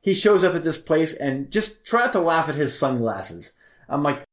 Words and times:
he 0.00 0.14
shows 0.14 0.44
up 0.44 0.54
at 0.54 0.64
this 0.64 0.78
place 0.78 1.14
and 1.14 1.50
just 1.50 1.84
try 1.84 2.02
not 2.02 2.12
to 2.12 2.20
laugh 2.20 2.48
at 2.48 2.54
his 2.54 2.78
sunglasses. 2.78 3.52
I'm 3.88 4.02
like, 4.02 4.24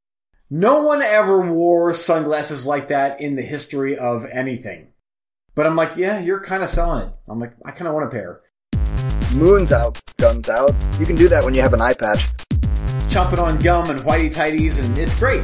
no 0.50 0.83
one 0.83 1.01
ever 1.01 1.51
wore 1.51 1.93
sunglasses 1.93 2.66
like 2.66 2.90
that 2.90 3.19
in 3.19 3.35
the 3.35 3.42
history 3.42 3.98
of 3.98 4.25
anything. 4.28 4.93
But 5.56 5.66
I'm 5.66 5.75
like, 5.75 5.96
yeah, 5.96 6.20
you're 6.20 6.42
kind 6.42 6.64
of 6.64 6.70
selling 6.70 7.08
it. 7.08 7.14
I'm 7.28 7.40
like, 7.40 7.54
I 7.66 7.72
kind 7.72 7.88
of 7.88 7.93
want 7.93 8.07
a 8.07 8.09
pair. 8.09 8.41
Moon's 9.34 9.73
out, 9.73 10.00
guns 10.18 10.50
out. 10.50 10.71
You 11.00 11.05
can 11.05 11.16
do 11.16 11.28
that 11.30 11.43
when 11.43 11.54
you 11.54 11.62
have 11.62 11.73
an 11.73 11.82
eye 11.82 11.93
patch. 11.93 12.27
Chomping 13.07 13.41
on 13.41 13.57
gum 13.59 13.89
and 13.89 14.00
whitey 14.02 14.34
tighties, 14.34 14.84
and 14.84 14.97
it's 14.97 15.18
great. 15.18 15.43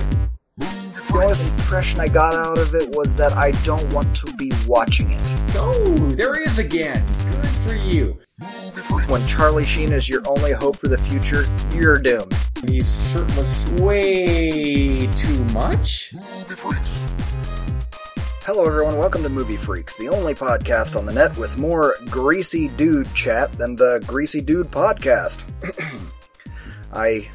The 0.57 1.17
only 1.17 1.49
impression 1.49 1.99
I 1.99 2.07
got 2.07 2.33
out 2.33 2.57
of 2.57 2.75
it 2.75 2.95
was 2.95 3.15
that 3.15 3.33
I 3.33 3.51
don't 3.63 3.91
want 3.93 4.15
to 4.17 4.33
be 4.35 4.51
watching 4.67 5.11
it. 5.11 5.21
Oh, 5.55 5.95
there 6.11 6.35
he 6.35 6.41
is 6.41 6.59
again. 6.59 7.05
Good 7.31 7.47
for 7.47 7.75
you. 7.75 8.17
When 8.42 9.26
Charlie 9.28 9.64
Sheen 9.64 9.94
is 9.94 10.10
your 10.10 10.23
only 10.26 10.54
hope 10.54 10.78
for 10.78 10.88
the 10.88 10.98
future, 10.98 11.45
you're 11.76 11.99
doomed. 11.99 12.34
He's 12.68 12.98
shirtless 13.12 13.70
way 13.80 15.05
too 15.16 15.44
much. 15.54 16.12
Hello, 18.44 18.66
everyone. 18.66 18.98
Welcome 18.98 19.22
to 19.22 19.30
Movie 19.30 19.58
Freaks, 19.58 19.96
the 19.98 20.09
only 20.09 20.34
podcast 20.34 20.96
on 20.96 21.05
the 21.05 21.13
net 21.13 21.38
with 21.38 21.59
more 21.59 21.96
greasy 22.09 22.68
dude 22.70 23.13
chat 23.13 23.52
than 23.54 23.76
the 23.76 24.04
Greasy 24.08 24.41
Dude 24.41 24.71
podcast. 24.71 25.44
I 26.94 27.30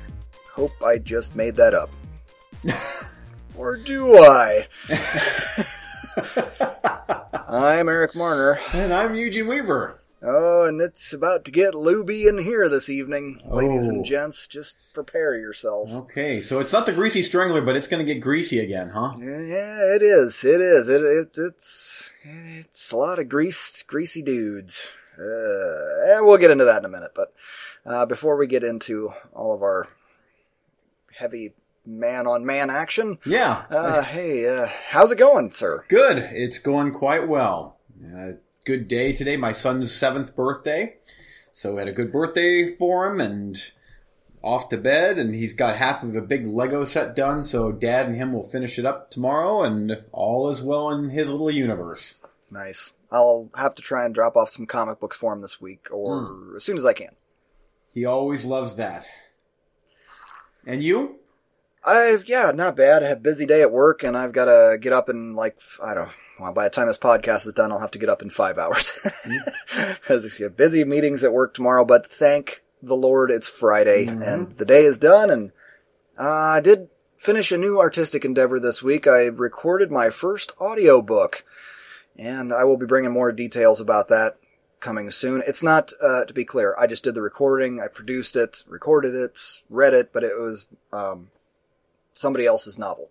hope 0.52 0.72
I 0.84 0.98
just 0.98 1.36
made 1.36 1.54
that 1.54 1.72
up. 1.72 1.90
or 3.56 3.76
do 3.76 4.24
I? 4.24 4.66
I'm 7.48 7.88
Eric 7.88 8.16
Marner. 8.16 8.58
And 8.72 8.92
I'm 8.92 9.14
Eugene 9.14 9.46
Weaver. 9.46 10.00
Oh, 10.28 10.64
and 10.64 10.80
it's 10.80 11.12
about 11.12 11.44
to 11.44 11.52
get 11.52 11.74
looby 11.74 12.26
in 12.26 12.38
here 12.38 12.68
this 12.68 12.88
evening, 12.88 13.40
ladies 13.46 13.86
and 13.86 14.00
Oh. 14.00 14.02
gents. 14.02 14.48
Just 14.48 14.92
prepare 14.92 15.38
yourselves. 15.38 15.94
Okay, 15.94 16.40
so 16.40 16.58
it's 16.58 16.72
not 16.72 16.84
the 16.84 16.92
greasy 16.92 17.22
strangler, 17.22 17.60
but 17.60 17.76
it's 17.76 17.86
going 17.86 18.04
to 18.04 18.12
get 18.14 18.20
greasy 18.20 18.58
again, 18.58 18.88
huh? 18.88 19.12
Yeah, 19.20 19.94
it 19.94 20.02
is. 20.02 20.42
It 20.42 20.60
is. 20.60 20.88
It, 20.88 21.00
it 21.02 21.36
it's 21.38 22.10
it's 22.24 22.90
a 22.90 22.96
lot 22.96 23.20
of 23.20 23.28
grease, 23.28 23.84
greasy 23.86 24.20
dudes. 24.22 24.80
Uh, 25.18 26.16
and 26.16 26.26
we'll 26.26 26.38
get 26.38 26.50
into 26.50 26.64
that 26.64 26.78
in 26.78 26.84
a 26.86 26.88
minute. 26.88 27.12
But 27.14 27.32
uh, 27.86 28.04
before 28.06 28.36
we 28.36 28.48
get 28.48 28.64
into 28.64 29.12
all 29.32 29.54
of 29.54 29.62
our 29.62 29.86
heavy 31.16 31.54
man-on-man 31.86 32.68
action, 32.68 33.18
Yeah. 33.24 33.62
uh, 33.70 34.02
hey, 34.02 34.46
uh, 34.48 34.66
how's 34.88 35.12
it 35.12 35.18
going, 35.18 35.52
sir? 35.52 35.84
Good. 35.88 36.18
It's 36.32 36.58
going 36.58 36.92
quite 36.92 37.28
well. 37.28 37.78
Good 38.66 38.88
day 38.88 39.12
today. 39.12 39.36
My 39.36 39.52
son's 39.52 39.94
seventh 39.94 40.34
birthday. 40.34 40.96
So 41.52 41.74
we 41.74 41.78
had 41.78 41.86
a 41.86 41.92
good 41.92 42.10
birthday 42.10 42.74
for 42.74 43.06
him 43.06 43.20
and 43.20 43.56
off 44.42 44.68
to 44.70 44.76
bed. 44.76 45.18
And 45.18 45.36
he's 45.36 45.54
got 45.54 45.76
half 45.76 46.02
of 46.02 46.16
a 46.16 46.20
big 46.20 46.44
Lego 46.44 46.84
set 46.84 47.14
done. 47.14 47.44
So 47.44 47.70
dad 47.70 48.06
and 48.06 48.16
him 48.16 48.32
will 48.32 48.42
finish 48.42 48.76
it 48.76 48.84
up 48.84 49.08
tomorrow. 49.08 49.62
And 49.62 50.02
all 50.10 50.50
is 50.50 50.62
well 50.62 50.90
in 50.90 51.10
his 51.10 51.30
little 51.30 51.48
universe. 51.48 52.16
Nice. 52.50 52.92
I'll 53.12 53.50
have 53.56 53.76
to 53.76 53.82
try 53.82 54.04
and 54.04 54.12
drop 54.12 54.36
off 54.36 54.50
some 54.50 54.66
comic 54.66 54.98
books 54.98 55.16
for 55.16 55.32
him 55.32 55.42
this 55.42 55.60
week, 55.60 55.86
or 55.92 56.26
hmm. 56.26 56.56
as 56.56 56.64
soon 56.64 56.76
as 56.76 56.84
I 56.84 56.92
can. 56.92 57.14
He 57.94 58.04
always 58.04 58.44
loves 58.44 58.74
that. 58.74 59.06
And 60.66 60.82
you? 60.82 61.20
I 61.84 62.18
yeah, 62.26 62.50
not 62.50 62.74
bad. 62.74 63.04
I 63.04 63.08
had 63.10 63.18
a 63.18 63.20
busy 63.20 63.46
day 63.46 63.62
at 63.62 63.70
work, 63.70 64.02
and 64.02 64.16
I've 64.16 64.32
got 64.32 64.46
to 64.46 64.76
get 64.76 64.92
up 64.92 65.08
in 65.08 65.36
like 65.36 65.56
I 65.80 65.94
don't. 65.94 66.10
Well, 66.38 66.52
by 66.52 66.64
the 66.64 66.70
time 66.70 66.86
this 66.86 66.98
podcast 66.98 67.46
is 67.46 67.54
done, 67.54 67.72
I'll 67.72 67.80
have 67.80 67.92
to 67.92 67.98
get 67.98 68.10
up 68.10 68.22
in 68.22 68.30
five 68.30 68.58
hours. 68.58 68.92
Because 70.00 70.38
you 70.38 70.44
have 70.44 70.56
busy 70.56 70.84
meetings 70.84 71.24
at 71.24 71.32
work 71.32 71.52
tomorrow, 71.52 71.84
but 71.84 72.10
thank 72.10 72.62
the 72.82 72.96
Lord 72.96 73.30
it's 73.30 73.48
Friday 73.48 74.06
and 74.06 74.52
the 74.52 74.64
day 74.64 74.84
is 74.84 74.98
done. 74.98 75.30
And 75.30 75.52
uh, 76.18 76.22
I 76.22 76.60
did 76.60 76.88
finish 77.16 77.50
a 77.52 77.58
new 77.58 77.80
artistic 77.80 78.24
endeavor 78.24 78.60
this 78.60 78.82
week. 78.82 79.06
I 79.06 79.26
recorded 79.26 79.90
my 79.90 80.10
first 80.10 80.52
audiobook, 80.60 81.44
and 82.16 82.52
I 82.52 82.64
will 82.64 82.76
be 82.76 82.86
bringing 82.86 83.10
more 83.10 83.32
details 83.32 83.80
about 83.80 84.08
that 84.08 84.38
coming 84.80 85.10
soon. 85.10 85.42
It's 85.46 85.62
not, 85.62 85.92
uh, 86.00 86.24
to 86.24 86.32
be 86.32 86.44
clear, 86.44 86.74
I 86.78 86.86
just 86.86 87.04
did 87.04 87.14
the 87.14 87.22
recording, 87.22 87.80
I 87.80 87.88
produced 87.88 88.36
it, 88.36 88.62
recorded 88.66 89.14
it, 89.14 89.40
read 89.68 89.94
it, 89.94 90.12
but 90.12 90.22
it 90.22 90.38
was 90.38 90.66
um, 90.92 91.30
somebody 92.14 92.46
else's 92.46 92.78
novel. 92.78 93.10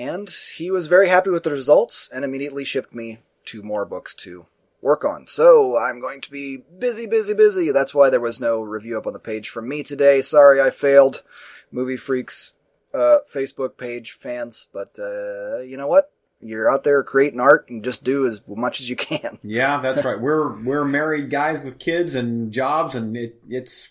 And 0.00 0.30
he 0.56 0.70
was 0.70 0.86
very 0.86 1.08
happy 1.08 1.28
with 1.30 1.42
the 1.42 1.50
results 1.50 2.08
and 2.12 2.24
immediately 2.24 2.64
shipped 2.64 2.94
me 2.94 3.18
two 3.44 3.62
more 3.62 3.84
books 3.84 4.14
to 4.16 4.46
work 4.80 5.04
on. 5.04 5.26
So 5.26 5.76
I'm 5.78 6.00
going 6.00 6.22
to 6.22 6.30
be 6.30 6.56
busy, 6.78 7.04
busy, 7.06 7.34
busy. 7.34 7.70
That's 7.70 7.94
why 7.94 8.08
there 8.08 8.18
was 8.20 8.40
no 8.40 8.62
review 8.62 8.96
up 8.96 9.06
on 9.06 9.12
the 9.12 9.18
page 9.18 9.50
from 9.50 9.68
me 9.68 9.82
today. 9.82 10.22
Sorry 10.22 10.60
I 10.60 10.70
failed. 10.70 11.22
Movie 11.70 11.98
Freaks 11.98 12.54
uh, 12.94 13.18
Facebook 13.32 13.76
page 13.76 14.12
fans, 14.12 14.66
but 14.72 14.98
uh, 14.98 15.58
you 15.58 15.76
know 15.76 15.86
what? 15.86 16.10
You're 16.40 16.70
out 16.70 16.82
there 16.82 17.02
creating 17.02 17.38
art 17.38 17.68
and 17.68 17.84
just 17.84 18.02
do 18.02 18.26
as 18.26 18.40
much 18.48 18.80
as 18.80 18.88
you 18.88 18.96
can. 18.96 19.38
Yeah, 19.44 19.80
that's 19.82 20.02
right. 20.04 20.18
We're 20.18 20.58
we're 20.62 20.86
married 20.86 21.28
guys 21.28 21.60
with 21.62 21.78
kids 21.78 22.14
and 22.14 22.50
jobs, 22.50 22.94
and 22.94 23.14
it, 23.16 23.36
it's 23.48 23.90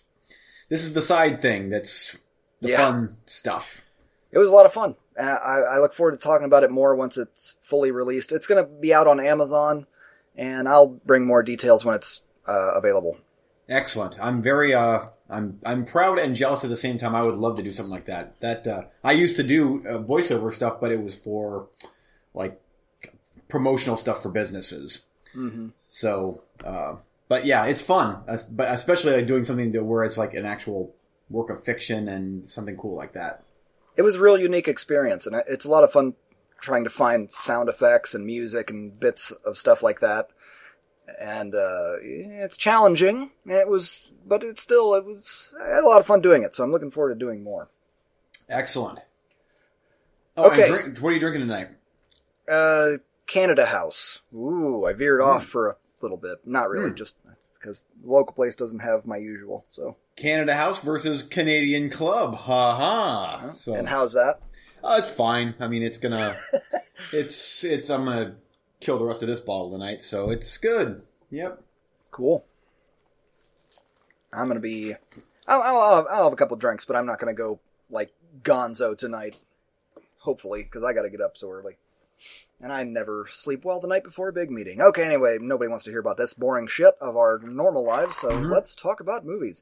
this 0.69 0.81
is 0.83 0.93
the 0.93 1.03
side 1.03 1.39
thing 1.39 1.69
that's 1.69 2.17
the 2.61 2.69
Yeah. 2.69 2.77
fun 2.77 3.17
stuff. 3.27 3.85
It 4.31 4.39
was 4.39 4.49
a 4.49 4.53
lot 4.53 4.65
of 4.65 4.73
fun. 4.73 4.95
I, 5.27 5.59
I 5.59 5.79
look 5.79 5.93
forward 5.93 6.11
to 6.11 6.17
talking 6.17 6.45
about 6.45 6.63
it 6.63 6.71
more 6.71 6.95
once 6.95 7.17
it's 7.17 7.55
fully 7.61 7.91
released. 7.91 8.31
It's 8.31 8.47
going 8.47 8.63
to 8.63 8.69
be 8.69 8.93
out 8.93 9.07
on 9.07 9.19
Amazon, 9.19 9.85
and 10.35 10.67
I'll 10.67 10.87
bring 10.87 11.25
more 11.25 11.43
details 11.43 11.83
when 11.83 11.95
it's 11.95 12.21
uh, 12.47 12.73
available. 12.75 13.17
Excellent. 13.67 14.19
I'm 14.19 14.41
very 14.41 14.73
uh 14.73 15.05
I'm 15.29 15.59
I'm 15.63 15.85
proud 15.85 16.17
and 16.17 16.35
jealous 16.35 16.63
at 16.63 16.71
the 16.71 16.77
same 16.77 16.97
time. 16.97 17.13
I 17.13 17.21
would 17.21 17.35
love 17.35 17.55
to 17.57 17.63
do 17.63 17.71
something 17.71 17.91
like 17.91 18.05
that. 18.05 18.39
That 18.39 18.65
uh, 18.65 18.83
I 19.03 19.11
used 19.11 19.35
to 19.35 19.43
do 19.43 19.85
uh, 19.87 19.99
voiceover 19.99 20.51
stuff, 20.51 20.81
but 20.81 20.91
it 20.91 21.01
was 21.03 21.15
for 21.15 21.67
like 22.33 22.59
promotional 23.47 23.95
stuff 23.95 24.23
for 24.23 24.29
businesses. 24.29 25.01
Mm-hmm. 25.35 25.67
So, 25.89 26.41
uh, 26.63 26.95
but 27.27 27.45
yeah, 27.45 27.65
it's 27.65 27.81
fun. 27.81 28.23
But 28.49 28.71
especially 28.71 29.13
like 29.13 29.27
doing 29.27 29.45
something 29.45 29.71
where 29.85 30.03
it's 30.03 30.17
like 30.17 30.33
an 30.33 30.45
actual 30.45 30.95
work 31.29 31.51
of 31.51 31.63
fiction 31.63 32.07
and 32.07 32.49
something 32.49 32.75
cool 32.75 32.95
like 32.95 33.13
that. 33.13 33.43
It 33.99 34.03
was 34.03 34.15
a 34.15 34.21
real 34.21 34.39
unique 34.39 34.69
experience, 34.69 35.27
and 35.27 35.35
it's 35.45 35.65
a 35.65 35.69
lot 35.69 35.83
of 35.83 35.91
fun 35.91 36.13
trying 36.61 36.85
to 36.85 36.89
find 36.89 37.29
sound 37.29 37.67
effects 37.67 38.15
and 38.15 38.25
music 38.25 38.69
and 38.69 38.97
bits 38.97 39.31
of 39.45 39.57
stuff 39.57 39.83
like 39.83 39.99
that. 39.99 40.29
And 41.19 41.53
uh, 41.53 41.95
it's 42.01 42.55
challenging. 42.55 43.29
It 43.45 43.67
was, 43.67 44.09
but 44.25 44.41
it's 44.45 44.61
still 44.63 44.93
it 44.93 45.03
was. 45.03 45.53
I 45.61 45.67
had 45.67 45.83
a 45.83 45.87
lot 45.87 45.99
of 45.99 46.05
fun 46.07 46.21
doing 46.21 46.43
it, 46.43 46.55
so 46.55 46.63
I'm 46.63 46.71
looking 46.71 46.91
forward 46.91 47.13
to 47.13 47.19
doing 47.19 47.43
more. 47.43 47.67
Excellent. 48.47 48.99
Oh, 50.37 50.49
Okay. 50.49 50.69
drink, 50.69 50.99
what 50.99 51.09
are 51.09 51.13
you 51.13 51.19
drinking 51.19 51.41
tonight? 51.41 51.67
Uh, 52.49 52.99
Canada 53.27 53.65
House. 53.65 54.19
Ooh, 54.33 54.85
I 54.85 54.93
veered 54.93 55.19
off 55.21 55.43
for 55.45 55.71
a 55.71 55.75
little 56.01 56.15
bit. 56.17 56.39
Not 56.45 56.69
really, 56.69 56.91
Hmm. 56.91 56.95
just 56.95 57.15
because 57.59 57.85
the 58.01 58.09
local 58.09 58.33
place 58.33 58.55
doesn't 58.55 58.79
have 58.79 59.05
my 59.05 59.17
usual. 59.17 59.65
So, 59.67 59.97
Canada 60.15 60.55
House 60.55 60.79
versus 60.79 61.23
Canadian 61.23 61.89
Club. 61.89 62.35
Ha 62.35 62.75
ha. 62.75 63.53
So, 63.53 63.73
and 63.73 63.87
how's 63.89 64.13
that? 64.13 64.35
Oh, 64.83 64.97
it's 64.97 65.11
fine. 65.11 65.55
I 65.59 65.67
mean, 65.67 65.83
it's 65.83 65.97
gonna, 65.97 66.37
it's, 67.13 67.63
it's, 67.63 67.89
I'm 67.89 68.05
gonna 68.05 68.35
kill 68.79 68.97
the 68.97 69.05
rest 69.05 69.21
of 69.21 69.27
this 69.27 69.41
bottle 69.41 69.71
tonight, 69.71 70.03
so 70.03 70.29
it's 70.29 70.57
good. 70.57 71.01
Yep. 71.31 71.61
Cool. 72.11 72.45
I'm 74.31 74.47
gonna 74.47 74.59
be. 74.59 74.95
I'll, 75.47 75.61
I'll, 75.61 75.77
I'll 75.79 75.95
have- 75.97 76.07
I'll 76.09 76.23
have 76.25 76.33
a 76.33 76.37
couple 76.37 76.55
drinks, 76.57 76.85
but 76.85 76.95
I'm 76.95 77.05
not 77.05 77.19
gonna 77.19 77.33
go 77.33 77.59
like 77.89 78.11
Gonzo 78.43 78.97
tonight. 78.97 79.35
Hopefully, 80.19 80.63
because 80.63 80.83
I 80.83 80.91
got 80.93 81.03
to 81.03 81.09
get 81.09 81.21
up 81.21 81.37
so 81.37 81.49
early, 81.49 81.77
and 82.61 82.71
I 82.71 82.83
never 82.83 83.27
sleep 83.29 83.63
well 83.65 83.79
the 83.79 83.87
night 83.87 84.03
before 84.03 84.29
a 84.29 84.33
big 84.33 84.51
meeting. 84.51 84.81
Okay, 84.81 85.03
anyway, 85.03 85.37
nobody 85.39 85.69
wants 85.69 85.83
to 85.85 85.91
hear 85.91 85.99
about 85.99 86.17
this 86.17 86.33
boring 86.33 86.67
shit 86.67 86.95
of 86.99 87.15
our 87.17 87.39
normal 87.39 87.85
lives, 87.85 88.17
so 88.17 88.29
Mhm. 88.29 88.51
let's 88.51 88.75
talk 88.75 88.99
about 88.99 89.25
movies. 89.25 89.61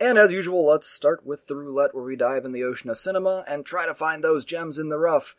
And 0.00 0.18
as 0.18 0.30
usual, 0.30 0.66
let's 0.66 0.86
start 0.86 1.24
with 1.24 1.46
the 1.46 1.56
roulette 1.56 1.94
where 1.94 2.04
we 2.04 2.16
dive 2.16 2.44
in 2.44 2.52
the 2.52 2.64
ocean 2.64 2.90
of 2.90 2.98
cinema 2.98 3.44
and 3.48 3.64
try 3.64 3.86
to 3.86 3.94
find 3.94 4.22
those 4.22 4.44
gems 4.44 4.78
in 4.78 4.88
the 4.90 4.98
rough. 4.98 5.34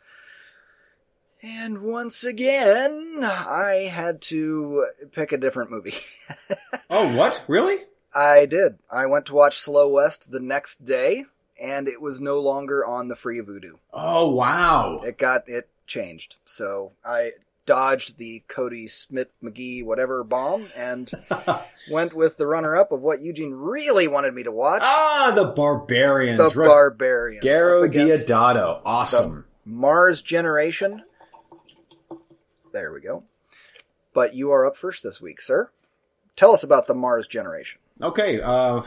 And 1.40 1.82
once 1.82 2.24
again, 2.24 3.20
I 3.22 3.88
had 3.92 4.20
to 4.22 4.86
pick 5.12 5.30
a 5.30 5.38
different 5.38 5.70
movie. 5.70 5.94
Oh, 6.90 7.14
what? 7.14 7.44
Really? 7.48 7.84
I 8.14 8.46
did. 8.46 8.78
I 8.90 9.04
went 9.06 9.26
to 9.26 9.34
watch 9.34 9.58
Slow 9.60 9.88
West 9.88 10.30
the 10.30 10.40
next 10.40 10.86
day, 10.86 11.26
and 11.60 11.88
it 11.88 12.00
was 12.00 12.20
no 12.20 12.40
longer 12.40 12.84
on 12.84 13.08
the 13.08 13.16
free 13.16 13.40
Vudu. 13.40 13.78
Oh, 13.92 14.30
wow. 14.30 15.00
It 15.04 15.18
got 15.18 15.48
it 15.48 15.68
changed. 15.86 16.36
So 16.44 16.92
I 17.04 17.32
dodged 17.66 18.16
the 18.16 18.42
Cody 18.48 18.88
Smith 18.88 19.28
McGee 19.42 19.84
whatever 19.84 20.24
bomb 20.24 20.66
and 20.74 21.10
went 21.90 22.14
with 22.14 22.38
the 22.38 22.46
runner-up 22.46 22.92
of 22.92 23.02
what 23.02 23.20
Eugene 23.20 23.52
really 23.52 24.08
wanted 24.08 24.32
me 24.34 24.44
to 24.44 24.50
watch, 24.50 24.80
ah, 24.82 25.32
the 25.34 25.44
Barbarians. 25.44 26.38
The 26.38 26.58
right. 26.58 26.66
Barbarians. 26.66 27.44
Garo 27.44 27.86
up 27.86 27.92
Deodato. 27.92 28.80
Awesome. 28.84 29.46
Mars 29.66 30.22
Generation. 30.22 31.02
There 32.72 32.92
we 32.92 33.00
go. 33.00 33.24
But 34.14 34.34
you 34.34 34.52
are 34.52 34.66
up 34.66 34.76
first 34.76 35.02
this 35.02 35.20
week, 35.20 35.40
sir. 35.42 35.70
Tell 36.36 36.52
us 36.52 36.62
about 36.62 36.86
the 36.86 36.94
Mars 36.94 37.26
Generation. 37.26 37.80
Okay. 38.00 38.40
Uh, 38.40 38.82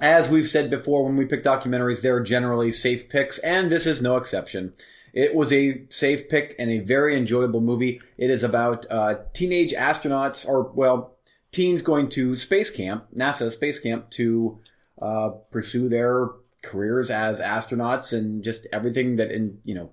as 0.00 0.28
we've 0.28 0.48
said 0.48 0.70
before, 0.70 1.04
when 1.04 1.16
we 1.16 1.24
pick 1.24 1.42
documentaries, 1.42 2.02
they're 2.02 2.20
generally 2.20 2.72
safe 2.72 3.08
picks, 3.08 3.38
and 3.38 3.70
this 3.70 3.86
is 3.86 4.02
no 4.02 4.16
exception. 4.16 4.74
It 5.12 5.34
was 5.34 5.52
a 5.52 5.82
safe 5.88 6.28
pick 6.28 6.54
and 6.58 6.70
a 6.70 6.80
very 6.80 7.16
enjoyable 7.16 7.62
movie. 7.62 8.02
It 8.18 8.28
is 8.28 8.42
about 8.42 8.84
uh, 8.90 9.20
teenage 9.32 9.72
astronauts, 9.72 10.46
or 10.46 10.70
well, 10.74 11.16
teens 11.52 11.80
going 11.80 12.10
to 12.10 12.36
space 12.36 12.70
camp, 12.70 13.06
NASA 13.14 13.50
space 13.50 13.78
camp, 13.78 14.10
to 14.10 14.58
uh, 15.00 15.30
pursue 15.50 15.88
their 15.88 16.28
careers 16.62 17.10
as 17.10 17.40
astronauts 17.40 18.12
and 18.12 18.42
just 18.42 18.66
everything 18.72 19.16
that 19.16 19.30
in 19.30 19.58
you 19.64 19.74
know 19.74 19.90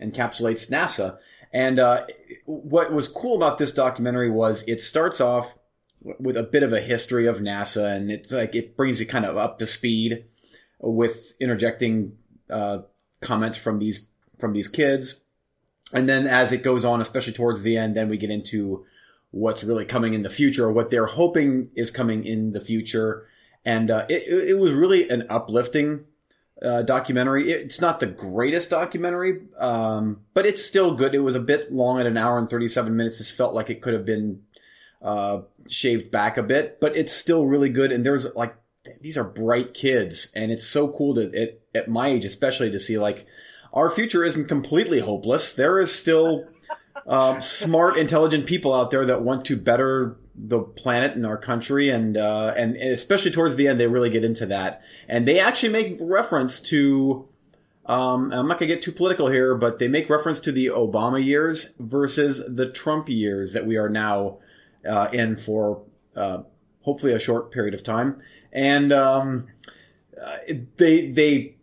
encapsulates 0.00 0.70
NASA. 0.70 1.18
And 1.52 1.80
uh, 1.80 2.06
what 2.44 2.92
was 2.92 3.08
cool 3.08 3.36
about 3.36 3.58
this 3.58 3.72
documentary 3.72 4.30
was 4.30 4.62
it 4.68 4.82
starts 4.82 5.20
off 5.20 5.56
with 6.02 6.36
a 6.36 6.42
bit 6.42 6.62
of 6.62 6.72
a 6.72 6.80
history 6.80 7.26
of 7.26 7.38
NASA, 7.38 7.94
and 7.94 8.10
it's 8.10 8.32
like 8.32 8.54
it 8.54 8.76
brings 8.76 9.00
you 9.00 9.06
kind 9.06 9.24
of 9.24 9.36
up 9.36 9.58
to 9.58 9.66
speed 9.66 10.24
with 10.78 11.34
interjecting 11.40 12.16
uh, 12.48 12.80
comments 13.20 13.58
from 13.58 13.78
these 13.78 14.06
from 14.38 14.52
these 14.52 14.68
kids. 14.68 15.20
And 15.92 16.08
then 16.08 16.26
as 16.26 16.52
it 16.52 16.62
goes 16.62 16.84
on, 16.84 17.00
especially 17.00 17.32
towards 17.32 17.62
the 17.62 17.76
end, 17.76 17.96
then 17.96 18.08
we 18.08 18.16
get 18.16 18.30
into 18.30 18.86
what's 19.30 19.64
really 19.64 19.84
coming 19.84 20.14
in 20.14 20.22
the 20.22 20.30
future 20.30 20.66
or 20.66 20.72
what 20.72 20.90
they're 20.90 21.06
hoping 21.06 21.70
is 21.74 21.90
coming 21.90 22.24
in 22.24 22.52
the 22.52 22.60
future. 22.60 23.26
And 23.64 23.90
uh, 23.90 24.06
it, 24.08 24.50
it 24.50 24.58
was 24.58 24.72
really 24.72 25.08
an 25.10 25.26
uplifting 25.28 26.06
uh, 26.62 26.82
documentary. 26.82 27.50
It's 27.50 27.80
not 27.80 28.00
the 28.00 28.06
greatest 28.06 28.70
documentary, 28.70 29.40
um, 29.58 30.22
but 30.34 30.46
it's 30.46 30.64
still 30.64 30.94
good. 30.94 31.14
It 31.14 31.20
was 31.20 31.36
a 31.36 31.40
bit 31.40 31.72
long 31.72 32.00
at 32.00 32.06
an 32.06 32.16
hour 32.16 32.38
and 32.38 32.48
37 32.48 32.96
minutes. 32.96 33.18
This 33.18 33.30
felt 33.30 33.54
like 33.54 33.70
it 33.70 33.82
could 33.82 33.94
have 33.94 34.04
been 34.04 34.42
uh, 35.02 35.42
shaved 35.68 36.10
back 36.10 36.36
a 36.36 36.42
bit, 36.42 36.80
but 36.80 36.96
it's 36.96 37.12
still 37.12 37.46
really 37.46 37.68
good. 37.68 37.92
And 37.92 38.04
there's 38.04 38.26
like, 38.34 38.54
these 39.00 39.16
are 39.16 39.24
bright 39.24 39.74
kids. 39.74 40.30
And 40.34 40.50
it's 40.50 40.66
so 40.66 40.88
cool 40.88 41.14
to, 41.14 41.32
at, 41.40 41.60
at 41.74 41.88
my 41.88 42.08
age, 42.08 42.24
especially 42.24 42.70
to 42.70 42.80
see 42.80 42.98
like, 42.98 43.26
our 43.72 43.88
future 43.88 44.24
isn't 44.24 44.48
completely 44.48 45.00
hopeless. 45.00 45.52
There 45.52 45.78
is 45.78 45.92
still 45.92 46.48
um, 47.06 47.40
smart, 47.40 47.96
intelligent 47.96 48.46
people 48.46 48.74
out 48.74 48.90
there 48.90 49.06
that 49.06 49.22
want 49.22 49.44
to 49.46 49.56
better 49.56 50.16
the 50.34 50.60
planet 50.60 51.14
and 51.14 51.26
our 51.26 51.36
country, 51.36 51.88
and 51.90 52.16
uh, 52.16 52.54
and 52.56 52.76
especially 52.76 53.30
towards 53.30 53.56
the 53.56 53.68
end, 53.68 53.78
they 53.78 53.86
really 53.86 54.10
get 54.10 54.24
into 54.24 54.46
that, 54.46 54.82
and 55.08 55.26
they 55.26 55.38
actually 55.38 55.72
make 55.72 55.98
reference 56.00 56.60
to. 56.60 57.28
Um, 57.86 58.32
I'm 58.32 58.46
not 58.46 58.58
gonna 58.58 58.68
get 58.68 58.82
too 58.82 58.92
political 58.92 59.28
here, 59.28 59.54
but 59.54 59.78
they 59.78 59.88
make 59.88 60.08
reference 60.08 60.38
to 60.40 60.52
the 60.52 60.66
Obama 60.66 61.22
years 61.22 61.70
versus 61.78 62.42
the 62.46 62.70
Trump 62.70 63.08
years 63.08 63.52
that 63.52 63.66
we 63.66 63.76
are 63.76 63.88
now 63.88 64.38
uh, 64.88 65.08
in 65.12 65.36
for 65.36 65.82
uh, 66.16 66.42
hopefully 66.82 67.12
a 67.12 67.18
short 67.18 67.50
period 67.52 67.74
of 67.74 67.82
time, 67.82 68.20
and 68.52 68.92
um, 68.92 69.48
uh, 70.20 70.38
they 70.76 71.10
they 71.10 71.56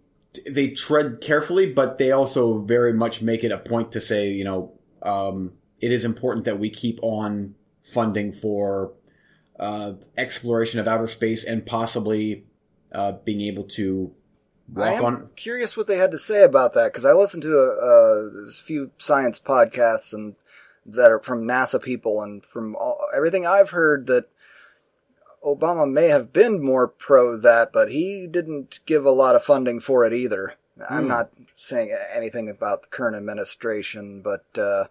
they 0.49 0.69
tread 0.69 1.21
carefully, 1.21 1.71
but 1.71 1.97
they 1.97 2.11
also 2.11 2.59
very 2.59 2.93
much 2.93 3.21
make 3.21 3.43
it 3.43 3.51
a 3.51 3.57
point 3.57 3.91
to 3.91 4.01
say, 4.01 4.29
you 4.29 4.43
know, 4.43 4.73
um, 5.01 5.53
it 5.79 5.91
is 5.91 6.03
important 6.03 6.45
that 6.45 6.59
we 6.59 6.69
keep 6.69 6.99
on 7.01 7.55
funding 7.83 8.33
for 8.33 8.93
uh, 9.59 9.93
exploration 10.17 10.79
of 10.79 10.87
outer 10.87 11.07
space 11.07 11.43
and 11.43 11.65
possibly 11.65 12.45
uh, 12.91 13.13
being 13.23 13.41
able 13.41 13.63
to 13.63 14.13
walk 14.71 15.03
on. 15.03 15.29
curious 15.35 15.77
what 15.77 15.87
they 15.87 15.97
had 15.97 16.11
to 16.11 16.19
say 16.19 16.43
about 16.43 16.73
that 16.73 16.91
because 16.91 17.05
I 17.05 17.13
listened 17.13 17.43
to 17.43 17.57
a, 17.57 18.43
a 18.43 18.51
few 18.65 18.91
science 18.97 19.39
podcasts 19.39 20.13
and 20.13 20.35
that 20.87 21.11
are 21.11 21.19
from 21.19 21.43
NASA 21.43 21.81
people 21.81 22.21
and 22.21 22.43
from 22.45 22.75
all, 22.75 22.99
everything 23.15 23.45
I've 23.45 23.71
heard 23.71 24.07
that 24.07 24.29
Obama 25.45 25.89
may 25.89 26.07
have 26.07 26.33
been 26.33 26.63
more 26.63 26.87
pro 26.87 27.37
that, 27.37 27.71
but 27.71 27.91
he 27.91 28.27
didn't 28.29 28.79
give 28.85 29.05
a 29.05 29.11
lot 29.11 29.35
of 29.35 29.43
funding 29.43 29.79
for 29.79 30.05
it 30.05 30.13
either. 30.13 30.53
I'm 30.89 31.03
Hmm. 31.03 31.09
not 31.09 31.31
saying 31.55 31.95
anything 32.13 32.49
about 32.49 32.83
the 32.83 32.87
current 32.89 33.15
administration, 33.15 34.21
but 34.21 34.45
uh, 34.57 34.85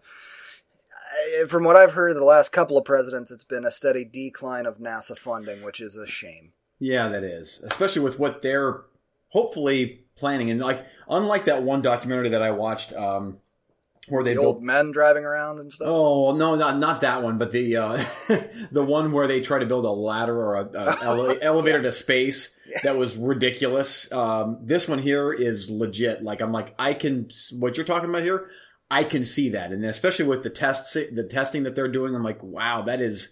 from 1.47 1.65
what 1.65 1.77
I've 1.77 1.93
heard 1.93 2.11
of 2.11 2.17
the 2.17 2.25
last 2.25 2.53
couple 2.53 2.77
of 2.77 2.85
presidents, 2.85 3.31
it's 3.31 3.45
been 3.45 3.65
a 3.65 3.71
steady 3.71 4.05
decline 4.05 4.67
of 4.67 4.79
NASA 4.79 5.17
funding, 5.17 5.63
which 5.63 5.81
is 5.81 5.97
a 5.97 6.07
shame. 6.07 6.53
Yeah, 6.79 7.09
that 7.09 7.25
is, 7.25 7.61
especially 7.65 8.03
with 8.03 8.19
what 8.19 8.43
they're 8.43 8.83
hopefully 9.29 10.05
planning. 10.17 10.51
And 10.51 10.61
like, 10.61 10.85
unlike 11.09 11.45
that 11.47 11.63
one 11.63 11.83
documentary 11.83 12.31
that 12.31 12.43
I 12.43 12.51
watched, 12.51 12.93
um, 12.93 13.39
where 14.09 14.23
they 14.23 14.35
The 14.35 14.41
built 14.41 14.57
old 14.57 14.63
men 14.63 14.93
driving 14.93 15.25
around 15.25 15.59
and 15.59 15.73
stuff. 15.73 15.89
Oh 15.91 16.37
no, 16.37 16.55
not 16.55 16.79
not 16.79 17.01
that 17.01 17.23
one, 17.23 17.39
but 17.39 17.51
the 17.53 17.77
uh, 17.77 18.05
the 18.71 18.85
one 18.85 19.13
where 19.13 19.27
they 19.27 19.41
try 19.41 19.59
to 19.59 19.67
build 19.67 19.85
a 19.85 19.91
ladder 19.91 20.37
or 20.37 20.57
a, 20.57 20.71
a 20.75 20.99
ele- 21.03 21.39
elevator 21.41 21.83
to 21.83 21.93
space 21.93 22.57
that 22.83 22.97
was 22.97 23.17
ridiculous. 23.17 24.11
Um, 24.13 24.59
this 24.63 24.89
one 24.89 24.99
here 24.99 25.33
is 25.33 25.71
legit. 25.71 26.23
Like 26.23 26.41
I'm 26.41 26.53
like 26.53 26.75
I 26.79 26.95
can 26.95 27.29
what 27.53 27.77
you're 27.77 27.87
talking 27.87 28.11
about 28.11 28.23
here. 28.23 28.51
I 28.91 29.03
can 29.03 29.25
see 29.25 29.49
that, 29.51 29.73
and 29.73 29.85
especially 29.85 30.27
with 30.27 30.45
the 30.45 30.51
tests, 30.51 30.93
the 30.95 31.27
testing 31.29 31.65
that 31.65 31.75
they're 31.75 31.89
doing, 31.91 32.15
I'm 32.15 32.23
like, 32.23 32.41
wow, 32.43 32.83
that 32.83 33.01
is 33.01 33.31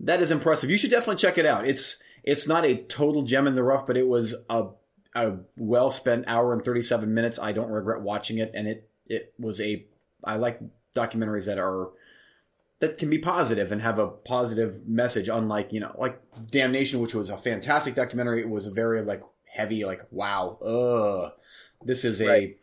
that 0.00 0.20
is 0.20 0.30
impressive. 0.30 0.70
You 0.70 0.78
should 0.78 0.90
definitely 0.90 1.16
check 1.16 1.38
it 1.38 1.46
out. 1.46 1.66
It's 1.66 2.00
it's 2.22 2.46
not 2.46 2.64
a 2.64 2.76
total 2.76 3.22
gem 3.22 3.46
in 3.46 3.54
the 3.54 3.64
rough, 3.64 3.86
but 3.86 3.96
it 3.96 4.06
was 4.06 4.34
a 4.48 4.68
a 5.14 5.38
well 5.56 5.90
spent 5.90 6.24
hour 6.26 6.52
and 6.52 6.62
37 6.62 7.12
minutes. 7.12 7.38
I 7.38 7.52
don't 7.52 7.70
regret 7.70 8.02
watching 8.02 8.38
it, 8.38 8.52
and 8.54 8.68
it 8.68 8.88
it 9.06 9.34
was 9.38 9.60
a 9.60 9.84
I 10.24 10.36
like 10.36 10.60
documentaries 10.96 11.46
that 11.46 11.58
are 11.58 11.90
that 12.80 12.98
can 12.98 13.08
be 13.10 13.18
positive 13.18 13.70
and 13.72 13.80
have 13.80 13.98
a 13.98 14.08
positive 14.08 14.86
message. 14.86 15.28
Unlike 15.28 15.72
you 15.72 15.80
know, 15.80 15.94
like 15.98 16.20
Damnation, 16.50 17.00
which 17.00 17.14
was 17.14 17.30
a 17.30 17.36
fantastic 17.36 17.94
documentary. 17.94 18.40
It 18.40 18.48
was 18.48 18.66
a 18.66 18.70
very 18.70 19.02
like 19.02 19.22
heavy, 19.46 19.84
like 19.84 20.02
wow, 20.10 20.58
ugh. 20.62 21.32
This 21.84 22.04
is 22.04 22.20
a 22.20 22.26
Right. 22.26 22.58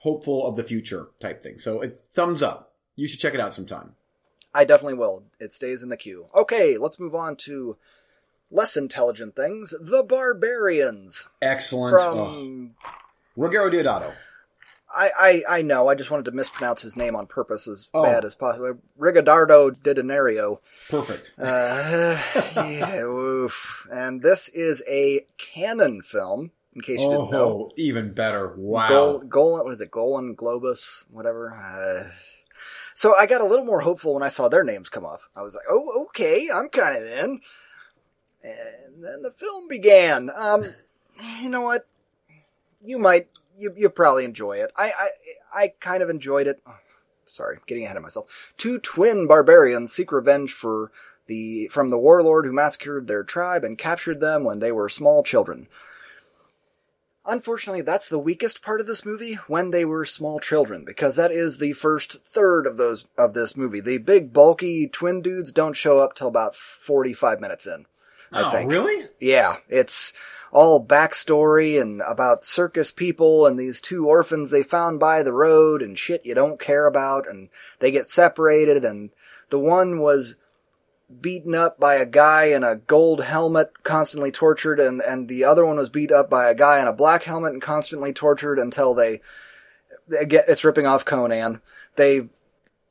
hopeful 0.00 0.46
of 0.46 0.56
the 0.56 0.64
future 0.64 1.08
type 1.20 1.42
thing. 1.42 1.58
So 1.58 1.82
it, 1.82 2.04
thumbs 2.14 2.42
up. 2.42 2.72
You 2.96 3.06
should 3.06 3.20
check 3.20 3.34
it 3.34 3.40
out 3.40 3.54
sometime. 3.54 3.94
I 4.54 4.64
definitely 4.64 4.94
will. 4.94 5.22
It 5.38 5.52
stays 5.52 5.82
in 5.82 5.90
the 5.90 5.98
queue. 5.98 6.26
Okay, 6.34 6.78
let's 6.78 6.98
move 6.98 7.14
on 7.14 7.36
to 7.36 7.76
less 8.50 8.76
intelligent 8.76 9.36
things. 9.36 9.74
The 9.78 10.02
Barbarians 10.02 11.26
Excellent. 11.42 11.94
from. 12.00 12.74
Oh. 13.36 13.48
Deodato. 13.48 14.14
I, 14.94 15.10
I 15.48 15.58
I 15.58 15.62
know. 15.62 15.88
I 15.88 15.94
just 15.96 16.10
wanted 16.10 16.26
to 16.26 16.30
mispronounce 16.30 16.80
his 16.82 16.96
name 16.96 17.16
on 17.16 17.26
purpose 17.26 17.66
as 17.68 17.88
Oh. 17.92 18.02
bad 18.04 18.24
as 18.24 18.34
possible. 18.34 18.78
Rigodardo 18.98 19.70
Didenario. 19.76 20.58
Perfect. 20.88 21.32
Uh, 21.38 22.18
yeah, 22.54 23.02
oof. 23.04 23.86
And 23.90 24.22
this 24.22 24.48
is 24.48 24.82
a 24.88 25.26
Cannon 25.38 26.02
film. 26.02 26.52
In 26.74 26.82
case 26.82 27.00
you 27.00 27.08
didn't 27.08 27.30
know. 27.30 27.68
Oh, 27.68 27.72
even 27.76 28.12
better. 28.12 28.52
Wow. 28.56 28.88
Gol- 28.88 29.18
Golan, 29.20 29.64
what 29.64 29.72
is 29.72 29.80
it? 29.80 29.90
Golan 29.90 30.36
Globus, 30.36 31.04
whatever. 31.10 31.54
Uh, 31.54 32.10
so 32.94 33.14
I 33.16 33.26
got 33.26 33.40
a 33.40 33.46
little 33.46 33.64
more 33.64 33.80
hopeful 33.80 34.12
when 34.14 34.22
I 34.22 34.28
saw 34.28 34.48
their 34.48 34.62
names 34.62 34.88
come 34.90 35.06
up. 35.06 35.20
I 35.34 35.40
was 35.42 35.54
like, 35.54 35.64
oh, 35.70 36.04
okay, 36.08 36.48
I'm 36.54 36.68
kind 36.68 36.96
of 36.96 37.02
in. 37.04 37.40
And 38.44 39.02
then 39.02 39.22
the 39.22 39.30
film 39.30 39.68
began. 39.68 40.30
Um, 40.34 40.64
you 41.40 41.48
know 41.48 41.62
what? 41.62 41.86
You 42.80 42.98
might, 42.98 43.28
you 43.56 43.72
you 43.76 43.88
probably 43.88 44.24
enjoy 44.24 44.58
it. 44.58 44.70
I 44.76 44.92
I 44.98 45.08
I 45.54 45.72
kind 45.80 46.02
of 46.02 46.10
enjoyed 46.10 46.46
it. 46.46 46.60
Oh, 46.66 46.76
sorry, 47.26 47.58
getting 47.66 47.84
ahead 47.84 47.96
of 47.96 48.02
myself. 48.02 48.26
Two 48.56 48.78
twin 48.78 49.26
barbarians 49.26 49.92
seek 49.92 50.12
revenge 50.12 50.52
for 50.52 50.90
the 51.26 51.68
from 51.68 51.88
the 51.88 51.98
warlord 51.98 52.44
who 52.46 52.52
massacred 52.52 53.06
their 53.06 53.24
tribe 53.24 53.64
and 53.64 53.78
captured 53.78 54.20
them 54.20 54.44
when 54.44 54.58
they 54.58 54.72
were 54.72 54.88
small 54.88 55.22
children. 55.22 55.68
Unfortunately, 57.28 57.82
that's 57.82 58.08
the 58.08 58.20
weakest 58.20 58.62
part 58.62 58.80
of 58.80 58.86
this 58.86 59.04
movie 59.04 59.34
when 59.48 59.72
they 59.72 59.84
were 59.84 60.04
small 60.04 60.38
children, 60.38 60.84
because 60.84 61.16
that 61.16 61.32
is 61.32 61.58
the 61.58 61.72
first 61.72 62.22
third 62.24 62.68
of 62.68 62.76
those 62.76 63.04
of 63.18 63.34
this 63.34 63.56
movie. 63.56 63.80
The 63.80 63.98
big 63.98 64.32
bulky 64.32 64.86
twin 64.86 65.22
dudes 65.22 65.50
don't 65.50 65.74
show 65.74 65.98
up 65.98 66.14
till 66.14 66.28
about 66.28 66.54
forty 66.54 67.12
five 67.12 67.40
minutes 67.40 67.66
in. 67.66 67.86
I 68.30 68.44
oh, 68.44 68.50
think. 68.50 68.70
really? 68.70 69.08
Yeah, 69.18 69.56
it's 69.68 70.12
all 70.56 70.82
backstory 70.82 71.78
and 71.78 72.00
about 72.00 72.42
circus 72.42 72.90
people 72.90 73.44
and 73.44 73.58
these 73.58 73.78
two 73.78 74.08
orphans 74.08 74.50
they 74.50 74.62
found 74.62 74.98
by 74.98 75.22
the 75.22 75.32
road 75.32 75.82
and 75.82 75.98
shit 75.98 76.24
you 76.24 76.34
don't 76.34 76.58
care 76.58 76.86
about 76.86 77.28
and 77.28 77.50
they 77.78 77.90
get 77.90 78.08
separated 78.08 78.82
and 78.82 79.10
the 79.50 79.58
one 79.58 80.00
was 80.00 80.34
beaten 81.20 81.54
up 81.54 81.78
by 81.78 81.96
a 81.96 82.06
guy 82.06 82.44
in 82.44 82.64
a 82.64 82.74
gold 82.74 83.22
helmet 83.22 83.84
constantly 83.84 84.32
tortured 84.32 84.80
and 84.80 85.02
and 85.02 85.28
the 85.28 85.44
other 85.44 85.66
one 85.66 85.76
was 85.76 85.90
beat 85.90 86.10
up 86.10 86.30
by 86.30 86.48
a 86.48 86.54
guy 86.54 86.80
in 86.80 86.88
a 86.88 86.92
black 86.92 87.24
helmet 87.24 87.52
and 87.52 87.60
constantly 87.60 88.14
tortured 88.14 88.58
until 88.58 88.94
they, 88.94 89.20
they 90.08 90.24
get 90.24 90.48
it's 90.48 90.64
ripping 90.64 90.86
off 90.86 91.04
Conan. 91.04 91.60
They 91.96 92.30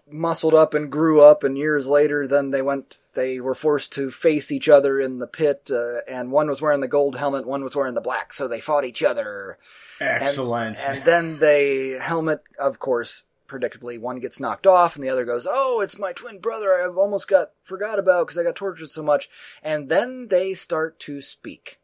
muscled 0.08 0.54
up 0.54 0.76
and 0.76 0.92
grew 0.92 1.20
up 1.20 1.44
and 1.44 1.58
years 1.58 1.88
later 1.88 2.28
then 2.28 2.52
they 2.52 2.62
went 2.62 3.00
they 3.16 3.40
were 3.40 3.56
forced 3.56 3.94
to 3.94 4.12
face 4.12 4.52
each 4.52 4.70
other 4.70 5.00
in 5.00 5.20
the 5.20 5.28
pit 5.28 5.70
uh, 5.72 6.02
and 6.08 6.32
one 6.32 6.48
was 6.48 6.62
wearing 6.62 6.82
the 6.82 6.88
gold 6.88 7.18
helmet 7.18 7.48
one 7.48 7.64
was 7.64 7.76
wearing 7.76 7.96
the 7.96 8.02
black 8.02 8.34
so 8.34 8.48
they 8.48 8.60
fought 8.60 8.86
each 8.86 9.02
other 9.02 9.58
Excellent. 10.00 10.78
and 10.86 11.04
then 11.04 11.40
the 11.40 11.98
helmet 12.02 12.42
of 12.60 12.80
course 12.80 13.24
predictably, 13.48 14.00
one 14.00 14.20
gets 14.20 14.40
knocked 14.40 14.68
off, 14.68 14.96
and 14.96 15.04
the 15.04 15.10
other 15.10 15.26
goes, 15.26 15.48
"Oh, 15.50 15.82
it's 15.82 16.00
my 16.00 16.14
twin 16.14 16.40
brother. 16.40 16.82
I've 16.82 16.98
almost 16.98 17.28
got 17.28 17.52
forgot 17.64 18.00
about 18.00 18.26
because 18.28 18.38
I 18.38 18.44
got 18.44 18.56
tortured 18.56 18.90
so 18.90 19.04
much." 19.04 19.30
And 19.64 19.90
then 19.90 20.28
they 20.30 20.54
start 20.54 21.00
to 21.02 21.22
speak. 21.22 21.80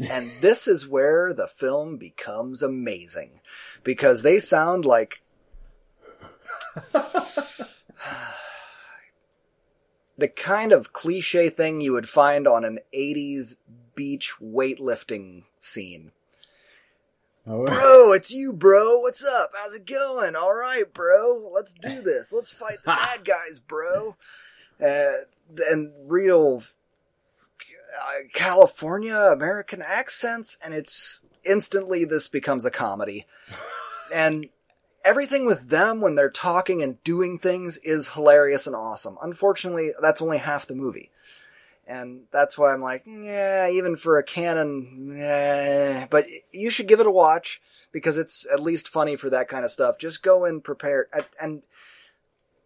and 0.10 0.28
this 0.40 0.66
is 0.66 0.88
where 0.88 1.32
the 1.32 1.46
film 1.46 1.96
becomes 1.98 2.62
amazing 2.62 3.40
because 3.84 4.22
they 4.22 4.40
sound 4.40 4.84
like 4.84 5.22
the 10.16 10.28
kind 10.28 10.72
of 10.72 10.92
cliche 10.92 11.50
thing 11.50 11.80
you 11.80 11.92
would 11.92 12.08
find 12.08 12.46
on 12.46 12.64
an 12.64 12.78
80s 12.94 13.56
beach 13.94 14.34
weightlifting 14.42 15.44
scene. 15.60 16.12
Oh, 17.46 17.66
Bro, 17.66 18.12
it's 18.12 18.30
you, 18.30 18.54
bro. 18.54 19.00
What's 19.00 19.22
up? 19.22 19.52
How's 19.54 19.74
it 19.74 19.86
going? 19.86 20.34
All 20.34 20.54
right, 20.54 20.90
bro. 20.92 21.50
Let's 21.52 21.74
do 21.74 22.00
this. 22.00 22.32
Let's 22.32 22.52
fight 22.52 22.78
the 22.84 22.92
bad 22.92 23.24
guys, 23.24 23.60
bro. 23.60 24.16
Uh, 24.82 25.24
and 25.70 25.92
real 26.06 26.62
uh, 27.94 28.22
California 28.32 29.16
American 29.16 29.82
accents, 29.82 30.56
and 30.64 30.72
it's 30.72 31.22
instantly 31.44 32.06
this 32.06 32.28
becomes 32.28 32.64
a 32.64 32.70
comedy. 32.70 33.26
and 34.14 34.48
everything 35.04 35.46
with 35.46 35.68
them 35.68 36.00
when 36.00 36.14
they're 36.14 36.30
talking 36.30 36.82
and 36.82 37.02
doing 37.04 37.38
things 37.38 37.78
is 37.78 38.08
hilarious 38.08 38.66
and 38.66 38.74
awesome. 38.74 39.18
Unfortunately, 39.22 39.92
that's 40.00 40.22
only 40.22 40.38
half 40.38 40.66
the 40.66 40.74
movie. 40.74 41.10
And 41.86 42.22
that's 42.32 42.56
why 42.56 42.72
I'm 42.72 42.80
like, 42.80 43.04
yeah, 43.06 43.68
even 43.68 43.96
for 43.96 44.18
a 44.18 44.24
Cannon, 44.24 45.14
yeah. 45.18 46.06
But 46.08 46.26
you 46.50 46.70
should 46.70 46.88
give 46.88 47.00
it 47.00 47.06
a 47.06 47.10
watch 47.10 47.60
because 47.92 48.16
it's 48.16 48.46
at 48.50 48.60
least 48.60 48.88
funny 48.88 49.16
for 49.16 49.30
that 49.30 49.48
kind 49.48 49.64
of 49.64 49.70
stuff. 49.70 49.98
Just 49.98 50.22
go 50.22 50.46
in 50.46 50.62
prepared. 50.62 51.08
And 51.40 51.62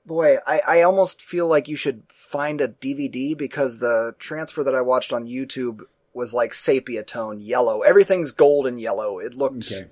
boy, 0.06 0.38
I, 0.46 0.60
I 0.66 0.82
almost 0.82 1.20
feel 1.20 1.48
like 1.48 1.66
you 1.66 1.74
should 1.74 2.04
find 2.08 2.60
a 2.60 2.68
DVD 2.68 3.36
because 3.36 3.78
the 3.78 4.14
transfer 4.20 4.62
that 4.62 4.74
I 4.74 4.82
watched 4.82 5.12
on 5.12 5.26
YouTube 5.26 5.82
was 6.14 6.32
like 6.32 6.54
sepia 6.54 7.02
tone 7.02 7.40
yellow. 7.40 7.82
Everything's 7.82 8.30
gold 8.30 8.68
and 8.68 8.80
yellow. 8.80 9.18
It 9.18 9.34
looked 9.34 9.70
okay. 9.70 9.88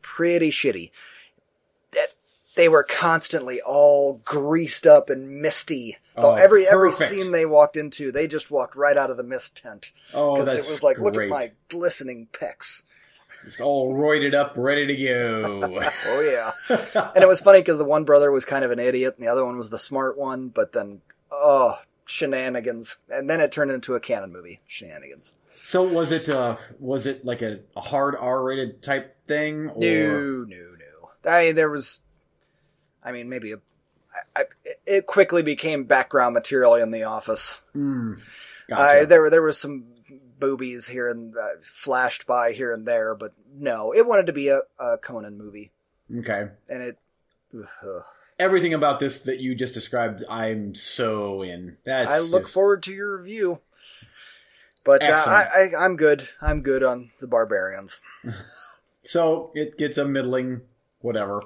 pretty 0.00 0.50
shitty. 0.50 0.90
They 2.56 2.68
were 2.68 2.84
constantly 2.84 3.60
all 3.60 4.20
greased 4.24 4.86
up 4.86 5.10
and 5.10 5.42
misty. 5.42 5.98
Oh, 6.16 6.34
every 6.34 6.68
every 6.68 6.92
scene 6.92 7.32
they 7.32 7.46
walked 7.46 7.76
into, 7.76 8.12
they 8.12 8.28
just 8.28 8.50
walked 8.50 8.76
right 8.76 8.96
out 8.96 9.10
of 9.10 9.16
the 9.16 9.24
mist 9.24 9.60
tent 9.60 9.90
Oh, 10.12 10.34
because 10.34 10.54
that's 10.54 10.68
it 10.68 10.70
was 10.70 10.82
like, 10.82 10.98
look 10.98 11.16
at 11.16 11.28
my 11.28 11.50
glistening 11.68 12.28
pecs. 12.32 12.84
Just 13.44 13.60
all 13.60 13.92
roided 13.92 14.32
up, 14.32 14.54
ready 14.56 14.86
to 14.86 14.96
go. 14.96 15.80
Oh 16.06 16.20
yeah, 16.20 17.10
and 17.14 17.22
it 17.22 17.28
was 17.28 17.40
funny 17.40 17.60
because 17.60 17.78
the 17.78 17.84
one 17.84 18.04
brother 18.04 18.30
was 18.30 18.44
kind 18.44 18.64
of 18.64 18.70
an 18.70 18.78
idiot 18.78 19.14
and 19.18 19.26
the 19.26 19.30
other 19.30 19.44
one 19.44 19.58
was 19.58 19.70
the 19.70 19.78
smart 19.78 20.16
one. 20.16 20.48
But 20.48 20.72
then, 20.72 21.00
oh 21.30 21.78
shenanigans, 22.06 22.96
and 23.10 23.28
then 23.28 23.40
it 23.40 23.52
turned 23.52 23.70
into 23.70 23.94
a 23.94 24.00
Cannon 24.00 24.32
movie. 24.32 24.60
Shenanigans. 24.66 25.32
so 25.66 25.82
was 25.82 26.12
it? 26.12 26.28
uh 26.28 26.56
Was 26.78 27.06
it 27.06 27.24
like 27.24 27.42
a, 27.42 27.60
a 27.76 27.80
hard 27.80 28.14
R-rated 28.18 28.82
type 28.82 29.16
thing? 29.26 29.70
Or... 29.70 29.80
No, 29.80 30.44
no, 30.44 30.56
no. 30.78 31.30
I 31.30 31.52
there 31.52 31.70
was, 31.70 32.00
I 33.04 33.12
mean, 33.12 33.28
maybe 33.28 33.52
a. 33.52 33.56
I, 34.36 34.40
I, 34.42 34.44
it 34.86 35.06
quickly 35.06 35.42
became 35.42 35.84
background 35.84 36.34
material 36.34 36.76
in 36.76 36.90
the 36.90 37.04
office. 37.04 37.60
Mm, 37.74 38.20
gotcha. 38.68 39.06
there 39.06 39.22
were 39.22 39.30
there 39.30 39.42
were 39.42 39.52
some 39.52 39.84
boobies 40.38 40.86
here 40.86 41.08
and 41.08 41.36
uh, 41.36 41.60
flashed 41.74 42.26
by 42.26 42.52
here 42.52 42.72
and 42.72 42.86
there, 42.86 43.14
but 43.14 43.32
no, 43.52 43.92
it 43.92 44.06
wanted 44.06 44.26
to 44.26 44.32
be 44.32 44.48
a, 44.48 44.60
a 44.78 44.98
Conan 44.98 45.36
movie, 45.36 45.72
okay. 46.18 46.44
and 46.68 46.82
it. 46.82 46.98
ugh. 47.56 48.04
Everything 48.36 48.74
about 48.74 48.98
this 48.98 49.20
that 49.20 49.38
you 49.38 49.54
just 49.54 49.74
described, 49.74 50.24
I'm 50.28 50.74
so 50.74 51.42
in. 51.42 51.76
That's 51.84 52.10
I 52.10 52.18
look 52.18 52.42
just- 52.42 52.54
forward 52.54 52.82
to 52.84 52.92
your 52.92 53.16
review. 53.18 53.60
But 54.84 55.02
uh. 55.02 55.22
I, 55.26 55.46
I, 55.54 55.84
I'm 55.84 55.96
good. 55.96 56.28
I'm 56.42 56.60
good 56.62 56.82
on 56.82 57.10
the 57.20 57.26
barbarians. 57.26 58.00
So 59.06 59.52
it 59.54 59.76
gets 59.76 59.98
a 59.98 60.04
middling, 60.04 60.62
whatever. 61.00 61.42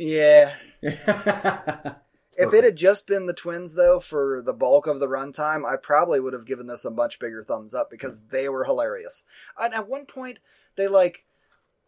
Yeah. 0.00 0.54
If 2.38 2.54
it 2.54 2.64
had 2.64 2.76
just 2.76 3.06
been 3.06 3.26
the 3.26 3.34
twins, 3.34 3.74
though, 3.74 4.00
for 4.00 4.40
the 4.42 4.54
bulk 4.54 4.86
of 4.86 4.98
the 4.98 5.08
runtime, 5.08 5.66
I 5.70 5.76
probably 5.76 6.20
would 6.20 6.32
have 6.32 6.46
given 6.46 6.66
this 6.68 6.86
a 6.86 6.90
much 6.90 7.18
bigger 7.18 7.44
thumbs 7.44 7.74
up 7.74 7.90
because 7.90 8.18
they 8.30 8.48
were 8.48 8.64
hilarious. 8.64 9.24
And 9.60 9.74
at 9.74 9.88
one 9.90 10.06
point, 10.06 10.38
they 10.76 10.88
like 10.88 11.24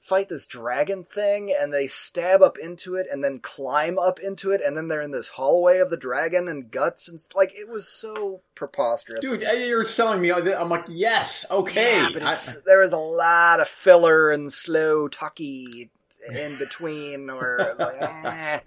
fight 0.00 0.28
this 0.28 0.46
dragon 0.46 1.04
thing 1.04 1.54
and 1.58 1.72
they 1.72 1.86
stab 1.86 2.42
up 2.42 2.58
into 2.58 2.96
it 2.96 3.06
and 3.10 3.24
then 3.24 3.38
climb 3.38 3.98
up 3.98 4.18
into 4.18 4.50
it 4.50 4.60
and 4.62 4.76
then 4.76 4.88
they're 4.88 5.00
in 5.00 5.12
this 5.12 5.28
hallway 5.28 5.78
of 5.78 5.88
the 5.90 5.96
dragon 5.96 6.48
and 6.48 6.70
guts 6.72 7.08
and 7.08 7.18
st- 7.20 7.36
like 7.36 7.52
it 7.54 7.68
was 7.70 7.88
so 7.88 8.42
preposterous. 8.54 9.20
Dude, 9.22 9.42
you're 9.42 9.84
selling 9.84 10.20
me. 10.20 10.32
Uh, 10.32 10.60
I'm 10.60 10.68
like, 10.68 10.84
yes, 10.88 11.46
okay. 11.50 12.00
Yeah, 12.02 12.10
but 12.12 12.22
I- 12.24 12.32
it's, 12.32 12.56
there 12.66 12.80
was 12.80 12.92
a 12.92 12.98
lot 12.98 13.60
of 13.60 13.68
filler 13.68 14.30
and 14.30 14.52
slow 14.52 15.08
talky 15.08 15.90
in 16.30 16.56
between, 16.58 17.30
or 17.30 17.74
like, 17.78 18.02
eh. 18.02 18.60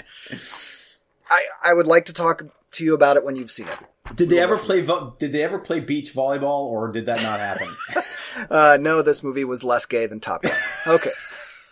I 1.29 1.41
I 1.63 1.73
would 1.73 1.87
like 1.87 2.05
to 2.05 2.13
talk 2.13 2.43
to 2.71 2.83
you 2.83 2.93
about 2.93 3.17
it 3.17 3.23
when 3.23 3.35
you've 3.35 3.51
seen 3.51 3.67
it. 3.67 3.77
did 4.15 4.29
they 4.29 4.39
ever 4.39 4.57
play? 4.57 4.81
vo- 4.81 5.15
Did 5.17 5.31
they 5.31 5.43
ever 5.43 5.59
play 5.59 5.79
beach 5.79 6.13
volleyball, 6.13 6.65
or 6.65 6.91
did 6.91 7.05
that 7.07 7.21
not 7.23 7.39
happen? 7.39 7.69
Uh, 8.51 8.77
no, 8.81 9.01
this 9.01 9.23
movie 9.23 9.45
was 9.45 9.63
less 9.63 9.85
gay 9.85 10.07
than 10.07 10.19
Top 10.19 10.41
Gun. 10.41 10.51
Okay, 10.87 11.09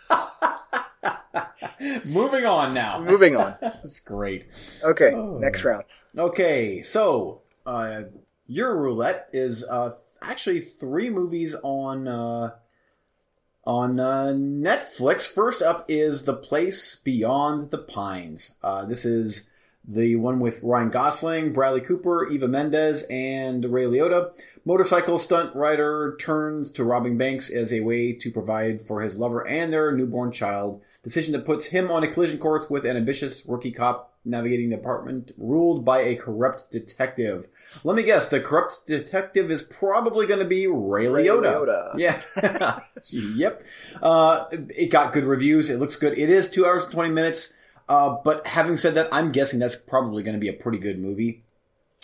Moving 2.06 2.46
on 2.46 2.72
now. 2.72 3.00
moving 3.00 3.36
on. 3.36 3.54
That's 3.60 4.00
great. 4.00 4.46
Okay, 4.82 5.12
Oh. 5.12 5.36
next 5.38 5.62
round. 5.64 5.84
Okay, 6.16 6.80
so 6.82 7.42
uh, 7.66 8.04
your 8.46 8.74
roulette 8.78 9.28
is 9.34 9.62
uh, 9.64 9.94
actually 10.22 10.60
three 10.60 11.10
movies 11.10 11.54
on 11.62 12.08
uh, 12.08 12.52
on 13.66 13.98
uh, 13.98 14.32
Netflix. 14.34 15.26
First 15.26 15.62
up 15.62 15.84
is 15.88 16.24
The 16.24 16.34
Place 16.34 16.96
Beyond 16.96 17.70
the 17.70 17.78
Pines. 17.78 18.54
Uh, 18.62 18.84
this 18.84 19.04
is 19.04 19.44
the 19.86 20.16
one 20.16 20.40
with 20.40 20.62
Ryan 20.62 20.90
Gosling, 20.90 21.52
Bradley 21.52 21.80
Cooper, 21.80 22.28
Eva 22.28 22.48
Mendes, 22.48 23.02
and 23.10 23.64
Ray 23.66 23.84
Liotta. 23.84 24.32
Motorcycle 24.64 25.18
stunt 25.18 25.54
rider 25.54 26.16
turns 26.18 26.70
to 26.72 26.84
robbing 26.84 27.18
banks 27.18 27.50
as 27.50 27.72
a 27.72 27.80
way 27.80 28.12
to 28.12 28.30
provide 28.30 28.80
for 28.80 29.02
his 29.02 29.16
lover 29.16 29.46
and 29.46 29.72
their 29.72 29.92
newborn 29.92 30.32
child. 30.32 30.80
Decision 31.04 31.32
that 31.34 31.44
puts 31.44 31.66
him 31.66 31.90
on 31.90 32.02
a 32.02 32.08
collision 32.08 32.38
course 32.38 32.68
with 32.68 32.84
an 32.84 32.96
ambitious 32.96 33.44
rookie 33.46 33.70
cop 33.70 34.14
navigating 34.24 34.70
the 34.70 34.76
department 34.76 35.32
ruled 35.36 35.84
by 35.84 36.00
a 36.00 36.16
corrupt 36.16 36.70
detective. 36.70 37.46
Let 37.84 37.94
me 37.94 38.02
guess, 38.02 38.24
the 38.26 38.40
corrupt 38.40 38.86
detective 38.86 39.50
is 39.50 39.62
probably 39.62 40.26
going 40.26 40.40
to 40.40 40.46
be 40.46 40.66
Ray 40.66 41.06
Ray 41.06 41.26
Liotta. 41.26 41.66
Liotta. 41.66 41.98
Yeah. 41.98 42.80
yep. 43.10 43.62
Uh, 44.02 44.46
it 44.50 44.90
got 44.90 45.12
good 45.12 45.24
reviews. 45.24 45.68
It 45.68 45.78
looks 45.78 45.96
good. 45.96 46.18
It 46.18 46.30
is 46.30 46.48
two 46.48 46.66
hours 46.66 46.84
and 46.84 46.92
20 46.92 47.10
minutes. 47.10 47.52
Uh, 47.88 48.16
but 48.24 48.46
having 48.46 48.78
said 48.78 48.94
that, 48.94 49.08
I'm 49.12 49.30
guessing 49.30 49.58
that's 49.58 49.76
probably 49.76 50.22
going 50.22 50.34
to 50.34 50.40
be 50.40 50.48
a 50.48 50.54
pretty 50.54 50.78
good 50.78 50.98
movie. 50.98 51.44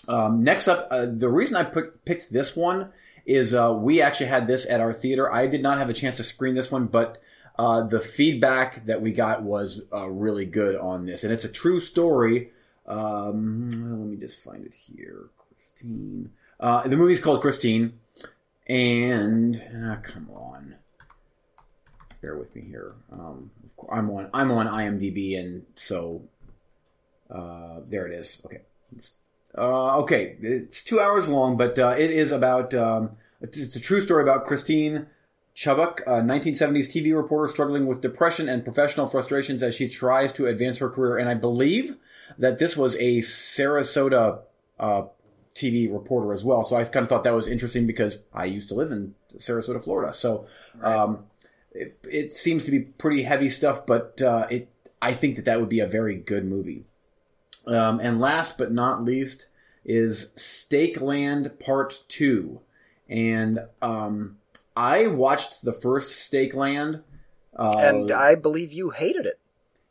Um, 0.08 0.44
next 0.44 0.68
up, 0.68 0.88
uh, 0.90 1.06
the 1.06 1.28
reason 1.28 1.56
I 1.56 1.64
put, 1.64 2.04
picked 2.04 2.32
this 2.32 2.54
one 2.54 2.92
is 3.24 3.54
uh, 3.54 3.74
we 3.78 4.02
actually 4.02 4.26
had 4.26 4.46
this 4.46 4.66
at 4.68 4.80
our 4.80 4.92
theater. 4.92 5.32
I 5.32 5.46
did 5.46 5.62
not 5.62 5.78
have 5.78 5.88
a 5.88 5.94
chance 5.94 6.16
to 6.16 6.24
screen 6.24 6.54
this 6.54 6.70
one, 6.70 6.86
but 6.86 7.18
uh, 7.58 7.82
the 7.82 8.00
feedback 8.00 8.84
that 8.86 9.02
we 9.02 9.12
got 9.12 9.42
was 9.42 9.82
uh, 9.92 10.08
really 10.08 10.46
good 10.46 10.76
on 10.76 11.06
this, 11.06 11.24
and 11.24 11.32
it's 11.32 11.44
a 11.44 11.52
true 11.52 11.80
story. 11.80 12.50
Um, 12.86 13.70
let 13.70 14.08
me 14.08 14.16
just 14.16 14.42
find 14.42 14.64
it 14.64 14.74
here. 14.74 15.28
Christine. 15.36 16.32
Uh, 16.58 16.86
the 16.88 16.96
movie's 16.96 17.20
called 17.20 17.40
Christine, 17.40 17.98
and 18.66 19.62
ah, 19.76 19.98
come 20.02 20.30
on, 20.30 20.76
bear 22.20 22.36
with 22.36 22.54
me 22.54 22.62
here. 22.62 22.94
Um, 23.12 23.50
of 23.64 23.76
cour- 23.76 23.94
I'm 23.94 24.10
on 24.10 24.30
I'm 24.32 24.50
on 24.50 24.66
IMDb, 24.66 25.38
and 25.38 25.64
so 25.74 26.22
uh, 27.30 27.80
there 27.88 28.06
it 28.06 28.12
is. 28.12 28.40
Okay. 28.44 28.60
It's 28.92 29.14
uh, 29.56 29.98
okay, 30.00 30.36
it's 30.40 30.82
two 30.82 31.00
hours 31.00 31.28
long, 31.28 31.56
but 31.56 31.78
uh, 31.78 31.94
it 31.98 32.10
is 32.10 32.30
about 32.32 32.72
um, 32.74 33.12
it's 33.40 33.74
a 33.76 33.80
true 33.80 34.02
story 34.02 34.22
about 34.22 34.46
Christine 34.46 35.06
Chubbuck, 35.54 36.00
a 36.06 36.22
1970s 36.22 36.88
TV 36.88 37.14
reporter 37.14 37.50
struggling 37.50 37.86
with 37.86 38.00
depression 38.00 38.48
and 38.48 38.64
professional 38.64 39.06
frustrations 39.06 39.62
as 39.62 39.74
she 39.74 39.88
tries 39.88 40.32
to 40.34 40.46
advance 40.46 40.78
her 40.78 40.88
career. 40.88 41.18
And 41.18 41.28
I 41.28 41.34
believe 41.34 41.96
that 42.38 42.58
this 42.58 42.76
was 42.76 42.94
a 42.96 43.18
Sarasota 43.18 44.40
uh, 44.78 45.02
TV 45.54 45.92
reporter 45.92 46.32
as 46.32 46.44
well. 46.44 46.64
So 46.64 46.76
I 46.76 46.84
kind 46.84 47.02
of 47.04 47.08
thought 47.08 47.24
that 47.24 47.34
was 47.34 47.48
interesting 47.48 47.86
because 47.86 48.18
I 48.32 48.44
used 48.46 48.68
to 48.68 48.74
live 48.74 48.90
in 48.90 49.14
Sarasota, 49.36 49.82
Florida. 49.82 50.14
So 50.14 50.46
um, 50.82 51.24
it, 51.72 51.98
it 52.04 52.36
seems 52.36 52.64
to 52.64 52.70
be 52.70 52.80
pretty 52.80 53.22
heavy 53.22 53.48
stuff, 53.48 53.84
but 53.86 54.20
uh, 54.22 54.46
it 54.50 54.68
I 55.02 55.12
think 55.14 55.36
that 55.36 55.46
that 55.46 55.60
would 55.60 55.68
be 55.68 55.80
a 55.80 55.86
very 55.86 56.14
good 56.14 56.44
movie. 56.44 56.84
Um, 57.66 58.00
and 58.00 58.20
last 58.20 58.58
but 58.58 58.72
not 58.72 59.04
least 59.04 59.48
is 59.84 60.30
Stake 60.36 61.00
Land 61.00 61.58
Part 61.58 62.02
2. 62.08 62.60
And 63.08 63.60
um, 63.80 64.38
I 64.76 65.06
watched 65.06 65.62
the 65.64 65.72
first 65.72 66.12
Stake 66.12 66.54
Land. 66.54 67.02
Uh, 67.56 67.76
and 67.78 68.10
I 68.12 68.34
believe 68.36 68.72
you 68.72 68.90
hated 68.90 69.26
it. 69.26 69.38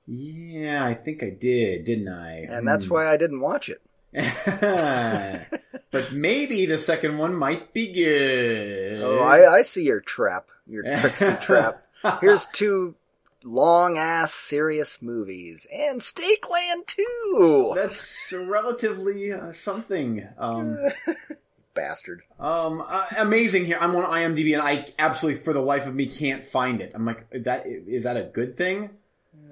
Yeah, 0.08 0.84
I 0.86 0.94
think 0.96 1.22
I 1.22 1.30
did, 1.30 1.84
didn't 1.84 2.08
I? 2.10 2.48
And 2.50 2.68
that's 2.68 2.86
Hmm. 2.86 2.94
why 2.94 3.08
I 3.08 3.18
didn't 3.18 3.42
watch 3.42 3.70
it. 3.70 3.82
but 5.92 6.12
maybe 6.14 6.66
the 6.66 6.78
second 6.78 7.18
one 7.18 7.36
might 7.36 7.74
be 7.74 7.92
good. 7.94 9.02
Oh, 9.04 9.20
I, 9.20 9.58
I 9.58 9.62
see 9.62 9.84
your 9.84 10.00
trap, 10.00 10.48
your 10.68 10.84
tricksy 10.84 11.34
trap. 11.44 11.86
Here's 12.22 12.46
two 12.48 12.96
long 13.44 13.98
ass 13.98 14.34
serious 14.34 15.02
movies 15.02 15.68
and 15.72 16.02
Stakeland 16.02 16.88
too. 16.88 17.74
That's 17.76 18.34
relatively 18.34 19.32
uh, 19.32 19.52
something. 19.54 20.28
Um, 20.38 20.78
Bastard. 21.74 22.22
um, 22.40 22.84
uh, 22.88 23.06
amazing 23.20 23.66
here. 23.66 23.78
I'm 23.80 23.96
on 23.96 24.04
IMDb 24.04 24.54
and 24.54 24.62
I 24.62 24.86
absolutely, 24.98 25.42
for 25.42 25.54
the 25.54 25.62
life 25.62 25.88
of 25.88 25.96
me, 25.96 26.08
can't 26.08 26.44
find 26.44 26.82
it. 26.82 26.92
I'm 26.94 27.06
like, 27.06 27.26
that 27.32 27.66
is 27.68 28.04
that 28.04 28.18
a 28.18 28.24
good 28.24 28.56
thing? 28.58 28.90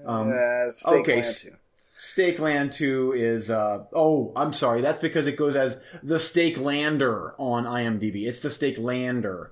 Um, 0.06 0.32
uh, 0.32 0.92
okay, 1.00 1.20
s- 1.20 1.42
too. 1.42 1.56
Stakeland 2.00 2.74
2 2.74 3.14
is, 3.16 3.50
uh, 3.50 3.86
oh, 3.94 4.32
I'm 4.36 4.54
sorry. 4.54 4.82
That's 4.82 5.00
because 5.00 5.26
it 5.28 5.36
goes 5.36 5.56
as 5.56 5.78
the 6.04 6.20
Stake 6.20 6.60
Lander 6.60 7.34
on 7.40 7.66
IMDb. 7.66 8.28
It's 8.28 8.40
the 8.40 8.52
Stake 8.52 8.78
Lander. 8.78 9.52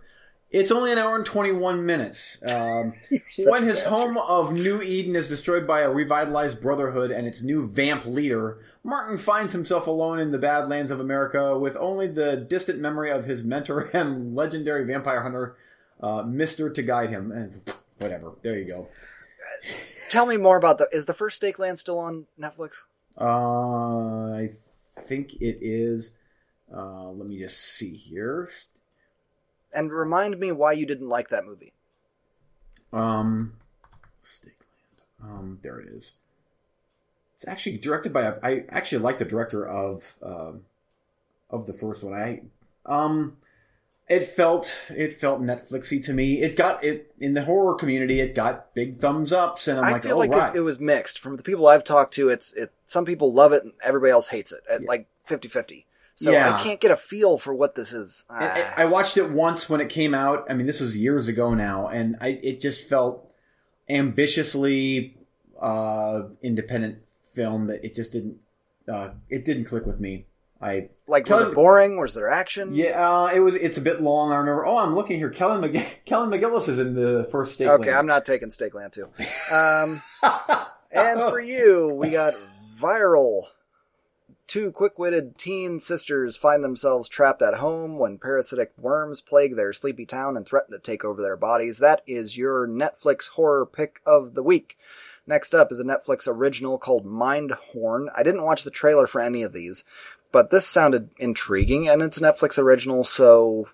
It's 0.52 0.72
only 0.72 0.92
an 0.92 0.98
hour 1.00 1.16
and 1.16 1.26
21 1.26 1.86
minutes. 1.86 2.38
Um, 2.48 2.94
when 3.46 3.64
his 3.64 3.84
home 3.84 4.18
of 4.18 4.54
New 4.54 4.82
Eden 4.82 5.16
is 5.16 5.28
destroyed 5.28 5.66
by 5.66 5.82
a 5.82 5.90
revitalized 5.90 6.62
Brotherhood 6.62 7.10
and 7.12 7.26
its 7.28 7.42
new 7.42 7.68
vamp 7.68 8.06
leader, 8.06 8.60
Martin 8.86 9.18
finds 9.18 9.52
himself 9.52 9.88
alone 9.88 10.20
in 10.20 10.32
the 10.32 10.38
Badlands 10.38 10.92
of 10.92 11.00
America 11.00 11.58
with 11.58 11.76
only 11.76 12.08
the 12.08 12.38
distant 12.38 12.80
memory 12.80 13.10
of 13.10 13.26
his 13.26 13.44
mentor 13.44 13.82
and 13.94 14.36
legendary 14.36 14.86
vampire 14.86 15.24
hunter, 15.24 15.58
uh, 16.02 16.22
Mister, 16.22 16.70
to 16.70 16.84
guide 16.84 17.10
him. 17.10 17.32
And 17.32 17.62
whatever. 17.98 18.34
There 18.44 18.58
you 18.58 18.66
go. 18.66 18.88
Tell 20.10 20.28
me 20.28 20.38
more 20.38 20.56
about 20.56 20.78
the. 20.78 20.88
Is 20.92 21.08
the 21.08 21.16
first 21.16 21.38
Stake 21.38 21.58
Land 21.58 21.80
still 21.80 21.98
on 21.98 22.28
Netflix? 22.40 22.84
Uh, 23.20 24.36
I 24.36 24.52
think 25.00 25.34
it 25.42 25.58
is. 25.62 26.12
Uh, 26.72 27.10
let 27.10 27.28
me 27.28 27.40
just 27.40 27.58
see 27.58 27.96
here. 27.96 28.48
And 29.74 29.92
remind 29.92 30.40
me 30.40 30.52
why 30.52 30.74
you 30.74 30.86
didn't 30.86 31.10
like 31.10 31.30
that 31.30 31.44
movie. 31.44 31.74
Um, 32.94 33.54
Stakeland. 34.24 34.54
Um, 35.24 35.60
there 35.64 35.80
it 35.80 35.88
is. 35.88 36.14
It's 37.36 37.48
actually 37.48 37.78
directed 37.78 38.14
by. 38.14 38.22
A, 38.24 38.34
I 38.42 38.66
actually 38.70 39.00
like 39.04 39.18
the 39.18 39.26
director 39.26 39.68
of 39.68 40.16
um, 40.24 40.62
of 41.50 41.68
the 41.68 41.74
first 41.74 42.02
one. 42.04 42.14
I 42.14 42.42
um, 42.86 43.38
it 44.08 44.26
felt 44.26 44.74
it 44.90 45.20
felt 45.20 45.42
Netflixy 45.42 46.04
to 46.06 46.14
me. 46.14 46.42
It 46.42 46.56
got 46.56 46.84
it 46.84 47.14
in 47.20 47.34
the 47.34 47.44
horror 47.44 47.76
community. 47.76 48.20
It 48.22 48.36
got 48.36 48.74
big 48.74 49.00
thumbs 49.00 49.34
ups, 49.34 49.68
and 49.68 49.80
I'm 49.80 49.86
I 49.86 49.92
like, 49.94 50.04
feel 50.04 50.16
oh 50.16 50.20
like 50.20 50.32
right. 50.32 50.56
it, 50.56 50.60
it 50.60 50.62
was 50.62 50.80
mixed. 50.80 51.20
From 51.20 51.36
the 51.36 51.44
people 51.44 51.68
I've 51.68 51.84
talked 51.84 52.14
to, 52.14 52.30
it's 52.30 52.54
it. 52.54 52.72
Some 52.86 53.04
people 53.04 53.34
love 53.34 53.52
it, 53.52 53.64
and 53.64 53.74
everybody 53.84 54.12
else 54.12 54.28
hates 54.28 54.52
it. 54.52 54.62
At 54.70 54.82
Yeah. 54.82 54.88
like 54.88 55.08
50-50. 55.28 55.86
So 56.18 56.32
Yeah. 56.32 56.56
I 56.56 56.64
can't 56.64 56.80
get 56.80 56.92
a 56.92 56.96
feel 56.96 57.38
for 57.38 57.54
what 57.54 57.76
this 57.76 57.92
is. 57.92 58.24
I, 58.30 58.48
Ah. 58.62 58.74
I 58.78 58.86
watched 58.86 59.18
it 59.18 59.30
once 59.32 59.70
when 59.70 59.82
it 59.82 59.90
came 59.90 60.14
out. 60.14 60.46
I 60.50 60.54
mean, 60.54 60.68
this 60.68 60.80
was 60.80 60.96
years 60.96 61.28
ago 61.28 61.54
now, 61.54 61.88
and 61.88 62.16
I 62.22 62.40
it 62.42 62.62
just 62.62 62.88
felt 62.88 63.30
ambitiously 63.90 65.18
uh, 65.60 66.24
independent 66.42 67.00
film 67.36 67.68
that 67.68 67.84
it 67.84 67.96
just 67.96 68.12
didn't 68.12 68.38
uh, 68.88 69.10
it 69.30 69.46
didn't 69.46 69.66
click 69.66 69.86
with 69.86 70.00
me. 70.00 70.26
I 70.62 70.90
like, 71.06 71.30
was 71.30 71.50
it 71.50 71.54
boring? 71.54 72.00
Was 72.00 72.14
there 72.14 72.30
action? 72.30 72.70
yeah, 72.74 73.08
uh, 73.08 73.28
it 73.28 73.40
was 73.42 73.56
it's 73.56 73.78
a 73.78 73.82
bit 73.82 74.02
long. 74.02 74.32
I 74.32 74.38
remember. 74.38 74.66
Oh, 74.66 74.78
I'm 74.78 74.96
looking 74.96 75.18
here. 75.18 75.30
Kelly 75.30 75.68
McG- 75.68 75.86
Kelly 76.06 76.38
McGillis 76.38 76.70
is 76.70 76.80
in 76.80 76.94
the 76.94 77.26
first 77.26 77.54
state. 77.54 77.68
Okay, 77.68 77.92
I'm 77.92 78.08
not 78.08 78.26
taking 78.26 78.52
Stake 78.52 78.74
Land 78.74 78.94
too. 78.94 79.10
Um, 79.52 80.02
and 80.92 81.20
for 81.20 81.40
you, 81.40 81.94
we 81.94 82.10
got 82.10 82.34
viral. 82.82 83.44
Two 84.48 84.72
quick-witted 84.72 85.38
teen 85.38 85.80
sisters 85.80 86.38
find 86.38 86.64
themselves 86.64 87.10
trapped 87.10 87.42
at 87.42 87.56
home 87.56 87.98
when 87.98 88.18
parasitic 88.18 88.72
worms 88.78 89.22
plague 89.22 89.56
their 89.56 89.74
sleepy 89.74 90.06
town 90.06 90.38
and 90.38 90.46
threaten 90.46 90.72
to 90.72 90.80
take 90.80 91.04
over 91.04 91.22
their 91.22 91.36
bodies. 91.36 91.80
That 91.80 92.02
is 92.08 92.38
your 92.38 92.68
Netflix 92.68 93.28
horror 93.28 93.66
pick 93.66 94.02
of 94.06 94.34
the 94.36 94.44
week. 94.44 94.78
Next 95.28 95.56
up 95.56 95.72
is 95.72 95.80
a 95.80 95.84
Netflix 95.84 96.28
original 96.28 96.78
called 96.78 97.06
Mindhorn. 97.06 98.08
I 98.16 98.24
didn't 98.24 98.44
watch 98.44 98.64
the 98.64 98.72
trailer 98.72 99.08
for 99.08 99.22
any 99.22 99.44
of 99.44 99.54
these, 99.54 99.84
but 100.32 100.52
this 100.52 100.68
sounded 100.68 101.10
intriguing, 101.18 101.88
and 101.88 102.02
it's 102.02 102.18
a 102.18 102.22
Netflix 102.22 102.58
original, 102.60 103.04
so 103.04 103.68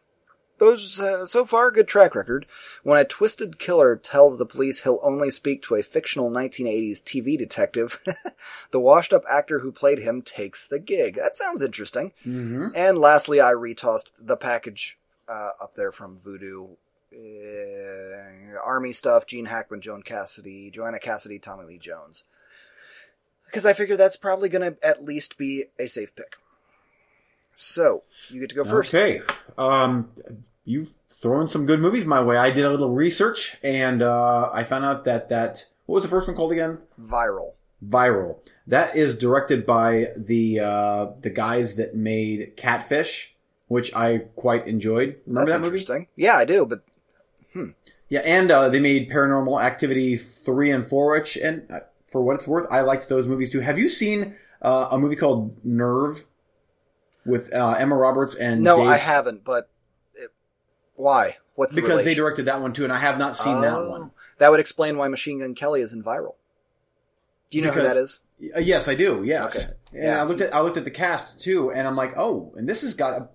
those 0.62 1.00
uh, 1.00 1.26
so 1.26 1.44
far 1.44 1.72
good 1.72 1.88
track 1.88 2.14
record. 2.14 2.46
When 2.84 3.00
a 3.00 3.04
twisted 3.04 3.58
killer 3.58 3.96
tells 3.96 4.38
the 4.38 4.46
police 4.46 4.82
he'll 4.82 5.00
only 5.02 5.32
speak 5.32 5.64
to 5.64 5.76
a 5.76 5.84
fictional 5.84 6.30
1980s 6.30 7.02
TV 7.02 7.38
detective, 7.38 8.00
the 8.72 8.80
washed-up 8.80 9.24
actor 9.28 9.60
who 9.60 9.72
played 9.72 10.00
him 10.00 10.22
takes 10.22 10.68
the 10.68 10.80
gig. 10.80 11.16
That 11.16 11.36
sounds 11.36 11.62
interesting. 11.62 12.14
hmm 12.24 12.68
And 12.76 12.98
lastly, 12.98 13.42
I 13.42 13.54
retossed 13.54 14.12
the 14.20 14.38
package 14.38 14.98
uh, 15.28 15.50
up 15.62 15.76
there 15.76 15.92
from 15.92 16.20
Vudu. 16.20 16.78
Uh, 17.14 18.58
Army 18.64 18.94
stuff, 18.94 19.26
Gene 19.26 19.46
Hackman, 19.46 19.82
Joan 19.82 20.02
Cassidy, 20.04 20.72
Joanna 20.72 21.00
Cassidy, 21.00 21.40
Tommy 21.40 21.66
Lee 21.66 21.78
Jones. 21.78 22.24
Because 23.46 23.66
I 23.66 23.74
figure 23.74 23.98
that's 23.98 24.16
probably 24.16 24.50
going 24.50 24.74
to 24.74 24.86
at 24.86 25.04
least 25.04 25.38
be 25.38 25.66
a 25.78 25.88
safe 25.88 26.16
pick. 26.16 26.38
So, 27.54 28.04
you 28.30 28.40
get 28.40 28.50
to 28.50 28.56
go 28.56 28.64
first. 28.64 28.94
Okay. 28.94 29.22
Um, 29.58 30.10
you've 30.64 30.94
thrown 31.10 31.48
some 31.50 31.66
good 31.66 31.82
movies 31.82 32.06
my 32.06 32.22
way. 32.22 32.38
I 32.38 32.52
did 32.52 32.64
a 32.64 32.70
little 32.70 32.94
research, 32.94 33.58
and 33.62 34.02
uh, 34.02 34.50
I 34.54 34.64
found 34.64 34.86
out 34.86 35.04
that 35.06 35.30
that 35.30 35.66
what 35.86 35.96
was 35.96 36.04
the 36.04 36.10
first 36.10 36.28
one 36.28 36.38
called 36.38 36.54
again? 36.54 36.78
Viral. 37.00 37.52
Viral. 37.86 38.38
That 38.68 38.96
is 38.96 39.18
directed 39.18 39.66
by 39.66 40.14
the 40.16 40.62
uh, 40.62 41.08
the 41.20 41.30
guys 41.30 41.76
that 41.76 41.94
made 41.94 42.56
Catfish, 42.56 43.36
which 43.68 43.94
I 43.94 44.20
quite 44.36 44.68
enjoyed. 44.68 45.18
Remember 45.26 45.50
That's 45.50 45.52
that 45.58 45.60
movie? 45.60 45.78
interesting. 45.78 46.08
Yeah, 46.16 46.36
I 46.38 46.46
do, 46.46 46.66
but 46.66 46.84
Yeah, 48.10 48.20
and 48.22 48.52
uh, 48.52 48.70
they 48.70 48.80
made 48.80 49.10
Paranormal 49.10 49.62
Activity 49.64 50.18
three 50.18 50.72
and 50.72 50.86
four, 50.86 51.12
which 51.12 51.38
and 51.38 51.70
uh, 51.72 51.80
for 52.08 52.22
what 52.22 52.36
it's 52.36 52.48
worth, 52.48 52.68
I 52.70 52.82
liked 52.82 53.08
those 53.08 53.28
movies 53.28 53.50
too. 53.50 53.62
Have 53.62 53.80
you 53.80 53.90
seen 53.90 54.36
uh, 54.62 54.90
a 54.92 54.98
movie 54.98 55.16
called 55.16 55.64
Nerve 55.64 56.26
with 57.26 57.54
uh, 57.54 57.76
Emma 57.80 57.96
Roberts 57.96 58.36
and 58.36 58.64
no, 58.64 58.78
Dave? 58.78 58.88
I 58.88 58.98
haven't. 58.98 59.44
But 59.44 59.70
it, 60.16 60.32
why? 60.96 61.38
What's 61.56 61.74
the 61.74 61.82
because 61.82 62.04
they 62.04 62.14
directed 62.14 62.46
that 62.46 62.62
one 62.62 62.74
too, 62.74 62.84
and 62.84 62.92
I 62.94 62.98
have 62.98 63.18
not 63.18 63.38
seen 63.38 63.62
that 63.62 63.88
one. 63.88 64.12
That 64.40 64.52
would 64.52 64.60
explain 64.60 64.98
why 64.98 65.08
Machine 65.08 65.40
Gun 65.40 65.56
Kelly 65.56 65.82
is 65.82 65.94
in 65.94 66.04
Viral. 66.04 66.36
Do 67.50 67.58
you 67.58 67.64
know 67.64 67.72
who 67.72 67.84
that 67.84 67.98
is? 67.98 68.20
Uh, 68.56 68.60
yes, 68.60 68.88
I 68.88 68.96
do. 68.96 69.22
Yes, 69.24 69.56
Okay. 69.56 69.66
and 69.94 70.04
Yeah. 70.04 70.20
I 70.22 70.24
looked 70.24 70.42
at 70.42 70.54
I 70.54 70.62
looked 70.62 70.78
at 70.78 70.86
the 70.86 70.92
cast 70.92 71.40
too, 71.42 71.72
and 71.72 71.88
I'm 71.88 71.96
like, 71.96 72.18
oh, 72.18 72.54
and 72.56 72.68
this 72.68 72.82
has 72.82 72.94
got 72.94 73.22
a 73.22 73.30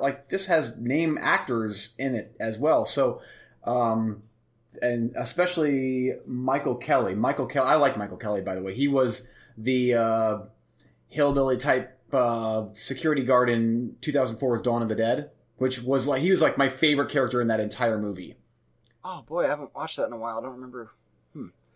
like 0.00 0.28
this 0.28 0.46
has 0.46 0.74
name 0.78 1.18
actors 1.20 1.90
in 1.98 2.14
it 2.14 2.34
as 2.40 2.58
well. 2.58 2.86
So, 2.86 3.20
um, 3.68 4.22
and 4.82 5.12
especially 5.16 6.12
Michael 6.26 6.76
Kelly. 6.76 7.14
Michael 7.14 7.46
Kelly, 7.46 7.68
I 7.68 7.74
like 7.76 7.96
Michael 7.96 8.16
Kelly 8.16 8.42
by 8.42 8.54
the 8.54 8.62
way. 8.62 8.74
He 8.74 8.88
was 8.88 9.22
the 9.56 9.94
uh, 9.94 10.38
hillbilly 11.08 11.56
type 11.58 11.98
uh, 12.12 12.66
security 12.74 13.22
guard 13.24 13.50
in 13.50 13.96
2004's 14.00 14.62
Dawn 14.62 14.82
of 14.82 14.88
the 14.88 14.94
Dead, 14.94 15.30
which 15.56 15.82
was 15.82 16.06
like 16.06 16.22
he 16.22 16.30
was 16.30 16.40
like 16.40 16.56
my 16.58 16.68
favorite 16.68 17.10
character 17.10 17.40
in 17.40 17.48
that 17.48 17.60
entire 17.60 17.98
movie. 17.98 18.36
Oh 19.04 19.22
boy, 19.26 19.44
I 19.44 19.48
haven't 19.48 19.74
watched 19.74 19.96
that 19.96 20.06
in 20.06 20.12
a 20.12 20.18
while. 20.18 20.38
I 20.38 20.42
don't 20.42 20.54
remember. 20.54 20.90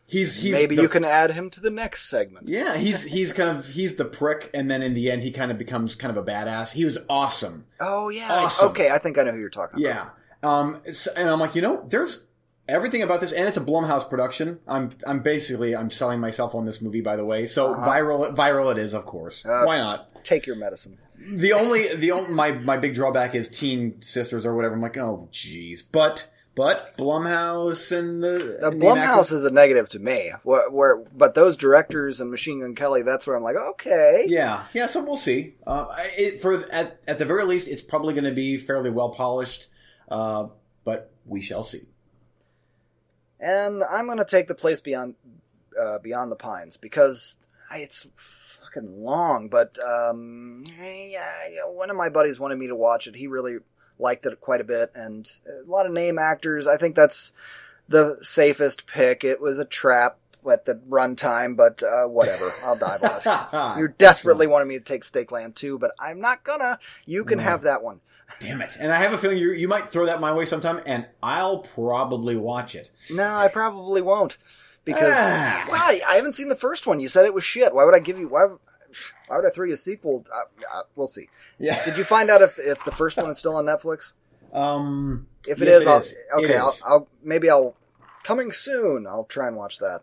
He's 0.04 0.36
he's 0.36 0.52
Maybe 0.52 0.76
the- 0.76 0.82
you 0.82 0.88
can 0.88 1.04
add 1.04 1.30
him 1.30 1.48
to 1.50 1.60
the 1.60 1.70
next 1.70 2.10
segment. 2.10 2.48
Yeah, 2.48 2.76
he's 2.76 3.04
he's 3.04 3.32
kind 3.32 3.48
of 3.56 3.68
he's 3.68 3.94
the 3.96 4.04
prick, 4.04 4.50
and 4.52 4.70
then 4.70 4.82
in 4.82 4.92
the 4.94 5.10
end, 5.10 5.22
he 5.22 5.30
kind 5.30 5.50
of 5.50 5.56
becomes 5.56 5.94
kind 5.94 6.14
of 6.14 6.22
a 6.22 6.28
badass. 6.28 6.72
He 6.72 6.84
was 6.84 6.98
awesome. 7.08 7.64
Oh 7.80 8.10
yeah. 8.10 8.30
Awesome. 8.30 8.68
Okay, 8.70 8.90
I 8.90 8.98
think 8.98 9.16
I 9.16 9.22
know 9.22 9.32
who 9.32 9.38
you're 9.38 9.48
talking 9.48 9.82
about. 9.82 9.94
Yeah, 9.94 10.10
um, 10.42 10.80
and 11.16 11.28
I'm 11.28 11.40
like, 11.40 11.54
you 11.54 11.62
know, 11.62 11.82
there's 11.86 12.26
everything 12.68 13.02
about 13.02 13.20
this, 13.20 13.32
and 13.32 13.46
it's 13.48 13.56
a 13.56 13.60
Blumhouse 13.60 14.08
production. 14.08 14.60
I'm 14.66 14.92
I'm 15.06 15.20
basically 15.20 15.74
I'm 15.76 15.90
selling 15.90 16.20
myself 16.20 16.54
on 16.54 16.64
this 16.64 16.80
movie, 16.80 17.00
by 17.00 17.16
the 17.16 17.24
way. 17.24 17.46
So 17.46 17.72
Uh-huh. 17.74 17.86
viral 17.88 18.34
viral 18.34 18.70
it 18.72 18.78
is, 18.78 18.94
of 18.94 19.04
course. 19.06 19.44
Uh, 19.44 19.62
Why 19.64 19.78
not? 19.78 20.24
Take 20.24 20.46
your 20.46 20.56
medicine. 20.56 20.98
The 21.18 21.52
only 21.52 21.94
the 21.96 22.10
only 22.12 22.30
my 22.32 22.52
my 22.52 22.76
big 22.76 22.94
drawback 22.94 23.34
is 23.34 23.48
Teen 23.48 24.00
Sisters 24.02 24.44
or 24.46 24.54
whatever. 24.54 24.74
I'm 24.74 24.80
like, 24.80 24.96
oh 24.96 25.28
jeez, 25.32 25.82
but 25.90 26.28
but 26.54 26.96
Blumhouse 26.98 27.96
and 27.96 28.22
the, 28.22 28.28
The 28.60 28.68
and 28.68 28.82
the 28.82 28.86
actors- 28.88 29.30
Blumhouse 29.30 29.32
is 29.32 29.44
a 29.46 29.50
negative 29.50 29.88
to 29.90 29.98
me. 29.98 30.32
Where, 30.42 30.68
where, 30.68 30.96
but 31.16 31.34
those 31.34 31.56
directors 31.56 32.20
and 32.20 32.30
Machine 32.30 32.60
Gun 32.60 32.74
Kelly, 32.74 33.00
that's 33.02 33.26
where 33.26 33.36
I'm 33.36 33.42
like, 33.42 33.56
okay. 33.56 34.26
Yeah, 34.28 34.64
yeah. 34.74 34.86
So 34.86 35.02
we'll 35.02 35.16
see. 35.16 35.54
Uh, 35.66 35.86
it, 36.18 36.42
for 36.42 36.62
at 36.70 37.00
at 37.08 37.18
the 37.18 37.24
very 37.24 37.44
least, 37.44 37.68
it's 37.68 37.80
probably 37.82 38.12
going 38.12 38.24
to 38.24 38.32
be 38.32 38.58
fairly 38.58 38.90
well 38.90 39.08
polished, 39.10 39.68
uh, 40.08 40.48
but 40.84 41.10
we 41.26 41.40
shall 41.40 41.64
see. 41.64 41.82
And 43.40 43.82
I'm 43.82 44.06
gonna 44.06 44.24
take 44.24 44.48
the 44.48 44.54
place 44.54 44.80
beyond, 44.80 45.14
uh, 45.80 45.98
beyond 45.98 46.30
the 46.30 46.36
pines 46.36 46.76
because 46.76 47.38
I- 47.70 47.78
it's 47.78 48.06
fucking 48.62 49.02
long. 49.02 49.48
But 49.48 49.78
um, 49.84 50.64
yeah, 50.78 51.48
yeah, 51.50 51.64
one 51.66 51.90
of 51.90 51.96
my 51.96 52.08
buddies 52.08 52.38
wanted 52.38 52.58
me 52.58 52.68
to 52.68 52.76
watch 52.76 53.06
it. 53.06 53.16
He 53.16 53.26
really 53.26 53.58
liked 53.98 54.26
it 54.26 54.40
quite 54.40 54.60
a 54.60 54.64
bit, 54.64 54.92
and 54.94 55.30
a 55.46 55.68
lot 55.70 55.86
of 55.86 55.92
name 55.92 56.18
actors. 56.18 56.66
I 56.66 56.76
think 56.76 56.94
that's 56.94 57.32
the 57.88 58.18
safest 58.22 58.86
pick. 58.86 59.24
It 59.24 59.40
was 59.40 59.58
a 59.58 59.64
trap. 59.64 60.18
at 60.50 60.64
the 60.64 60.74
runtime, 60.90 61.56
but 61.56 61.84
uh, 61.84 62.04
whatever. 62.08 62.50
I'll 62.64 62.74
dive 62.74 63.00
on 63.04 63.76
it. 63.76 63.80
You 63.80 63.86
desperately 63.96 64.48
wanted 64.48 64.64
me 64.64 64.74
to 64.76 64.84
take 64.84 65.04
Stakeland 65.04 65.54
too, 65.54 65.78
but 65.78 65.92
I'm 66.00 66.20
not 66.20 66.42
gonna. 66.42 66.80
You 67.06 67.24
can 67.24 67.38
No. 67.38 67.44
have 67.44 67.62
that 67.62 67.80
one. 67.84 68.00
Damn 68.40 68.60
it! 68.60 68.76
And 68.78 68.92
I 68.92 68.98
have 68.98 69.12
a 69.12 69.18
feeling 69.18 69.38
you 69.38 69.52
you 69.52 69.68
might 69.68 69.90
throw 69.90 70.06
that 70.06 70.20
my 70.20 70.32
way 70.32 70.44
sometime, 70.46 70.80
and 70.86 71.06
I'll 71.22 71.60
probably 71.60 72.36
watch 72.36 72.74
it. 72.74 72.90
No, 73.10 73.36
I 73.36 73.48
probably 73.48 74.02
won't 74.02 74.38
because 74.84 75.14
Ah. 75.16 75.66
well, 75.70 76.00
I, 76.08 76.16
haven't 76.16 76.34
seen 76.34 76.48
the 76.48 76.56
first 76.56 76.86
one. 76.86 77.00
You 77.00 77.08
said 77.08 77.24
it 77.24 77.34
was 77.34 77.44
shit. 77.44 77.74
Why 77.74 77.84
would 77.84 77.94
I 77.94 78.00
give 78.00 78.18
you? 78.18 78.28
Why? 78.28 78.46
Why 79.26 79.36
would 79.36 79.46
I 79.46 79.50
throw 79.50 79.64
you 79.66 79.74
a 79.74 79.78
sequel? 79.78 80.24
Uh, 80.32 80.40
uh, 80.40 80.82
we'll 80.96 81.08
see. 81.08 81.28
Yeah. 81.58 81.82
Did 81.84 81.96
you 81.96 82.04
find 82.04 82.30
out 82.30 82.42
if 82.42 82.58
if 82.58 82.84
the 82.84 82.90
first 82.90 83.16
one 83.16 83.30
is 83.30 83.38
still 83.38 83.56
on 83.56 83.64
Netflix? 83.64 84.12
Um. 84.52 85.26
If 85.46 85.60
it 85.62 85.68
yes, 85.68 85.82
is, 85.82 85.86
I'll, 85.86 85.98
is. 85.98 86.12
It 86.12 86.18
okay. 86.34 86.56
I'll, 86.56 86.68
is. 86.70 86.82
I'll 86.84 87.08
maybe 87.22 87.48
I'll 87.48 87.74
coming 88.22 88.52
soon. 88.52 89.06
I'll 89.06 89.24
try 89.24 89.48
and 89.48 89.56
watch 89.56 89.78
that. 89.78 90.02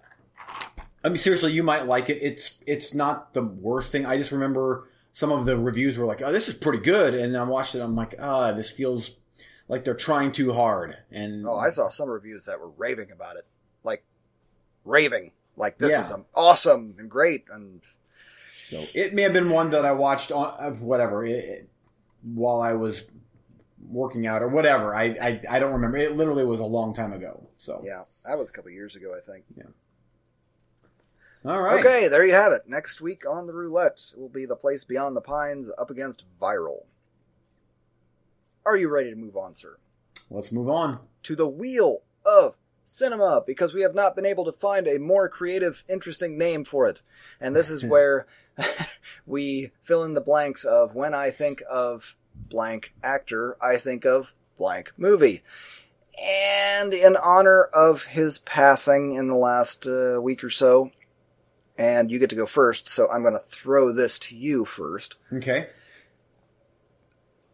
I 1.03 1.07
mean, 1.07 1.17
seriously, 1.17 1.53
you 1.53 1.63
might 1.63 1.85
like 1.85 2.09
it. 2.09 2.21
It's 2.21 2.61
it's 2.65 2.93
not 2.93 3.33
the 3.33 3.43
worst 3.43 3.91
thing. 3.91 4.05
I 4.05 4.17
just 4.17 4.31
remember 4.31 4.87
some 5.11 5.31
of 5.31 5.45
the 5.45 5.57
reviews 5.57 5.97
were 5.97 6.05
like, 6.05 6.21
"Oh, 6.21 6.31
this 6.31 6.47
is 6.49 6.55
pretty 6.55 6.79
good," 6.79 7.13
and 7.13 7.35
I 7.35 7.43
watched 7.43 7.75
it. 7.75 7.79
I'm 7.81 7.95
like, 7.95 8.15
"Ah, 8.19 8.51
this 8.53 8.69
feels 8.69 9.11
like 9.67 9.83
they're 9.83 9.93
trying 9.95 10.31
too 10.31 10.53
hard." 10.53 10.97
And 11.11 11.45
Oh, 11.47 11.57
I 11.57 11.69
saw 11.69 11.89
some 11.89 12.09
reviews 12.09 12.45
that 12.45 12.59
were 12.59 12.69
raving 12.69 13.11
about 13.11 13.35
it, 13.37 13.45
like 13.83 14.03
raving, 14.85 15.31
like 15.57 15.77
this 15.77 15.91
Yeah. 15.91 16.05
is 16.05 16.11
awesome 16.35 16.95
and 16.99 17.09
great. 17.09 17.45
And 17.51 17.81
so 18.67 18.85
it 18.93 19.13
may 19.13 19.23
have 19.23 19.33
been 19.33 19.49
one 19.49 19.71
that 19.71 19.85
I 19.85 19.91
watched 19.91 20.31
on 20.31 20.53
uh, 20.59 20.71
whatever 20.75 21.25
it, 21.25 21.31
it- 21.31 21.69
while 22.21 22.59
I 22.61 22.73
was 22.73 23.05
working 23.87 24.27
out 24.27 24.41
or 24.43 24.47
whatever. 24.49 24.93
I, 24.93 25.05
I 25.21 25.41
I 25.49 25.59
don't 25.59 25.71
remember. 25.73 25.97
It 25.97 26.15
literally 26.17 26.43
was 26.45 26.59
a 26.59 26.65
long 26.65 26.93
time 26.93 27.13
ago. 27.13 27.47
So 27.57 27.81
yeah, 27.83 28.03
that 28.25 28.37
was 28.37 28.49
a 28.49 28.51
couple 28.51 28.71
years 28.71 28.95
ago, 28.95 29.15
I 29.17 29.21
think. 29.21 29.45
All 31.45 31.61
right. 31.61 31.79
Okay, 31.79 32.07
there 32.07 32.25
you 32.25 32.33
have 32.33 32.51
it. 32.51 32.63
Next 32.67 33.01
week 33.01 33.23
on 33.25 33.47
the 33.47 33.53
roulette 33.53 34.01
will 34.15 34.29
be 34.29 34.45
the 34.45 34.55
place 34.55 34.83
beyond 34.83 35.15
the 35.15 35.21
pines 35.21 35.69
up 35.77 35.89
against 35.89 36.25
viral. 36.41 36.83
Are 38.65 38.75
you 38.75 38.89
ready 38.89 39.09
to 39.09 39.15
move 39.15 39.37
on, 39.37 39.55
sir? 39.55 39.77
let's 40.29 40.51
move 40.51 40.69
on. 40.69 40.99
To 41.23 41.35
the 41.35 41.47
wheel 41.47 42.01
of 42.25 42.55
cinema, 42.85 43.43
because 43.45 43.73
we 43.73 43.81
have 43.81 43.95
not 43.95 44.15
been 44.15 44.25
able 44.25 44.45
to 44.45 44.51
find 44.51 44.87
a 44.87 44.99
more 44.99 45.29
creative, 45.29 45.83
interesting 45.89 46.37
name 46.37 46.65
for 46.65 46.87
it. 46.87 47.01
And 47.39 47.55
this 47.55 47.69
is 47.69 47.83
where 47.85 48.27
we 49.25 49.71
fill 49.83 50.03
in 50.03 50.13
the 50.13 50.21
blanks 50.21 50.63
of 50.63 50.95
when 50.95 51.13
I 51.13 51.31
think 51.31 51.63
of 51.69 52.15
blank 52.35 52.93
actor, 53.03 53.57
I 53.61 53.77
think 53.77 54.05
of 54.05 54.33
blank 54.57 54.93
movie. 54.97 55.43
And 56.21 56.93
in 56.93 57.15
honor 57.15 57.63
of 57.63 58.03
his 58.03 58.39
passing 58.39 59.15
in 59.15 59.27
the 59.27 59.35
last 59.35 59.87
uh, 59.87 60.19
week 60.21 60.43
or 60.43 60.49
so, 60.49 60.91
and 61.79 62.11
you 62.11 62.19
get 62.19 62.29
to 62.31 62.35
go 62.35 62.45
first, 62.45 62.89
so 62.89 63.09
I'm 63.09 63.21
going 63.21 63.33
to 63.33 63.39
throw 63.39 63.93
this 63.93 64.19
to 64.19 64.35
you 64.35 64.65
first. 64.65 65.15
Okay. 65.31 65.67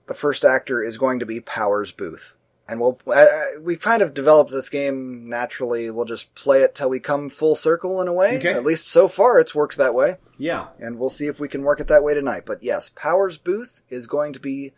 The 0.07 0.15
first 0.15 0.43
actor 0.43 0.83
is 0.83 0.97
going 0.97 1.19
to 1.19 1.27
be 1.27 1.39
Powers 1.39 1.91
Boothe. 1.91 2.19
And 2.67 2.81
we'll, 2.81 2.99
uh, 3.05 3.27
we 3.61 3.75
kind 3.75 4.01
of 4.01 4.15
developed 4.15 4.49
this 4.49 4.69
game 4.69 5.29
naturally. 5.29 5.91
We'll 5.91 6.05
just 6.05 6.33
play 6.33 6.63
it 6.63 6.73
till 6.73 6.89
we 6.89 6.99
come 6.99 7.29
full 7.29 7.53
circle 7.53 8.01
in 8.01 8.07
a 8.07 8.13
way. 8.13 8.37
Okay. 8.37 8.53
At 8.53 8.65
least 8.65 8.87
so 8.87 9.07
far 9.07 9.39
it's 9.39 9.53
worked 9.53 9.77
that 9.77 9.93
way. 9.93 10.17
Yeah. 10.39 10.67
And 10.79 10.97
we'll 10.97 11.11
see 11.11 11.27
if 11.27 11.39
we 11.39 11.47
can 11.47 11.61
work 11.61 11.79
it 11.79 11.89
that 11.89 12.03
way 12.03 12.15
tonight. 12.15 12.47
But 12.47 12.63
yes, 12.63 12.89
Powers 12.95 13.37
Boothe 13.37 13.69
is 13.89 14.07
going 14.07 14.33
to 14.33 14.39
be 14.39 14.73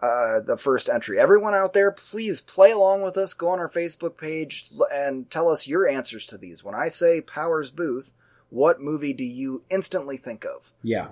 uh, 0.00 0.40
the 0.40 0.58
first 0.58 0.90
entry. 0.90 1.18
Everyone 1.18 1.54
out 1.54 1.72
there, 1.72 1.92
please 1.92 2.42
play 2.42 2.72
along 2.72 3.00
with 3.00 3.16
us. 3.16 3.32
Go 3.32 3.48
on 3.48 3.58
our 3.58 3.70
Facebook 3.70 4.18
page 4.18 4.68
and 4.92 5.30
tell 5.30 5.48
us 5.48 5.66
your 5.66 5.88
answers 5.88 6.26
to 6.26 6.36
these. 6.36 6.62
When 6.62 6.74
I 6.74 6.88
say 6.88 7.22
Powers 7.22 7.70
Boothe, 7.70 8.08
what 8.52 8.82
movie 8.82 9.14
do 9.14 9.24
you 9.24 9.62
instantly 9.70 10.18
think 10.18 10.44
of? 10.44 10.70
Yeah. 10.82 11.08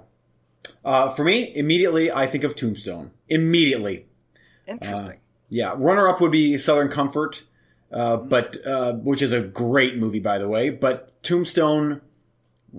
Uh, 0.85 1.09
for 1.14 1.24
me, 1.24 1.50
immediately 1.57 2.12
I 2.12 2.26
think 2.26 2.44
of 2.44 2.55
Tombstone. 2.55 3.12
Immediately. 3.31 4.07
Interesting. 4.66 5.18
Yeah, 5.48 5.74
runner 5.76 6.07
up 6.07 6.20
would 6.20 6.33
be 6.33 6.59
Southern 6.59 6.90
Comfort, 6.90 7.44
uh, 7.90 8.18
but 8.18 8.59
uh, 8.64 8.92
which 8.92 9.22
is 9.22 9.33
a 9.33 9.40
great 9.40 9.96
movie, 9.96 10.20
by 10.20 10.38
the 10.38 10.48
way. 10.48 10.68
But 10.68 11.22
Tombstone, 11.22 12.03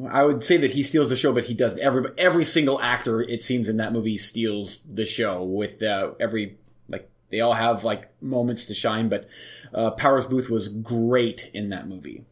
I 0.08 0.24
would 0.24 0.44
say 0.44 0.58
that 0.58 0.72
he 0.72 0.84
steals 0.84 1.10
the 1.10 1.18
show, 1.18 1.34
but 1.34 1.46
he 1.46 1.56
does 1.56 1.76
every 1.80 2.06
every 2.18 2.46
single 2.46 2.80
actor 2.80 3.20
it 3.20 3.42
seems 3.42 3.68
in 3.68 3.78
that 3.78 3.92
movie 3.92 4.20
steals 4.20 4.80
the 4.88 5.08
show 5.08 5.44
with 5.44 5.82
uh, 5.82 6.12
every 6.20 6.60
like 6.88 7.10
they 7.32 7.42
all 7.42 7.54
have 7.54 7.84
like 7.84 8.10
moments 8.22 8.66
to 8.66 8.76
shine. 8.76 9.10
But 9.10 9.28
uh, 9.74 9.92
Powers 9.92 10.26
Boothe 10.26 10.50
was 10.50 10.68
great 10.68 11.50
in 11.52 11.70
that 11.70 11.88
movie. 11.88 12.26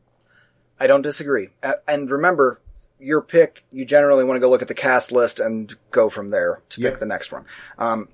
I 0.80 0.88
don't 0.88 1.02
disagree. 1.02 1.50
And 1.88 2.10
remember, 2.10 2.62
your 3.00 3.22
pick, 3.22 3.66
you 3.72 3.86
generally 3.86 4.24
want 4.24 4.38
to 4.38 4.42
go 4.42 4.50
look 4.50 4.62
at 4.62 4.68
the 4.68 4.74
cast 4.74 5.12
list 5.12 5.40
and 5.40 5.76
go 5.92 6.10
from 6.10 6.30
there 6.30 6.62
to 6.70 6.82
pick 6.82 7.00
the 7.00 7.06
next 7.06 7.32
one. 7.32 7.46
Um, 7.78 8.10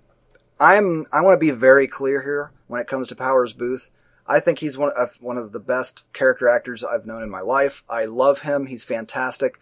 I'm, 0.59 1.05
I 1.11 1.21
want 1.21 1.35
to 1.35 1.45
be 1.45 1.51
very 1.51 1.87
clear 1.87 2.21
here 2.21 2.51
when 2.67 2.81
it 2.81 2.87
comes 2.87 3.07
to 3.09 3.15
Powers 3.15 3.53
Boothe. 3.53 3.83
I 4.27 4.39
think 4.39 4.59
he's 4.59 4.77
one 4.77 4.91
of, 4.97 5.15
one 5.21 5.37
of 5.37 5.51
the 5.51 5.59
best 5.59 6.01
character 6.13 6.47
actors 6.49 6.83
I've 6.83 7.05
known 7.05 7.21
in 7.21 7.29
my 7.29 7.41
life. 7.41 7.83
I 7.89 8.05
love 8.05 8.39
him. 8.39 8.65
He's 8.65 8.83
fantastic. 8.83 9.59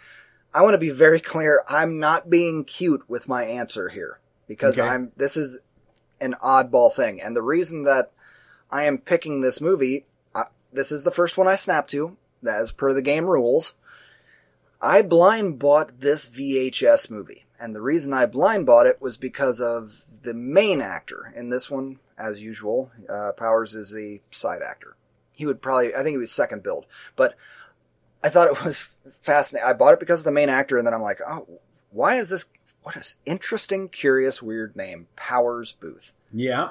I 0.54 0.62
want 0.62 0.74
to 0.76 0.78
be 0.78 0.92
very 0.92 1.20
clear. 1.20 1.64
I'm 1.68 2.00
not 2.00 2.30
being 2.30 2.64
cute 2.64 3.10
with 3.10 3.28
my 3.28 3.44
answer 3.44 3.90
here 3.90 4.20
because 4.48 4.80
Okay. 4.80 4.88
I'm, 4.88 5.12
this 5.18 5.36
is 5.36 5.60
an 6.22 6.36
oddball 6.42 6.94
thing. 6.94 7.22
And 7.22 7.36
the 7.36 7.42
reason 7.42 7.84
that 7.84 8.12
I 8.72 8.86
am 8.86 9.00
picking 9.00 9.42
this 9.42 9.60
movie, 9.60 10.06
uh, 10.34 10.46
this 10.72 10.92
is 10.92 11.04
the 11.04 11.12
first 11.12 11.38
one 11.38 11.48
I 11.48 11.56
snapped 11.56 11.90
to, 11.92 12.16
as 12.48 12.72
per 12.72 12.94
the 12.94 13.02
game 13.02 13.26
rules. 13.26 13.74
I 14.82 15.02
blind 15.02 15.60
bought 15.60 16.00
this 16.00 16.30
VHS 16.30 17.10
movie. 17.10 17.46
And 17.60 17.74
the 17.74 17.82
reason 17.82 18.12
I 18.14 18.26
blind 18.26 18.66
bought 18.66 18.88
it 18.88 19.02
was 19.02 19.16
because 19.16 19.62
of 19.62 20.06
the 20.24 20.34
main 20.34 20.82
actor. 20.82 21.32
In 21.36 21.50
this 21.50 21.70
one, 21.70 22.00
as 22.18 22.42
usual, 22.42 22.92
uh, 23.10 23.32
Powers 23.38 23.76
is 23.76 23.92
the 23.92 24.20
side 24.32 24.62
actor. 24.62 24.96
He 25.36 25.46
would 25.46 25.62
probably, 25.62 25.96
I 25.96 26.04
think 26.04 26.14
he 26.14 26.18
was 26.18 26.32
second 26.32 26.64
build. 26.64 26.86
But 27.16 27.36
I 28.22 28.30
thought 28.30 28.50
it 28.50 28.66
was 28.66 28.90
fascinating. 29.22 29.68
I 29.68 29.74
bought 29.74 29.94
it 29.94 30.00
because 30.00 30.22
of 30.22 30.26
the 30.26 30.32
main 30.32 30.50
actor, 30.50 30.78
and 30.78 30.86
then 30.86 30.94
I'm 30.94 31.02
like, 31.02 31.22
oh, 31.26 31.48
why 31.92 32.16
is 32.16 32.30
this, 32.30 32.46
what 32.82 32.98
is 32.98 33.16
interesting, 33.26 33.88
curious, 33.88 34.42
weird 34.42 34.76
name? 34.76 35.08
Powers 35.16 35.76
Boothe. 35.80 36.12
Yeah, 36.34 36.70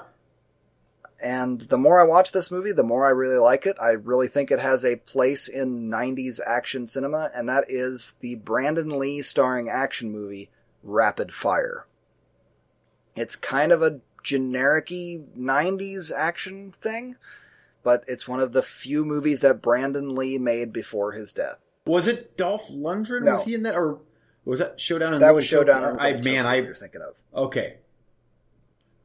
And 1.23 1.61
the 1.61 1.79
more 1.79 2.01
I 2.01 2.05
watch 2.05 2.33
this 2.33 2.51
movie, 2.51 2.73
the 2.73 2.83
more 2.83 3.07
I 3.07 3.11
really 3.11 3.39
like 3.39 3.65
it. 3.65 3.77
I 3.81 3.91
really 3.91 4.27
think 4.27 4.51
it 4.51 4.59
has 4.59 4.85
a 4.85 4.97
place 4.97 5.47
in 5.47 5.89
90s 5.89 6.41
action 6.45 6.89
cinema, 6.89 7.31
and 7.33 7.49
that 7.49 7.67
is 7.69 8.17
the 8.21 8.35
Brandon 8.35 8.99
Lee 8.99 9.23
starring 9.23 9.69
action 9.69 10.11
movie, 10.11 10.51
Rapid 10.83 11.33
Fire. 11.33 11.87
It's 13.15 13.37
kind 13.37 13.71
of 13.71 13.83
a 13.83 14.01
generic 14.25 14.89
90s 14.89 16.11
action 16.11 16.73
thing, 16.73 17.17
but 17.85 18.03
it's 18.09 18.27
one 18.27 18.41
of 18.41 18.53
the 18.53 18.63
few 18.63 19.05
movies 19.05 19.41
that 19.41 19.63
Brandon 19.63 20.15
Lee 20.17 20.39
made 20.39 20.73
before 20.73 21.13
his 21.13 21.33
death. 21.33 21.59
was 21.87 22.09
it 22.09 22.37
Dolph 22.37 22.69
Lundgren? 22.69 23.23
No. 23.23 23.35
Was 23.35 23.45
he 23.45 23.55
in 23.55 23.63
that, 23.63 23.77
or 23.77 23.99
was 24.45 24.59
that 24.59 24.81
Showdown? 24.81 25.15
In 25.15 25.21
That 25.21 25.27
Little 25.27 25.37
was 25.37 25.47
Showdown 25.47 25.85
on 25.85 26.01
I 26.01 26.15
man, 26.15 26.47
I 26.47 26.57
you're 26.57 26.75
thinking 26.75 27.01
of. 27.03 27.15
okay. 27.47 27.77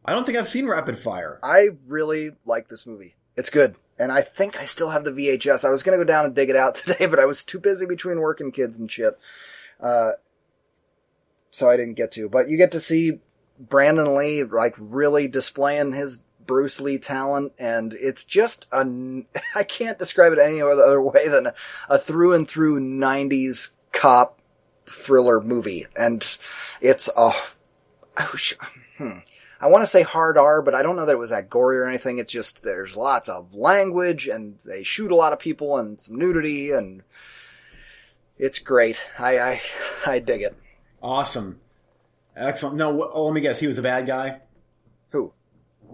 I 0.07 0.13
don't 0.13 0.25
think 0.25 0.37
I've 0.37 0.47
seen 0.47 0.67
Rapid 0.67 0.97
Fire. 0.97 1.37
I 1.43 1.67
really 1.85 2.31
like 2.45 2.69
this 2.69 2.87
movie. 2.87 3.15
It's 3.35 3.49
good. 3.49 3.75
And 3.99 4.09
I 4.09 4.21
think 4.21 4.59
I 4.59 4.63
still 4.63 4.89
have 4.89 5.03
the 5.03 5.11
VHS. 5.11 5.65
I 5.65 5.69
was 5.69 5.83
going 5.83 5.99
to 5.99 6.03
go 6.03 6.07
down 6.07 6.23
and 6.25 6.33
dig 6.33 6.49
it 6.49 6.55
out 6.55 6.75
today, 6.75 7.07
but 7.07 7.19
I 7.19 7.25
was 7.25 7.43
too 7.43 7.59
busy 7.59 7.85
between 7.85 8.21
work 8.21 8.39
and 8.39 8.53
kids 8.53 8.79
and 8.79 8.89
shit. 8.89 9.19
Uh, 9.81 10.11
so 11.51 11.69
I 11.69 11.75
didn't 11.75 11.95
get 11.95 12.13
to. 12.13 12.29
But 12.29 12.49
you 12.49 12.57
get 12.57 12.71
to 12.71 12.79
see 12.79 13.19
Brandon 13.59 14.15
Lee, 14.15 14.43
like, 14.43 14.75
really 14.77 15.27
displaying 15.27 15.91
his 15.91 16.21
Bruce 16.45 16.79
Lee 16.79 16.99
talent. 16.99 17.51
And 17.59 17.91
it's 17.93 18.23
just 18.23 18.67
a, 18.71 18.85
I 19.55 19.63
can't 19.63 19.99
describe 19.99 20.31
it 20.31 20.39
any 20.39 20.61
other 20.61 21.01
way 21.01 21.27
than 21.27 21.51
a, 21.89 21.97
through 21.97 22.33
and 22.33 22.47
through 22.47 22.79
90s 22.79 23.69
cop 23.91 24.39
thriller 24.85 25.41
movie. 25.41 25.85
And 25.97 26.25
it's, 26.79 27.09
oh, 27.17 27.51
hmm. 28.97 29.17
I 29.59 29.67
want 29.67 29.83
to 29.83 29.87
say 29.87 30.03
hard 30.03 30.37
R, 30.37 30.61
but 30.61 30.75
I 30.75 30.83
don't 30.83 30.95
know 30.95 31.05
that 31.05 31.13
it 31.13 31.17
was 31.19 31.31
that 31.31 31.49
gory 31.49 31.77
or 31.77 31.87
anything. 31.87 32.19
It's 32.19 32.31
just 32.31 32.61
there's 32.61 32.95
lots 32.95 33.27
of 33.29 33.53
language 33.53 34.27
and 34.27 34.57
they 34.63 34.83
shoot 34.83 35.11
a 35.11 35.15
lot 35.15 35.33
of 35.33 35.39
people 35.39 35.77
and 35.77 35.99
some 35.99 36.17
nudity 36.17 36.71
and 36.71 37.01
it's 38.37 38.59
great. 38.59 39.03
I 39.17 39.39
I, 39.39 39.61
I 40.05 40.19
dig 40.19 40.41
it. 40.43 40.55
Awesome, 41.01 41.59
excellent. 42.35 42.75
No, 42.75 43.09
oh, 43.11 43.25
let 43.25 43.33
me 43.33 43.41
guess. 43.41 43.59
He 43.59 43.67
was 43.67 43.77
a 43.77 43.83
bad 43.83 44.05
guy. 44.07 44.41
Who? 45.11 45.33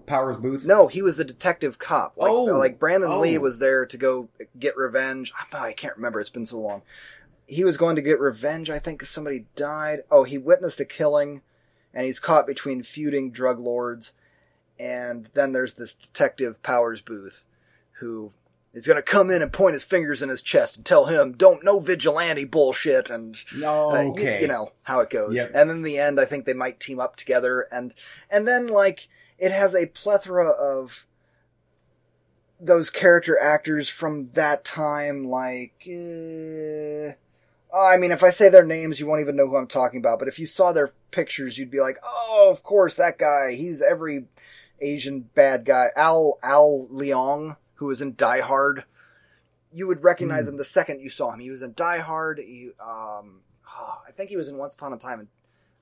Powers 0.06 0.38
Boothe. 0.38 0.66
No, 0.66 0.88
he 0.88 1.02
was 1.02 1.16
the 1.16 1.24
detective 1.24 1.80
cop. 1.80 2.18
Like, 2.18 2.32
Oh. 2.32 2.54
Uh, 2.56 2.58
like 2.58 2.80
Brandon 2.80 3.12
Oh. 3.12 3.20
Lee 3.22 3.38
was 3.38 3.60
there 3.60 3.86
to 3.86 3.98
go 3.98 4.28
get 4.60 4.76
revenge. 4.76 5.32
I 5.54 5.72
can't 5.74 5.96
remember. 5.96 6.20
It's 6.20 6.30
been 6.30 6.46
so 6.46 6.60
long. 6.60 6.82
He 7.46 7.64
was 7.64 7.78
going 7.78 7.96
to 7.98 8.02
get 8.02 8.20
revenge. 8.20 8.70
I 8.70 8.80
think 8.80 9.04
somebody 9.06 9.46
died. 9.56 10.00
Oh, 10.12 10.24
he 10.24 10.38
witnessed 10.38 10.80
a 10.80 10.86
killing, 10.86 11.42
and 11.94 12.06
he's 12.06 12.20
caught 12.20 12.48
between 12.48 12.84
feuding 12.84 13.32
drug 13.32 13.60
lords. 13.60 14.14
And 14.80 15.30
then 15.34 15.52
there's 15.52 15.76
this 15.76 15.96
detective 15.96 16.62
Powers 16.64 17.02
Boothe, 17.02 17.36
who 18.00 18.32
is 18.74 18.88
gonna 18.88 19.04
come 19.04 19.30
in 19.30 19.42
and 19.42 19.54
point 19.54 19.74
his 19.74 19.84
fingers 19.84 20.22
in 20.22 20.30
his 20.30 20.42
chest 20.42 20.78
and 20.78 20.86
tell 20.86 21.06
him, 21.06 21.34
"Don't 21.34 21.64
no 21.64 21.80
vigilante 21.80 22.44
bullshit." 22.46 23.10
And 23.10 23.38
No, 23.56 23.92
uh, 23.92 24.04
okay. 24.12 24.42
you, 24.42 24.48
know 24.48 24.72
how 24.82 25.02
it 25.02 25.12
goes. 25.12 25.36
Yep. 25.36 25.52
And 25.54 25.70
in 25.70 25.84
the 25.84 26.00
end, 26.00 26.20
I 26.20 26.26
think 26.26 26.46
they 26.46 26.54
might 26.54 26.80
team 26.80 27.00
up 27.00 27.16
together, 27.16 27.68
and 27.72 27.94
and 28.30 28.48
then 28.48 28.68
like 28.68 29.08
it 29.38 29.52
has 29.52 29.76
a 29.76 29.86
plethora 29.86 30.50
of 30.50 31.06
those 32.60 32.90
character 32.90 33.38
actors 33.40 33.90
from 33.90 34.30
that 34.34 34.64
time. 34.64 35.30
Like, 35.30 35.88
uh, 35.88 37.14
I 37.76 37.98
mean, 37.98 38.12
if 38.12 38.24
I 38.24 38.30
say 38.30 38.50
their 38.50 38.66
names, 38.66 39.00
you 39.00 39.08
won't 39.08 39.22
even 39.22 39.36
know 39.36 39.48
who 39.48 39.56
I'm 39.58 39.68
talking 39.68 40.00
about. 40.00 40.20
But 40.20 40.28
if 40.28 40.38
you 40.40 40.46
saw 40.46 40.72
their 40.72 40.92
pictures, 41.12 41.58
you'd 41.58 41.72
be 41.72 41.80
like, 41.82 41.98
"Oh, 42.04 42.50
of 42.52 42.62
course, 42.64 42.96
that 42.98 43.18
guy. 43.18 43.54
He's 43.54 43.82
every 43.82 44.26
Asian 44.80 45.22
bad 45.22 45.66
guy." 45.66 45.88
Al 45.96 46.38
Al 46.44 46.88
Leong, 46.92 47.58
who 47.76 47.86
was 47.88 48.02
in 48.02 48.16
Die 48.16 48.42
Hard. 48.42 48.84
You 49.72 49.88
would 49.88 50.04
recognize 50.04 50.44
Hmm. 50.46 50.52
him 50.52 50.58
the 50.58 50.66
second 50.66 51.00
you 51.02 51.10
saw 51.10 51.32
him. 51.32 51.40
He 51.40 51.50
was 51.50 51.64
in 51.64 51.74
Die 51.74 51.98
Hard. 52.00 52.38
He, 52.38 52.70
um, 52.80 53.42
oh, 53.76 54.02
I 54.08 54.12
think 54.16 54.30
he 54.30 54.38
was 54.38 54.48
in 54.50 54.58
Once 54.58 54.76
Upon 54.76 54.94
a 54.94 54.98
Time, 55.00 55.22
in, 55.22 55.28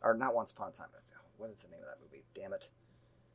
or 0.01 0.13
not 0.13 0.33
Once 0.33 0.53
Upon 0.53 0.69
a 0.69 0.71
Time. 0.71 0.87
What 1.37 1.49
is 1.49 1.61
the 1.61 1.67
name 1.69 1.79
of 1.81 1.87
that 1.87 1.97
movie? 2.01 2.23
Damn 2.33 2.53
it! 2.53 2.69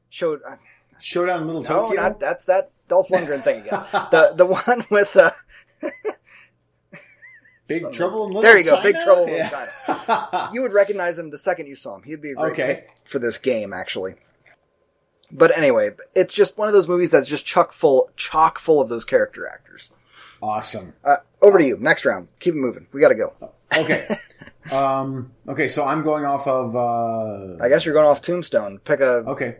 Showed. 0.08 0.40
Uh, 0.48 0.56
Showdown 0.98 1.42
in 1.42 1.46
Little 1.48 1.60
no, 1.62 1.68
Tokyo. 1.68 2.00
not 2.00 2.20
that's 2.20 2.44
that 2.46 2.70
Dolph 2.88 3.08
Lundgren 3.08 3.42
thing 3.42 3.60
again. 3.60 3.84
the 4.10 4.32
the 4.34 4.46
one 4.46 4.86
with 4.88 5.14
uh, 5.14 5.32
Big 7.66 7.80
Something. 7.82 7.96
Trouble 7.96 8.22
in 8.26 8.28
Little 8.28 8.42
There 8.42 8.58
you 8.58 8.64
go, 8.64 8.80
Big 8.82 8.96
Trouble 9.02 9.24
in 9.24 9.30
Little 9.32 9.48
China. 9.86 10.50
you 10.52 10.62
would 10.62 10.72
recognize 10.72 11.18
him 11.18 11.30
the 11.30 11.38
second 11.38 11.66
you 11.66 11.74
saw 11.76 11.96
him. 11.96 12.02
He'd 12.04 12.20
be 12.22 12.30
a 12.32 12.34
great 12.34 12.52
Okay. 12.52 12.84
for 13.04 13.18
this 13.18 13.38
game, 13.38 13.72
actually. 13.72 14.14
But 15.32 15.56
anyway, 15.58 15.90
it's 16.14 16.32
just 16.32 16.56
one 16.56 16.68
of 16.68 16.74
those 16.74 16.86
movies 16.86 17.10
that's 17.10 17.28
just 17.28 17.44
chock 17.44 17.72
full, 17.72 18.10
chock 18.16 18.58
full 18.60 18.80
of 18.80 18.88
those 18.88 19.04
character 19.04 19.48
actors. 19.48 19.90
awesome. 20.40 20.92
Uh, 21.04 21.16
over 21.42 21.58
to 21.58 21.64
you. 21.64 21.76
Next 21.80 22.04
round. 22.04 22.28
Keep 22.38 22.54
it 22.54 22.58
moving. 22.58 22.86
We 22.92 23.00
got 23.00 23.08
to 23.08 23.14
go. 23.16 23.32
Okay. 23.76 24.06
um. 24.70 25.32
Okay. 25.48 25.66
So 25.66 25.84
I'm 25.84 26.02
going 26.04 26.24
off 26.24 26.46
of. 26.46 26.76
Uh, 26.76 27.62
I 27.62 27.68
guess 27.68 27.84
you're 27.84 27.94
going 27.94 28.06
off 28.06 28.22
Tombstone. 28.22 28.78
Pick 28.84 29.00
a 29.00 29.24
Okay. 29.26 29.56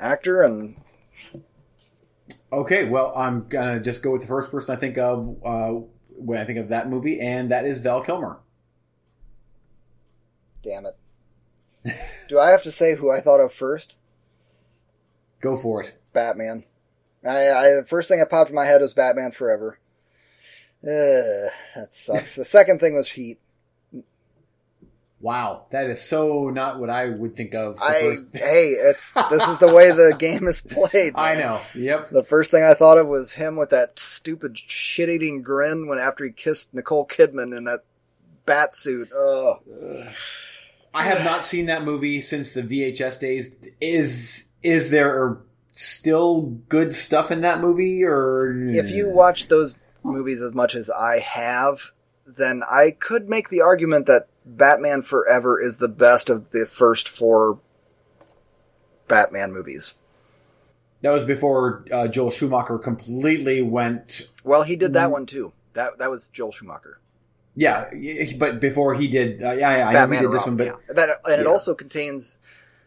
actor 0.00 0.42
and 0.42 0.76
Okay. 2.52 2.84
Well, 2.88 3.12
I'm 3.16 3.46
gonna 3.48 3.80
just 3.80 4.02
go 4.02 4.10
with 4.12 4.22
the 4.22 4.28
first 4.28 4.50
person 4.50 4.74
I 4.74 4.78
think 4.78 4.96
of 4.98 5.28
uh, 5.44 5.80
when 6.24 6.38
I 6.38 6.44
think 6.44 6.58
of 6.58 6.68
that 6.68 6.88
movie, 6.88 7.20
and 7.20 7.50
that 7.50 7.64
is 7.64 7.78
Val 7.78 8.02
Kilmer. 8.02 8.40
damn 10.62 10.86
it. 10.86 10.96
Do 12.28 12.38
I 12.38 12.50
have 12.50 12.62
to 12.62 12.70
say 12.70 12.94
who 12.94 13.10
I 13.10 13.20
thought 13.20 13.40
of 13.40 13.52
first? 13.52 13.96
Go 15.40 15.56
for 15.56 15.82
it. 15.82 15.98
Batman. 16.12 16.64
I, 17.24 17.48
I 17.50 17.68
the 17.74 17.86
first 17.86 18.08
thing 18.08 18.20
that 18.20 18.30
popped 18.30 18.50
in 18.50 18.56
my 18.56 18.66
head 18.66 18.80
was 18.80 18.94
Batman 18.94 19.32
Forever. 19.32 19.78
Ugh, 20.84 21.50
that 21.74 21.92
sucks. 21.92 22.34
the 22.34 22.44
second 22.44 22.80
thing 22.80 22.94
was 22.94 23.10
Heat. 23.10 23.38
Wow, 25.22 25.66
that 25.70 25.88
is 25.88 26.02
so 26.02 26.50
not 26.50 26.80
what 26.80 26.90
I 26.90 27.08
would 27.08 27.36
think 27.36 27.54
of. 27.54 27.78
I 27.80 28.16
hey, 28.32 28.70
it's 28.70 29.12
this 29.30 29.46
is 29.46 29.58
the 29.58 29.72
way 29.72 29.92
the 29.92 30.14
game 30.18 30.48
is 30.48 30.60
played. 30.60 31.12
I 31.14 31.36
know. 31.36 31.60
Yep. 31.76 32.10
The 32.10 32.24
first 32.24 32.50
thing 32.50 32.64
I 32.64 32.74
thought 32.74 32.98
of 32.98 33.06
was 33.06 33.32
him 33.32 33.54
with 33.54 33.70
that 33.70 34.00
stupid 34.00 34.58
shit-eating 34.58 35.42
grin 35.42 35.86
when 35.86 36.00
after 36.00 36.24
he 36.26 36.32
kissed 36.32 36.74
Nicole 36.74 37.06
Kidman 37.06 37.56
in 37.56 37.64
that 37.64 37.84
bat 38.46 38.74
suit. 38.74 39.10
Oh, 39.14 39.60
I 40.92 41.04
have 41.04 41.24
not 41.24 41.44
seen 41.44 41.66
that 41.66 41.84
movie 41.84 42.20
since 42.20 42.52
the 42.52 42.62
VHS 42.62 43.20
days. 43.20 43.54
Is 43.80 44.48
is 44.64 44.90
there 44.90 45.38
still 45.70 46.42
good 46.68 46.92
stuff 46.92 47.30
in 47.30 47.42
that 47.42 47.60
movie, 47.60 48.04
or 48.04 48.52
if 48.52 48.90
you 48.90 49.08
watch 49.10 49.46
those 49.46 49.76
movies 50.02 50.42
as 50.42 50.52
much 50.52 50.74
as 50.74 50.90
I 50.90 51.20
have, 51.20 51.92
then 52.26 52.62
I 52.68 52.90
could 52.90 53.28
make 53.28 53.50
the 53.50 53.60
argument 53.60 54.06
that 54.06 54.26
Batman 54.44 55.02
Forever 55.02 55.60
is 55.60 55.78
the 55.78 55.88
best 55.88 56.30
of 56.30 56.50
the 56.50 56.66
first 56.66 57.08
four 57.08 57.60
Batman 59.08 59.52
movies. 59.52 59.94
that 61.02 61.10
was 61.10 61.24
before 61.24 61.84
uh, 61.90 62.08
Joel 62.08 62.30
Schumacher 62.30 62.78
completely 62.78 63.60
went. 63.62 64.30
Well, 64.44 64.62
he 64.62 64.76
did 64.76 64.92
that 64.94 65.08
Mm. 65.08 65.12
one 65.12 65.26
too. 65.26 65.52
That 65.74 65.98
that 65.98 66.10
was 66.10 66.28
Joel 66.28 66.52
Schumacher. 66.52 66.98
Yeah, 67.54 67.90
but 68.38 68.60
before 68.60 68.94
he 68.94 69.08
did, 69.08 69.42
uh, 69.42 69.52
yeah, 69.52 69.76
yeah, 69.76 69.88
I 69.88 69.92
know 69.92 70.12
he 70.12 70.18
did 70.20 70.30
this 70.32 70.46
Robin, 70.46 70.52
one, 70.52 70.56
but 70.56 70.66
yeah. 70.88 70.94
that 70.94 71.20
and 71.26 71.40
it 71.42 71.44
yeah. 71.44 71.50
also 71.50 71.74
contains 71.74 72.38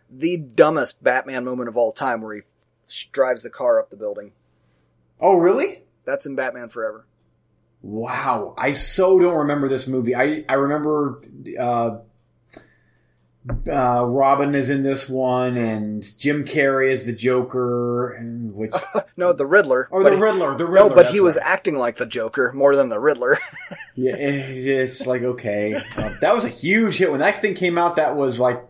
the 0.09 0.37
dumbest 0.37 1.03
Batman 1.03 1.45
moment 1.45 1.69
of 1.69 1.77
all 1.77 1.91
time, 1.91 2.21
where 2.21 2.35
he 2.35 2.41
drives 3.11 3.43
the 3.43 3.49
car 3.49 3.79
up 3.79 3.89
the 3.91 3.95
building. 3.95 4.31
oh, 5.19 5.35
really? 5.37 5.83
That's 6.05 6.25
in 6.25 6.35
Batman 6.35 6.69
Forever. 6.69 7.05
Wow, 7.87 8.55
I 8.57 8.73
so 8.73 9.19
don't 9.19 9.37
remember 9.37 9.67
this 9.67 9.85
movie. 9.85 10.15
I 10.15 10.43
I 10.49 10.55
remember 10.55 11.21
uh, 11.59 11.97
uh, 13.71 14.05
Robin 14.07 14.55
is 14.55 14.69
in 14.69 14.81
this 14.81 15.07
one, 15.07 15.55
and 15.55 16.03
Jim 16.17 16.45
Carrey 16.45 16.89
is 16.89 17.05
the 17.05 17.13
Joker, 17.13 18.13
and 18.13 18.55
which 18.55 18.73
No, 19.17 19.33
the 19.33 19.45
Riddler. 19.45 19.87
or 19.91 20.01
but 20.01 20.09
the 20.09 20.15
he- 20.15 20.21
Riddler, 20.23 20.55
the 20.57 20.65
Riddler. 20.65 20.89
No, 20.89 20.95
but 20.95 21.11
he 21.11 21.19
was 21.19 21.35
right. 21.35 21.45
acting 21.45 21.75
like 21.75 21.97
the 21.97 22.07
Joker 22.07 22.51
more 22.53 22.75
than 22.75 22.89
the 22.89 22.99
Riddler. 22.99 23.37
Yeah, 23.97 24.15
it- 24.17 24.67
it's 24.67 25.05
like 25.05 25.21
okay, 25.21 25.75
Uh, 25.95 26.15
that 26.21 26.33
was 26.35 26.43
a 26.43 26.49
huge 26.49 26.97
hit 26.97 27.11
when 27.11 27.19
that 27.19 27.39
thing 27.39 27.53
came 27.53 27.77
out. 27.77 27.95
That 27.97 28.15
was 28.17 28.39
like 28.39 28.61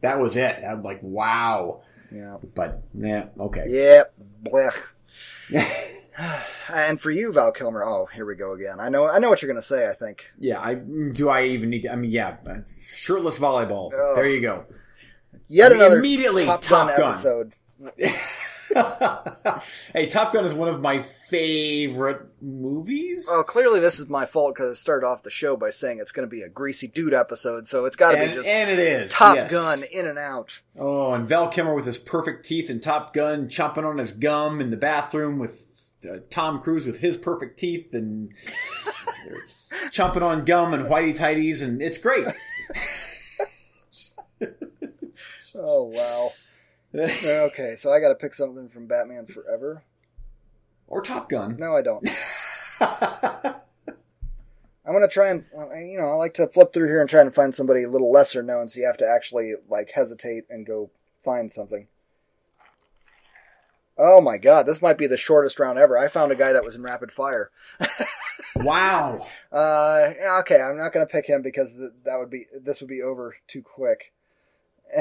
that 0.00 0.18
was 0.18 0.36
it. 0.36 0.56
I'm 0.66 0.82
like 0.82 1.00
wow, 1.02 1.82
yeah. 2.10 2.38
but 2.54 2.82
yeah, 2.94 3.26
okay. 3.38 3.66
Yep. 3.68 4.12
Blech. 4.42 4.80
And 6.72 6.98
for 6.98 7.10
you, 7.10 7.30
Val 7.30 7.52
Kilmer. 7.52 7.84
Oh, 7.84 8.06
here 8.06 8.24
we 8.24 8.36
go 8.36 8.52
again. 8.52 8.80
I 8.80 8.88
know. 8.88 9.06
I 9.06 9.18
know 9.18 9.28
what 9.28 9.42
you're 9.42 9.50
going 9.50 9.60
to 9.60 9.66
say. 9.66 9.86
I 9.88 9.92
think. 9.92 10.30
Yeah, 10.38 10.60
I 10.60 10.74
do. 10.74 11.28
I 11.28 11.44
even 11.48 11.68
need 11.68 11.82
to. 11.82 11.92
I 11.92 11.96
mean, 11.96 12.10
yeah, 12.10 12.38
shirtless 12.80 13.38
volleyball. 13.38 13.90
Oh. 13.94 14.14
There 14.14 14.26
you 14.26 14.40
go. 14.40 14.64
Yet 15.46 15.72
I 15.72 15.74
mean, 15.74 15.82
another 15.82 15.98
immediately, 15.98 16.46
Top, 16.46 16.62
Top 16.62 16.88
Gun, 16.88 16.98
Gun. 16.98 17.10
episode. 17.10 17.52
hey, 19.92 20.06
Top 20.06 20.32
Gun 20.32 20.44
is 20.44 20.54
one 20.54 20.68
of 20.68 20.80
my 20.80 21.04
favorite 21.28 22.22
movies. 22.40 23.26
Well, 23.28 23.44
clearly 23.44 23.80
this 23.80 24.00
is 24.00 24.08
my 24.08 24.26
fault 24.26 24.54
because 24.54 24.70
I 24.70 24.74
started 24.74 25.06
off 25.06 25.22
the 25.22 25.30
show 25.30 25.56
by 25.56 25.70
saying 25.70 25.98
it's 26.00 26.12
going 26.12 26.26
to 26.26 26.30
be 26.30 26.42
a 26.42 26.48
greasy 26.48 26.86
dude 26.86 27.12
episode, 27.14 27.66
so 27.66 27.84
it's 27.84 27.96
got 27.96 28.12
to 28.12 28.26
be 28.26 28.34
just 28.34 28.48
and 28.48 28.70
it 28.70 28.78
is 28.78 29.12
Top 29.12 29.36
yes. 29.36 29.50
Gun 29.50 29.80
in 29.92 30.06
and 30.06 30.18
out. 30.18 30.60
Oh, 30.78 31.12
and 31.12 31.28
Val 31.28 31.48
Kilmer 31.48 31.74
with 31.74 31.86
his 31.86 31.98
perfect 31.98 32.46
teeth 32.46 32.70
and 32.70 32.82
Top 32.82 33.12
Gun 33.12 33.48
chomping 33.48 33.84
on 33.84 33.98
his 33.98 34.12
gum 34.12 34.60
in 34.60 34.70
the 34.70 34.76
bathroom 34.76 35.38
with 35.38 35.64
uh, 36.06 36.18
Tom 36.30 36.60
Cruise 36.60 36.86
with 36.86 36.98
his 36.98 37.16
perfect 37.16 37.58
teeth 37.58 37.92
and 37.94 38.32
they're 39.24 39.44
chomping 39.90 40.22
on 40.22 40.44
gum 40.44 40.74
and 40.74 40.84
whitey 40.84 41.16
tighties, 41.16 41.62
and 41.62 41.80
it's 41.82 41.98
great. 41.98 42.26
Oh 45.56 45.84
wow. 45.84 46.30
Okay, 46.94 47.76
so 47.76 47.92
I 47.92 48.00
got 48.00 48.08
to 48.08 48.14
pick 48.16 48.34
something 48.34 48.68
from 48.68 48.86
Batman 48.86 49.26
Forever. 49.26 49.84
or 50.88 51.00
Top 51.00 51.28
Gun. 51.28 51.56
No, 51.58 51.74
I 51.76 51.82
don't. 51.82 52.08
I'm 54.86 54.92
gonna 54.92 55.08
try 55.08 55.30
and 55.30 55.44
you 55.90 55.98
know 55.98 56.08
I 56.08 56.14
like 56.14 56.34
to 56.34 56.46
flip 56.48 56.72
through 56.72 56.88
here 56.88 57.00
and 57.00 57.08
try 57.08 57.20
and 57.22 57.34
find 57.34 57.54
somebody 57.54 57.84
a 57.84 57.88
little 57.88 58.12
lesser 58.12 58.42
known, 58.42 58.68
so 58.68 58.80
you 58.80 58.86
have 58.86 58.98
to 58.98 59.08
actually 59.08 59.54
like 59.68 59.90
hesitate 59.94 60.44
and 60.50 60.66
go 60.66 60.90
find 61.24 61.50
something. 61.50 61.86
Oh 63.96 64.20
my 64.20 64.38
god, 64.38 64.66
this 64.66 64.82
might 64.82 64.98
be 64.98 65.06
the 65.06 65.16
shortest 65.16 65.58
round 65.58 65.78
ever. 65.78 65.96
I 65.96 66.08
found 66.08 66.32
a 66.32 66.36
guy 66.36 66.52
that 66.52 66.64
was 66.64 66.74
in 66.74 66.82
rapid 66.82 67.12
fire. 67.12 67.50
wow. 68.56 69.26
Uh, 69.52 70.12
okay, 70.40 70.60
I'm 70.60 70.76
not 70.76 70.92
gonna 70.92 71.06
pick 71.06 71.26
him 71.26 71.42
because 71.42 71.76
th- 71.76 71.92
that 72.04 72.18
would 72.18 72.30
be 72.30 72.46
this 72.60 72.80
would 72.80 72.88
be 72.88 73.02
over 73.02 73.36
too 73.46 73.62
quick. 73.62 74.12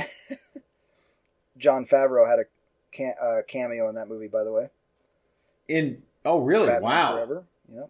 Jon 1.57 1.85
Favreau 1.85 2.27
had 2.27 2.39
a 2.39 2.45
uh, 3.23 3.41
cameo 3.47 3.89
in 3.89 3.95
that 3.95 4.07
movie, 4.07 4.27
by 4.27 4.43
the 4.43 4.51
way. 4.51 4.69
In 5.67 6.03
oh 6.23 6.39
really? 6.39 6.67
Batman 6.67 6.81
wow. 6.83 7.11
Forever. 7.13 7.43
Yep. 7.73 7.89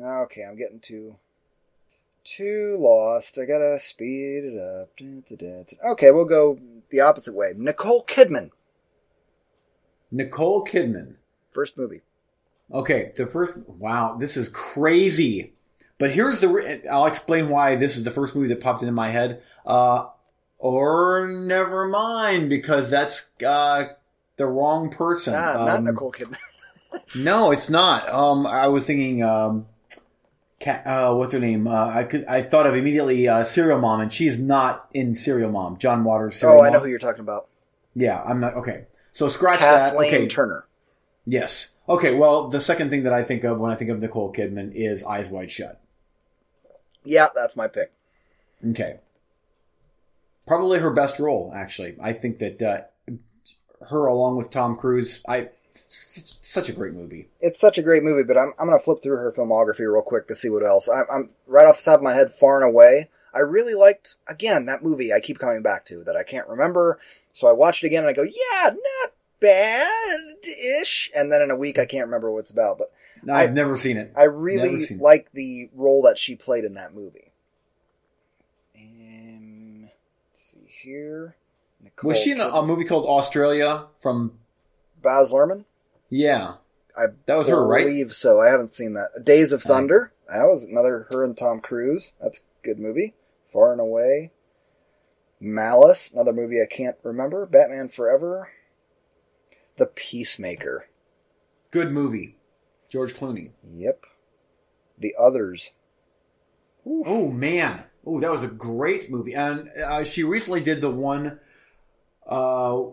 Okay, 0.00 0.42
I'm 0.42 0.56
getting 0.56 0.80
too 0.80 1.16
too 2.24 2.76
lost. 2.78 3.38
I 3.38 3.44
gotta 3.44 3.78
speed 3.80 4.44
it 4.44 4.58
up. 4.58 4.90
Okay, 5.92 6.10
we'll 6.10 6.24
go 6.24 6.58
the 6.90 7.00
opposite 7.00 7.34
way. 7.34 7.54
Nicole 7.56 8.04
Kidman, 8.04 8.50
Nicole 10.12 10.64
Kidman. 10.64 11.14
first 11.50 11.76
movie. 11.76 12.02
Okay, 12.72 13.10
the 13.16 13.26
first. 13.26 13.58
Wow, 13.66 14.16
this 14.16 14.36
is 14.36 14.48
crazy. 14.48 15.52
But 15.98 16.10
here's 16.12 16.40
the. 16.40 16.82
I'll 16.90 17.06
explain 17.06 17.48
why 17.48 17.76
this 17.76 17.96
is 17.96 18.04
the 18.04 18.10
first 18.10 18.34
movie 18.34 18.48
that 18.48 18.60
popped 18.60 18.82
into 18.82 18.92
my 18.92 19.08
head. 19.08 19.42
Uh, 19.66 20.06
or 20.58 21.26
never 21.28 21.86
mind, 21.88 22.48
because 22.48 22.88
that's 22.90 23.30
uh, 23.44 23.84
the 24.36 24.46
wrong 24.46 24.90
person. 24.90 25.34
Ah, 25.34 25.64
not 25.66 25.78
Um, 25.78 25.84
Nicole 25.84 26.12
Kidman. 26.12 26.36
No, 27.14 27.50
it's 27.52 27.70
not. 27.70 28.06
Um, 28.10 28.46
I 28.46 28.68
was 28.68 28.86
thinking. 28.86 29.22
Um, 29.22 29.66
uh, 30.66 31.14
what's 31.14 31.32
her 31.32 31.38
name? 31.38 31.66
Uh, 31.66 31.86
I 31.88 32.04
could, 32.04 32.24
I 32.26 32.42
thought 32.42 32.66
of 32.66 32.74
immediately 32.76 33.26
uh, 33.28 33.44
Serial 33.44 33.80
Mom, 33.80 34.00
and 34.00 34.12
she's 34.12 34.38
not 34.38 34.88
in 34.92 35.14
Serial 35.14 35.50
Mom. 35.50 35.78
John 35.78 36.04
Waters. 36.04 36.36
Serial 36.36 36.60
oh, 36.60 36.62
I 36.62 36.68
know 36.68 36.74
Mom. 36.74 36.82
who 36.84 36.90
you're 36.90 36.98
talking 36.98 37.20
about. 37.22 37.48
Yeah, 37.94 38.22
I'm 38.22 38.40
not 38.40 38.54
okay. 38.56 38.84
So 39.12 39.28
scratch 39.28 39.60
that. 39.60 39.94
Okay, 39.94 40.26
Turner. 40.26 40.66
Yes. 41.26 41.70
Okay, 41.88 42.14
well, 42.14 42.48
the 42.48 42.60
second 42.60 42.90
thing 42.90 43.04
that 43.04 43.12
I 43.12 43.22
think 43.22 43.44
of 43.44 43.60
when 43.60 43.70
I 43.70 43.74
think 43.74 43.90
of 43.90 44.00
Nicole 44.00 44.32
Kidman 44.32 44.72
is 44.74 45.04
Eyes 45.04 45.28
Wide 45.28 45.50
Shut. 45.50 45.80
Yeah, 47.04 47.28
that's 47.34 47.56
my 47.56 47.68
pick. 47.68 47.92
Okay. 48.70 49.00
Probably 50.46 50.78
her 50.78 50.92
best 50.92 51.18
role, 51.18 51.52
actually. 51.54 51.96
I 52.00 52.12
think 52.12 52.38
that 52.38 52.62
uh, 52.62 53.14
her, 53.86 54.06
along 54.06 54.36
with 54.36 54.50
Tom 54.50 54.76
Cruise, 54.76 55.22
I 55.28 55.50
such 56.52 56.68
a 56.68 56.72
great 56.72 56.92
movie. 56.92 57.28
It's 57.40 57.58
such 57.60 57.78
a 57.78 57.82
great 57.82 58.02
movie, 58.02 58.24
but 58.24 58.36
I'm, 58.36 58.52
I'm 58.58 58.66
going 58.66 58.78
to 58.78 58.84
flip 58.84 59.02
through 59.02 59.16
her 59.16 59.32
filmography 59.32 59.90
real 59.90 60.02
quick 60.02 60.28
to 60.28 60.34
see 60.34 60.48
what 60.48 60.64
else. 60.64 60.88
I'm, 60.88 61.04
I'm 61.10 61.30
right 61.46 61.66
off 61.66 61.78
the 61.78 61.90
top 61.90 62.00
of 62.00 62.04
my 62.04 62.14
head, 62.14 62.32
Far 62.32 62.62
and 62.62 62.70
Away. 62.70 63.08
I 63.34 63.40
really 63.40 63.74
liked 63.74 64.16
again 64.26 64.66
that 64.66 64.82
movie. 64.82 65.12
I 65.12 65.20
keep 65.20 65.38
coming 65.38 65.62
back 65.62 65.84
to 65.86 66.02
that 66.04 66.16
I 66.16 66.22
can't 66.22 66.48
remember, 66.48 66.98
so 67.32 67.46
I 67.46 67.52
watched 67.52 67.82
it 67.82 67.86
again 67.88 68.04
and 68.04 68.10
I 68.10 68.12
go, 68.12 68.22
yeah, 68.24 68.64
not 68.70 69.12
bad-ish. 69.40 71.10
And 71.14 71.32
then 71.32 71.42
in 71.42 71.50
a 71.50 71.56
week, 71.56 71.78
I 71.78 71.86
can't 71.86 72.06
remember 72.06 72.30
what 72.30 72.40
it's 72.40 72.50
about, 72.50 72.78
but 72.78 72.92
No, 73.24 73.34
I've 73.34 73.52
never 73.54 73.76
seen 73.76 73.96
it. 73.96 74.12
I 74.16 74.24
really 74.24 74.68
Never 74.72 74.78
seen 74.78 74.98
it. 74.98 75.02
like 75.02 75.28
the 75.32 75.70
role 75.74 76.02
that 76.02 76.18
she 76.18 76.36
played 76.36 76.64
in 76.64 76.74
that 76.74 76.94
movie. 76.94 77.32
Um, 78.76 79.82
let's 80.30 80.42
see 80.42 80.60
here. 80.82 81.36
Nicole 81.82 82.08
Was 82.08 82.20
she 82.20 82.32
in 82.32 82.40
a, 82.40 82.48
a 82.48 82.64
movie 82.64 82.84
called 82.84 83.06
Australia 83.06 83.86
from? 84.00 84.38
Baz 85.02 85.32
Luhrmann? 85.32 85.64
Yeah, 86.10 86.54
I 86.96 87.06
that 87.26 87.34
was 87.36 87.48
her, 87.48 87.66
right? 87.66 87.84
believe 87.86 88.12
so. 88.14 88.40
I 88.40 88.48
haven't 88.48 88.72
seen 88.72 88.92
that. 88.94 89.24
Days 89.24 89.52
of 89.52 89.64
I- 89.66 89.68
Thunder. 89.68 90.12
That 90.28 90.44
was 90.44 90.64
another 90.64 91.06
her 91.10 91.24
and 91.24 91.36
Tom 91.36 91.60
Cruise. 91.60 92.12
That's 92.22 92.38
a 92.38 92.42
good 92.66 92.78
movie. 92.78 93.14
Far 93.52 93.72
and 93.72 93.80
Away. 93.80 94.32
Malice, 95.40 96.10
another 96.12 96.32
movie 96.32 96.60
I 96.62 96.72
can't 96.72 96.96
remember. 97.02 97.46
Batman 97.46 97.88
Forever. 97.88 98.50
The 99.76 99.86
Peacemaker. 99.86 100.86
Good 101.70 101.90
movie. 101.90 102.36
George 102.88 103.14
Clooney. 103.14 103.50
Yep. 103.62 104.04
The 104.98 105.14
Others. 105.18 105.70
Oh 106.86 107.28
man, 107.28 107.84
oh 108.04 108.20
that 108.20 108.30
was 108.30 108.42
a 108.42 108.48
great 108.48 109.08
movie, 109.10 109.34
and 109.34 109.70
uh, 109.70 110.02
she 110.02 110.24
recently 110.24 110.60
did 110.60 110.80
the 110.80 110.90
one. 110.90 111.38
Uh, 112.26 112.86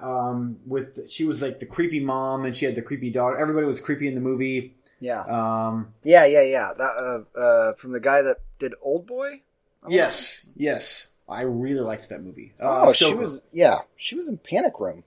um, 0.00 0.58
with 0.66 1.10
she 1.10 1.24
was 1.24 1.42
like 1.42 1.60
the 1.60 1.66
creepy 1.66 2.00
mom, 2.00 2.44
and 2.44 2.56
she 2.56 2.64
had 2.64 2.74
the 2.74 2.82
creepy 2.82 3.10
daughter. 3.10 3.38
Everybody 3.38 3.66
was 3.66 3.80
creepy 3.80 4.08
in 4.08 4.14
the 4.14 4.20
movie. 4.20 4.74
Yeah. 5.00 5.22
Um, 5.22 5.94
Yeah, 6.02 6.26
yeah, 6.26 6.42
yeah. 6.42 6.72
That 6.76 7.24
uh, 7.36 7.38
uh, 7.38 7.74
from 7.74 7.92
the 7.92 8.00
guy 8.00 8.22
that 8.22 8.38
did 8.58 8.74
Oldboy. 8.84 9.42
I 9.88 9.94
yes, 9.94 10.46
yes, 10.56 11.08
I 11.28 11.42
really 11.42 11.80
liked 11.80 12.08
that 12.08 12.22
movie. 12.22 12.54
Uh, 12.60 12.86
Oh, 12.88 12.92
she 12.92 13.12
was. 13.14 13.42
Yeah, 13.52 13.80
she 13.96 14.14
was 14.14 14.28
in 14.28 14.38
Panic 14.38 14.78
Room. 14.80 15.04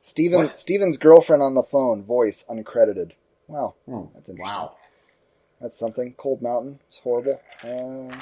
Steven 0.00 0.40
What? 0.42 0.58
Steven's 0.58 0.96
girlfriend 0.98 1.42
on 1.42 1.54
the 1.54 1.62
phone, 1.62 2.02
voice 2.04 2.44
uncredited. 2.50 3.12
Wow, 3.48 3.74
Oh, 3.88 4.10
That's 4.14 4.28
interesting. 4.28 4.54
wow. 4.56 4.76
that's 5.60 5.78
something. 5.78 6.14
Cold 6.18 6.42
Mountain, 6.42 6.80
it's 6.88 6.98
horrible. 6.98 7.40
Um, 7.62 8.18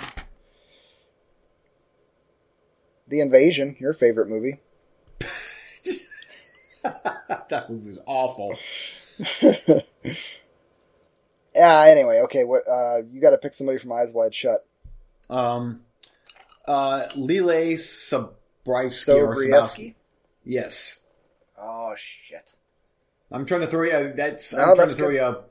the 3.08 3.20
Invasion, 3.20 3.76
your 3.80 3.92
favorite 3.92 4.28
movie. 4.28 4.60
that 6.82 7.66
movie 7.68 7.88
was 7.88 8.00
awful. 8.06 8.56
Yeah. 11.54 11.82
Anyway, 11.82 12.20
okay. 12.24 12.44
What? 12.44 12.62
Uh, 12.68 12.98
you 13.10 13.20
got 13.20 13.30
to 13.30 13.38
pick 13.38 13.54
somebody 13.54 13.78
from 13.78 13.92
Eyes 13.92 14.10
Wide 14.12 14.34
Shut. 14.34 14.64
Um, 15.30 15.82
uh, 16.66 17.06
Lile 17.16 17.76
Sobieski. 17.76 19.16
or 19.16 19.34
Sobrieski. 19.36 19.94
Yes, 20.44 20.98
Oh 21.58 21.94
shit. 21.96 22.54
I'm 23.30 23.46
trying 23.46 23.60
to 23.62 23.66
throw 23.66 23.84
you. 23.84 24.12
That's 24.14 24.52
No, 24.52 24.62
I'm 24.62 24.76
trying 24.76 24.88
to 24.90 24.94
throw 24.94 25.08
good. 25.10 25.14
you. 25.14 25.22
A, 25.22 25.44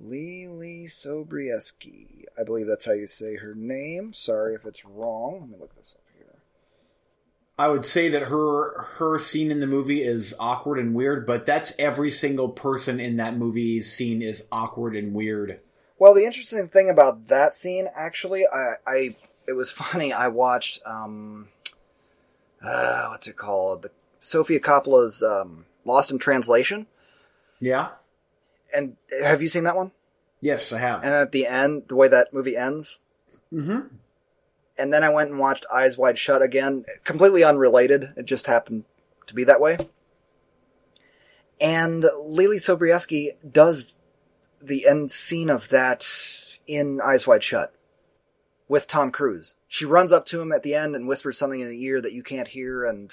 Lily 0.00 0.86
Sobrieski. 0.88 2.24
I 2.38 2.44
believe 2.44 2.66
that's 2.66 2.84
how 2.84 2.92
you 2.92 3.06
say 3.06 3.36
her 3.36 3.54
name. 3.54 4.12
Sorry 4.12 4.54
if 4.54 4.64
it's 4.66 4.84
wrong. 4.84 5.38
Let 5.40 5.50
me 5.50 5.56
look 5.60 5.74
this 5.76 5.94
up. 5.96 6.02
I 7.58 7.68
would 7.68 7.84
say 7.84 8.08
that 8.10 8.22
her 8.22 8.82
her 8.98 9.18
scene 9.18 9.50
in 9.50 9.58
the 9.58 9.66
movie 9.66 10.02
is 10.02 10.32
awkward 10.38 10.78
and 10.78 10.94
weird, 10.94 11.26
but 11.26 11.44
that's 11.44 11.72
every 11.78 12.10
single 12.10 12.50
person 12.50 13.00
in 13.00 13.16
that 13.16 13.36
movie's 13.36 13.92
scene 13.92 14.22
is 14.22 14.46
awkward 14.52 14.94
and 14.94 15.12
weird. 15.12 15.60
Well, 15.98 16.14
the 16.14 16.24
interesting 16.24 16.68
thing 16.68 16.88
about 16.88 17.26
that 17.26 17.54
scene, 17.54 17.88
actually, 17.92 18.44
I, 18.46 18.74
I 18.86 19.16
it 19.48 19.54
was 19.54 19.70
funny. 19.72 20.12
I 20.12 20.28
watched 20.28 20.80
um, 20.86 21.48
uh, 22.62 23.08
what's 23.08 23.26
it 23.26 23.36
called? 23.36 23.82
The 23.82 23.90
Sofia 24.20 24.60
Coppola's 24.60 25.22
um, 25.22 25.64
Lost 25.84 26.12
in 26.12 26.18
Translation. 26.18 26.86
Yeah. 27.58 27.88
And 28.72 28.96
have 29.20 29.42
you 29.42 29.48
seen 29.48 29.64
that 29.64 29.76
one? 29.76 29.90
Yes, 30.40 30.72
I 30.72 30.78
have. 30.78 31.02
And 31.02 31.12
at 31.12 31.32
the 31.32 31.46
end, 31.46 31.84
the 31.88 31.96
way 31.96 32.06
that 32.08 32.32
movie 32.32 32.56
ends, 32.56 32.98
hmm 33.50 33.80
and 34.78 34.92
then 34.92 35.04
I 35.04 35.10
went 35.10 35.30
and 35.30 35.38
watched 35.38 35.66
Eyes 35.72 35.98
Wide 35.98 36.18
Shut 36.18 36.42
again, 36.42 36.84
completely 37.04 37.44
unrelated. 37.44 38.12
It 38.16 38.26
just 38.26 38.46
happened 38.46 38.84
to 39.26 39.34
be 39.34 39.44
that 39.44 39.60
way. 39.60 39.78
And 41.60 42.04
Lily 42.20 42.58
Sobrieski 42.58 43.30
does 43.50 43.94
the 44.62 44.86
end 44.86 45.10
scene 45.10 45.50
of 45.50 45.68
that 45.70 46.06
in 46.66 47.00
Eyes 47.00 47.26
Wide 47.26 47.42
Shut 47.42 47.74
with 48.68 48.86
Tom 48.86 49.10
Cruise. 49.10 49.54
She 49.66 49.84
runs 49.84 50.12
up 50.12 50.26
to 50.26 50.40
him 50.40 50.52
at 50.52 50.62
the 50.62 50.74
end 50.74 50.94
and 50.94 51.08
whispers 51.08 51.38
something 51.38 51.60
in 51.60 51.68
the 51.68 51.84
ear 51.84 52.00
that 52.00 52.12
you 52.12 52.22
can't 52.22 52.48
hear, 52.48 52.84
and 52.84 53.12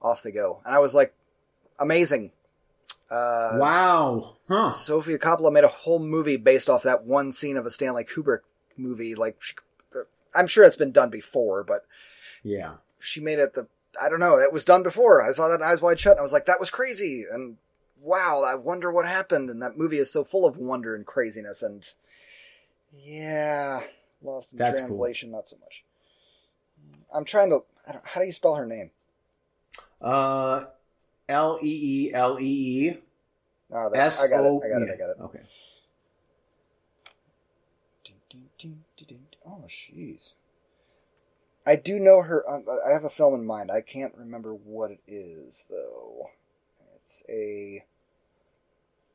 off 0.00 0.22
they 0.22 0.30
go. 0.30 0.60
And 0.64 0.74
I 0.74 0.78
was 0.78 0.94
like, 0.94 1.14
amazing. 1.78 2.32
Uh, 3.10 3.52
wow. 3.54 4.36
Huh. 4.48 4.72
Sofia 4.72 5.18
Coppola 5.18 5.52
made 5.52 5.64
a 5.64 5.68
whole 5.68 5.98
movie 5.98 6.36
based 6.36 6.68
off 6.68 6.82
that 6.82 7.04
one 7.04 7.32
scene 7.32 7.56
of 7.56 7.66
a 7.66 7.70
Stanley 7.70 8.04
Kubrick 8.04 8.40
movie. 8.76 9.14
Like, 9.14 9.42
she, 9.42 9.54
I'm 10.34 10.46
sure 10.46 10.64
it's 10.64 10.76
been 10.76 10.92
done 10.92 11.10
before, 11.10 11.64
but 11.64 11.84
Yeah. 12.42 12.74
she 12.98 13.20
made 13.20 13.38
it 13.38 13.54
the. 13.54 13.66
I 14.00 14.08
don't 14.08 14.20
know. 14.20 14.38
It 14.38 14.52
was 14.52 14.64
done 14.64 14.82
before. 14.82 15.22
I 15.22 15.32
saw 15.32 15.48
that 15.48 15.56
in 15.56 15.62
Eyes 15.62 15.80
Wide 15.80 15.98
Shut, 15.98 16.12
and 16.12 16.20
I 16.20 16.22
was 16.22 16.32
like, 16.32 16.46
that 16.46 16.60
was 16.60 16.70
crazy. 16.70 17.24
And 17.30 17.56
wow, 18.00 18.42
I 18.42 18.54
wonder 18.54 18.92
what 18.92 19.06
happened. 19.06 19.50
And 19.50 19.62
that 19.62 19.76
movie 19.78 19.98
is 19.98 20.10
so 20.12 20.22
full 20.24 20.46
of 20.46 20.56
wonder 20.56 20.94
and 20.94 21.06
craziness. 21.06 21.62
And 21.62 21.88
yeah, 22.92 23.82
Lost 24.22 24.52
in 24.52 24.58
That's 24.58 24.80
cool. 24.80 24.88
Translation, 24.88 25.30
not 25.30 25.48
so 25.48 25.56
much. 25.60 25.84
I'm 27.12 27.24
trying 27.24 27.50
to. 27.50 27.60
I 27.86 27.92
don't, 27.92 28.04
how 28.06 28.20
do 28.20 28.26
you 28.26 28.32
spell 28.32 28.54
her 28.56 28.66
name? 28.66 28.90
Uh, 30.00 30.66
L 31.28 31.58
E 31.62 32.08
E 32.08 32.14
L 32.14 32.38
E 32.40 32.44
E 32.44 32.98
Oh, 33.70 33.90
that, 33.90 33.98
S 33.98 34.22
I 34.22 34.28
got 34.28 34.44
it. 34.44 34.48
O. 34.48 34.62
I 34.64 34.68
got 34.68 34.82
it. 34.82 34.90
I 34.94 34.96
got 34.96 35.10
it. 35.10 35.16
Okay. 35.20 35.40
Oh, 39.48 39.64
jeez. 39.66 40.34
I 41.66 41.76
do 41.76 41.98
know 41.98 42.22
her. 42.22 42.48
um, 42.48 42.64
I 42.86 42.92
have 42.92 43.04
a 43.04 43.10
film 43.10 43.34
in 43.34 43.46
mind. 43.46 43.70
I 43.70 43.80
can't 43.80 44.14
remember 44.16 44.54
what 44.54 44.90
it 44.90 45.00
is, 45.06 45.64
though. 45.70 46.30
It's 46.96 47.22
a 47.28 47.84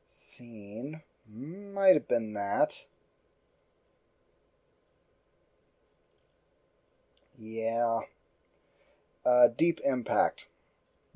scene. 0.08 1.02
Might 1.28 1.94
have 1.94 2.08
been 2.08 2.34
that. 2.34 2.86
Yeah. 7.38 8.00
Uh, 9.24 9.48
Deep 9.56 9.80
Impact. 9.84 10.48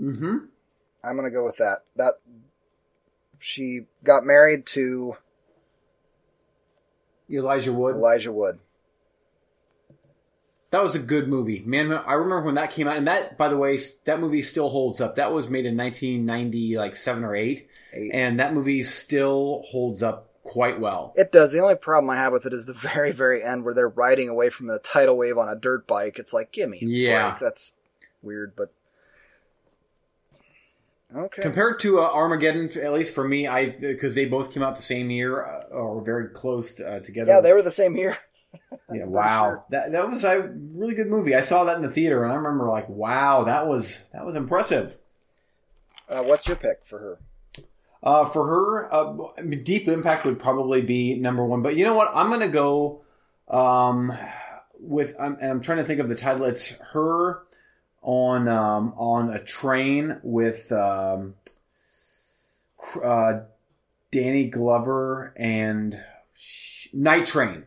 Mm-hmm. 0.01 0.47
I'm 1.05 1.17
gonna 1.17 1.31
go 1.31 1.45
with 1.45 1.57
that. 1.59 1.79
That 1.97 2.15
she 3.39 3.83
got 4.03 4.25
married 4.25 4.67
to 4.67 5.17
Elijah 7.31 7.73
Wood. 7.73 7.97
Elijah 7.97 8.33
Wood. 8.33 8.59
That 10.71 10.83
was 10.83 10.95
a 10.95 10.99
good 10.99 11.29
movie, 11.29 11.63
man. 11.65 11.91
I 11.93 12.13
remember 12.15 12.43
when 12.43 12.57
that 12.57 12.73
came 12.73 12.87
out, 12.89 12.99
and 12.99 13.07
that, 13.09 13.39
by 13.39 13.49
the 13.49 13.57
way, 13.57 13.79
that 14.05 14.21
movie 14.21 14.43
still 14.43 14.69
holds 14.69 15.01
up. 15.01 15.15
That 15.15 15.33
was 15.33 15.49
made 15.49 15.65
in 15.65 15.77
1990, 15.79 16.77
like 16.77 16.95
seven 16.95 17.25
or 17.25 17.35
eight, 17.35 17.69
Eight. 17.95 18.11
and 18.13 18.39
that 18.39 18.53
movie 18.53 18.83
still 18.83 19.63
holds 19.67 20.03
up 20.03 20.27
quite 20.43 20.79
well. 20.79 21.15
It 21.17 21.33
does. 21.33 21.53
The 21.53 21.61
only 21.61 21.75
problem 21.77 22.11
I 22.11 22.17
have 22.17 22.35
with 22.35 22.45
it 22.45 22.53
is 22.53 22.67
the 22.67 22.75
very, 22.75 23.13
very 23.13 23.43
end 23.43 23.65
where 23.65 23.73
they're 23.73 23.89
riding 23.89 24.29
away 24.29 24.51
from 24.51 24.67
the 24.67 24.79
tidal 24.79 25.17
wave 25.17 25.39
on 25.39 25.49
a 25.49 25.57
dirt 25.57 25.87
bike. 25.87 26.19
It's 26.19 26.35
like, 26.35 26.53
give 26.53 26.69
me 26.69 26.81
Yeah. 26.83 27.31
break. 27.31 27.41
That's 27.41 27.75
weird, 28.23 28.53
but 28.55 28.71
okay. 31.15 31.43
Compared 31.43 31.81
to 31.81 32.01
uh, 32.01 32.11
Armageddon, 32.13 32.71
at 32.83 32.93
least 32.93 33.15
for 33.15 33.27
me, 33.27 33.47
I 33.47 33.71
because 33.71 34.15
they 34.15 34.27
both 34.27 34.53
came 34.53 34.63
out 34.63 34.77
the 34.77 34.83
same 34.83 35.11
year 35.11 35.45
uh, 35.45 35.63
or 35.71 36.03
very 36.03 36.29
close 36.29 36.79
uh, 36.81 37.01
together. 37.05 37.33
yeah, 37.33 37.41
they 37.41 37.53
were 37.53 37.63
the 37.63 37.71
same 37.71 37.97
year. 37.97 38.19
Yeah, 38.91 39.05
wow, 39.05 39.51
sure. 39.51 39.65
that 39.69 39.93
that 39.93 40.11
was 40.11 40.25
a 40.25 40.51
really 40.75 40.95
good 40.95 41.09
movie. 41.09 41.35
I 41.35 41.43
saw 41.43 41.65
that 41.65 41.77
in 41.77 41.83
the 41.83 41.91
theater, 41.91 42.25
and 42.25 42.33
I 42.33 42.37
remember 42.37 42.67
like, 42.69 42.89
wow, 42.89 43.45
that 43.45 43.67
was 43.67 44.05
that 44.15 44.25
was 44.25 44.35
impressive. 44.35 44.97
Uh, 46.09 46.23
what's 46.23 46.47
your 46.47 46.57
pick 46.57 46.81
for 46.87 46.99
her? 46.99 47.19
Uh, 48.03 48.25
for 48.25 48.47
her, 48.47 48.95
uh, 48.95 49.43
Deep 49.63 49.89
Impact 49.89 50.25
would 50.25 50.39
probably 50.39 50.81
be 50.81 51.17
number 51.17 51.45
one. 51.45 51.63
But 51.63 51.77
you 51.77 51.85
know 51.85 51.95
what? 51.95 52.11
I'm 52.15 52.31
gonna 52.31 52.49
go 52.49 53.03
um, 53.49 54.17
with. 54.81 55.15
I'm, 55.21 55.37
and 55.41 55.51
I'm 55.51 55.61
trying 55.61 55.79
to 55.79 55.85
think 55.85 56.01
of 56.01 56.09
the 56.09 56.17
title. 56.17 56.45
It's 56.45 56.71
her 56.93 57.43
on 58.03 58.49
um, 58.49 58.95
on 58.97 59.31
a 59.31 59.43
train 59.43 60.21
with 60.23 60.71
um, 60.73 61.35
uh, 63.03 63.41
Danny 64.11 64.49
Glover 64.49 65.35
and 65.37 65.99
Night 66.93 67.27
Train. 67.27 67.65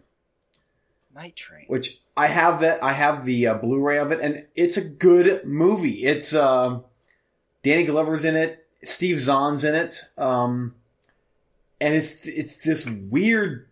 Night 1.14 1.36
Train. 1.36 1.66
Which 1.68 2.00
I 2.16 2.28
have 2.28 2.62
that 2.62 2.84
I 2.84 2.94
have 2.94 3.26
the 3.26 3.48
uh, 3.48 3.54
Blu-ray 3.56 3.98
of 3.98 4.12
it, 4.12 4.20
and 4.20 4.46
it's 4.56 4.78
a 4.78 4.82
good 4.82 5.46
movie. 5.46 6.04
It's 6.04 6.34
um, 6.36 6.84
Danny 7.64 7.86
Glover's 7.86 8.26
in 8.26 8.36
it, 8.36 8.66
Steve 8.84 9.20
Zahn's 9.20 9.64
in 9.64 9.76
it, 9.76 10.02
um, 10.18 10.76
and 11.80 11.96
it's 11.96 12.28
it's 12.28 12.58
this 12.58 12.90
weird. 12.90 13.68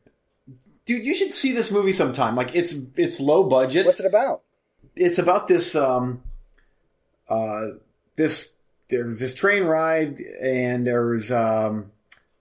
Dude, 0.86 1.06
you 1.06 1.14
should 1.14 1.34
see 1.34 1.52
this 1.52 1.72
movie 1.72 1.94
sometime. 1.94 2.36
Like 2.36 2.56
it's 2.56 2.74
it's 2.96 3.20
low 3.20 3.44
budget. 3.44 3.86
What's 3.86 4.00
it 4.00 4.06
about? 4.06 4.42
It's 4.96 5.20
about 5.20 5.48
this 5.48 5.76
um, 5.76 6.24
uh, 7.28 7.68
this 8.16 8.52
there's 8.90 9.20
this 9.20 9.36
train 9.36 9.64
ride, 9.64 10.20
and 10.42 10.86
there's 10.86 11.32
um, 11.32 11.92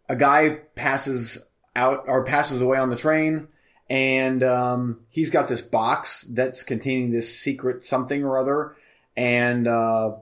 a 0.09 0.17
guy 0.17 0.51
passes 0.75 1.47
out 1.77 2.05
or 2.07 2.25
passes 2.25 2.61
away 2.61 2.79
on 2.79 2.91
the 2.91 2.97
train 2.97 3.49
and 3.91 4.43
um, 4.43 5.01
he's 5.09 5.31
got 5.31 5.49
this 5.49 5.63
box 5.63 6.23
that's 6.23 6.63
containing 6.63 7.11
this 7.11 7.39
secret 7.39 7.85
something 7.85 8.25
or 8.25 8.39
other, 8.39 8.77
and 9.17 9.67
uh, 9.67 10.17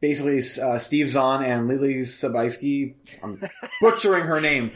basically 0.00 0.40
uh, 0.62 0.78
Steve 0.78 1.08
Zahn 1.08 1.42
and 1.42 1.66
Lily 1.66 1.96
Sobieski. 2.00 2.94
I'm 3.22 3.40
butchering 3.80 4.24
her 4.24 4.40
name. 4.40 4.72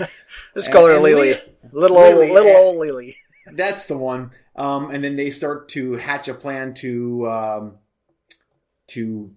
Just 0.55 0.73
call 0.73 0.87
her 0.87 0.99
Lily. 0.99 1.35
Li- 1.35 1.41
little 1.73 1.99
Lily, 1.99 2.29
old, 2.29 2.35
little 2.35 2.57
old 2.57 2.77
Lily. 2.79 3.17
That's 3.53 3.85
the 3.85 3.97
one. 3.99 4.31
Um, 4.57 4.91
and 4.91 5.05
then 5.05 5.17
they 5.17 5.31
start 5.31 5.69
to 5.71 5.95
hatch 5.95 6.29
a 6.29 6.35
plan 6.35 6.73
to 6.75 7.31
um, 7.31 7.75
to 8.89 9.35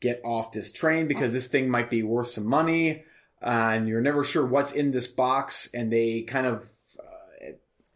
get 0.00 0.20
off 0.24 0.52
this 0.52 0.72
train 0.72 1.06
because 1.06 1.32
this 1.32 1.46
thing 1.46 1.70
might 1.70 1.90
be 1.90 2.02
worth 2.02 2.28
some 2.28 2.46
money, 2.46 3.04
uh, 3.40 3.70
and 3.74 3.88
you're 3.88 4.00
never 4.00 4.24
sure 4.24 4.44
what's 4.44 4.72
in 4.72 4.90
this 4.90 5.06
box. 5.06 5.68
And 5.72 5.92
they 5.92 6.22
kind 6.22 6.46
of 6.46 6.68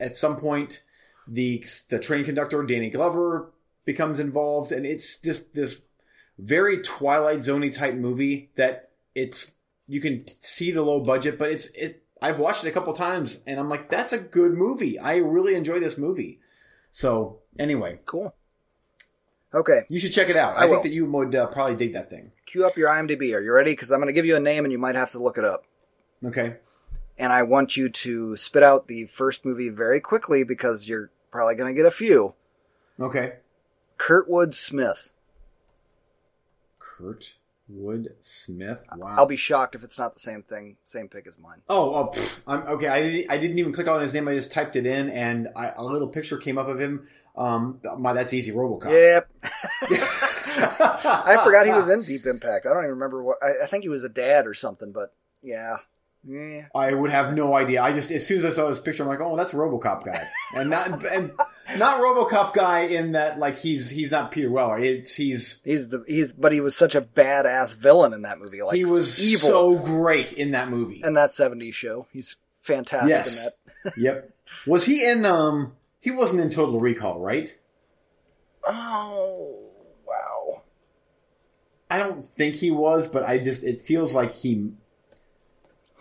at 0.02 0.16
some 0.16 0.36
point, 0.36 0.82
the 1.26 1.64
the 1.88 1.98
train 1.98 2.24
conductor 2.24 2.62
Danny 2.64 2.90
Glover 2.90 3.52
becomes 3.84 4.18
involved, 4.18 4.72
and 4.72 4.84
it's 4.84 5.16
just 5.16 5.54
this 5.54 5.80
very 6.38 6.78
Twilight 6.78 7.40
Zoney 7.40 7.74
type 7.74 7.94
movie 7.94 8.50
that 8.56 8.90
it's 9.14 9.52
you 9.86 10.00
can 10.00 10.26
see 10.26 10.70
the 10.70 10.82
low 10.82 11.00
budget, 11.00 11.38
but 11.38 11.50
it's 11.50 11.68
it. 11.68 12.02
I've 12.20 12.38
watched 12.38 12.64
it 12.64 12.68
a 12.68 12.72
couple 12.72 12.92
times, 12.92 13.40
and 13.46 13.58
I'm 13.58 13.68
like, 13.68 13.88
that's 13.88 14.12
a 14.12 14.18
good 14.18 14.52
movie. 14.52 14.98
I 14.98 15.16
really 15.16 15.54
enjoy 15.54 15.80
this 15.80 15.98
movie. 15.98 16.40
So 16.90 17.40
anyway, 17.58 18.00
cool. 18.04 18.34
Okay, 19.54 19.82
you 19.88 20.00
should 20.00 20.12
check 20.12 20.28
it 20.28 20.36
out. 20.36 20.56
I, 20.56 20.64
I 20.64 20.68
think 20.68 20.82
that 20.82 20.92
you 20.92 21.06
would 21.10 21.34
uh, 21.34 21.46
probably 21.46 21.76
dig 21.76 21.92
that 21.92 22.10
thing. 22.10 22.32
Cue 22.46 22.66
up 22.66 22.76
your 22.76 22.88
IMDb. 22.88 23.34
Are 23.34 23.40
you 23.40 23.52
ready? 23.52 23.72
Because 23.72 23.92
I'm 23.92 23.98
going 23.98 24.06
to 24.06 24.12
give 24.12 24.24
you 24.24 24.34
a 24.34 24.40
name, 24.40 24.64
and 24.64 24.72
you 24.72 24.78
might 24.78 24.96
have 24.96 25.12
to 25.12 25.22
look 25.22 25.38
it 25.38 25.44
up. 25.44 25.64
Okay 26.24 26.56
and 27.18 27.32
I 27.32 27.42
want 27.42 27.76
you 27.76 27.88
to 27.88 28.36
spit 28.36 28.62
out 28.62 28.88
the 28.88 29.06
first 29.06 29.44
movie 29.44 29.68
very 29.68 30.00
quickly 30.00 30.44
because 30.44 30.88
you're 30.88 31.10
probably 31.30 31.54
going 31.54 31.74
to 31.74 31.76
get 31.76 31.86
a 31.86 31.90
few. 31.90 32.34
Okay. 33.00 33.34
Kurtwood 33.98 34.54
Smith. 34.54 35.12
Kurtwood 36.80 38.08
Smith. 38.20 38.84
Wow. 38.96 39.14
I'll 39.18 39.26
be 39.26 39.36
shocked 39.36 39.74
if 39.74 39.84
it's 39.84 39.98
not 39.98 40.14
the 40.14 40.20
same 40.20 40.42
thing, 40.42 40.76
same 40.84 41.08
pick 41.08 41.26
as 41.26 41.38
mine. 41.38 41.62
Oh, 41.68 41.94
oh 41.94 42.28
I'm, 42.46 42.62
okay. 42.62 42.88
I 42.88 43.02
didn't, 43.02 43.30
I 43.30 43.38
didn't 43.38 43.58
even 43.58 43.72
click 43.72 43.88
on 43.88 44.00
his 44.00 44.12
name. 44.14 44.28
I 44.28 44.34
just 44.34 44.52
typed 44.52 44.76
it 44.76 44.86
in, 44.86 45.10
and 45.10 45.48
I, 45.56 45.72
a 45.76 45.84
little 45.84 46.08
picture 46.08 46.38
came 46.38 46.58
up 46.58 46.68
of 46.68 46.80
him. 46.80 47.06
Um, 47.36 47.80
my 47.98 48.12
that's 48.12 48.34
easy. 48.34 48.52
RoboCop. 48.52 48.90
Yep. 48.90 49.28
I 50.54 51.40
forgot 51.44 51.66
he 51.66 51.72
was 51.72 51.88
in 51.88 52.02
Deep 52.02 52.26
Impact. 52.26 52.66
I 52.66 52.70
don't 52.70 52.80
even 52.80 52.90
remember 52.90 53.22
what. 53.22 53.38
I, 53.42 53.64
I 53.64 53.66
think 53.66 53.84
he 53.84 53.88
was 53.88 54.04
a 54.04 54.08
dad 54.08 54.46
or 54.46 54.54
something, 54.54 54.92
but 54.92 55.14
yeah. 55.42 55.76
Yeah. 56.24 56.66
I 56.72 56.94
would 56.94 57.10
have 57.10 57.34
no 57.34 57.54
idea. 57.56 57.82
I 57.82 57.92
just 57.92 58.10
as 58.12 58.24
soon 58.24 58.38
as 58.38 58.44
I 58.44 58.50
saw 58.50 58.68
this 58.68 58.78
picture, 58.78 59.02
I'm 59.02 59.08
like, 59.08 59.20
oh, 59.20 59.36
that's 59.36 59.52
RoboCop 59.52 60.04
guy, 60.04 60.28
and 60.54 60.70
not 60.70 61.04
and 61.12 61.32
not 61.76 62.00
RoboCop 62.00 62.54
guy 62.54 62.80
in 62.80 63.12
that 63.12 63.40
like 63.40 63.56
he's 63.56 63.90
he's 63.90 64.12
not 64.12 64.30
Peter 64.30 64.50
Weller. 64.50 64.78
It's 64.78 65.16
he's 65.16 65.60
he's 65.64 65.88
the 65.88 66.04
he's 66.06 66.32
but 66.32 66.52
he 66.52 66.60
was 66.60 66.76
such 66.76 66.94
a 66.94 67.00
badass 67.00 67.76
villain 67.76 68.12
in 68.12 68.22
that 68.22 68.38
movie. 68.38 68.62
Like 68.62 68.76
he 68.76 68.84
was 68.84 69.18
evil. 69.20 69.48
so 69.48 69.78
great 69.78 70.32
in 70.32 70.52
that 70.52 70.68
movie 70.68 71.02
and 71.02 71.16
that 71.16 71.30
'70s 71.30 71.74
show. 71.74 72.06
He's 72.12 72.36
fantastic 72.60 73.08
yes. 73.08 73.46
in 73.46 73.52
that. 73.84 73.96
yep. 73.96 74.30
Was 74.64 74.84
he 74.84 75.04
in? 75.04 75.26
Um, 75.26 75.72
he 75.98 76.12
wasn't 76.12 76.40
in 76.40 76.50
Total 76.50 76.78
Recall, 76.78 77.18
right? 77.18 77.58
Oh 78.64 79.58
wow. 80.06 80.62
I 81.90 81.98
don't 81.98 82.24
think 82.24 82.54
he 82.54 82.70
was, 82.70 83.08
but 83.08 83.24
I 83.24 83.38
just 83.38 83.64
it 83.64 83.82
feels 83.82 84.14
like 84.14 84.34
he 84.34 84.70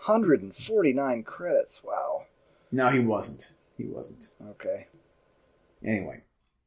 149 0.06 1.22
credits. 1.22 1.82
Wow. 1.84 2.24
No, 2.72 2.88
he 2.88 2.98
wasn't. 2.98 3.50
He 3.76 3.84
wasn't. 3.84 4.28
Okay. 4.50 4.88
Anyway, 5.84 6.22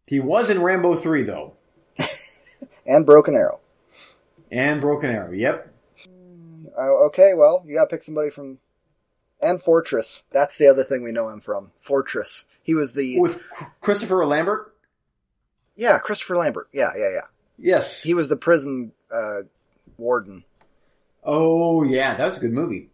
he 0.07 0.19
was 0.19 0.49
in 0.49 0.61
Rambo 0.61 0.95
3, 0.95 1.23
though. 1.23 1.53
and 2.86 3.05
Broken 3.05 3.36
Arrow. 3.36 3.59
And 4.51 4.79
Broken 4.79 5.09
Arrow, 5.09 5.31
yep. 5.31 5.73
Uh, 6.77 7.05
okay, 7.07 7.33
well, 7.33 7.63
you 7.65 7.75
gotta 7.75 7.89
pick 7.89 8.03
somebody 8.03 8.29
from. 8.29 8.59
And 9.41 9.61
Fortress. 9.61 10.23
That's 10.31 10.55
the 10.55 10.67
other 10.67 10.83
thing 10.83 11.03
we 11.03 11.11
know 11.11 11.29
him 11.29 11.41
from. 11.41 11.71
Fortress. 11.79 12.45
He 12.63 12.73
was 12.73 12.93
the. 12.93 13.19
With 13.19 13.43
Christopher 13.81 14.25
Lambert? 14.25 14.73
Yeah, 15.75 15.99
Christopher 15.99 16.38
Lambert. 16.38 16.69
Yeah, 16.71 16.91
yeah, 16.95 17.09
yeah. 17.13 17.27
Yes. 17.57 18.01
He 18.01 18.13
was 18.13 18.29
the 18.29 18.38
prison 18.38 18.93
uh, 19.13 19.41
warden. 19.97 20.45
Oh, 21.23 21.83
yeah, 21.83 22.15
that 22.15 22.25
was 22.25 22.38
a 22.38 22.41
good 22.41 22.53
movie. 22.53 22.89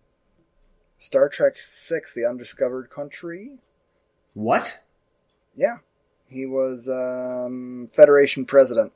Star 1.02 1.30
Trek 1.30 1.56
Six: 1.60 2.14
The 2.14 2.26
Undiscovered 2.26 2.92
Country. 2.92 3.54
What? 4.36 4.82
Yeah, 5.56 5.78
he 6.28 6.46
was 6.46 6.88
um, 6.88 7.90
Federation 7.96 8.46
president. 8.46 8.94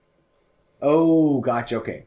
Oh, 0.84 1.42
gotcha. 1.42 1.78
Okay. 1.78 2.06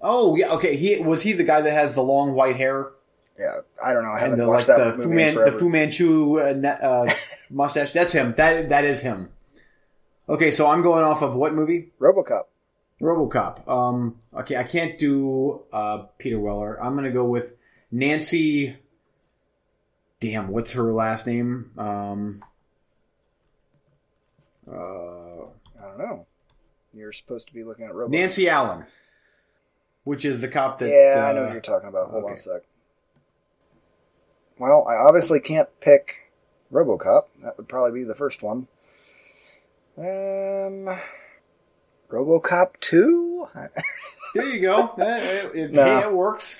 Oh, 0.00 0.36
yeah. 0.36 0.52
Okay. 0.52 0.76
He 0.76 1.00
was 1.00 1.22
he 1.22 1.32
the 1.32 1.42
guy 1.42 1.60
that 1.60 1.72
has 1.72 1.94
the 1.94 2.02
long 2.04 2.34
white 2.36 2.54
hair. 2.54 2.92
Yeah, 3.36 3.62
I 3.84 3.94
don't 3.94 4.04
know. 4.04 4.12
I 4.12 4.20
haven't 4.20 4.38
the, 4.38 4.46
watched 4.46 4.68
like 4.68 4.78
that 4.78 4.96
the 4.96 5.02
Fu, 5.02 5.12
Man, 5.12 5.34
the 5.34 5.50
Fu 5.50 5.68
Manchu 5.68 6.38
uh, 6.38 6.68
uh, 6.80 7.12
mustache. 7.50 7.90
That's 7.90 8.12
him. 8.12 8.32
That 8.36 8.68
that 8.68 8.84
is 8.84 9.00
him. 9.00 9.30
Okay, 10.28 10.52
so 10.52 10.68
I'm 10.68 10.82
going 10.82 11.02
off 11.02 11.20
of 11.20 11.34
what 11.34 11.52
movie? 11.52 11.90
RoboCop. 12.00 12.44
RoboCop. 13.02 13.68
Um. 13.68 14.20
Okay, 14.32 14.56
I 14.56 14.62
can't 14.62 14.96
do 15.00 15.64
uh, 15.72 16.04
Peter 16.18 16.38
Weller. 16.38 16.80
I'm 16.80 16.94
gonna 16.94 17.10
go 17.10 17.24
with 17.24 17.56
Nancy 17.90 18.76
damn, 20.20 20.48
what's 20.48 20.72
her 20.72 20.92
last 20.92 21.26
name? 21.26 21.70
Um, 21.76 22.42
uh, 24.70 24.74
I 24.74 25.82
don't 25.82 25.98
know. 25.98 26.26
You're 26.92 27.12
supposed 27.12 27.48
to 27.48 27.54
be 27.54 27.64
looking 27.64 27.84
at 27.84 27.94
robots. 27.94 28.12
Nancy 28.12 28.48
Allen, 28.48 28.86
which 30.04 30.24
is 30.24 30.40
the 30.40 30.48
cop 30.48 30.78
that. 30.78 30.88
Yeah, 30.88 31.24
uh, 31.24 31.28
I 31.28 31.32
know 31.32 31.40
what 31.42 31.50
uh, 31.50 31.52
you're 31.52 31.60
talking 31.60 31.88
about. 31.88 32.10
Hold 32.10 32.24
okay. 32.24 32.32
on 32.32 32.38
a 32.38 32.40
sec. 32.40 32.62
Well, 34.58 34.86
I 34.88 34.94
obviously 34.94 35.40
can't 35.40 35.68
pick 35.80 36.14
RoboCop. 36.72 37.24
That 37.42 37.56
would 37.56 37.68
probably 37.68 38.00
be 38.00 38.04
the 38.04 38.14
first 38.14 38.42
one. 38.42 38.68
Um, 39.98 40.96
RoboCop 42.08 42.80
two. 42.80 43.48
there 44.34 44.46
you 44.46 44.60
go. 44.60 44.94
it, 44.98 45.54
it, 45.54 45.72
no. 45.72 45.98
it 45.98 46.12
works. 46.12 46.58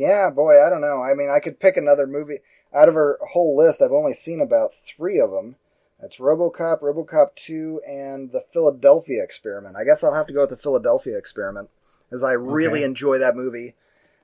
Yeah, 0.00 0.30
boy, 0.30 0.64
I 0.64 0.70
don't 0.70 0.80
know. 0.80 1.02
I 1.02 1.12
mean, 1.12 1.28
I 1.30 1.40
could 1.40 1.60
pick 1.60 1.76
another 1.76 2.06
movie 2.06 2.38
out 2.74 2.88
of 2.88 2.94
her 2.94 3.18
whole 3.32 3.54
list. 3.54 3.82
I've 3.82 3.92
only 3.92 4.14
seen 4.14 4.40
about 4.40 4.72
three 4.72 5.20
of 5.20 5.30
them. 5.30 5.56
That's 6.00 6.16
RoboCop, 6.16 6.80
RoboCop 6.80 7.34
2, 7.34 7.82
and 7.86 8.32
the 8.32 8.42
Philadelphia 8.50 9.22
Experiment. 9.22 9.76
I 9.76 9.84
guess 9.84 10.02
I'll 10.02 10.14
have 10.14 10.26
to 10.28 10.32
go 10.32 10.40
with 10.40 10.50
the 10.50 10.56
Philadelphia 10.56 11.18
Experiment, 11.18 11.68
as 12.10 12.22
I 12.22 12.32
really 12.32 12.80
okay. 12.80 12.84
enjoy 12.84 13.18
that 13.18 13.36
movie. 13.36 13.74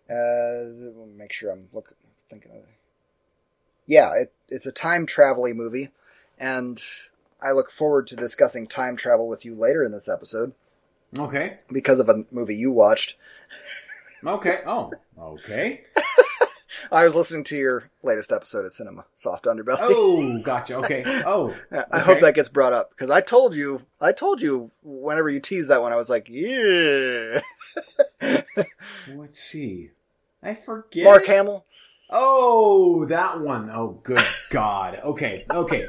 Uh, 0.08 1.04
make 1.14 1.34
sure 1.34 1.50
I'm 1.50 1.68
looking, 1.74 1.98
thinking 2.30 2.52
of 2.52 2.56
it. 2.56 2.68
Yeah, 3.86 4.14
it, 4.14 4.32
it's 4.48 4.64
a 4.64 4.72
time 4.72 5.04
traveling 5.04 5.58
movie, 5.58 5.90
and 6.38 6.80
I 7.38 7.52
look 7.52 7.70
forward 7.70 8.06
to 8.06 8.16
discussing 8.16 8.66
time 8.66 8.96
travel 8.96 9.28
with 9.28 9.44
you 9.44 9.54
later 9.54 9.84
in 9.84 9.92
this 9.92 10.08
episode. 10.08 10.54
Okay. 11.18 11.56
Because 11.70 11.98
of 11.98 12.08
a 12.08 12.24
movie 12.30 12.56
you 12.56 12.72
watched. 12.72 13.16
Okay. 14.24 14.60
Oh, 14.66 14.92
okay. 15.18 15.82
I 16.92 17.04
was 17.04 17.14
listening 17.14 17.44
to 17.44 17.56
your 17.56 17.90
latest 18.02 18.32
episode 18.32 18.64
of 18.64 18.72
Cinema 18.72 19.04
Soft 19.14 19.44
Underbelly. 19.44 19.78
Oh, 19.80 20.38
gotcha. 20.40 20.76
Okay. 20.78 21.04
Oh, 21.26 21.54
okay. 21.72 21.82
I 21.90 21.98
hope 22.00 22.20
that 22.20 22.34
gets 22.34 22.48
brought 22.48 22.72
up 22.72 22.90
because 22.90 23.10
I 23.10 23.20
told 23.20 23.54
you, 23.54 23.82
I 24.00 24.12
told 24.12 24.40
you 24.40 24.70
whenever 24.82 25.28
you 25.28 25.40
teased 25.40 25.68
that 25.70 25.82
one, 25.82 25.92
I 25.92 25.96
was 25.96 26.10
like, 26.10 26.28
yeah. 26.28 27.40
Let's 29.08 29.40
see. 29.40 29.90
I 30.42 30.54
forget. 30.54 31.04
Mark 31.04 31.26
Hamill. 31.26 31.64
Oh, 32.10 33.04
that 33.06 33.40
one. 33.40 33.70
Oh, 33.72 34.00
good 34.02 34.20
God. 34.50 35.00
Okay. 35.02 35.44
Okay. 35.50 35.86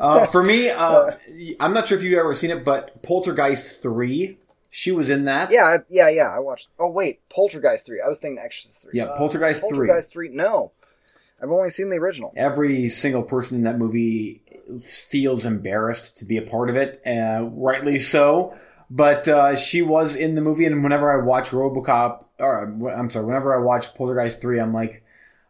Uh, 0.00 0.26
for 0.26 0.42
me, 0.42 0.70
uh, 0.70 1.12
I'm 1.60 1.72
not 1.72 1.86
sure 1.86 1.98
if 1.98 2.04
you've 2.04 2.18
ever 2.18 2.34
seen 2.34 2.50
it, 2.50 2.64
but 2.64 3.02
Poltergeist 3.02 3.82
3, 3.82 4.38
she 4.76 4.92
was 4.92 5.08
in 5.08 5.24
that. 5.24 5.50
Yeah, 5.50 5.78
yeah, 5.88 6.10
yeah. 6.10 6.28
I 6.28 6.38
watched. 6.38 6.68
Oh 6.78 6.90
wait, 6.90 7.26
Poltergeist 7.30 7.86
three. 7.86 8.02
I 8.04 8.08
was 8.08 8.18
thinking 8.18 8.38
Exorcist 8.44 8.82
three. 8.82 8.90
Yeah, 8.92 9.04
Uh, 9.04 9.16
Poltergeist 9.16 9.62
3. 9.62 9.70
Poltergeist 9.70 10.12
three. 10.12 10.28
No, 10.28 10.72
I've 11.42 11.50
only 11.50 11.70
seen 11.70 11.88
the 11.88 11.96
original. 11.96 12.34
Every 12.36 12.90
single 12.90 13.22
person 13.22 13.56
in 13.56 13.64
that 13.64 13.78
movie 13.78 14.42
feels 14.84 15.46
embarrassed 15.46 16.18
to 16.18 16.26
be 16.26 16.36
a 16.36 16.42
part 16.42 16.68
of 16.68 16.76
it, 16.76 17.00
uh, 17.06 17.48
rightly 17.52 17.98
so. 17.98 18.54
But 18.90 19.26
uh, 19.26 19.56
she 19.56 19.80
was 19.80 20.14
in 20.14 20.34
the 20.34 20.42
movie, 20.42 20.66
and 20.66 20.82
whenever 20.82 21.10
I 21.10 21.24
watch 21.24 21.52
RoboCop, 21.52 22.26
or 22.38 22.64
I'm 22.90 23.08
sorry, 23.08 23.24
whenever 23.24 23.58
I 23.58 23.62
watch 23.62 23.94
Poltergeist 23.94 24.42
three, 24.42 24.60
I'm 24.60 24.74
like, 24.74 25.02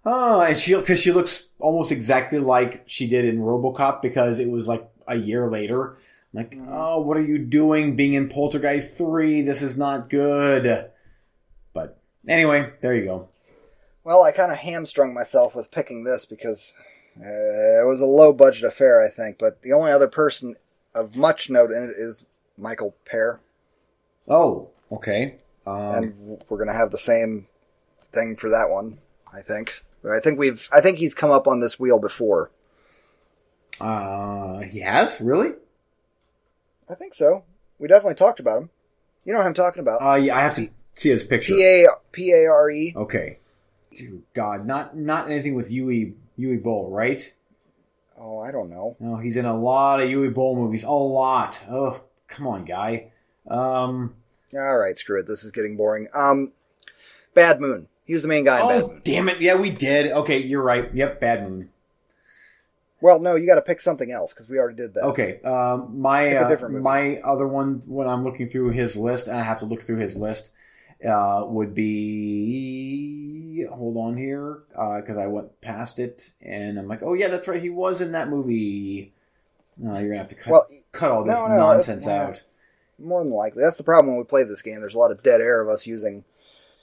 oh, 0.05 0.41
and 0.41 0.57
she 0.57 0.77
because 0.77 1.01
she 1.01 1.11
looks 1.11 1.49
almost 1.59 1.91
exactly 1.91 2.39
like 2.39 2.85
she 2.87 3.09
did 3.09 3.25
in 3.25 3.41
RoboCop 3.41 4.03
because 4.03 4.39
it 4.39 4.49
was 4.49 4.69
like 4.69 4.89
a 5.09 5.17
year 5.17 5.49
later. 5.51 5.97
Like, 6.37 6.51
Mhm. 6.55 6.67
oh, 6.71 7.01
what 7.01 7.17
are 7.17 7.25
you 7.25 7.39
doing 7.39 7.97
being 7.97 8.13
in 8.13 8.29
Poltergeist 8.29 8.93
three? 8.93 9.41
This 9.41 9.63
is 9.63 9.77
not 9.79 10.11
good. 10.11 10.91
But 11.73 11.99
anyway, 12.29 12.73
there 12.83 12.95
you 12.95 13.07
go. 13.07 13.29
Well, 14.05 14.23
I 14.23 14.33
kind 14.33 14.53
of 14.53 14.59
hamstrung 14.59 15.15
myself 15.15 15.55
with 15.55 15.71
picking 15.71 16.05
this 16.05 16.27
because 16.27 16.75
uh, 17.19 17.81
it 17.83 17.87
was 17.87 18.03
a 18.03 18.07
low 18.07 18.35
budget 18.35 18.65
affair, 18.65 19.01
I 19.03 19.09
think. 19.09 19.39
But 19.39 19.63
the 19.63 19.73
only 19.73 19.91
other 19.91 20.09
person 20.09 20.57
of 20.95 21.17
much 21.17 21.49
note 21.49 21.71
in 21.71 21.85
it 21.85 21.95
is 21.97 22.25
Michael 22.59 22.95
Paré, 23.11 23.39
Oh, 24.29 24.69
okay. 24.93 25.37
Um, 25.67 25.77
and 25.95 26.43
we're 26.51 26.59
gonna 26.59 26.73
have 26.77 26.91
the 26.91 26.99
same 26.99 27.47
thing 28.13 28.37
for 28.37 28.51
that 28.51 28.69
one. 28.69 28.99
I 29.33 29.41
think. 29.41 29.83
But 30.03 30.13
I 30.13 30.21
think 30.21 30.39
we've. 30.39 30.69
I 30.71 30.81
think 30.83 30.99
he's 30.99 31.15
come 31.15 31.31
up 31.31 31.49
on 31.49 31.61
this 31.61 31.81
wheel 31.81 31.99
before. 31.99 32.51
uh, 33.81 34.61
he 34.61 34.81
has 34.81 35.21
really. 35.21 35.53
I 36.89 36.95
think 36.95 37.15
so. 37.15 37.45
We 37.79 37.89
definitely 37.89 38.15
talked 38.15 38.41
about 38.41 38.59
him. 38.63 38.71
You 39.25 39.33
know 39.33 39.39
what 39.41 39.47
I'm 39.47 39.55
talking 39.55 39.81
about? 39.81 40.01
Uh, 40.03 40.15
yeah, 40.17 40.37
I 40.37 40.41
have 40.41 40.55
to 40.57 40.69
see 40.95 41.11
his 41.11 41.25
picture. 41.25 41.55
P 41.55 41.65
A 41.65 41.87
P 42.13 42.33
A 42.33 42.47
R 42.47 42.71
E. 42.71 42.95
Okay. 42.97 43.39
Dear 43.95 44.19
God, 44.35 44.67
not 44.67 44.97
not 44.97 45.31
anything 45.31 45.55
with 45.55 45.71
Uwe 45.71 46.15
Uwe 46.39 46.63
Boll, 46.63 46.91
right? 46.91 47.33
Oh, 48.19 48.39
I 48.39 48.51
don't 48.51 48.71
know. 48.71 48.97
No, 49.01 49.17
he's 49.17 49.37
in 49.37 49.45
a 49.45 49.59
lot 49.59 50.01
of 50.01 50.09
Uwe 50.09 50.33
Boll 50.33 50.55
movies. 50.57 50.85
A 50.85 50.91
lot. 50.91 51.61
Oh, 51.69 52.03
come 52.29 52.47
on, 52.47 52.65
guy. 52.65 53.11
Um. 53.49 54.15
All 54.55 54.79
right, 54.79 54.97
screw 54.97 55.19
it. 55.21 55.27
This 55.27 55.45
is 55.45 55.51
getting 55.51 55.77
boring. 55.77 56.09
Um, 56.15 56.53
Bad 57.35 57.61
Moon. 57.61 57.89
He 58.05 58.13
was 58.13 58.23
the 58.23 58.29
main 58.29 58.45
guy 58.45 58.61
in 58.61 58.69
Bad 58.69 58.83
Oh, 58.85 58.89
Moon. 58.89 59.01
damn 59.05 59.29
it! 59.29 59.41
Yeah, 59.41 59.57
we 59.57 59.71
did. 59.71 60.13
Okay, 60.13 60.39
you're 60.39 60.63
right. 60.63 60.95
Yep, 60.95 61.21
Bad 61.21 61.49
Moon. 61.49 61.71
Well, 63.01 63.19
no, 63.21 63.35
you 63.35 63.47
got 63.47 63.57
to 63.57 63.63
pick 63.63 63.81
something 63.81 64.11
else 64.11 64.33
because 64.33 64.49
we 64.49 64.59
already 64.59 64.77
did 64.77 64.95
that. 64.95 65.05
Okay. 65.05 65.41
Um, 65.43 66.01
my 66.01 66.35
uh, 66.37 66.69
my 66.69 67.21
other 67.21 67.47
one 67.47 67.83
when 67.87 68.09
I'm 68.09 68.25
looking 68.25 68.49
through 68.49 68.71
his 68.71 68.97
list, 68.97 69.27
and 69.29 69.37
I 69.37 69.43
have 69.43 69.59
to 69.61 69.67
look 69.67 69.83
through 69.83 69.99
his 69.99 70.17
list, 70.17 70.51
uh, 71.07 71.45
would 71.47 71.75
be 71.75 73.67
hold 73.71 73.97
on 73.97 74.17
here 74.17 74.63
because 74.97 75.19
I 75.19 75.27
went 75.27 75.61
past 75.61 75.99
it, 75.99 76.31
and 76.41 76.79
I'm 76.79 76.89
like, 76.89 77.03
oh 77.03 77.15
yeah, 77.15 77.29
that's 77.29 77.49
right, 77.49 77.61
he 77.61 77.71
was 77.71 78.01
in 78.01 78.13
that 78.13 78.29
movie. 78.29 79.13
No, 79.77 79.99
you're 79.99 80.09
gonna 80.09 80.19
have 80.21 80.29
to 80.29 80.35
cut 80.35 80.53
Well, 80.53 80.67
cut 80.93 81.11
all 81.11 81.25
this 81.25 81.39
no, 81.39 81.49
no, 81.49 81.57
nonsense 81.57 82.07
out. 82.07 82.43
more 82.99 83.23
than 83.23 83.33
likely. 83.33 83.63
That's 83.63 83.77
the 83.77 83.85
problem 83.85 84.09
when 84.15 84.19
we 84.19 84.25
play 84.25 84.45
this 84.45 84.63
game. 84.63 84.81
There's 84.81 84.95
a 84.95 84.99
lot 84.99 85.11
of 85.11 85.23
dead 85.23 85.43
air 85.43 85.61
of 85.61 85.69
us 85.69 85.87
using 85.87 86.25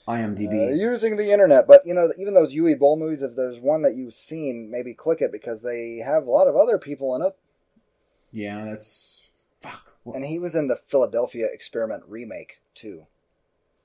IMDb. 0.08 0.70
uh, 0.70 0.74
using 0.74 1.16
the 1.18 1.32
internet. 1.32 1.68
But 1.68 1.86
you 1.86 1.94
know, 1.94 2.12
even 2.18 2.34
those 2.34 2.54
Uwe 2.54 2.78
Boll 2.78 2.98
movies, 2.98 3.22
if 3.22 3.36
there's 3.36 3.60
one 3.60 3.82
that 3.84 3.96
you've 3.96 4.14
seen, 4.14 4.70
maybe 4.70 4.94
click 4.94 5.22
it 5.22 5.32
because 5.32 5.62
they 5.62 5.98
have 5.98 6.24
a 6.28 6.32
lot 6.32 6.48
of 6.48 6.56
other 6.56 6.78
people 6.78 7.16
in 7.16 7.22
it. 7.22 7.36
yeah, 8.32 8.66
that's 8.66 9.28
fuck. 9.62 9.94
What- 10.04 10.16
And 10.18 10.26
he 10.26 10.40
was 10.40 10.56
in 10.56 10.68
the 10.68 10.76
Philadelphia 10.88 11.46
Experiment 11.52 12.04
remake 12.08 12.60
too. 12.76 13.06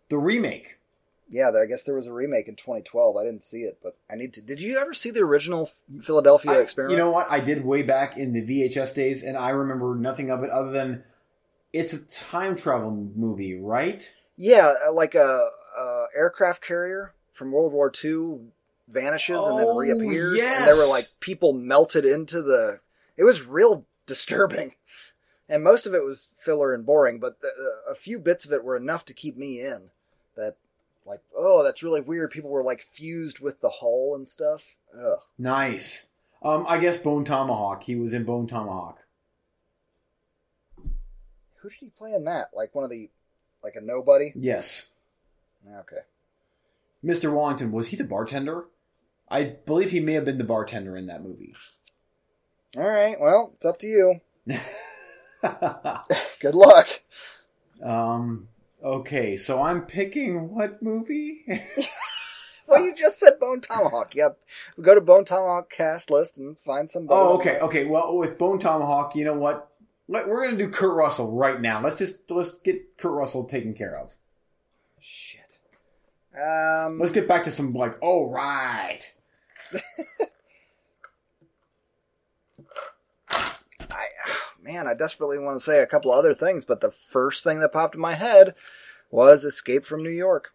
the 0.09 0.19
remake. 0.19 0.79
Yeah, 1.31 1.51
there, 1.51 1.63
I 1.63 1.67
guess 1.67 1.85
there 1.85 1.95
was 1.95 2.07
a 2.07 2.13
remake 2.13 2.49
in 2.49 2.57
2012. 2.57 3.15
I 3.19 3.23
didn't 3.23 3.43
see 3.43 3.59
it, 3.61 3.79
but 3.83 3.99
I 4.11 4.17
need 4.17 4.33
to. 4.33 4.41
Did 4.41 4.63
you 4.63 4.79
ever 4.79 4.95
see 4.95 5.11
the 5.11 5.21
original 5.21 5.71
Philadelphia 6.01 6.53
I- 6.53 6.61
Experiment? 6.61 6.93
you 6.93 7.05
know 7.05 7.11
what? 7.11 7.31
I 7.31 7.41
did 7.41 7.65
way 7.67 7.83
back 7.83 8.17
in 8.17 8.33
the 8.33 8.41
VHS 8.41 8.95
days, 8.95 9.23
and 9.23 9.37
I 9.37 9.51
remember 9.51 9.95
nothing 9.95 10.31
of 10.31 10.43
it 10.43 10.49
other 10.49 10.71
than 10.71 11.05
it's 11.75 11.93
a 11.93 12.03
time 12.07 12.57
travel 12.57 12.91
movie, 13.15 13.55
right? 13.61 14.11
Yeah, 14.39 14.73
uh, 14.87 14.93
like 14.93 15.15
a, 15.15 15.21
a 15.21 15.51
aircraft 16.19 16.63
carrier 16.63 17.15
from 17.33 17.53
World 17.53 17.73
War 17.73 17.91
II 18.05 18.41
vanishes 18.89 19.43
and 19.43 19.59
then 19.59 19.67
Oh, 19.69 19.77
reappears, 19.79 20.37
yes. 20.37 20.61
and 20.61 20.69
there 20.69 20.77
were 20.77 20.91
like 20.91 21.07
people 21.21 21.53
melted 21.53 22.05
into 22.05 22.43
the. 22.43 22.81
It 23.17 23.25
was 23.25 23.47
real 23.47 23.85
disturbing, 24.07 24.75
and 25.49 25.63
most 25.63 25.87
of 25.87 25.95
it 25.95 26.05
was 26.05 26.29
filler 26.37 26.75
and 26.75 26.85
boring, 26.85 27.19
but 27.21 27.41
the, 27.41 27.51
a 27.91 27.95
few 27.95 28.19
bits 28.19 28.45
of 28.45 28.53
it 28.53 28.65
were 28.65 28.77
enough 28.77 29.05
to 29.07 29.15
keep 29.15 29.37
me 29.37 29.61
in. 29.61 29.91
That, 30.37 30.57
like, 31.05 31.21
oh, 31.37 31.63
that's 31.65 31.83
really 31.83 32.01
weird. 32.01 32.31
People 32.31 32.51
were 32.51 32.63
like 32.63 32.87
fused 32.93 33.41
with 33.41 33.61
the 33.61 33.69
hull 33.71 34.15
and 34.15 34.29
stuff. 34.29 34.77
Ugh. 34.97 35.19
Nice. 35.39 36.07
Um, 36.43 36.65
I 36.69 36.79
guess 36.79 36.97
Bone 36.97 37.25
Tomahawk. 37.25 37.83
He 37.83 37.97
was 37.97 38.15
in 38.15 38.25
Bone 38.25 38.47
Tomahawk. 38.47 39.01
Who 40.77 41.69
did 41.71 41.79
he 41.81 41.91
play 41.91 42.13
in 42.13 42.25
that? 42.25 42.51
Like 42.55 42.75
one 42.75 42.85
of 42.85 42.91
the, 42.91 43.11
like 43.65 43.75
a 43.75 43.81
nobody. 43.81 44.33
Yes. 44.37 44.91
Okay. 45.67 46.03
Mr. 47.05 47.33
Wallington, 47.33 47.73
was 47.73 47.89
he 47.89 47.97
the 47.97 48.05
bartender? 48.05 48.67
I 49.29 49.57
believe 49.67 49.91
he 49.91 50.01
may 50.01 50.15
have 50.15 50.25
been 50.25 50.39
the 50.39 50.45
bartender 50.45 50.97
in 50.97 51.07
that 51.07 51.23
movie. 51.23 51.55
All 52.77 52.89
right. 52.89 53.21
Well, 53.21 53.53
it's 53.57 53.67
up 53.67 53.79
to 53.81 53.87
you. 53.87 54.21
Good 56.41 56.55
luck. 56.55 56.89
um, 57.83 58.49
okay, 58.83 59.37
so 59.37 59.63
I'm 59.63 59.83
picking 59.83 60.55
what 60.55 60.83
movie? 60.83 61.45
Well, 62.71 62.85
you 62.85 62.95
just 62.95 63.19
said 63.19 63.41
Bone 63.41 63.63
Tomahawk. 63.63 64.15
Yep. 64.15 64.39
We 64.77 64.85
go 64.85 64.95
to 64.95 65.01
Bone 65.01 65.25
Tomahawk 65.25 65.71
cast 65.71 66.11
list 66.11 66.37
and 66.37 66.59
find 66.67 66.91
some. 66.91 67.07
oh, 67.09 67.39
okay, 67.39 67.59
okay. 67.61 67.87
Well, 67.87 68.19
with 68.19 68.37
Bone 68.37 68.59
Tomahawk, 68.59 69.17
you 69.17 69.25
know 69.25 69.33
what? 69.39 69.71
Let- 70.07 70.29
We're 70.29 70.45
gonna 70.45 70.59
do 70.59 70.69
Kurt 70.69 70.95
Russell 70.95 71.33
right 71.35 71.59
now. 71.63 71.81
Let's 71.81 71.97
just 71.97 72.31
let's 72.31 72.59
get 72.59 72.99
Kurt 72.99 73.13
Russell 73.13 73.45
taken 73.47 73.73
care 73.73 73.99
of. 73.99 74.15
Um. 76.39 76.99
Let's 76.99 77.13
get 77.13 77.29
back 77.29 77.45
to 77.45 77.51
some 77.51 77.73
like, 77.73 77.97
oh 78.03 78.31
right. 78.31 79.01
I, 83.91 84.07
man, 84.63 84.87
I 84.87 84.95
desperately 84.95 85.39
want 85.39 85.59
to 85.59 85.65
say 85.65 85.81
a 85.81 85.87
couple 85.87 86.13
other 86.13 86.35
things, 86.35 86.65
but 86.65 86.81
the 86.81 86.91
first 86.91 87.45
thing 87.45 87.61
that 87.61 87.73
popped 87.73 87.95
in 87.95 88.01
my 88.01 88.15
head 88.15 88.55
was 89.11 89.45
Escape 89.45 89.85
from 89.85 90.03
New 90.03 90.11
York. 90.11 90.53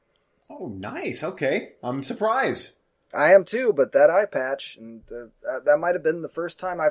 Oh, 0.49 0.67
nice. 0.67 1.23
Okay, 1.23 1.73
I'm 1.84 2.03
surprised. 2.03 2.73
I 3.13 3.34
am 3.34 3.43
too, 3.45 3.73
but 3.73 3.91
that 3.93 4.09
eye 4.09 4.25
patch, 4.25 4.77
and 4.79 5.01
the, 5.07 5.29
that, 5.43 5.65
that 5.65 5.79
might 5.79 5.95
have 5.95 6.03
been 6.03 6.21
the 6.21 6.27
first 6.29 6.59
time 6.59 6.81
I 6.81 6.89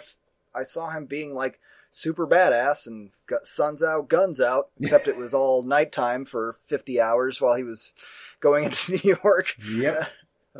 I 0.54 0.62
saw 0.62 0.88
him 0.88 1.06
being 1.06 1.34
like 1.34 1.58
super 1.90 2.26
badass 2.26 2.86
and 2.86 3.10
got 3.26 3.46
suns 3.46 3.82
out, 3.82 4.08
guns 4.08 4.40
out. 4.40 4.68
Except 4.80 5.08
it 5.08 5.16
was 5.16 5.34
all 5.34 5.62
nighttime 5.62 6.24
for 6.24 6.56
fifty 6.66 7.00
hours 7.00 7.40
while 7.40 7.54
he 7.54 7.64
was 7.64 7.92
going 8.42 8.64
into 8.64 8.92
New 8.92 9.16
York. 9.24 9.54
Yep. 9.70 10.10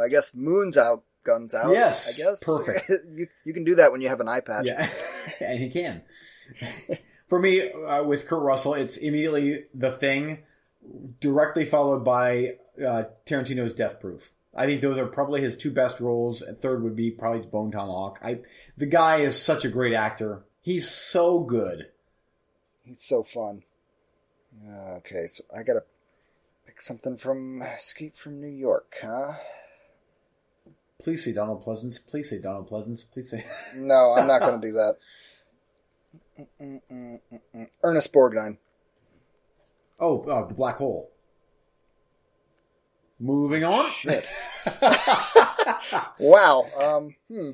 I 0.00 0.08
guess 0.08 0.34
moon's 0.34 0.78
out, 0.78 1.04
guns 1.24 1.54
out. 1.54 1.72
Yes, 1.72 2.18
I 2.18 2.24
guess 2.24 2.42
perfect. 2.42 2.88
you 3.14 3.28
you 3.44 3.52
can 3.52 3.64
do 3.64 3.74
that 3.74 3.92
when 3.92 4.00
you 4.00 4.08
have 4.08 4.20
an 4.20 4.28
eye 4.28 4.40
patch. 4.40 4.66
Yeah, 4.66 4.88
and 5.40 5.58
he 5.58 5.68
can. 5.68 6.02
For 7.28 7.38
me, 7.38 7.70
uh, 7.70 8.04
with 8.04 8.26
Kurt 8.26 8.42
Russell, 8.42 8.74
it's 8.74 8.96
immediately 8.96 9.64
The 9.74 9.90
Thing, 9.90 10.44
directly 11.20 11.64
followed 11.64 12.04
by 12.04 12.56
uh, 12.78 13.04
Tarantino's 13.26 13.74
Death 13.74 14.00
Proof. 14.00 14.32
I 14.54 14.66
think 14.66 14.82
those 14.82 14.98
are 14.98 15.06
probably 15.06 15.40
his 15.40 15.56
two 15.56 15.70
best 15.70 16.00
roles. 16.00 16.42
And 16.42 16.58
third 16.58 16.82
would 16.82 16.96
be 16.96 17.10
probably 17.10 17.46
Bone 17.46 17.70
Tomahawk. 17.70 18.18
I, 18.22 18.40
the 18.76 18.86
guy 18.86 19.18
is 19.18 19.40
such 19.40 19.64
a 19.64 19.70
great 19.70 19.94
actor. 19.94 20.44
He's 20.60 20.90
so 20.90 21.40
good. 21.40 21.88
He's 22.82 23.00
so 23.00 23.22
fun. 23.22 23.62
Uh, 24.66 24.96
okay, 24.96 25.26
so 25.26 25.44
I 25.56 25.62
gotta 25.62 25.84
something 26.82 27.16
from 27.16 27.62
Escape 27.62 28.16
from 28.16 28.40
New 28.40 28.48
York, 28.48 28.96
huh? 29.02 29.34
Please 31.00 31.24
say 31.24 31.32
Donald 31.32 31.64
Pleasence. 31.64 31.98
Please 32.06 32.30
say 32.30 32.40
Donald 32.40 32.68
Pleasence. 32.68 33.10
Please 33.10 33.30
say. 33.30 33.44
No, 33.76 34.14
I'm 34.16 34.26
not 34.26 34.40
gonna 34.40 34.60
do 34.60 34.72
that. 34.72 34.96
Mm-mm-mm-mm-mm. 36.60 37.68
Ernest 37.82 38.12
Borgnine. 38.12 38.58
Oh, 39.98 40.22
uh, 40.22 40.46
the 40.46 40.54
black 40.54 40.76
hole. 40.76 41.10
Moving 43.18 43.64
on. 43.64 43.90
Shit. 43.92 44.28
Wow. 46.18 46.64
Um. 46.80 47.14
Hmm. 47.28 47.50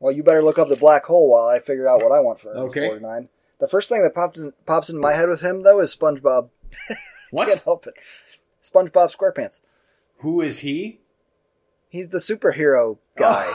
Well, 0.00 0.12
you 0.12 0.22
better 0.22 0.42
look 0.42 0.58
up 0.58 0.68
the 0.68 0.76
black 0.76 1.04
hole 1.04 1.30
while 1.30 1.48
I 1.48 1.60
figure 1.60 1.88
out 1.88 2.02
what 2.02 2.12
I 2.12 2.20
want 2.20 2.40
for 2.40 2.50
Ernest 2.50 2.76
Okay. 2.76 2.88
Borgnine. 2.88 3.28
The 3.58 3.68
first 3.68 3.88
thing 3.88 4.02
that 4.02 4.14
pops 4.14 4.38
in, 4.38 4.52
pops 4.66 4.90
in 4.90 4.98
my 4.98 5.12
head 5.12 5.28
with 5.28 5.40
him 5.40 5.62
though 5.62 5.80
is 5.80 5.94
SpongeBob. 5.94 6.48
What? 7.30 7.48
Can't 7.48 7.60
help 7.62 7.86
it. 7.86 7.94
SpongeBob 8.62 9.14
SquarePants. 9.16 9.60
Who 10.18 10.40
is 10.40 10.60
he? 10.60 11.00
He's 11.88 12.08
the 12.10 12.18
superhero 12.18 12.98
guy. 13.16 13.52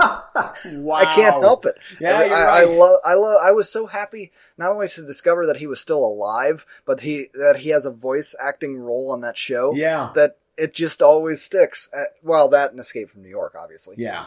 wow. 0.00 0.24
I 0.96 1.04
can't 1.14 1.40
help 1.42 1.66
it. 1.66 1.76
Yeah, 2.00 2.18
I, 2.18 2.24
you're 2.24 2.36
I, 2.36 2.44
right. 2.44 2.60
I 2.60 2.64
love. 2.64 3.00
I 3.04 3.14
love. 3.14 3.38
I 3.42 3.50
was 3.52 3.70
so 3.70 3.86
happy 3.86 4.32
not 4.58 4.72
only 4.72 4.88
to 4.88 5.06
discover 5.06 5.46
that 5.46 5.56
he 5.56 5.66
was 5.66 5.80
still 5.80 6.04
alive, 6.04 6.66
but 6.84 7.00
he 7.00 7.28
that 7.34 7.56
he 7.58 7.70
has 7.70 7.86
a 7.86 7.90
voice 7.90 8.34
acting 8.40 8.76
role 8.78 9.10
on 9.12 9.20
that 9.22 9.38
show. 9.38 9.72
yeah, 9.74 10.10
That 10.14 10.38
it 10.56 10.74
just 10.74 11.02
always 11.02 11.42
sticks. 11.42 11.88
Uh, 11.96 12.04
well, 12.22 12.48
that 12.48 12.70
and 12.72 12.80
Escape 12.80 13.10
from 13.10 13.22
New 13.22 13.28
York, 13.28 13.54
obviously. 13.58 13.96
yeah. 13.98 14.26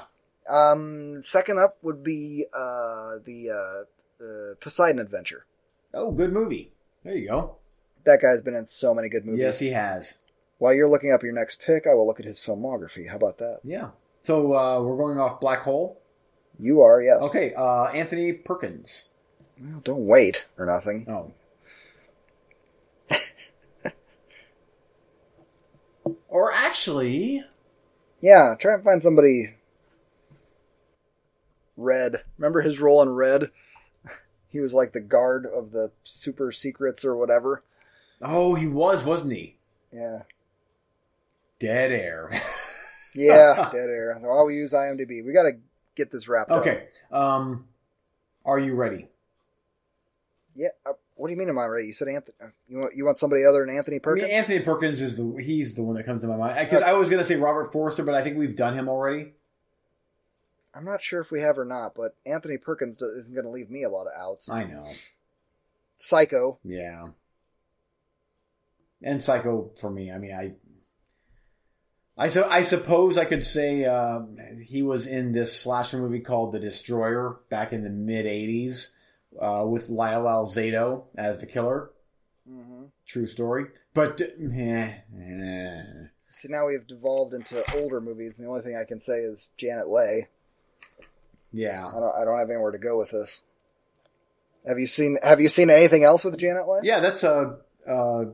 Um, 0.50 1.22
second 1.22 1.60
up 1.60 1.78
would 1.84 2.04
be 2.04 2.46
uh, 2.52 3.18
the 3.24 3.50
uh, 3.52 4.24
uh, 4.24 4.56
Poseidon 4.60 4.98
Adventure. 5.00 5.46
Oh, 5.94 6.12
good 6.12 6.34
movie. 6.34 6.72
There 7.04 7.14
you 7.16 7.28
go. 7.30 7.58
That 8.06 8.22
guy's 8.22 8.42
been 8.42 8.56
in 8.56 8.66
so 8.66 8.94
many 8.94 9.10
good 9.10 9.26
movies. 9.26 9.42
Yes, 9.42 9.60
he 9.60 9.70
has. 9.72 10.18
While 10.58 10.74
you're 10.74 10.90
looking 10.90 11.12
up 11.14 11.24
your 11.24 11.34
next 11.34 11.62
pick, 11.62 11.86
I 11.88 11.94
will 11.94 12.06
look 12.08 12.20
at 12.20 12.26
his 12.26 12.40
filmography. 12.40 13.10
How 13.10 13.16
about 13.16 13.38
that? 13.38 13.60
Yeah. 13.64 13.90
So 14.24 14.54
uh, 14.54 14.82
we're 14.82 14.98
going 14.98 15.18
off 15.18 15.40
Black 15.40 15.62
Hole. 15.62 16.00
You 16.60 16.82
are, 16.82 17.02
yes. 17.02 17.22
Okay, 17.24 17.54
uh, 17.54 17.86
Anthony 17.86 18.34
Perkins. 18.34 19.06
Well, 19.62 19.80
don't 19.82 20.06
wait 20.06 20.46
or 20.58 20.66
nothing. 20.66 21.06
Oh. 21.10 21.32
or 26.28 26.52
actually, 26.52 27.44
Yeah, 28.22 28.56
try 28.60 28.74
and 28.74 28.84
find 28.84 29.02
somebody. 29.02 29.56
Red. 31.78 32.24
Remember 32.38 32.62
his 32.62 32.80
role 32.82 33.02
in 33.02 33.10
Red? 33.10 33.52
He 34.52 34.60
was 34.60 34.74
like 34.74 34.94
the 34.94 35.00
guard 35.00 35.46
of 35.46 35.70
the 35.72 35.92
super 36.04 36.52
secrets 36.52 37.06
or 37.06 37.16
whatever. 37.16 37.62
Oh, 38.22 38.56
he 38.56 38.68
was, 38.68 39.04
wasn't 39.04 39.34
he? 39.34 39.58
Yeah. 39.92 40.20
Dead 41.60 41.92
air. 41.92 42.32
Yeah, 43.16 43.70
dead 43.72 43.90
air. 43.90 44.16
While 44.22 44.46
we 44.46 44.54
use 44.54 44.72
IMDb, 44.72 45.26
we 45.26 45.34
got 45.34 45.42
to 45.44 45.54
get 45.96 46.12
this 46.12 46.28
wrapped 46.28 46.52
up. 46.52 46.62
okay. 46.62 46.88
Um, 47.12 47.66
are 48.46 48.60
you 48.60 48.76
ready? 48.76 49.08
Yeah. 50.54 50.68
uh, 50.86 50.92
What 51.16 51.28
do 51.28 51.34
you 51.34 51.40
mean? 51.40 51.50
Am 51.50 51.58
I 51.58 51.66
ready? 51.66 51.88
You 51.88 51.92
said 51.94 52.08
Anthony. 52.08 52.36
You 52.68 52.78
want 52.78 52.96
you 52.96 53.06
want 53.06 53.18
somebody 53.18 53.44
other 53.46 53.66
than 53.66 53.76
Anthony 53.76 53.96
I 53.98 54.00
Perkins? 54.00 54.28
mean, 54.28 54.36
Anthony 54.38 54.60
Perkins 54.60 55.02
is 55.02 55.18
the 55.18 55.42
he's 55.44 55.74
the 55.74 55.82
one 55.82 55.96
that 55.96 56.06
comes 56.06 56.22
to 56.22 56.28
my 56.28 56.38
mind 56.38 56.60
because 56.60 56.84
I 56.84 56.94
was 56.94 57.10
going 57.10 57.18
to 57.20 57.24
say 57.24 57.36
Robert 57.36 57.74
Forster, 57.74 58.04
but 58.04 58.14
I 58.14 58.22
think 58.22 58.38
we've 58.38 58.56
done 58.56 58.76
him 58.76 58.88
already. 58.88 59.34
I'm 60.76 60.86
not 60.86 61.02
sure 61.02 61.20
if 61.20 61.32
we 61.32 61.42
have 61.42 61.58
or 61.58 61.66
not, 61.66 61.96
but 61.96 62.16
Anthony 62.28 62.58
Perkins 62.58 63.02
isn't 63.02 63.34
going 63.34 63.46
to 63.46 63.52
leave 63.52 63.72
me 63.72 63.84
a 63.84 63.90
lot 63.90 64.06
of 64.06 64.14
outs. 64.16 64.50
I 64.50 64.66
know. 64.66 64.88
Psycho. 65.98 66.60
Yeah. 66.64 67.08
And 69.02 69.24
Psycho 69.24 69.72
for 69.80 69.90
me. 69.90 70.12
I 70.12 70.18
mean, 70.18 70.34
I. 70.34 70.54
I 72.18 72.30
so 72.30 72.46
I 72.50 72.64
suppose 72.64 73.18
I 73.18 73.24
could 73.24 73.46
say 73.48 73.86
uh, 73.86 74.20
he 74.62 74.82
was 74.82 75.08
in 75.08 75.32
this 75.32 75.58
slasher 75.58 75.98
movie 75.98 76.20
called 76.20 76.52
The 76.52 76.60
Destroyer 76.60 77.40
back 77.50 77.72
in 77.72 77.84
the 77.86 77.90
mid 77.90 78.26
'80s 78.26 78.90
uh, 79.40 79.64
with 79.66 79.88
Lyle 79.90 80.24
Alzado 80.24 81.04
as 81.16 81.40
the 81.40 81.46
killer. 81.46 81.92
Mm-hmm. 82.50 82.86
True 83.06 83.26
story, 83.26 83.68
but 83.94 84.20
eh, 84.22 84.94
eh. 85.18 85.82
See, 86.36 86.50
now 86.50 86.68
we've 86.68 86.86
devolved 86.88 87.34
into 87.34 87.64
older 87.78 88.02
movies, 88.02 88.38
and 88.38 88.46
the 88.46 88.50
only 88.50 88.64
thing 88.64 88.76
I 88.76 88.84
can 88.84 89.00
say 89.00 89.20
is 89.20 89.48
Janet 89.58 89.88
Leigh. 89.90 90.28
yeah, 91.54 91.88
I 91.88 92.00
don't. 92.00 92.16
I 92.16 92.26
don't 92.26 92.38
have 92.40 92.50
anywhere 92.50 92.72
to 92.72 92.78
go 92.78 93.00
with 93.00 93.12
this. 93.12 93.40
Have 94.68 94.78
you 94.78 94.88
seen 94.88 95.18
Have 95.24 95.40
you 95.40 95.48
seen 95.48 95.70
anything 95.70 96.04
else 96.04 96.26
with 96.26 96.38
Janet 96.38 96.68
Leigh? 96.68 96.82
yeah. 96.84 97.00
That's 97.00 97.24
uh, 97.24 97.56
uh, 97.88 98.26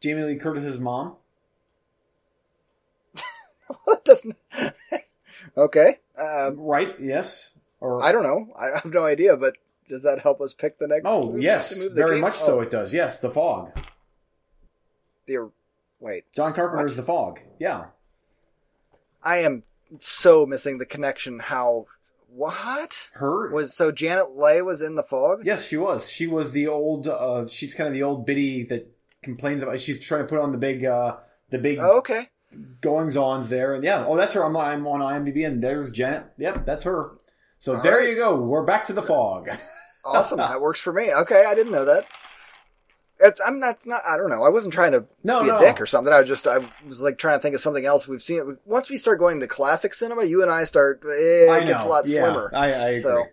Jamie 0.00 0.22
Lee 0.22 0.36
Curtis's 0.36 0.78
mom. 0.78 1.16
Doesn't? 4.04 4.36
okay. 5.56 5.98
Um, 6.18 6.56
Right? 6.58 6.94
Yes. 7.00 7.52
Or 7.80 8.02
I 8.02 8.12
don't 8.12 8.22
know. 8.22 8.54
I 8.58 8.78
have 8.82 8.92
no 8.92 9.04
idea. 9.04 9.36
But 9.36 9.54
does 9.88 10.02
that 10.04 10.20
help 10.20 10.40
us 10.40 10.52
pick 10.54 10.78
the 10.78 10.86
next? 10.86 11.02
oh 11.06 11.36
yes, 11.36 11.70
to 11.74 11.80
move 11.80 11.88
the 11.90 11.94
very 11.94 12.12
game? 12.16 12.20
much 12.22 12.34
so. 12.36 12.58
Oh, 12.58 12.60
It 12.60 12.70
does. 12.70 12.92
Yes, 12.92 13.18
The 13.18 13.30
Fog. 13.30 13.72
the- 15.26 15.50
wait, 16.00 16.24
John 16.32 16.52
Carpenter's 16.54 16.92
What? 16.92 16.96
The 16.96 17.02
Fog. 17.02 17.40
Yeah. 17.58 17.86
I 19.22 19.38
am 19.38 19.64
so 19.98 20.46
missing 20.46 20.78
the 20.78 20.86
connection. 20.86 21.38
How? 21.40 21.86
What 22.28 23.08
Her 23.14 23.50
was 23.52 23.74
so? 23.74 23.90
Janet 23.90 24.36
Leigh 24.36 24.60
was 24.62 24.82
in 24.82 24.94
the 24.94 25.02
fog. 25.02 25.40
Yes, 25.44 25.66
she 25.66 25.76
was. 25.76 26.08
She 26.10 26.26
was 26.26 26.52
the 26.52 26.66
old. 26.68 27.08
Uh, 27.08 27.46
she's 27.46 27.72
kind 27.74 27.86
of 27.88 27.94
the 27.94 28.02
old 28.02 28.26
biddy 28.26 28.62
that 28.64 28.86
complains 29.26 29.62
about. 29.62 29.78
She's 29.82 30.00
trying 30.00 30.22
to 30.22 30.26
put 30.26 30.38
on 30.38 30.52
the 30.52 30.58
big, 30.58 30.84
uh, 30.86 31.16
the 31.50 31.58
big 31.58 31.78
Oh, 31.78 31.98
okay. 31.98 32.30
goings 32.80 33.14
ons 33.18 33.50
there, 33.50 33.74
and 33.74 33.84
yeah. 33.84 34.06
Oh, 34.08 34.16
that's 34.16 34.32
her. 34.32 34.42
I'm, 34.42 34.56
I'm 34.56 34.86
on 34.86 35.00
IMDb, 35.00 35.46
and 35.46 35.62
there's 35.62 35.90
Janet. 35.90 36.24
Yep, 36.38 36.64
that's 36.64 36.84
her. 36.84 37.18
So 37.58 37.76
All 37.76 37.82
there 37.82 37.98
right. 37.98 38.08
you 38.08 38.14
go. 38.16 38.36
We're 38.36 38.64
back 38.64 38.86
to 38.86 38.92
the 38.94 39.02
fog. 39.02 39.50
Awesome. 40.08 40.38
that 40.38 40.60
works 40.60 40.78
for 40.78 40.92
me. 40.92 41.12
Okay, 41.12 41.44
I 41.44 41.56
didn't 41.56 41.72
know 41.72 41.84
that. 41.86 42.06
It's, 43.18 43.40
I'm 43.44 43.58
that's 43.58 43.88
not. 43.88 44.02
I 44.06 44.16
don't 44.16 44.30
know. 44.30 44.44
I 44.44 44.50
wasn't 44.50 44.72
trying 44.72 44.92
to 44.92 45.04
No, 45.24 45.40
be 45.42 45.48
no. 45.48 45.56
a 45.56 45.60
dick 45.60 45.80
or 45.80 45.86
something. 45.86 46.12
I 46.12 46.20
was 46.20 46.28
just 46.28 46.46
I 46.46 46.58
was 46.86 47.02
like 47.02 47.18
trying 47.18 47.38
to 47.38 47.42
think 47.42 47.56
of 47.56 47.60
something 47.60 47.84
else 47.84 48.06
we've 48.06 48.22
seen. 48.22 48.38
It 48.38 48.46
once 48.64 48.88
we 48.88 48.98
start 48.98 49.18
going 49.18 49.40
to 49.40 49.48
classic 49.48 49.94
cinema, 49.94 50.22
you 50.22 50.42
and 50.42 50.50
I 50.52 50.62
start. 50.62 51.00
Eh, 51.04 51.46
I 51.50 51.58
it 51.58 51.66
gets 51.66 51.82
know. 51.82 51.88
a 51.88 51.90
lot 51.90 52.06
Yeah, 52.06 52.20
slimmer. 52.22 52.50
I, 52.54 52.66
I 52.66 52.88
agree. 52.90 52.98
So- 53.00 53.24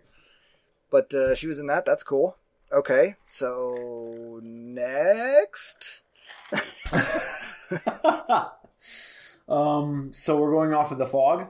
But 0.90 1.14
uh, 1.14 1.34
she 1.36 1.46
was 1.46 1.60
in 1.60 1.68
that. 1.68 1.84
That's 1.86 2.02
cool. 2.02 2.36
Okay, 2.74 3.14
so 3.24 4.40
next. 4.42 6.02
um. 9.48 10.10
So 10.12 10.36
we're 10.38 10.50
going 10.50 10.74
off 10.74 10.90
of 10.92 10.98
the 10.98 11.06
fog. 11.06 11.46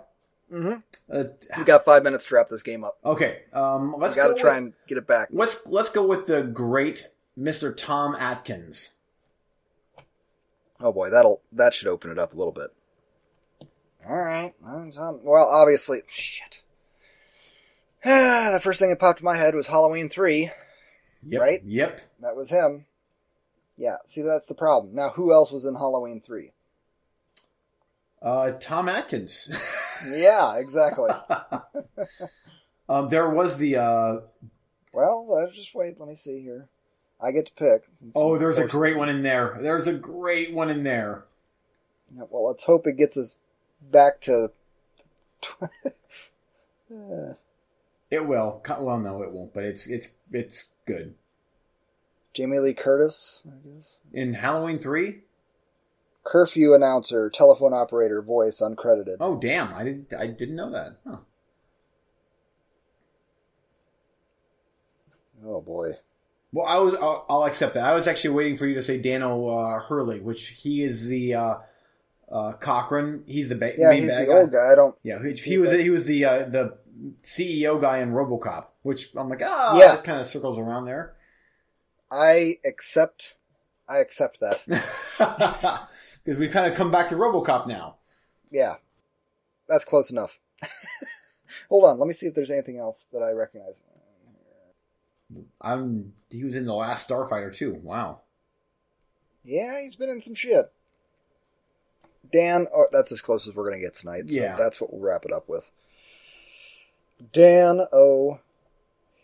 hmm 0.51 0.75
Uh, 1.12 1.25
We 1.57 1.64
got 1.64 1.85
five 1.85 2.03
minutes 2.03 2.27
to 2.27 2.35
wrap 2.35 2.49
this 2.51 2.62
game 2.62 2.85
up. 2.85 2.99
okay. 3.05 3.43
Um. 3.53 3.95
Let's 3.99 4.16
got 4.16 4.29
to 4.29 4.35
try 4.35 4.51
with, 4.51 4.59
and 4.59 4.72
get 4.87 4.99
it 4.99 5.07
back. 5.07 5.29
Let's 5.33 5.66
let's 5.66 5.91
go 5.91 6.05
with 6.07 6.27
the 6.27 6.43
great 6.43 7.09
Mr. 7.39 7.75
Tom 7.75 8.14
Atkins. 8.14 8.95
Oh 10.81 10.93
boy, 10.93 11.09
that'll 11.11 11.41
that 11.53 11.72
should 11.72 11.89
open 11.89 12.11
it 12.11 12.18
up 12.18 12.35
a 12.35 12.37
little 12.37 12.53
bit. 12.53 12.68
All 14.07 14.16
right. 14.16 14.53
Well, 14.61 15.49
obviously, 15.49 16.03
shit. 16.07 16.62
the 18.05 18.61
first 18.62 18.79
thing 18.79 18.91
that 18.91 18.99
popped 18.99 19.20
in 19.20 19.25
my 19.25 19.37
head 19.39 19.55
was 19.55 19.68
Halloween 19.68 20.11
three. 20.11 20.51
Yep. 21.27 21.41
Right? 21.41 21.62
Yep. 21.64 22.01
That 22.20 22.37
was 22.37 22.51
him. 22.51 22.87
Yeah. 23.77 23.97
See, 24.07 24.22
that's 24.22 24.47
the 24.47 24.55
problem. 24.55 24.95
Now, 24.95 25.11
who 25.11 25.33
else 25.33 25.51
was 25.51 25.64
in 25.64 25.75
Halloween 25.75 26.22
three? 26.25 26.53
Uh, 28.22 28.53
Tom 28.53 28.89
Atkins. 28.89 29.51
Yeah, 30.09 30.59
exactly. 30.59 31.09
um, 32.89 33.09
there 33.09 33.31
was 33.31 33.57
the. 33.57 33.77
Uh, 33.77 34.20
well, 34.93 35.27
let's 35.33 35.57
just 35.57 35.75
wait. 35.75 35.99
Let 35.99 36.09
me 36.09 36.16
see 36.16 36.43
here. 36.43 36.68
I 37.20 37.31
get 37.31 37.47
to 37.47 37.55
pick. 37.55 37.85
oh, 38.14 38.37
there's 38.37 38.59
a 38.59 38.66
great 38.66 38.99
one 38.99 39.09
in 39.09 39.22
there. 39.22 39.57
There's 39.61 39.87
a 39.87 39.95
great 39.95 40.53
one 40.53 40.68
in 40.68 40.83
there. 40.83 41.25
Yeah, 42.14 42.25
well, 42.29 42.49
let's 42.49 42.64
hope 42.64 42.87
it 42.87 42.97
gets 42.99 43.16
us 43.16 43.39
back 43.81 44.20
to. 44.22 44.51
Uh, 46.91 47.35
It 48.11 48.27
will. 48.27 48.62
Well, 48.81 48.99
no, 48.99 49.22
it 49.22 49.33
won't. 49.33 49.55
But 49.55 49.64
it's 49.64 49.87
it's 49.87 50.09
it's 50.33 50.66
good. 50.87 51.14
Jamie 52.32 52.59
Lee 52.59 52.74
Curtis, 52.74 53.43
I 53.47 53.68
guess. 53.68 54.01
In 54.12 54.35
Halloween 54.35 54.78
three. 54.78 55.20
Curfew 56.24 56.72
announcer, 56.74 57.28
telephone 57.28 57.74
operator, 57.74 58.22
voice 58.22 58.61
uncredited. 58.61 59.16
Oh 59.20 59.37
damn! 59.39 59.74
I 59.74 59.85
didn't 59.85 60.12
I 60.14 60.26
didn't 60.28 60.57
know 60.57 60.70
that. 60.72 60.97
Huh. 61.07 61.18
Oh 65.47 65.61
boy. 65.61 65.93
Well, 66.53 66.66
I 66.66 66.78
was. 66.78 66.95
I'll, 66.95 67.26
I'll 67.28 67.45
accept 67.45 67.74
that. 67.74 67.85
I 67.85 67.95
was 67.95 68.07
actually 68.07 68.30
waiting 68.35 68.57
for 68.57 68.66
you 68.66 68.74
to 68.74 68.82
say 68.82 68.97
Dano 68.97 69.49
uh, 69.49 69.80
Hurley, 69.80 70.20
which 70.20 70.49
he 70.49 70.82
is 70.82 71.09
the 71.09 71.35
uh, 71.35 71.55
uh, 72.30 72.53
Cochran. 72.53 73.24
He's 73.26 73.49
the 73.49 73.57
ba- 73.57 73.74
Yeah, 73.76 73.91
main 73.91 74.03
he's 74.03 74.16
the 74.16 74.24
guy. 74.26 74.32
old 74.32 74.53
guy. 74.53 74.70
I 74.72 74.74
don't. 74.74 74.95
Yeah, 75.03 75.18
he, 75.22 75.32
he 75.32 75.59
was 75.59 75.72
he 75.72 75.91
was 75.91 76.05
the 76.07 76.24
uh, 76.24 76.45
the 76.45 76.78
CEO 77.22 77.80
guy 77.80 77.99
in 77.99 78.12
RoboCop, 78.12 78.66
which 78.82 79.14
I'm 79.16 79.28
like, 79.28 79.42
ah, 79.45 79.76
Yeah. 79.78 79.95
it 79.95 80.05
kind 80.05 80.20
of 80.20 80.26
circles 80.26 80.59
around 80.59 80.84
there. 80.86 81.14
I 82.11 82.57
accept. 82.64 83.34
I 83.88 83.99
accept 83.99 84.40
that. 84.40 85.88
Because 86.24 86.40
we 86.40 86.49
kind 86.49 86.66
of 86.70 86.74
come 86.74 86.90
back 86.90 87.11
to 87.11 87.16
RoboCop 87.16 87.66
now. 87.66 87.97
Yeah, 88.51 88.76
that's 89.68 89.84
close 89.84 90.11
enough. 90.11 90.38
Hold 91.68 91.84
on. 91.84 91.99
Let 91.99 92.07
me 92.07 92.14
see 92.14 92.24
if 92.26 92.34
there's 92.34 92.51
anything 92.51 92.78
else 92.78 93.07
that 93.12 93.22
I 93.22 93.32
recognize. 93.32 93.74
I'm 95.61 96.14
he 96.30 96.45
was 96.45 96.55
in 96.55 96.64
the 96.64 96.72
last 96.74 97.07
Starfighter 97.09 97.55
too. 97.55 97.74
Wow. 97.74 98.20
Yeah, 99.45 99.82
he's 99.82 99.97
been 99.97 100.09
in 100.09 100.22
some 100.22 100.34
shit. 100.34 100.72
Dan, 102.32 102.68
oh, 102.74 102.86
that's 102.90 103.12
as 103.12 103.20
close 103.20 103.47
as 103.47 103.55
we're 103.55 103.68
going 103.68 103.78
to 103.80 103.84
get 103.84 103.95
tonight. 103.95 104.30
So 104.30 104.36
Yeah. 104.36 104.57
that's 104.57 104.80
what 104.80 104.92
we'll 104.92 105.03
wrap 105.03 105.26
it 105.26 105.32
up 105.32 105.47
with. 105.47 105.70
Dan 107.33 107.81
O. 107.93 108.39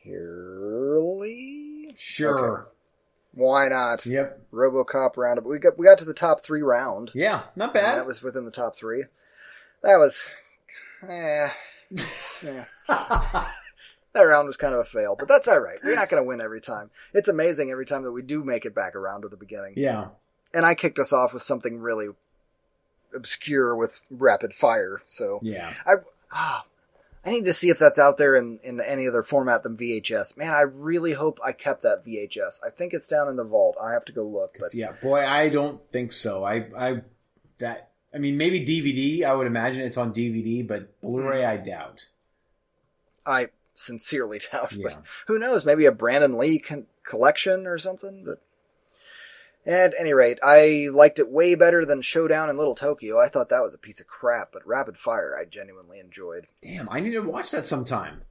Hurley. 0.05 1.95
Sure. 1.97 2.69
Why 3.33 3.69
not? 3.69 4.05
Yep. 4.07 4.41
RoboCop 4.53 5.17
roundup. 5.17 5.45
We 5.45 5.59
got 5.59 5.79
we 5.79 5.87
got 5.87 5.99
to 5.99 6.05
the 6.05 6.15
top 6.15 6.43
three 6.45 6.63
round. 6.63 7.11
Yeah. 7.15 7.43
Not 7.55 7.73
bad. 7.75 7.99
That 7.99 8.07
was 8.07 8.23
within 8.23 8.45
the 8.45 8.51
top 8.51 8.77
three. 8.77 9.05
That 9.83 9.97
was 9.97 10.21
Eh, 11.09 11.49
yeah. 12.45 12.65
that 12.89 14.21
round 14.21 14.47
was 14.47 14.57
kind 14.59 14.75
of 14.75 14.81
a 14.81 14.85
fail, 14.85 15.17
but 15.19 15.29
that's 15.29 15.49
all 15.49 15.59
right. 15.61 15.79
We're 15.83 15.95
not 15.95 16.11
going 16.11 16.23
to 16.23 16.27
win 16.29 16.41
every 16.43 16.61
time. 16.61 16.91
It's 17.15 17.29
amazing 17.29 17.71
every 17.71 17.87
time 17.87 18.03
that 18.03 18.13
we 18.13 18.21
do 18.23 18.45
make 18.45 18.67
it 18.67 18.75
back 18.75 18.95
around 18.95 19.23
to 19.23 19.29
the 19.29 19.37
beginning. 19.37 19.75
yeah. 19.77 20.09
And 20.53 20.67
I 20.67 20.75
kicked 20.75 20.99
us 20.99 21.13
off 21.13 21.33
with 21.33 21.45
something 21.45 21.79
really 21.79 22.09
obscure 23.15 23.75
with 23.77 24.01
rapid 24.11 24.53
fire. 24.53 25.01
So 25.05 25.39
Yeah. 25.43 25.73
I 25.87 25.93
ah, 26.33 26.65
I 27.25 27.31
need 27.31 27.45
to 27.45 27.53
see 27.53 27.69
if 27.69 27.79
that's 27.79 27.99
out 27.99 28.17
there 28.17 28.35
in, 28.35 28.61
in 28.63 28.81
any 28.81 29.07
other 29.07 29.23
format 29.23 29.63
than 29.63 29.77
VHS. 29.77 30.39
Man, 30.39 30.53
I 30.55 30.63
really 30.63 31.13
hope 31.13 31.39
I 31.45 31.53
kept 31.53 31.83
that 31.83 32.05
VHS. 32.05 32.61
I 32.67 32.71
think 32.71 32.95
it's 32.95 33.09
down 33.09 33.29
in 33.29 33.37
the 33.37 33.45
vault. 33.45 33.77
I 33.83 33.93
have 33.93 34.07
to 34.07 34.13
go 34.13 34.25
look. 34.25 34.57
But 34.59 34.75
Yeah, 34.75 34.93
boy, 34.93 35.27
I 35.27 35.51
don't 35.51 35.87
think 35.91 36.13
so. 36.13 36.45
I, 36.45 36.67
I, 36.77 37.03
that, 37.59 37.91
I 38.15 38.19
mean, 38.19 38.39
maybe 38.39 38.65
DVD. 38.65 39.25
I 39.25 39.35
would 39.35 39.47
imagine 39.47 39.83
it's 39.83 39.99
on 39.99 40.15
DVD, 40.15 40.67
but 40.67 40.99
Blu-ray, 41.03 41.43
mm-hmm. 41.43 41.51
I 41.51 41.57
doubt. 41.59 42.07
I 43.27 43.49
sincerely 43.75 44.41
doubt. 44.53 44.73
Yeah. 44.73 44.89
But 44.89 45.03
who 45.27 45.39
knows? 45.39 45.67
Maybe 45.67 45.85
a 45.85 45.93
Brandon 45.93 46.39
Lee 46.39 46.59
con- 46.59 46.87
collection 47.05 47.67
or 47.67 47.77
something. 47.77 48.25
But 48.25 48.43
at 49.67 49.95
any 49.99 50.13
rate, 50.13 50.39
I 50.43 50.89
liked 50.93 51.19
it 51.19 51.29
way 51.31 51.55
better 51.55 51.85
than 51.85 52.03
Showdown 52.03 52.49
in 52.51 52.57
Little 52.57 52.75
Tokyo. 52.75 53.19
I 53.21 53.29
thought 53.29 53.51
that 53.51 53.63
was 53.63 53.75
a 53.75 53.79
piece 53.79 54.01
of 54.01 54.07
crap, 54.07 54.51
but 54.53 54.67
Rapid 54.67 54.97
Fire 54.97 55.37
I 55.39 55.45
genuinely 55.45 55.99
enjoyed. 56.01 56.47
Damn, 56.63 56.89
I 56.91 57.01
need 57.01 57.13
to 57.13 57.21
watch 57.21 57.51
that 57.51 57.67
sometime. 57.67 58.23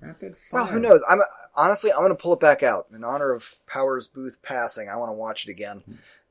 Rapid 0.00 0.36
fire. 0.36 0.64
Well, 0.64 0.66
who 0.72 0.80
knows? 0.80 1.00
I'm 1.08 1.20
honestly 1.54 1.92
I'm 1.92 2.08
to 2.08 2.14
pull 2.14 2.34
it 2.34 2.40
back 2.40 2.62
out 2.62 2.86
in 2.94 3.04
honor 3.04 3.32
of 3.32 3.54
Powers 3.66 4.08
Boothe 4.08 4.34
passing. 4.42 4.88
I 4.88 4.96
want 4.96 5.10
to 5.10 5.14
watch 5.14 5.46
it 5.46 5.50
again, 5.50 5.82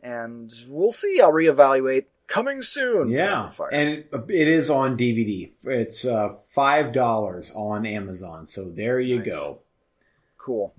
and 0.01 0.53
we'll 0.67 0.91
see. 0.91 1.21
I'll 1.21 1.31
reevaluate 1.31 2.05
coming 2.27 2.61
soon. 2.61 3.09
Yeah, 3.09 3.51
and 3.71 3.89
it, 3.89 4.09
it 4.29 4.47
is 4.47 4.69
on 4.69 4.97
DVD. 4.97 5.51
It's 5.63 6.05
uh, 6.05 6.35
five 6.49 6.91
dollars 6.91 7.51
on 7.55 7.85
Amazon. 7.85 8.47
So 8.47 8.69
there 8.69 8.99
you 8.99 9.17
Nice. 9.19 9.27
go. 9.27 9.59
Cool. 10.37 10.73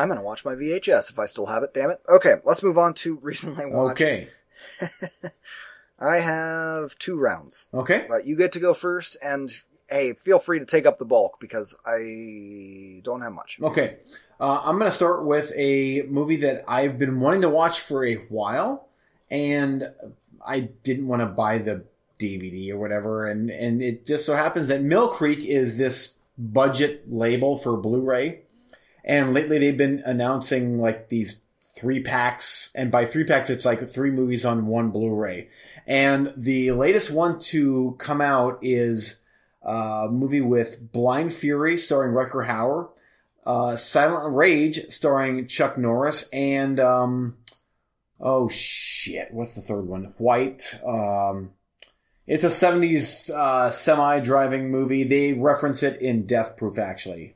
I'm 0.00 0.08
going 0.08 0.18
to 0.18 0.24
watch 0.24 0.46
my 0.46 0.54
VHS 0.54 1.10
if 1.10 1.18
I 1.18 1.26
still 1.26 1.44
have 1.44 1.62
it, 1.62 1.74
damn 1.74 1.90
it. 1.90 2.00
Okay, 2.08 2.36
let's 2.44 2.62
move 2.62 2.78
on 2.78 2.94
to 2.94 3.16
recently 3.22 3.66
watched. 3.66 4.00
Okay, 4.00 4.28
I 6.00 6.20
have 6.20 6.98
two 6.98 7.18
rounds, 7.18 7.68
okay, 7.74 8.06
but 8.08 8.26
you 8.26 8.34
get 8.36 8.52
to 8.52 8.60
go 8.60 8.72
first, 8.72 9.18
and 9.22 9.52
hey, 9.90 10.14
feel 10.14 10.38
free 10.38 10.58
to 10.60 10.64
take 10.64 10.86
up 10.86 10.98
the 10.98 11.04
bulk 11.04 11.38
because 11.38 11.76
I 11.84 13.00
don't 13.04 13.20
have 13.20 13.32
much. 13.32 13.58
okay. 13.62 13.98
Uh, 14.38 14.62
I'm 14.64 14.78
going 14.78 14.90
to 14.90 14.96
start 14.96 15.26
with 15.26 15.52
a 15.54 16.02
movie 16.08 16.36
that 16.36 16.64
I've 16.66 16.98
been 16.98 17.20
wanting 17.20 17.42
to 17.42 17.50
watch 17.50 17.80
for 17.80 18.06
a 18.06 18.14
while, 18.14 18.88
and 19.30 19.92
I 20.42 20.60
didn't 20.60 21.08
want 21.08 21.20
to 21.20 21.26
buy 21.26 21.58
the 21.58 21.84
DVD 22.18 22.70
or 22.70 22.78
whatever, 22.78 23.26
and 23.26 23.50
and 23.50 23.82
it 23.82 24.06
just 24.06 24.24
so 24.24 24.34
happens 24.34 24.68
that 24.68 24.80
Mill 24.80 25.08
Creek 25.08 25.40
is 25.40 25.76
this 25.76 26.16
budget 26.38 27.04
label 27.12 27.54
for 27.54 27.76
Blu-ray, 27.76 28.40
and 29.04 29.34
lately 29.34 29.58
they've 29.58 29.76
been 29.76 30.02
announcing 30.04 30.78
like 30.78 31.08
these 31.08 31.40
three 31.62 32.02
packs, 32.02 32.70
and 32.74 32.90
by 32.90 33.06
three 33.06 33.24
packs 33.24 33.50
it's 33.50 33.64
like 33.64 33.88
three 33.88 34.10
movies 34.10 34.44
on 34.44 34.66
one 34.66 34.90
Blu-ray, 34.90 35.48
and 35.86 36.32
the 36.36 36.72
latest 36.72 37.10
one 37.10 37.38
to 37.38 37.96
come 37.98 38.20
out 38.20 38.58
is 38.62 39.20
a 39.62 40.08
movie 40.10 40.40
with 40.40 40.92
Blind 40.92 41.32
Fury 41.32 41.78
starring 41.78 42.12
Rutger 42.12 42.46
Hauer, 42.46 42.90
uh, 43.44 43.76
Silent 43.76 44.34
Rage 44.34 44.86
starring 44.88 45.46
Chuck 45.46 45.78
Norris, 45.78 46.28
and 46.32 46.80
um, 46.80 47.36
oh 48.20 48.48
shit, 48.48 49.28
what's 49.32 49.54
the 49.54 49.62
third 49.62 49.86
one? 49.86 50.14
White. 50.18 50.78
Um, 50.86 51.52
it's 52.26 52.44
a 52.44 52.48
70s 52.48 53.28
uh, 53.30 53.72
semi-driving 53.72 54.70
movie. 54.70 55.02
They 55.02 55.32
reference 55.32 55.82
it 55.82 56.00
in 56.00 56.26
Death 56.26 56.56
Proof, 56.56 56.78
actually. 56.78 57.34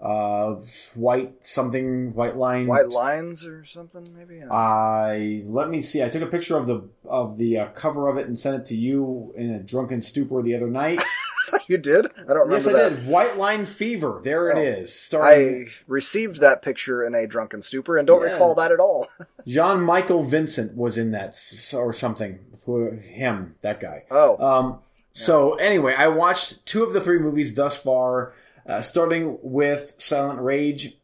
Uh, 0.00 0.56
white 0.94 1.32
something, 1.44 2.12
white 2.14 2.36
line. 2.36 2.66
White 2.66 2.88
Lines 2.88 3.44
or 3.46 3.64
something, 3.64 4.14
maybe? 4.16 4.42
I 4.42 5.42
let 5.46 5.70
me 5.70 5.80
see. 5.82 6.02
I 6.02 6.08
took 6.08 6.22
a 6.22 6.26
picture 6.26 6.56
of 6.56 6.66
the 6.66 6.88
of 7.08 7.38
the 7.38 7.58
uh, 7.58 7.66
cover 7.68 8.08
of 8.08 8.16
it 8.18 8.26
and 8.26 8.38
sent 8.38 8.60
it 8.60 8.66
to 8.66 8.76
you 8.76 9.32
in 9.36 9.50
a 9.50 9.60
drunken 9.62 10.02
stupor 10.02 10.42
the 10.42 10.54
other 10.54 10.66
night. 10.68 11.02
you 11.68 11.78
did? 11.78 12.06
I 12.06 12.34
don't 12.34 12.48
remember 12.48 12.54
yes, 12.56 12.66
I 12.66 12.72
that. 12.72 12.88
did. 12.96 13.06
White 13.06 13.36
Line 13.38 13.64
Fever. 13.64 14.20
There 14.22 14.50
it 14.50 14.58
Oh. 14.58 14.60
is. 14.60 14.92
Starring 14.92 15.68
I 15.68 15.70
received 15.86 16.40
that 16.40 16.60
picture 16.60 17.02
in 17.04 17.14
a 17.14 17.26
drunken 17.26 17.62
stupor 17.62 17.96
and 17.96 18.06
don't 18.06 18.22
Yeah. 18.26 18.32
recall 18.32 18.54
that 18.56 18.72
at 18.72 18.80
all. 18.80 19.08
Jan-Michael 19.46 20.24
Vincent 20.24 20.76
was 20.76 20.98
in 20.98 21.12
that 21.12 21.38
or 21.72 21.92
something. 21.92 22.40
Him, 22.66 23.54
that 23.60 23.78
guy. 23.80 24.00
Oh, 24.10 24.36
Um, 24.42 24.78
so 25.12 25.54
anyway, 25.54 25.94
I 25.96 26.08
watched 26.08 26.64
two 26.66 26.82
of 26.82 26.92
the 26.92 27.00
three 27.00 27.18
movies 27.18 27.54
thus 27.54 27.76
far, 27.76 28.32
uh, 28.66 28.80
starting 28.82 29.38
with 29.42 29.94
Silent 29.98 30.40
Rage, 30.40 30.96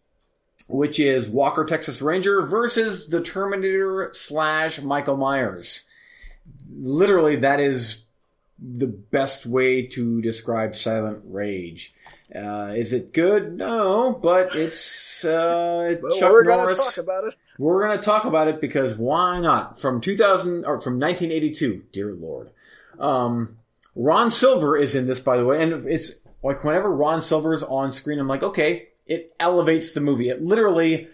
which 0.69 1.01
is 1.01 1.29
Walker 1.29 1.65
Texas 1.65 2.01
Ranger 2.01 2.43
versus 2.43 3.09
the 3.09 3.23
Terminator 3.23 4.11
slash 4.15 4.81
Michael 4.81 5.17
Myers. 5.17 5.87
Literally, 6.73 7.37
that 7.37 7.61
is 7.61 8.05
the 8.59 8.87
best 8.87 9.47
way 9.47 9.87
to 9.87 10.21
describe 10.21 10.77
Silent 10.77 11.23
Rage. 11.25 11.95
Uh, 12.35 12.73
is 12.77 12.93
it 12.93 13.13
good? 13.13 13.57
No, 13.57 14.13
but 14.13 14.55
it's 14.55 15.25
uh, 15.25 15.97
well, 16.01 16.19
Chuck 16.19 16.31
we're 16.31 16.45
Gonna 16.45 16.75
talk 16.75 16.99
about 16.99 17.25
it. 17.25 17.35
We're 17.61 17.87
going 17.87 17.99
to 17.99 18.03
talk 18.03 18.25
about 18.25 18.49
it 18.49 18.59
because 18.59 18.97
why 18.97 19.39
not? 19.39 19.79
From 19.79 20.01
2000 20.01 20.65
or 20.65 20.81
from 20.81 20.99
1982, 20.99 21.85
dear 21.93 22.13
lord. 22.13 22.51
Um, 22.99 23.59
Ron 23.95 24.31
Silver 24.31 24.79
is 24.79 24.95
in 24.95 25.07
this, 25.07 25.21
by 25.21 25.37
the 25.37 25.45
way, 25.45 25.63
and 25.63 25.87
it's 25.87 26.13
like 26.43 26.65
whenever 26.65 26.91
Ron 26.91 27.21
Silver's 27.21 27.63
on 27.63 27.93
screen, 27.93 28.19
I'm 28.19 28.29
like, 28.29 28.43
okay, 28.43 28.89
it 29.07 29.35
elevates 29.39 29.93
the 29.93 30.01
movie. 30.01 30.29
It 30.29 30.43
literally 30.43 31.09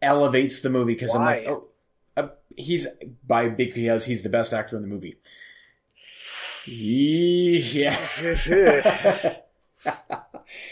elevates 0.00 0.60
the 0.62 0.70
movie 0.70 0.94
because 0.94 1.14
I'm 1.14 1.22
like, 1.22 1.46
oh, 1.46 1.68
uh, 2.16 2.28
he's 2.56 2.86
by 3.26 3.48
because 3.48 4.04
he's 4.04 4.22
the 4.22 4.28
best 4.28 4.52
actor 4.52 4.76
in 4.76 4.82
the 4.82 4.88
movie. 4.88 5.16
Yeah. 6.66 7.96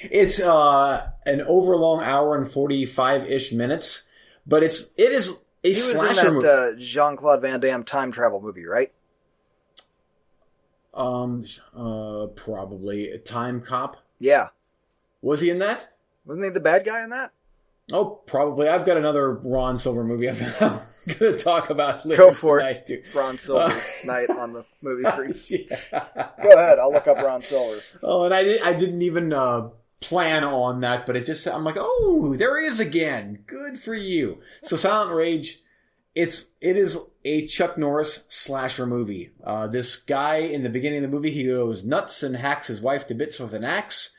it's 0.02 0.40
uh 0.40 1.10
an 1.26 1.40
overlong 1.42 2.02
hour 2.02 2.36
and 2.36 2.50
45 2.50 3.26
ish 3.28 3.52
minutes, 3.52 4.06
but 4.46 4.62
it's 4.62 4.90
it 4.96 5.12
is 5.12 5.30
a 5.64 5.68
He 5.68 5.70
was 5.70 5.92
slasher 5.92 6.28
in 6.28 6.38
that 6.38 6.50
uh, 6.50 6.74
Jean 6.78 7.16
Claude 7.16 7.42
Van 7.42 7.60
Damme 7.60 7.84
time 7.84 8.12
travel 8.12 8.40
movie, 8.40 8.66
right? 8.66 8.92
Um, 10.94 11.44
uh, 11.76 12.26
probably 12.34 13.10
a 13.10 13.18
Timecop. 13.18 13.94
Yeah. 14.18 14.48
Was 15.22 15.40
he 15.40 15.50
in 15.50 15.58
that? 15.60 15.92
Wasn't 16.24 16.44
he 16.44 16.50
the 16.50 16.60
bad 16.60 16.84
guy 16.84 17.02
in 17.04 17.10
that? 17.10 17.32
Oh, 17.92 18.04
probably. 18.26 18.68
I've 18.68 18.86
got 18.86 18.96
another 18.96 19.32
Ron 19.34 19.78
Silver 19.78 20.04
movie 20.04 20.28
I'm 20.30 20.36
going 20.60 20.82
to 21.18 21.38
talk 21.38 21.70
about 21.70 22.04
later 22.06 22.22
Go 22.24 22.30
for 22.32 22.60
it. 22.60 22.86
too. 22.86 22.94
It's 22.94 23.14
Ron 23.14 23.36
Silver 23.38 23.64
Uh, 23.72 23.80
night 24.04 24.30
on 24.30 24.52
the 24.52 24.64
movie 24.82 25.08
freaks. 25.10 25.50
Yeah. 25.50 25.76
Go 26.42 26.50
ahead, 26.50 26.78
I'll 26.78 26.92
look 26.92 27.06
up 27.08 27.18
Ron 27.18 27.42
Silver. 27.42 27.80
Oh, 28.02 28.24
and 28.24 28.34
I 28.34 28.44
did, 28.44 28.62
I 28.62 28.72
didn't 28.74 29.02
even 29.02 29.32
uh, 29.32 29.70
plan 30.00 30.44
on 30.44 30.80
that, 30.80 31.04
but 31.06 31.16
it 31.16 31.26
just 31.26 31.46
I'm 31.48 31.64
like, 31.64 31.76
oh, 31.78 32.34
there 32.38 32.60
he 32.60 32.66
is 32.66 32.78
again. 32.80 33.42
Good 33.46 33.80
for 33.80 33.94
you. 33.94 34.40
So 34.62 34.76
Silent 34.76 35.12
Rage, 35.14 35.58
it's 36.20 36.50
it 36.60 36.76
is 36.76 36.98
a 37.24 37.46
Chuck 37.46 37.76
Norris 37.78 38.24
slasher 38.28 38.86
movie. 38.86 39.30
Uh, 39.42 39.66
this 39.66 39.96
guy 39.96 40.36
in 40.36 40.62
the 40.62 40.70
beginning 40.70 40.98
of 40.98 41.10
the 41.10 41.16
movie, 41.16 41.30
he 41.30 41.46
goes 41.46 41.84
nuts 41.84 42.22
and 42.22 42.36
hacks 42.36 42.66
his 42.66 42.80
wife 42.80 43.06
to 43.06 43.14
bits 43.14 43.38
with 43.38 43.54
an 43.54 43.64
axe, 43.64 44.14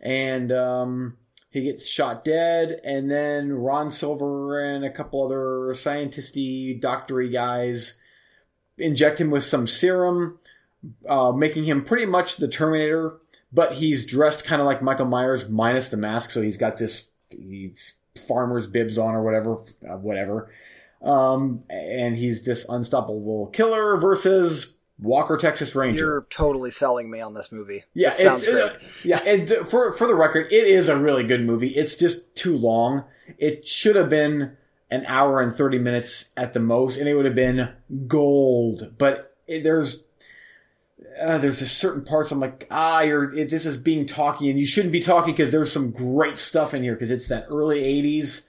and 0.00 0.52
um, 0.52 1.16
he 1.50 1.62
gets 1.62 1.86
shot 1.86 2.24
dead. 2.24 2.80
And 2.84 3.10
then 3.10 3.52
Ron 3.52 3.90
Silver 3.90 4.60
and 4.60 4.84
a 4.84 4.90
couple 4.90 5.24
other 5.24 5.74
scientisty, 5.74 6.80
doctory 6.80 7.28
guys 7.28 7.94
inject 8.78 9.20
him 9.20 9.30
with 9.30 9.44
some 9.44 9.66
serum 9.66 10.38
uh, 11.08 11.32
making 11.32 11.64
him 11.64 11.84
pretty 11.84 12.06
much 12.06 12.36
the 12.36 12.48
Terminator, 12.48 13.18
but 13.52 13.72
he's 13.72 14.06
dressed 14.06 14.44
kind 14.44 14.60
of 14.60 14.66
like 14.66 14.82
Michael 14.82 15.06
Myers 15.06 15.48
minus 15.48 15.88
the 15.88 15.96
mask. 15.96 16.30
So 16.30 16.42
he's 16.42 16.56
got 16.56 16.76
this 16.76 17.08
he's 17.30 17.94
farmer's 18.28 18.66
bibs 18.66 18.98
on 18.98 19.14
or 19.14 19.22
whatever, 19.22 19.56
uh, 19.88 19.96
whatever. 19.96 20.50
Um, 21.02 21.64
and 21.68 22.16
he's 22.16 22.44
this 22.44 22.64
unstoppable 22.68 23.48
killer 23.48 23.96
versus 23.96 24.76
Walker 25.00 25.36
Texas 25.36 25.74
Ranger. 25.74 26.04
You're 26.04 26.26
totally 26.30 26.70
selling 26.70 27.10
me 27.10 27.20
on 27.20 27.34
this 27.34 27.50
movie. 27.50 27.82
Yeah, 27.92 28.10
This 28.10 28.18
sounds 28.18 28.44
it's, 28.44 28.52
great. 28.52 28.64
uh, 28.64 28.78
yeah. 29.02 29.18
And 29.26 29.48
th- 29.48 29.60
for 29.62 29.92
for 29.96 30.06
the 30.06 30.14
record, 30.14 30.52
it 30.52 30.66
is 30.66 30.88
a 30.88 30.96
really 30.96 31.24
good 31.24 31.44
movie. 31.44 31.70
It's 31.70 31.96
just 31.96 32.36
too 32.36 32.56
long. 32.56 33.04
It 33.38 33.66
should 33.66 33.96
have 33.96 34.08
been 34.08 34.56
an 34.92 35.04
hour 35.06 35.40
and 35.40 35.52
thirty 35.52 35.78
minutes 35.78 36.30
at 36.36 36.52
the 36.54 36.60
most, 36.60 36.98
and 36.98 37.08
it 37.08 37.14
would 37.16 37.24
have 37.24 37.34
been 37.34 37.72
gold. 38.06 38.94
But 38.96 39.34
it, 39.48 39.64
there's 39.64 40.04
uh, 41.20 41.38
there's 41.38 41.58
just 41.58 41.78
certain 41.78 42.04
parts 42.04 42.30
I'm 42.30 42.38
like, 42.40 42.68
ah, 42.70 43.00
you're 43.00 43.34
it, 43.34 43.50
this 43.50 43.66
is 43.66 43.76
being 43.76 44.06
talky, 44.06 44.50
and 44.50 44.58
you 44.60 44.66
shouldn't 44.66 44.92
be 44.92 45.00
talking 45.00 45.34
because 45.34 45.50
there's 45.50 45.72
some 45.72 45.90
great 45.90 46.38
stuff 46.38 46.74
in 46.74 46.82
here 46.84 46.94
because 46.94 47.10
it's 47.10 47.26
that 47.28 47.46
early 47.48 47.80
'80s 47.82 48.46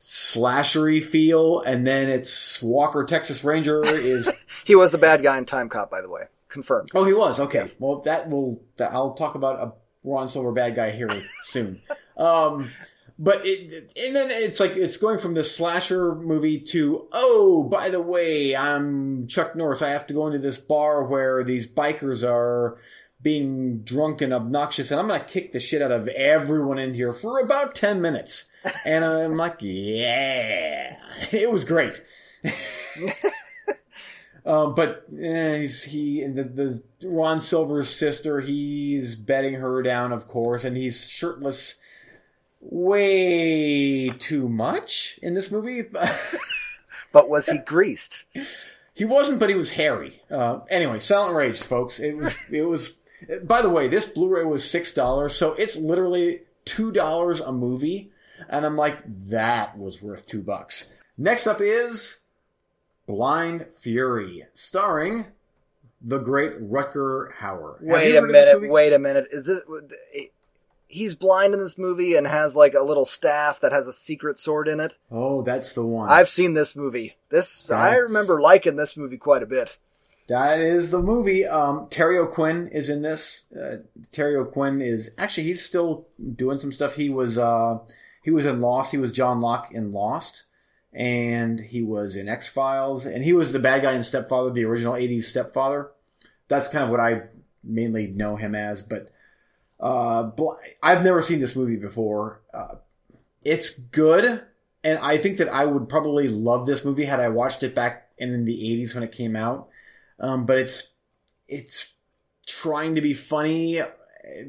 slashery 0.00 1.02
feel, 1.02 1.60
and 1.60 1.86
then 1.86 2.08
it's 2.08 2.62
Walker 2.62 3.04
Texas 3.04 3.44
Ranger 3.44 3.84
is 3.84 4.30
He 4.64 4.74
was 4.74 4.90
the 4.90 4.98
bad 4.98 5.22
guy 5.22 5.36
in 5.38 5.44
Timecop, 5.44 5.90
by 5.90 6.00
the 6.00 6.08
way. 6.08 6.22
confirmed. 6.48 6.90
Oh, 6.94 7.04
he 7.04 7.12
was 7.12 7.38
okay. 7.38 7.60
Yes. 7.60 7.76
Well, 7.78 8.00
that 8.00 8.28
will. 8.28 8.62
That, 8.78 8.92
I'll 8.92 9.14
talk 9.14 9.34
about 9.34 9.60
a 9.60 9.72
Ron 10.02 10.28
Silver 10.28 10.52
bad 10.52 10.74
guy 10.74 10.90
here 10.90 11.10
soon. 11.44 11.80
Um, 12.16 12.70
but 13.18 13.46
it, 13.46 13.92
and 13.96 14.14
then 14.14 14.30
it's 14.30 14.60
like 14.60 14.72
it's 14.72 14.98
going 14.98 15.18
from 15.18 15.32
this 15.32 15.56
slasher 15.56 16.14
movie 16.14 16.60
to 16.72 17.08
oh, 17.12 17.62
by 17.62 17.88
the 17.88 18.02
way, 18.02 18.54
I'm 18.54 19.26
Chuck 19.26 19.56
Norris. 19.56 19.80
I 19.80 19.88
have 19.88 20.06
to 20.08 20.14
go 20.14 20.26
into 20.26 20.38
this 20.38 20.58
bar 20.58 21.04
where 21.04 21.42
these 21.42 21.66
bikers 21.66 22.28
are 22.28 22.76
being 23.22 23.82
drunk 23.82 24.20
and 24.22 24.32
obnoxious, 24.32 24.90
and 24.90 25.00
I'm 25.00 25.08
gonna 25.08 25.24
kick 25.24 25.52
the 25.52 25.60
shit 25.60 25.82
out 25.82 25.92
of 25.92 26.08
everyone 26.08 26.78
in 26.78 26.94
here 26.94 27.12
for 27.12 27.38
about 27.38 27.74
ten 27.74 28.00
minutes. 28.00 28.46
And 28.84 29.04
I'm 29.04 29.36
like, 29.36 29.56
yeah, 29.60 30.98
it 31.32 31.50
was 31.50 31.64
great. 31.64 32.02
Um, 34.44 34.74
but 34.74 35.04
eh, 35.18 35.58
he's, 35.58 35.84
he 35.84 36.26
the, 36.26 36.44
the 36.44 36.82
Ron 37.06 37.40
Silver's 37.40 37.94
sister, 37.94 38.40
he's 38.40 39.14
bedding 39.14 39.54
her 39.54 39.82
down, 39.82 40.12
of 40.12 40.26
course, 40.26 40.64
and 40.64 40.76
he's 40.76 41.06
shirtless 41.06 41.76
way 42.60 44.08
too 44.08 44.48
much 44.48 45.18
in 45.22 45.34
this 45.34 45.50
movie. 45.50 45.84
But 47.12 47.28
was 47.28 47.46
he 47.46 47.58
greased? 47.58 48.22
he 48.94 49.04
wasn't, 49.04 49.40
but 49.40 49.48
he 49.48 49.56
was 49.56 49.70
hairy. 49.70 50.22
Uh, 50.30 50.60
anyway, 50.68 51.00
Silent 51.00 51.34
Rage, 51.34 51.60
folks. 51.60 51.98
It 51.98 52.16
was 52.16 52.36
it 52.52 52.62
was. 52.62 52.94
By 53.42 53.62
the 53.62 53.70
way, 53.70 53.88
this 53.88 54.06
Blu-ray 54.06 54.44
was 54.44 54.68
six 54.68 54.92
dollars, 54.92 55.34
so 55.34 55.52
it's 55.54 55.76
literally 55.76 56.42
two 56.64 56.92
dollars 56.92 57.40
a 57.40 57.52
movie, 57.52 58.10
and 58.48 58.64
I'm 58.64 58.76
like, 58.76 59.02
that 59.28 59.76
was 59.78 60.00
worth 60.02 60.26
two 60.26 60.42
bucks. 60.42 60.90
Next 61.18 61.46
up 61.46 61.60
is 61.60 62.20
Blind 63.06 63.66
Fury, 63.80 64.46
starring 64.52 65.26
the 66.00 66.18
great 66.18 66.58
Rutger 66.60 67.32
Hauer. 67.34 67.76
Wait 67.82 68.14
a 68.14 68.20
heard 68.20 68.24
of 68.24 68.32
this 68.32 68.54
minute. 68.54 68.70
Wait 68.70 68.92
a 68.92 68.98
minute. 68.98 69.26
Is 69.32 69.46
this? 69.46 69.60
He's 70.86 71.14
blind 71.14 71.54
in 71.54 71.60
this 71.60 71.78
movie 71.78 72.16
and 72.16 72.26
has 72.26 72.56
like 72.56 72.74
a 72.74 72.82
little 72.82 73.04
staff 73.04 73.60
that 73.60 73.70
has 73.70 73.86
a 73.86 73.92
secret 73.92 74.40
sword 74.40 74.66
in 74.66 74.80
it. 74.80 74.92
Oh, 75.10 75.42
that's 75.42 75.74
the 75.74 75.84
one. 75.84 76.08
I've 76.10 76.28
seen 76.28 76.54
this 76.54 76.74
movie. 76.74 77.16
This 77.28 77.70
I 77.70 77.96
remember 77.98 78.40
liking 78.40 78.74
this 78.74 78.96
movie 78.96 79.18
quite 79.18 79.44
a 79.44 79.46
bit. 79.46 79.76
That 80.30 80.60
is 80.60 80.90
the 80.90 81.02
movie. 81.02 81.44
Um, 81.44 81.88
Terry 81.90 82.16
O'Quinn 82.16 82.68
is 82.68 82.88
in 82.88 83.02
this. 83.02 83.52
Uh, 83.52 83.78
Terry 84.12 84.36
O'Quinn 84.36 84.80
is 84.80 85.10
actually 85.18 85.42
he's 85.42 85.64
still 85.64 86.06
doing 86.36 86.60
some 86.60 86.70
stuff. 86.70 86.94
He 86.94 87.10
was 87.10 87.36
uh, 87.36 87.80
he 88.22 88.30
was 88.30 88.46
in 88.46 88.60
Lost. 88.60 88.92
He 88.92 88.98
was 88.98 89.10
John 89.10 89.40
Locke 89.40 89.72
in 89.72 89.90
Lost, 89.90 90.44
and 90.92 91.58
he 91.58 91.82
was 91.82 92.14
in 92.14 92.28
X 92.28 92.46
Files, 92.46 93.06
and 93.06 93.24
he 93.24 93.32
was 93.32 93.52
the 93.52 93.58
bad 93.58 93.82
guy 93.82 93.94
in 93.94 94.04
Stepfather, 94.04 94.50
the 94.50 94.64
original 94.64 94.94
'80s 94.94 95.24
Stepfather. 95.24 95.90
That's 96.46 96.68
kind 96.68 96.84
of 96.84 96.90
what 96.90 97.00
I 97.00 97.22
mainly 97.64 98.06
know 98.06 98.36
him 98.36 98.54
as. 98.54 98.84
But 98.84 99.10
uh, 99.80 100.30
I've 100.80 101.02
never 101.02 101.22
seen 101.22 101.40
this 101.40 101.56
movie 101.56 101.74
before. 101.74 102.40
Uh, 102.54 102.76
it's 103.42 103.76
good, 103.76 104.44
and 104.84 104.98
I 105.00 105.18
think 105.18 105.38
that 105.38 105.48
I 105.48 105.64
would 105.64 105.88
probably 105.88 106.28
love 106.28 106.68
this 106.68 106.84
movie 106.84 107.06
had 107.06 107.18
I 107.18 107.30
watched 107.30 107.64
it 107.64 107.74
back 107.74 108.10
in 108.16 108.44
the 108.44 108.76
'80s 108.76 108.94
when 108.94 109.02
it 109.02 109.10
came 109.10 109.34
out 109.34 109.69
um, 110.20 110.46
but 110.46 110.58
it's 110.58 110.92
it's 111.48 111.94
trying 112.46 112.94
to 112.94 113.00
be 113.00 113.14
funny 113.14 113.80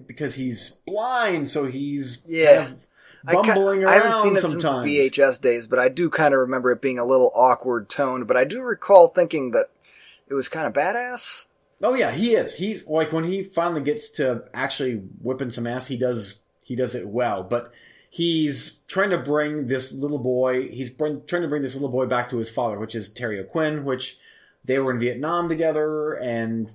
because 0.06 0.36
he's 0.36 0.72
blind, 0.86 1.50
so 1.50 1.66
he's 1.66 2.20
Yeah. 2.26 2.56
kind 2.66 2.78
I 3.28 3.34
of 3.36 3.46
bumbling 3.46 3.86
I 3.86 3.98
around 3.98 4.02
haven't 4.02 4.24
seen 4.24 4.38
it 4.38 4.42
sometimes. 4.42 4.64
since 4.64 4.84
the 4.84 5.10
VHS 5.10 5.42
days, 5.42 5.68
but 5.68 5.80
I 5.80 5.90
do 5.90 6.10
kind 6.10 6.34
of 6.34 6.40
remember 6.42 6.72
it 6.72 6.82
being 6.82 7.00
a 7.00 7.06
little 7.06 7.32
awkward 7.36 7.90
toned. 7.90 8.28
But 8.28 8.38
I 8.38 8.44
do 8.44 8.62
recall 8.62 9.08
thinking 9.10 9.52
that 9.52 9.70
it 10.28 10.34
was 10.34 10.50
kind 10.50 10.68
of 10.68 10.74
badass. 10.74 11.46
Oh 11.84 11.94
yeah, 11.96 12.12
he 12.12 12.36
is. 12.36 12.56
He's 12.56 12.86
like 12.88 13.12
when 13.12 13.24
he 13.24 13.44
finally 13.44 13.82
gets 13.82 14.10
to 14.12 14.44
actually 14.54 14.96
whipping 15.22 15.52
some 15.52 15.68
ass, 15.68 15.88
he 15.88 15.98
does 15.98 16.36
he 16.64 16.76
does 16.76 16.94
it 16.96 17.08
well. 17.08 17.44
But 17.44 17.72
he's 18.10 18.80
trying 18.88 19.10
to 19.12 19.18
bring 19.18 19.68
this 19.68 19.92
little 19.92 20.20
boy. 20.20 20.68
He's 20.70 20.90
bring, 20.92 21.22
trying 21.26 21.42
to 21.44 21.48
bring 21.48 21.62
this 21.64 21.74
little 21.76 21.90
boy 21.90 22.06
back 22.08 22.30
to 22.30 22.38
his 22.38 22.50
father, 22.50 22.78
which 22.80 22.96
is 22.96 23.10
Terry 23.10 23.40
O'Quinn, 23.40 23.84
which 23.86 24.18
they 24.66 24.80
were 24.80 24.92
in 24.92 25.00
Vietnam 25.00 25.50
together, 25.50 26.14
and 26.14 26.70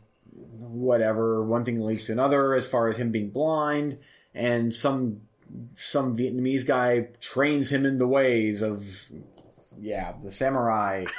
whatever. 0.58 1.44
One 1.44 1.64
thing 1.64 1.80
leads 1.80 2.04
to 2.06 2.12
another, 2.12 2.54
as 2.54 2.66
far 2.66 2.88
as 2.88 2.96
him 2.96 3.10
being 3.12 3.30
blind, 3.30 3.98
and 4.34 4.74
some 4.74 5.22
some 5.76 6.16
Vietnamese 6.16 6.66
guy 6.66 7.08
trains 7.20 7.70
him 7.70 7.86
in 7.86 7.98
the 7.98 8.06
ways 8.08 8.62
of 8.62 8.84
yeah 9.78 10.14
the 10.22 10.30
samurai. 10.30 11.04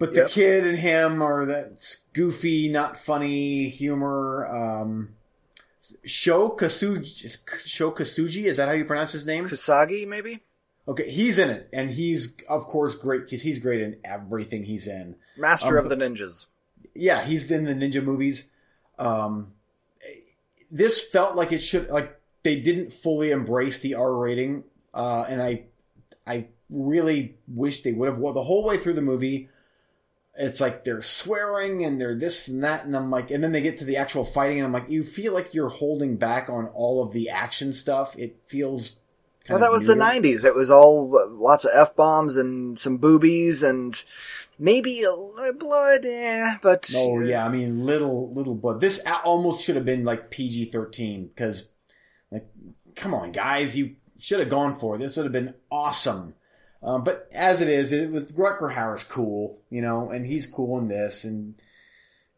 But 0.00 0.14
the 0.14 0.20
Yep. 0.20 0.30
kid 0.30 0.64
and 0.64 0.78
him 0.78 1.22
are 1.22 1.44
that 1.46 1.84
goofy, 2.12 2.68
not 2.68 2.96
funny 3.00 3.68
humor. 3.68 4.46
Um, 4.46 5.16
Sho 6.04 6.50
Kasuji, 6.50 7.36
Sho 7.66 7.90
Kasuji, 7.90 8.44
is 8.44 8.58
that 8.58 8.68
how 8.68 8.74
you 8.74 8.84
pronounce 8.84 9.10
his 9.10 9.26
name? 9.26 9.48
Kusagi, 9.48 10.06
maybe 10.06 10.38
Okay, 10.88 11.08
he's 11.10 11.38
in 11.38 11.50
it, 11.50 11.68
and 11.72 11.90
he's 11.90 12.34
of 12.48 12.62
course 12.66 12.94
great 12.94 13.24
because 13.24 13.42
he's 13.42 13.58
great 13.58 13.82
in 13.82 13.98
everything 14.04 14.64
he's 14.64 14.86
in. 14.86 15.16
Master 15.36 15.78
Um, 15.78 15.84
of 15.84 15.90
the 15.90 15.96
Ninjas. 15.96 16.46
Yeah, 16.94 17.24
he's 17.24 17.50
in 17.50 17.64
the 17.64 17.74
ninja 17.74 18.02
movies. 18.02 18.50
Um, 18.98 19.52
this 20.70 20.98
felt 21.00 21.36
like 21.36 21.52
it 21.52 21.62
should 21.62 21.90
like 21.90 22.18
they 22.42 22.60
didn't 22.60 22.92
fully 22.92 23.30
embrace 23.30 23.78
the 23.78 23.94
R 23.94 24.14
rating, 24.14 24.64
uh, 24.94 25.26
and 25.28 25.42
I 25.42 25.64
I 26.26 26.46
really 26.70 27.36
wish 27.46 27.82
they 27.82 27.92
would 27.92 28.08
have. 28.08 28.18
Well, 28.18 28.32
the 28.32 28.42
whole 28.42 28.64
way 28.64 28.78
through 28.78 28.94
the 28.94 29.02
movie, 29.02 29.48
it's 30.36 30.60
like 30.60 30.84
they're 30.84 31.02
swearing 31.02 31.84
and 31.84 32.00
they're 32.00 32.14
this 32.14 32.48
and 32.48 32.64
that, 32.64 32.84
and 32.84 32.96
I'm 32.96 33.10
like, 33.10 33.30
and 33.30 33.44
then 33.44 33.52
they 33.52 33.60
get 33.60 33.76
to 33.78 33.84
the 33.84 33.98
actual 33.98 34.24
fighting, 34.24 34.58
and 34.58 34.66
I'm 34.66 34.72
like, 34.72 34.90
you 34.90 35.02
feel 35.02 35.32
like 35.34 35.52
you're 35.54 35.68
holding 35.68 36.16
back 36.16 36.48
on 36.48 36.66
all 36.68 37.02
of 37.02 37.12
the 37.12 37.28
action 37.28 37.72
stuff. 37.74 38.16
It 38.18 38.40
feels. 38.46 38.96
Well, 39.48 39.58
that 39.60 39.70
was 39.70 39.84
the 39.84 39.94
'90s. 39.94 40.44
It 40.44 40.54
was 40.54 40.70
all 40.70 41.10
lots 41.30 41.64
of 41.64 41.70
f 41.74 41.96
bombs 41.96 42.36
and 42.36 42.78
some 42.78 42.98
boobies 42.98 43.62
and 43.62 44.02
maybe 44.58 45.02
a 45.02 45.12
little 45.12 45.52
blood. 45.54 46.04
Eh, 46.04 46.56
but 46.62 46.90
Oh 46.94 47.20
yeah, 47.20 47.44
I 47.44 47.48
mean 47.48 47.84
little 47.86 48.32
little 48.32 48.54
blood. 48.54 48.80
This 48.80 49.00
almost 49.24 49.64
should 49.64 49.76
have 49.76 49.84
been 49.84 50.04
like 50.04 50.30
PG 50.30 50.66
thirteen 50.66 51.28
because, 51.28 51.68
like, 52.30 52.46
come 52.96 53.14
on 53.14 53.32
guys, 53.32 53.76
you 53.76 53.96
should 54.18 54.40
have 54.40 54.50
gone 54.50 54.78
for 54.78 54.96
it. 54.96 54.98
This 54.98 55.16
would 55.16 55.24
have 55.24 55.32
been 55.32 55.54
awesome. 55.70 56.34
Um, 56.82 57.02
but 57.02 57.28
as 57.32 57.60
it 57.60 57.68
is, 57.68 57.90
it 57.92 58.10
was 58.10 58.26
Rutger 58.26 58.72
Hauer's 58.72 59.04
cool, 59.04 59.58
you 59.68 59.82
know, 59.82 60.10
and 60.10 60.24
he's 60.24 60.46
cool 60.46 60.78
in 60.78 60.88
this. 60.88 61.24
And 61.24 61.60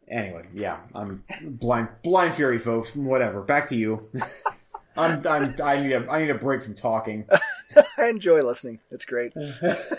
anyway, 0.08 0.46
yeah, 0.54 0.80
I'm 0.94 1.24
blind 1.42 1.88
blind 2.02 2.34
fury, 2.34 2.58
folks. 2.58 2.94
Whatever. 2.94 3.42
Back 3.42 3.68
to 3.68 3.76
you. 3.76 4.00
I'm, 5.00 5.26
I'm 5.26 5.54
I 5.62 5.80
need 5.80 5.92
a 5.92 6.10
I 6.10 6.22
need 6.22 6.30
a 6.30 6.34
break 6.34 6.62
from 6.62 6.74
talking. 6.74 7.26
I 7.98 8.08
enjoy 8.08 8.42
listening. 8.42 8.80
It's 8.90 9.04
great. 9.04 9.32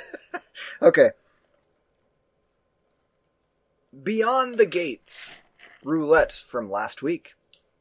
okay. 0.82 1.12
Beyond 4.04 4.58
the 4.58 4.66
Gates. 4.66 5.36
Roulette 5.84 6.32
from 6.48 6.70
last 6.70 7.02
week. 7.02 7.34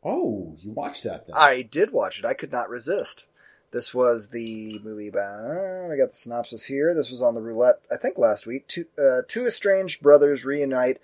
Oh, 0.03 0.57
you 0.61 0.71
watched 0.71 1.05
that 1.05 1.27
then? 1.27 1.37
I 1.37 1.63
did 1.63 1.93
watch 1.93 2.19
it. 2.19 2.25
I 2.25 2.33
could 2.33 2.51
not 2.51 2.71
resist. 2.71 3.27
This 3.73 3.95
was 3.95 4.31
the 4.31 4.81
movie 4.83 5.09
about. 5.09 5.91
I 5.93 5.97
got 5.97 6.11
the 6.11 6.17
synopsis 6.17 6.65
here. 6.65 6.95
This 6.95 7.11
was 7.11 7.23
on 7.23 7.35
the 7.35 7.43
roulette, 7.43 7.81
I 7.93 7.97
think, 7.97 8.19
last 8.19 8.47
week. 8.47 8.67
Two, 8.67 8.87
uh, 8.99 9.23
two 9.29 9.47
estranged 9.47 10.03
brothers 10.03 10.45
reunite 10.45 10.99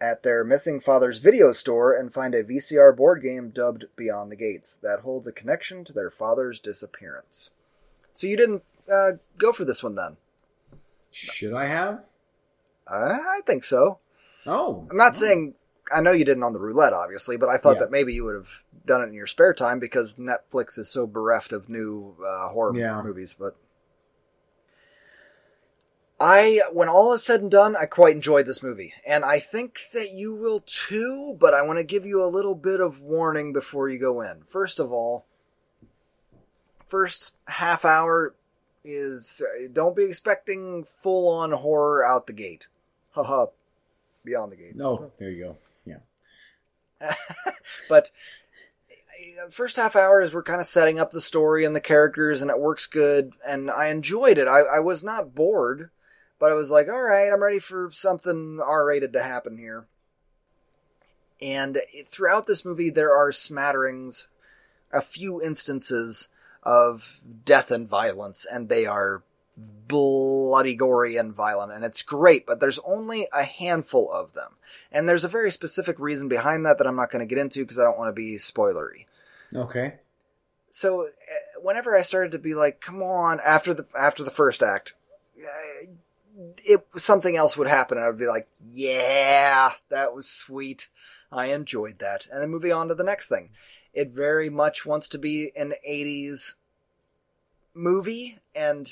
at 0.00 0.22
their 0.22 0.44
missing 0.44 0.80
father's 0.80 1.18
video 1.18 1.52
store 1.52 1.92
and 1.92 2.12
find 2.12 2.34
a 2.34 2.42
VCR 2.44 2.96
board 2.96 3.22
game 3.22 3.50
dubbed 3.50 3.84
Beyond 3.96 4.32
the 4.32 4.36
Gates 4.36 4.78
that 4.82 5.00
holds 5.00 5.26
a 5.26 5.32
connection 5.32 5.84
to 5.84 5.92
their 5.92 6.10
father's 6.10 6.58
disappearance. 6.58 7.50
So 8.12 8.26
you 8.26 8.36
didn't 8.36 8.62
uh, 8.90 9.12
go 9.36 9.52
for 9.52 9.64
this 9.64 9.82
one 9.82 9.94
then? 9.94 10.16
Should 11.12 11.52
I 11.54 11.66
have? 11.66 12.04
I 12.88 13.40
think 13.46 13.64
so. 13.64 13.98
Oh, 14.46 14.86
I'm 14.90 14.96
not 14.96 15.12
oh. 15.12 15.16
saying 15.16 15.54
I 15.92 16.00
know 16.00 16.12
you 16.12 16.24
didn't 16.24 16.42
on 16.44 16.52
the 16.52 16.60
roulette, 16.60 16.92
obviously, 16.92 17.36
but 17.36 17.48
I 17.48 17.58
thought 17.58 17.74
Yeah. 17.76 17.80
that 17.80 17.90
maybe 17.90 18.14
you 18.14 18.24
would 18.24 18.36
have 18.36 18.48
done 18.86 19.02
it 19.02 19.06
in 19.08 19.12
your 19.12 19.26
spare 19.26 19.54
time 19.54 19.80
because 19.80 20.16
Netflix 20.16 20.78
is 20.78 20.88
so 20.88 21.06
bereft 21.06 21.52
of 21.52 21.68
new 21.68 22.16
uh, 22.24 22.48
horror 22.48 22.76
Yeah. 22.76 23.02
movies. 23.02 23.34
But 23.38 23.56
I, 26.20 26.60
when 26.70 26.90
all 26.90 27.14
is 27.14 27.24
said 27.24 27.40
and 27.40 27.50
done, 27.50 27.74
I 27.74 27.86
quite 27.86 28.14
enjoyed 28.14 28.44
this 28.44 28.62
movie, 28.62 28.92
and 29.06 29.24
I 29.24 29.38
think 29.38 29.78
that 29.94 30.12
you 30.12 30.34
will 30.34 30.60
too. 30.60 31.34
But 31.40 31.54
I 31.54 31.62
want 31.62 31.78
to 31.78 31.84
give 31.84 32.04
you 32.04 32.22
a 32.22 32.26
little 32.26 32.54
bit 32.54 32.80
of 32.80 33.00
warning 33.00 33.54
before 33.54 33.88
you 33.88 33.98
go 33.98 34.20
in. 34.20 34.42
First 34.46 34.80
of 34.80 34.92
all, 34.92 35.24
first 36.88 37.34
half 37.46 37.86
hour 37.86 38.34
is 38.84 39.42
don't 39.72 39.96
be 39.96 40.04
expecting 40.04 40.84
full 41.02 41.28
on 41.28 41.52
horror 41.52 42.04
out 42.04 42.26
the 42.26 42.34
gate. 42.34 42.68
Haha. 43.12 43.46
Beyond 44.22 44.52
the 44.52 44.56
gate. 44.56 44.76
No, 44.76 45.10
there 45.18 45.30
you 45.30 45.44
go. 45.44 45.56
Yeah. 47.00 47.14
but 47.88 48.12
first 49.50 49.76
half 49.76 49.96
hour 49.96 50.20
is 50.20 50.34
we're 50.34 50.42
kind 50.42 50.60
of 50.60 50.66
setting 50.66 50.98
up 50.98 51.12
the 51.12 51.20
story 51.20 51.64
and 51.64 51.74
the 51.74 51.80
characters 51.80 52.42
and 52.42 52.50
it 52.50 52.58
works 52.58 52.86
good 52.86 53.32
and 53.46 53.70
i 53.70 53.88
enjoyed 53.88 54.38
it 54.38 54.48
i, 54.48 54.60
I 54.60 54.80
was 54.80 55.04
not 55.04 55.34
bored 55.34 55.90
but 56.40 56.50
i 56.50 56.54
was 56.54 56.70
like 56.70 56.88
all 56.88 57.00
right 57.00 57.32
i'm 57.32 57.42
ready 57.42 57.60
for 57.60 57.90
something 57.92 58.58
r-rated 58.60 59.12
to 59.12 59.22
happen 59.22 59.56
here 59.56 59.86
And 61.40 61.80
throughout 62.10 62.46
this 62.46 62.64
movie, 62.64 62.90
there 62.90 63.16
are 63.16 63.32
smatterings, 63.32 64.26
a 64.92 65.00
few 65.00 65.42
instances 65.42 66.28
of 66.62 67.20
death 67.44 67.70
and 67.70 67.88
violence, 67.88 68.44
and 68.50 68.68
they 68.68 68.84
are 68.86 69.22
bloody, 69.56 70.74
gory, 70.74 71.16
and 71.16 71.34
violent, 71.34 71.72
and 71.72 71.84
it's 71.84 72.02
great, 72.02 72.46
but 72.46 72.60
there's 72.60 72.78
only 72.80 73.26
a 73.32 73.42
handful 73.42 74.12
of 74.12 74.34
them. 74.34 74.52
And 74.92 75.08
there's 75.08 75.24
a 75.24 75.28
very 75.28 75.50
specific 75.50 75.98
reason 75.98 76.28
behind 76.28 76.66
that 76.66 76.78
that 76.78 76.86
I'm 76.86 76.96
not 76.96 77.10
going 77.10 77.26
to 77.26 77.34
get 77.34 77.40
into 77.40 77.60
because 77.64 77.78
I 77.78 77.84
don't 77.84 77.98
want 77.98 78.14
to 78.14 78.20
be 78.20 78.36
spoilery. 78.36 79.06
Okay. 79.54 79.94
So 80.70 81.06
uh, 81.06 81.10
whenever 81.62 81.96
I 81.96 82.02
started 82.02 82.32
to 82.32 82.38
be 82.38 82.54
like, 82.54 82.80
come 82.80 83.02
on, 83.02 83.40
after 83.44 83.72
the 83.72 83.86
after 83.98 84.22
the 84.22 84.30
first 84.30 84.62
act, 84.62 84.94
uh, 85.38 85.86
it 86.64 86.86
something 86.96 87.36
else 87.36 87.56
would 87.56 87.68
happen, 87.68 87.98
and 87.98 88.06
I'd 88.06 88.18
be 88.18 88.26
like, 88.26 88.48
yeah, 88.66 89.72
that 89.88 90.14
was 90.14 90.28
sweet. 90.28 90.88
I 91.32 91.46
enjoyed 91.46 91.98
that. 92.00 92.26
And 92.30 92.42
then 92.42 92.50
moving 92.50 92.72
on 92.72 92.88
to 92.88 92.94
the 92.94 93.04
next 93.04 93.28
thing. 93.28 93.50
It 93.92 94.10
very 94.10 94.50
much 94.50 94.86
wants 94.86 95.08
to 95.10 95.18
be 95.18 95.52
an 95.56 95.74
80s 95.88 96.54
movie, 97.74 98.38
and 98.54 98.90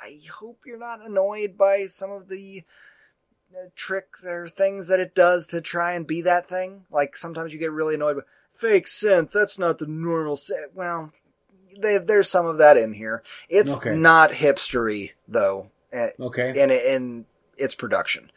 I 0.00 0.20
hope 0.32 0.60
you're 0.66 0.78
not 0.78 1.04
annoyed 1.04 1.56
by 1.56 1.86
some 1.86 2.10
of 2.10 2.28
the 2.28 2.64
uh, 3.54 3.68
tricks 3.76 4.24
or 4.24 4.48
things 4.48 4.88
that 4.88 5.00
it 5.00 5.14
does 5.14 5.48
to 5.48 5.60
try 5.60 5.94
and 5.94 6.06
be 6.06 6.22
that 6.22 6.48
thing. 6.48 6.84
Like 6.90 7.16
sometimes 7.16 7.52
you 7.52 7.58
get 7.58 7.72
really 7.72 7.94
annoyed 7.94 8.16
with 8.16 8.24
fake 8.54 8.86
synth. 8.86 9.32
That's 9.32 9.58
not 9.58 9.78
the 9.78 9.86
normal 9.86 10.36
synth. 10.36 10.72
Well, 10.74 11.12
they, 11.78 11.98
there's 11.98 12.28
some 12.28 12.46
of 12.46 12.58
that 12.58 12.76
in 12.76 12.92
here. 12.92 13.22
It's 13.48 13.76
Okay. 13.76 13.94
not 13.94 14.30
hipstery 14.30 15.12
though. 15.28 15.70
Okay. 15.92 16.60
in 16.60 16.70
in 16.70 17.26
its 17.56 17.74
production. 17.74 18.30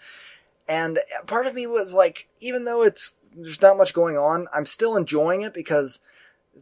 And 0.68 0.99
part 1.28 1.45
of 1.45 1.54
me 1.54 1.68
was 1.68 1.93
like, 1.93 2.28
even 2.39 2.66
though 2.66 2.84
it's 2.84 3.14
there's 3.36 3.62
not 3.62 3.78
much 3.78 3.93
going 3.93 4.18
on, 4.18 4.47
I'm 4.54 4.66
still 4.66 4.95
enjoying 4.95 5.41
it 5.41 5.54
because 5.54 5.99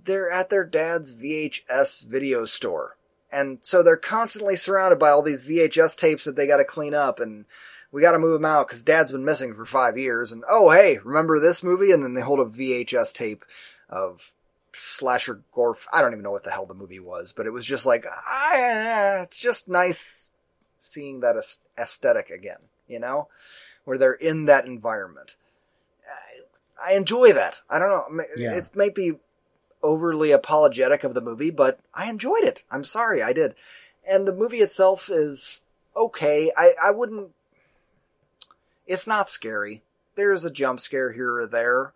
they're 0.06 0.32
at 0.32 0.50
their 0.50 0.64
dad's 0.64 1.14
VHS 1.14 2.06
video 2.06 2.46
store. 2.46 2.98
And 3.32 3.60
so 3.62 3.84
they're 3.84 3.98
constantly 3.98 4.56
surrounded 4.56 5.00
by 5.00 5.10
all 5.10 5.22
these 5.22 5.44
VHS 5.44 5.98
tapes 5.98 6.26
that 6.26 6.36
they 6.36 6.48
got 6.48 6.58
to 6.58 6.66
clean 6.66 6.94
up 6.94 7.20
and 7.20 7.46
we 7.92 8.02
got 8.02 8.12
to 8.12 8.20
move 8.20 8.34
them 8.34 8.46
out 8.46 8.68
because 8.68 8.84
dad's 8.84 9.12
been 9.12 9.26
missing 9.26 9.54
for 9.54 9.66
five 9.66 9.98
years. 9.98 10.32
And 10.32 10.44
oh, 10.50 10.70
hey, 10.70 10.98
remember 11.04 11.40
this 11.40 11.64
movie? 11.64 11.92
And 11.92 12.04
then 12.04 12.14
they 12.14 12.22
hold 12.22 12.40
a 12.40 12.46
VHS 12.46 13.14
tape 13.14 13.46
of 13.90 14.22
slasher 14.74 15.42
gore. 15.54 15.78
I 15.92 16.02
don't 16.02 16.14
even 16.14 16.24
know 16.24 16.32
what 16.32 16.44
the 16.44 16.52
hell 16.52 16.66
the 16.66 16.74
movie 16.74 17.00
was, 17.00 17.34
but 17.34 17.46
it 17.46 17.52
was 17.52 17.66
just 17.66 17.86
like, 17.86 18.06
ah, 18.10 19.22
it's 19.22 19.40
just 19.40 19.68
nice 19.68 20.31
seeing 20.82 21.20
that 21.20 21.36
aesthetic 21.78 22.30
again, 22.30 22.58
you 22.88 23.00
know, 23.00 23.28
where 23.86 23.98
they're 23.98 24.14
in 24.14 24.46
that 24.46 24.66
environment. 24.66 25.36
I, 26.82 26.92
I 26.92 26.96
enjoy 26.96 27.34
that. 27.34 27.60
I 27.70 27.80
don't 27.80 27.90
know. 28.18 28.26
Yeah. 28.36 28.56
It 28.56 28.76
might 28.76 28.96
be 28.96 29.14
overly 29.84 30.32
apologetic 30.32 31.04
of 31.04 31.14
the 31.14 31.22
movie, 31.22 31.52
but 31.52 31.80
I 31.94 32.10
enjoyed 32.10 32.44
it. 32.44 32.64
I'm 32.72 32.84
sorry, 32.84 33.22
I 33.22 33.34
did. 33.34 33.56
And 34.08 34.28
the 34.28 34.34
movie 34.34 34.62
itself 34.62 35.10
is 35.10 35.62
okay. 35.96 36.52
I, 36.58 36.74
I 36.82 36.92
wouldn't. 36.92 37.30
It's 38.88 39.08
not 39.08 39.30
scary. 39.30 39.84
There's 40.16 40.44
a 40.46 40.52
jump 40.52 40.80
scare 40.80 41.12
here 41.12 41.34
or 41.38 41.48
there, 41.48 41.94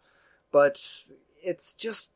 but 0.51 0.79
it's 1.43 1.73
just. 1.73 2.11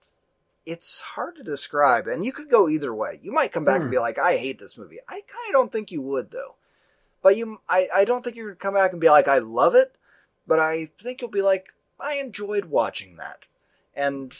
It's 0.65 0.99
hard 0.99 1.35
to 1.37 1.43
describe, 1.43 2.05
and 2.05 2.23
you 2.23 2.31
could 2.31 2.51
go 2.51 2.69
either 2.69 2.93
way. 2.93 3.19
You 3.23 3.31
might 3.31 3.51
come 3.51 3.65
back 3.65 3.77
and 3.77 3.85
Hmm. 3.85 3.91
be 3.91 3.97
like, 3.97 4.19
"I 4.19 4.37
hate 4.37 4.59
this 4.59 4.77
movie." 4.77 4.99
I 5.07 5.13
kind 5.13 5.47
of 5.47 5.53
don't 5.53 5.71
think 5.71 5.91
you 5.91 5.99
would, 6.03 6.29
though. 6.29 6.53
But 7.21 7.35
you, 7.37 7.59
I, 7.67 7.89
I 7.93 8.05
don't 8.05 8.23
think 8.23 8.35
you're 8.35 8.53
gonna 8.53 8.55
come 8.55 8.73
back 8.73 8.91
and 8.91 9.01
be 9.01 9.09
like, 9.09 9.27
"I 9.27 9.39
love 9.39 9.75
it," 9.75 9.93
but 10.47 10.59
I 10.59 10.89
think 11.01 11.21
you'll 11.21 11.29
be 11.29 11.41
like, 11.41 11.73
"I 11.99 12.15
enjoyed 12.15 12.65
watching 12.65 13.17
that," 13.17 13.39
and 13.95 14.33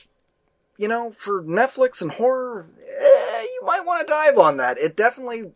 you 0.80 0.88
know, 0.88 1.12
for 1.12 1.44
Netflix 1.44 2.02
and 2.02 2.10
horror, 2.10 2.70
eh, 2.88 3.42
you 3.42 3.62
might 3.66 3.86
want 3.86 4.08
to 4.08 4.12
dive 4.12 4.38
on 4.38 4.58
that. 4.58 4.78
It 4.78 4.96
definitely 4.96 5.52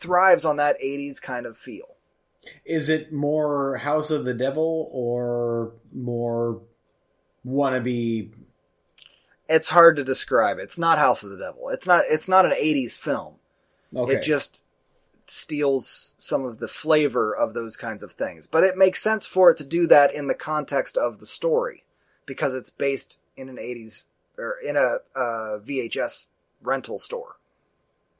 thrives 0.00 0.46
on 0.46 0.56
that 0.56 0.80
80s 0.80 1.20
kind 1.20 1.44
of 1.44 1.58
feel. 1.58 1.96
Is 2.64 2.88
it 2.88 3.12
more 3.12 3.76
House 3.76 4.10
of 4.10 4.24
the 4.24 4.32
Devil 4.32 4.88
or 4.92 5.72
more 5.92 6.62
wannabe? 7.46 8.30
It's 9.46 9.68
hard 9.68 9.96
to 9.96 10.04
describe. 10.04 10.58
It's 10.58 10.78
not 10.78 10.98
House 10.98 11.22
of 11.22 11.30
the 11.30 11.38
Devil. 11.38 11.68
It's 11.68 11.86
not 11.86 12.04
it's 12.08 12.28
not 12.28 12.46
an 12.46 12.52
80s 12.52 12.92
film. 12.92 13.34
Okay. 13.94 14.14
It 14.14 14.24
just 14.24 14.62
steals 15.26 16.14
some 16.18 16.44
of 16.44 16.58
the 16.58 16.68
flavor 16.68 17.34
of 17.34 17.54
those 17.54 17.76
kinds 17.76 18.02
of 18.02 18.12
things. 18.12 18.46
But 18.46 18.64
it 18.64 18.76
makes 18.76 19.02
sense 19.02 19.26
for 19.26 19.50
it 19.50 19.56
to 19.58 19.64
do 19.64 19.86
that 19.88 20.14
in 20.14 20.26
the 20.26 20.34
context 20.34 20.96
of 20.96 21.18
the 21.18 21.26
story 21.26 21.84
because 22.26 22.54
it's 22.54 22.70
based 22.70 23.18
in 23.36 23.48
an 23.48 23.56
80s 23.56 24.04
or 24.38 24.56
in 24.64 24.76
a 24.76 24.98
uh, 25.18 25.58
VHS 25.58 26.26
rental 26.62 26.98
store. 26.98 27.36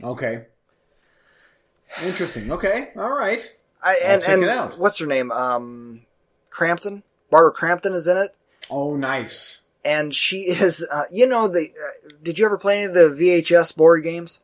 okay. 0.02 0.46
Interesting. 2.02 2.50
Okay. 2.50 2.90
All 2.96 3.12
right. 3.12 3.50
I, 3.82 3.96
and 4.02 4.20
check 4.20 4.34
and 4.34 4.42
it 4.42 4.48
out. 4.48 4.78
what's 4.78 4.98
her 4.98 5.06
name? 5.06 5.30
Um, 5.30 6.02
Crampton. 6.50 7.02
Barbara 7.30 7.52
Crampton 7.52 7.92
is 7.94 8.06
in 8.08 8.16
it. 8.16 8.34
Oh, 8.70 8.96
nice. 8.96 9.62
and 9.84 10.12
she 10.14 10.42
is 10.42 10.84
uh, 10.90 11.04
you 11.12 11.26
know 11.28 11.46
the 11.46 11.70
uh, 11.70 12.08
did 12.22 12.38
you 12.38 12.44
ever 12.44 12.58
play 12.58 12.78
any 12.78 12.84
of 12.86 12.94
the 12.94 13.08
VHS 13.10 13.76
board 13.76 14.02
games 14.02 14.40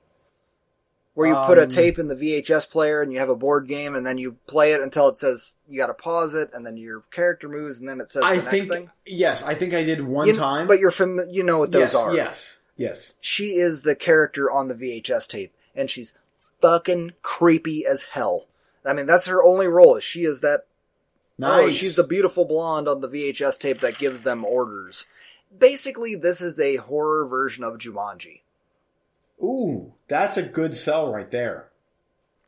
where 1.15 1.29
you 1.29 1.35
put 1.47 1.59
a 1.59 1.65
Um, 1.65 1.69
tape 1.69 1.99
in 1.99 2.09
the 2.09 2.15
VHS 2.15 2.71
player 2.71 3.03
and 3.03 3.13
you 3.13 3.19
have 3.19 3.29
a 3.29 3.37
board 3.37 3.69
game 3.69 3.95
and 3.95 4.07
then 4.07 4.17
you 4.19 4.37
play 4.47 4.73
it 4.73 4.81
until 4.81 5.09
it 5.09 5.19
says 5.19 5.57
you 5.69 5.77
got 5.79 5.89
to 5.89 5.95
pause 5.95 6.35
it 6.35 6.51
and 6.55 6.65
then 6.67 6.77
your 6.77 7.01
character 7.11 7.49
moves 7.49 7.81
and 7.81 7.89
then 7.89 8.01
it 8.01 8.11
says 8.11 8.23
I 8.25 8.37
the 8.37 8.43
next 8.43 8.51
think 8.51 8.69
thing 8.71 8.91
yes. 9.07 9.43
I 9.43 9.55
think 9.55 9.75
I 9.75 9.85
did 9.85 10.01
one 10.07 10.29
You- 10.29 10.35
time. 10.35 10.67
but 10.67 10.79
you're 10.79 10.91
fam- 10.91 11.29
you 11.29 11.43
know 11.43 11.59
what 11.59 11.71
those 11.73 11.81
yes, 11.93 11.95
are 11.95 12.15
yes, 12.15 12.59
yes. 12.77 13.13
she 13.21 13.57
is 13.57 13.83
the 13.83 13.95
character 13.95 14.51
on 14.51 14.69
the 14.69 14.75
VHS 14.75 15.29
tape 15.29 15.53
and 15.75 15.91
she's 15.91 16.15
fucking 16.63 17.13
creepy 17.23 17.85
as 17.85 18.05
hell 18.05 18.47
I 18.85 18.93
mean 18.95 19.07
that's 19.07 19.27
her 19.27 19.43
only 19.43 19.67
role 19.67 19.97
is 19.97 20.05
she 20.05 20.25
is 20.25 20.41
that 20.41 20.67
Nice. 21.39 21.65
Oh, 21.67 21.71
she's 21.71 21.97
the 21.97 22.05
beautiful 22.05 22.45
blonde 22.45 22.87
on 22.89 23.01
the 23.01 23.09
VHS 23.09 23.59
tape 23.59 23.81
that 23.81 23.99
gives 23.99 24.23
them 24.23 24.45
orders. 24.45 25.07
Basically, 25.57 26.15
this 26.15 26.41
is 26.41 26.61
a 26.61 26.77
horror 26.77 27.27
version 27.27 27.65
of 27.65 27.79
Jumanji. 27.79 28.42
Ooh, 29.43 29.95
that's 30.09 30.37
a 30.37 30.43
good 30.43 30.77
sell 30.77 31.13
right 31.13 31.31
there. 31.31 31.69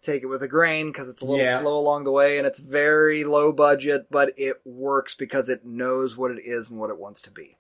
Take 0.03 0.23
it 0.23 0.27
with 0.27 0.43
a 0.43 0.49
grain 0.49 0.93
because 0.93 1.09
it's 1.09 1.23
a 1.23 1.25
little 1.25 1.45
Yeah. 1.45 1.59
slow 1.61 1.79
along 1.79 2.05
the 2.05 2.11
way 2.13 2.39
and 2.39 2.47
it's 2.47 2.61
very 2.61 3.25
low 3.25 3.53
budget, 3.53 4.07
but 4.11 4.33
it 4.37 4.61
works 4.65 5.15
because 5.15 5.49
it 5.49 5.65
knows 5.65 6.17
what 6.17 6.31
it 6.31 6.43
is 6.45 6.71
and 6.71 6.79
what 6.79 6.91
it 6.91 6.99
wants 6.99 7.23
to 7.23 7.31
be. 7.31 7.57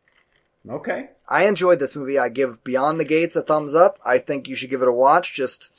Okay. 0.68 1.10
I 1.28 1.46
enjoyed 1.46 1.78
this 1.78 1.96
movie. 1.96 2.18
I 2.18 2.28
give 2.28 2.62
Beyond 2.64 3.00
the 3.00 3.04
Gates 3.04 3.34
a 3.36 3.42
thumbs 3.42 3.74
up. 3.74 3.98
I 4.04 4.18
think 4.18 4.46
you 4.48 4.54
should 4.54 4.70
give 4.70 4.82
it 4.82 4.88
a 4.88 4.92
watch. 4.92 5.34
Just 5.34 5.70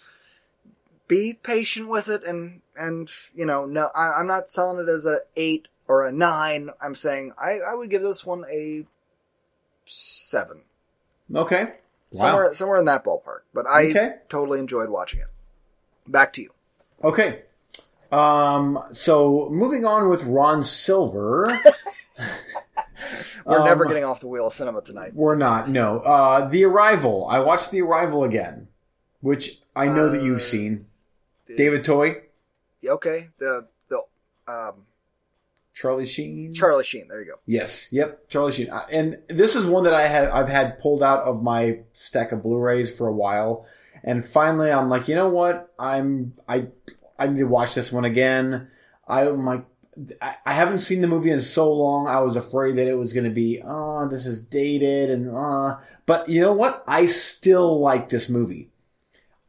be 1.07 1.33
patient 1.33 1.87
with 1.87 2.07
it 2.07 2.23
and 2.23 2.61
and 2.75 3.09
you 3.35 3.45
know 3.45 3.63
no 3.65 3.91
I, 3.93 4.13
i'm 4.19 4.25
not 4.25 4.49
selling 4.49 4.83
it 4.83 4.89
as 4.91 5.05
a 5.05 5.19
eight 5.35 5.67
or 5.87 6.03
a 6.03 6.11
nine 6.11 6.71
i'm 6.81 6.95
saying 6.95 7.31
i 7.37 7.59
i 7.59 7.75
would 7.75 7.91
give 7.91 8.01
this 8.01 8.25
one 8.25 8.43
a 8.51 8.85
seven 9.85 10.61
Okay. 11.33 11.73
Somewhere 12.19 12.53
somewhere 12.53 12.79
in 12.79 12.85
that 12.85 13.03
ballpark 13.03 13.41
but 13.53 13.65
i 13.67 13.85
Okay. 13.89 14.15
totally 14.29 14.59
enjoyed 14.59 14.89
watching 14.89 15.19
it 15.19 15.27
back 16.07 16.33
to 16.33 16.41
you 16.41 16.49
Okay. 17.03 17.43
Um. 18.11 18.81
So 18.93 19.49
moving 19.51 19.83
on 19.85 20.09
with 20.09 20.23
Ron 20.23 20.63
Silver. 20.63 21.59
we're 23.45 23.59
Um, 23.59 23.65
never 23.65 23.85
getting 23.85 24.05
off 24.05 24.19
the 24.21 24.27
wheel 24.27 24.47
of 24.47 24.53
cinema 24.53 24.81
tonight 24.81 25.13
We're 25.13 25.35
not. 25.35 25.69
No. 25.69 25.99
Uh, 25.99 26.47
The 26.47 26.63
Arrival. 26.65 27.27
I 27.29 27.39
watched 27.39 27.71
The 27.71 27.81
Arrival 27.81 28.23
again, 28.23 28.69
which 29.21 29.59
I 29.75 29.87
know 29.87 30.09
that 30.09 30.21
you've 30.23 30.39
Uh, 30.39 30.43
seen. 30.43 30.87
David 31.55 31.83
Twohy, 31.83 32.21
okay 32.87 33.29
the 33.37 33.67
the 33.89 33.97
um 34.47 34.84
Charlie 35.75 36.05
Sheen. 36.05 36.53
charlie 36.53 36.85
sheen 36.85 37.07
there 37.09 37.19
you 37.21 37.27
go 37.27 37.39
Yes. 37.45 37.89
Yep. 37.91 38.29
Charlie 38.29 38.53
Sheen. 38.53 38.69
And 38.91 39.19
this 39.27 39.55
is 39.55 39.65
one 39.67 39.83
that 39.83 39.93
I 39.93 40.07
had 40.07 40.29
I've 40.29 40.47
had 40.49 40.77
pulled 40.79 41.03
out 41.03 41.23
of 41.23 41.43
my 41.43 41.81
stack 41.93 42.31
of 42.31 42.41
Blu-rays 42.41 42.95
for 42.97 43.07
a 43.07 43.13
while, 43.13 43.67
and 44.03 44.25
finally 44.25 44.71
I'm 44.71 44.89
like, 44.89 45.07
you 45.07 45.15
know 45.15 45.29
what? 45.29 45.71
I'm 45.77 46.33
I 46.47 46.67
I 47.19 47.27
need 47.27 47.39
to 47.39 47.43
watch 47.45 47.75
this 47.75 47.91
one 47.91 48.05
again. 48.05 48.69
I'm 49.07 49.43
like. 49.45 49.65
I 50.21 50.35
I 50.45 50.53
haven't 50.53 50.81
seen 50.81 51.01
the 51.01 51.07
movie 51.07 51.29
in 51.29 51.39
so 51.39 51.71
long. 51.71 52.05
I 52.07 52.19
was 52.19 52.35
afraid 52.35 52.75
that 52.75 52.87
it 52.87 52.95
was 52.95 53.13
going 53.13 53.23
to 53.23 53.29
be, 53.29 53.61
oh, 53.63 54.09
this 54.09 54.25
is 54.25 54.41
dated 54.41 55.09
and 55.09 55.29
uh. 55.33 55.77
But 56.05 56.27
you 56.27 56.41
know 56.41 56.51
what? 56.53 56.83
I 56.87 57.05
still 57.05 57.79
like 57.79 58.09
this 58.09 58.27
movie. 58.27 58.71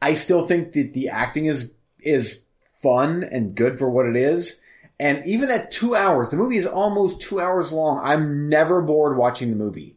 I 0.00 0.14
still 0.14 0.46
think 0.46 0.72
that 0.72 0.92
the 0.92 1.08
acting 1.08 1.46
is 1.46 1.74
is 2.00 2.40
fun 2.82 3.24
and 3.24 3.56
good 3.56 3.76
for 3.78 3.90
what 3.90 4.06
it 4.06 4.14
is. 4.16 4.60
And 4.98 5.26
even 5.26 5.50
at 5.50 5.70
two 5.70 5.94
hours, 5.94 6.30
the 6.30 6.36
movie 6.36 6.56
is 6.56 6.66
almost 6.66 7.20
two 7.20 7.40
hours 7.40 7.72
long. 7.72 8.00
I'm 8.02 8.48
never 8.48 8.80
bored 8.80 9.16
watching 9.16 9.50
the 9.50 9.56
movie. 9.56 9.96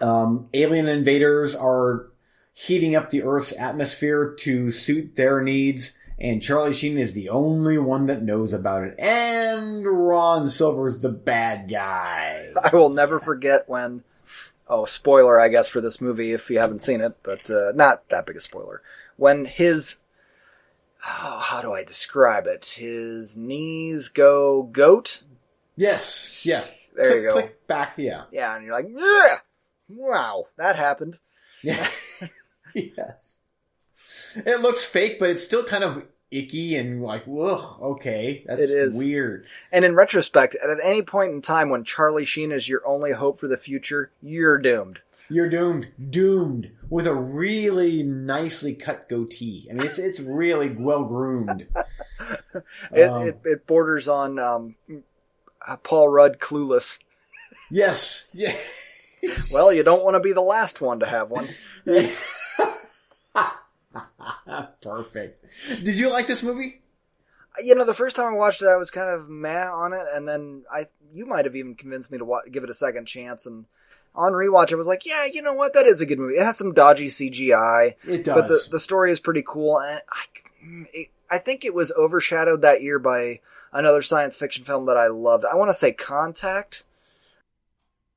Um, 0.00 0.48
alien 0.54 0.86
invaders 0.86 1.54
are 1.54 2.10
heating 2.52 2.94
up 2.94 3.10
the 3.10 3.22
Earth's 3.22 3.52
atmosphere 3.58 4.34
to 4.40 4.70
suit 4.70 5.16
their 5.16 5.40
needs, 5.40 5.96
and 6.18 6.42
Charlie 6.42 6.74
Sheen 6.74 6.98
is 6.98 7.14
the 7.14 7.30
only 7.30 7.78
one 7.78 8.06
that 8.06 8.22
knows 8.22 8.52
about 8.52 8.84
it. 8.84 8.98
And 8.98 9.84
Ron 9.84 10.50
Silver's 10.50 10.98
the 10.98 11.10
bad 11.10 11.68
guy. 11.68 12.52
I 12.62 12.74
will 12.74 12.90
never 12.90 13.18
forget 13.18 13.68
when. 13.68 14.04
Oh, 14.68 14.84
spoiler, 14.84 15.40
I 15.40 15.48
guess, 15.48 15.66
for 15.66 15.80
this 15.80 16.00
movie 16.00 16.32
if 16.32 16.48
you 16.48 16.60
haven't 16.60 16.82
seen 16.82 17.00
it, 17.00 17.16
but 17.24 17.50
uh, 17.50 17.72
not 17.74 18.08
that 18.10 18.26
big 18.26 18.36
a 18.36 18.40
spoiler. 18.40 18.82
When 19.16 19.44
his. 19.44 19.96
Oh, 21.06 21.38
how 21.38 21.62
do 21.62 21.72
I 21.72 21.82
describe 21.82 22.46
it? 22.46 22.64
His 22.76 23.36
knees 23.36 24.08
go 24.08 24.64
goat? 24.64 25.22
Yes, 25.76 26.44
yeah. 26.44 26.62
There 26.94 27.04
click, 27.04 27.22
you 27.22 27.28
go. 27.28 27.32
Click 27.34 27.66
back, 27.66 27.92
yeah. 27.96 28.24
Yeah, 28.32 28.54
and 28.56 28.64
you're 28.64 28.74
like, 28.74 28.88
yeah, 28.94 29.36
wow, 29.88 30.44
that 30.56 30.76
happened. 30.76 31.18
Yeah. 31.62 31.86
yes. 32.74 33.36
It 34.34 34.60
looks 34.62 34.82
fake, 34.82 35.18
but 35.18 35.28
it's 35.28 35.44
still 35.44 35.62
kind 35.62 35.84
of 35.84 36.04
icky 36.30 36.74
and 36.76 37.02
like, 37.02 37.24
whoa, 37.24 37.76
okay, 37.82 38.44
that's 38.46 38.62
It 38.62 38.70
is. 38.70 38.96
weird. 38.98 39.44
And 39.70 39.84
in 39.84 39.94
retrospect, 39.94 40.54
at 40.54 40.78
any 40.82 41.02
point 41.02 41.32
in 41.32 41.42
time 41.42 41.68
when 41.68 41.84
Charlie 41.84 42.24
Sheen 42.24 42.50
is 42.50 42.66
your 42.66 42.86
only 42.86 43.12
hope 43.12 43.40
for 43.40 43.46
the 43.48 43.58
future, 43.58 44.10
you're 44.22 44.58
doomed. 44.58 45.00
You're 45.30 45.48
doomed, 45.48 45.88
doomed 46.10 46.72
with 46.90 47.06
a 47.06 47.14
really 47.14 48.02
nicely 48.02 48.74
cut 48.74 49.08
goatee. 49.08 49.68
I 49.70 49.74
mean, 49.74 49.86
it's 49.86 49.98
it's 49.98 50.20
really 50.20 50.70
well 50.70 51.04
groomed. 51.04 51.66
It, 52.92 53.08
Um, 53.08 53.28
it, 53.28 53.40
it 53.44 53.66
borders 53.66 54.08
on 54.08 54.38
um, 54.38 54.74
uh, 55.66 55.76
Paul 55.76 56.08
Rudd 56.08 56.38
clueless. 56.40 56.98
Yes, 57.70 58.28
yeah. 58.32 58.56
Well, 59.52 59.70
you 59.72 59.82
don't 59.82 60.02
want 60.02 60.14
to 60.14 60.20
be 60.20 60.32
the 60.32 60.40
last 60.40 60.80
one 60.80 61.00
to 61.00 61.06
have 61.06 61.30
one. 61.30 61.46
Perfect. 64.82 65.44
Did 65.84 65.98
you 65.98 66.10
like 66.10 66.26
this 66.26 66.42
movie? 66.42 66.80
You 67.62 67.74
know, 67.74 67.84
the 67.84 67.92
first 67.94 68.16
time 68.16 68.32
I 68.32 68.36
watched 68.36 68.62
it, 68.62 68.68
I 68.68 68.76
was 68.76 68.90
kind 68.90 69.10
of 69.10 69.28
meh 69.28 69.68
on 69.68 69.92
it, 69.92 70.06
and 70.12 70.26
then 70.26 70.62
I 70.72 70.86
you 71.12 71.26
might 71.26 71.44
have 71.44 71.56
even 71.56 71.74
convinced 71.74 72.10
me 72.10 72.18
to 72.18 72.24
wa- 72.24 72.42
give 72.50 72.64
it 72.64 72.70
a 72.70 72.74
second 72.74 73.06
chance. 73.06 73.44
And 73.46 73.66
on 74.14 74.32
rewatch, 74.32 74.72
I 74.72 74.76
was 74.76 74.86
like, 74.86 75.06
yeah, 75.06 75.24
you 75.26 75.42
know 75.42 75.54
what, 75.54 75.74
that 75.74 75.86
is 75.86 76.00
a 76.00 76.06
good 76.06 76.18
movie. 76.18 76.34
It 76.34 76.44
has 76.44 76.56
some 76.58 76.72
dodgy 76.74 77.06
CGI, 77.08 77.94
It 78.06 78.24
does. 78.24 78.34
but 78.34 78.48
the 78.48 78.60
the 78.72 78.80
story 78.80 79.12
is 79.12 79.20
pretty 79.20 79.44
cool. 79.46 79.78
And 79.80 80.00
I, 80.10 80.86
it, 80.92 81.08
I 81.30 81.38
think 81.38 81.64
it 81.64 81.74
was 81.74 81.92
overshadowed 81.92 82.62
that 82.62 82.82
year 82.82 82.98
by 82.98 83.40
another 83.72 84.02
science 84.02 84.36
fiction 84.36 84.64
film 84.64 84.86
that 84.86 84.96
I 84.96 85.06
loved. 85.08 85.44
I 85.44 85.54
want 85.56 85.70
to 85.70 85.74
say 85.74 85.92
Contact. 85.92 86.82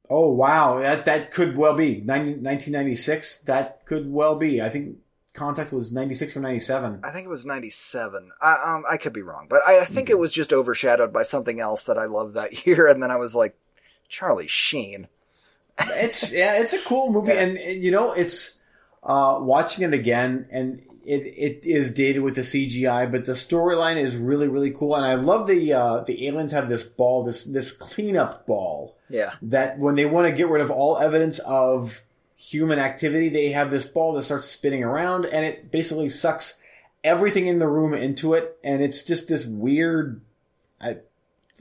oh 0.10 0.32
wow, 0.32 0.80
that 0.80 1.06
that 1.06 1.32
could 1.32 1.56
well 1.58 1.76
be 1.76 2.02
90, 2.02 2.32
1996. 2.42 3.40
That 3.44 3.86
could 3.86 4.12
well 4.12 4.36
be. 4.36 4.62
I 4.62 4.70
think 4.70 4.98
Contact 5.34 5.72
was 5.72 5.92
96 5.92 6.38
or 6.38 6.42
97. 6.42 7.02
I 7.04 7.12
think 7.12 7.26
it 7.26 7.30
was 7.30 7.46
ninety 7.46 7.70
seven. 7.70 8.32
I 8.42 8.76
um 8.76 8.84
I 8.90 8.98
could 8.98 9.14
be 9.14 9.22
wrong, 9.22 9.48
but 9.50 9.62
I, 9.66 9.82
I 9.82 9.86
think 9.86 10.10
it 10.10 10.18
was 10.20 10.34
just 10.34 10.54
overshadowed 10.54 11.14
by 11.14 11.24
something 11.24 11.60
else 11.60 11.86
that 11.86 11.98
I 11.98 12.06
loved 12.06 12.34
that 12.36 12.66
year. 12.68 12.88
And 12.88 13.02
then 13.02 13.12
I 13.12 13.18
was 13.18 13.36
like, 13.36 13.56
Charlie 14.10 14.48
Sheen. 14.48 15.08
It's 15.80 16.32
yeah, 16.32 16.56
it's 16.60 16.74
a 16.74 16.82
cool 16.82 17.12
movie, 17.12 17.34
Yeah. 17.34 17.42
and, 17.42 17.58
and, 17.58 17.84
you 17.84 17.92
know, 17.92 18.12
it's 18.14 18.60
uh, 19.04 19.38
watching 19.42 19.84
it 19.84 19.94
again, 19.94 20.48
and 20.52 20.82
it 21.06 21.22
it 21.26 21.66
is 21.66 21.92
dated 21.92 22.22
with 22.22 22.36
the 22.36 22.42
CGI, 22.42 23.12
but 23.12 23.26
the 23.26 23.34
storyline 23.34 23.98
is 23.98 24.16
really 24.16 24.48
really 24.48 24.72
cool, 24.72 24.96
and 24.96 25.06
I 25.06 25.16
love 25.16 25.48
the 25.48 25.74
uh, 25.74 26.02
the 26.02 26.28
aliens 26.28 26.52
have 26.52 26.70
this 26.70 26.84
ball, 26.84 27.24
this 27.24 27.44
this 27.44 27.72
cleanup 27.72 28.46
ball 28.48 28.96
Yeah. 29.10 29.34
that 29.42 29.80
when 29.80 29.96
they 29.96 30.06
want 30.06 30.28
to 30.28 30.34
get 30.34 30.48
rid 30.50 30.62
of 30.62 30.72
all 30.72 30.98
evidence 30.98 31.40
of 31.40 32.04
human 32.36 32.78
activity, 32.80 33.30
they 33.30 33.50
have 33.50 33.72
this 33.72 33.86
ball 33.86 34.14
that 34.14 34.24
starts 34.24 34.46
spinning 34.46 34.84
around, 34.84 35.26
and 35.26 35.46
it 35.46 35.72
basically 35.72 36.10
sucks 36.10 36.58
everything 37.04 37.48
in 37.48 37.60
the 37.60 37.68
room 37.68 37.94
into 37.94 38.34
it, 38.34 38.58
and 38.64 38.82
it's 38.84 39.02
just 39.04 39.28
this 39.28 39.46
weird. 39.46 40.22
I, 40.80 40.98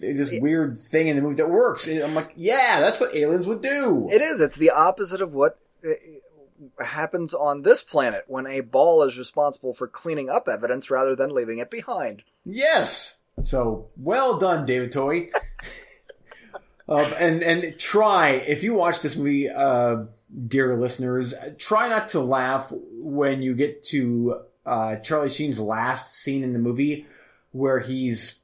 this 0.02 0.30
weird 0.32 0.78
thing 0.78 1.06
in 1.06 1.16
the 1.16 1.22
movie 1.22 1.36
that 1.36 1.50
works. 1.50 1.88
I'm 1.88 2.14
like, 2.14 2.32
yeah, 2.36 2.80
that's 2.80 3.00
what 3.00 3.14
aliens 3.14 3.46
would 3.46 3.62
do. 3.62 4.08
It 4.10 4.20
is. 4.20 4.40
It's 4.40 4.56
the 4.56 4.70
opposite 4.70 5.22
of 5.22 5.32
what 5.32 5.58
uh, 5.84 6.84
happens 6.84 7.34
on 7.34 7.62
this 7.62 7.82
planet 7.82 8.24
when 8.26 8.46
a 8.46 8.60
ball 8.60 9.02
is 9.02 9.18
responsible 9.18 9.74
for 9.74 9.86
cleaning 9.86 10.28
up 10.28 10.48
evidence 10.48 10.90
rather 10.90 11.16
than 11.16 11.34
leaving 11.34 11.58
it 11.58 11.70
behind. 11.70 12.22
Yes. 12.44 13.18
So 13.42 13.88
well 13.96 14.38
done, 14.38 14.66
David 14.66 14.92
Twohy. 14.92 15.32
um, 16.88 17.12
and 17.18 17.42
and 17.42 17.78
try 17.78 18.30
if 18.30 18.62
you 18.62 18.74
watch 18.74 19.00
this 19.00 19.16
movie, 19.16 19.48
uh, 19.48 20.04
dear 20.46 20.76
listeners, 20.76 21.34
try 21.58 21.88
not 21.88 22.10
to 22.10 22.20
laugh 22.20 22.72
when 22.72 23.42
you 23.42 23.54
get 23.54 23.82
to 23.84 24.42
uh, 24.66 24.96
Charlie 24.96 25.30
Sheen's 25.30 25.58
last 25.58 26.14
scene 26.14 26.44
in 26.44 26.52
the 26.52 26.58
movie, 26.58 27.06
where 27.52 27.78
he's. 27.80 28.40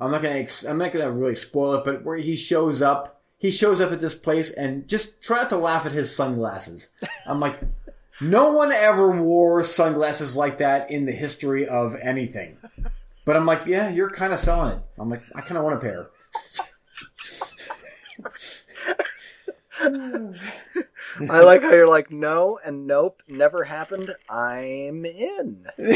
I'm 0.00 0.10
not 0.10 0.22
gonna. 0.22 0.36
ex- 0.36 0.64
I'm 0.64 0.78
not 0.78 0.92
gonna 0.92 1.10
really 1.10 1.34
spoil 1.34 1.74
it, 1.74 1.84
but 1.84 2.04
where 2.04 2.16
he 2.16 2.36
shows 2.36 2.80
up. 2.82 3.20
He 3.38 3.50
shows 3.50 3.80
up 3.80 3.90
at 3.92 4.00
this 4.00 4.14
place 4.14 4.50
and 4.50 4.86
just 4.86 5.22
try 5.22 5.38
not 5.38 5.48
to 5.50 5.56
laugh 5.56 5.86
at 5.86 5.92
his 5.92 6.14
sunglasses. 6.14 6.90
I'm 7.26 7.40
like, 7.40 7.58
no 8.20 8.52
one 8.52 8.70
ever 8.70 9.10
wore 9.10 9.64
sunglasses 9.64 10.36
like 10.36 10.58
that 10.58 10.90
in 10.90 11.06
the 11.06 11.12
history 11.12 11.66
of 11.66 11.96
anything. 11.96 12.58
But 13.24 13.36
I'm 13.36 13.46
like, 13.46 13.64
yeah, 13.66 13.88
you're 13.88 14.10
kind 14.10 14.32
of 14.34 14.40
selling 14.40 14.76
it. 14.76 14.82
I'm 14.98 15.08
like, 15.08 15.22
I 15.34 15.40
kind 15.40 15.56
of 15.56 15.64
want 15.64 15.76
a 15.76 15.80
pair. 15.80 16.10
I 21.30 21.40
like 21.40 21.62
how 21.62 21.70
you're 21.72 21.88
like, 21.88 22.10
no 22.10 22.58
and 22.64 22.86
nope, 22.86 23.22
never 23.28 23.64
happened. 23.64 24.14
I'm 24.28 25.04
in. 25.06 25.66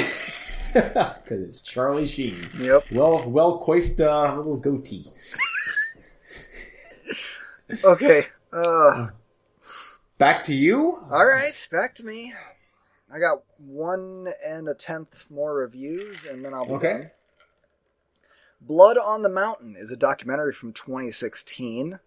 Because 1.24 1.40
it's 1.48 1.60
Charlie 1.60 2.06
Sheen. 2.06 2.48
Yep. 2.58 2.86
Well, 2.92 3.28
well 3.30 3.58
coiffed 3.58 4.00
uh, 4.00 4.36
little 4.36 4.56
goatee. 4.56 5.06
Okay. 7.84 8.26
Uh, 8.52 9.08
Back 10.18 10.44
to 10.44 10.54
you. 10.54 10.98
all 11.10 11.26
right, 11.26 11.68
back 11.72 11.94
to 11.96 12.04
me. 12.06 12.32
I 13.12 13.18
got 13.18 13.42
one 13.58 14.28
and 14.44 14.68
a 14.68 14.74
tenth 14.74 15.24
more 15.30 15.54
reviews, 15.54 16.24
and 16.24 16.44
then 16.44 16.54
I'll 16.54 16.66
be 16.66 16.72
Okay. 16.74 16.92
done. 16.92 17.10
Blood 18.60 18.96
on 18.98 19.22
the 19.22 19.28
Mountain 19.28 19.76
is 19.78 19.90
a 19.90 19.96
documentary 19.96 20.52
from 20.52 20.72
2016. 20.72 21.98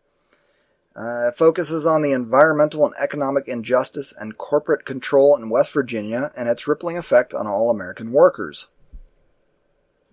Uh, 0.97 1.27
it 1.27 1.37
focuses 1.37 1.85
on 1.85 2.01
the 2.01 2.11
environmental 2.11 2.83
and 2.83 2.95
economic 2.97 3.47
injustice 3.47 4.13
and 4.17 4.37
corporate 4.37 4.83
control 4.83 5.37
in 5.37 5.49
West 5.49 5.71
Virginia 5.71 6.31
and 6.35 6.49
its 6.49 6.67
rippling 6.67 6.97
effect 6.97 7.35
on 7.35 7.45
all 7.45 7.69
American 7.69 8.11
workers. 8.11 8.67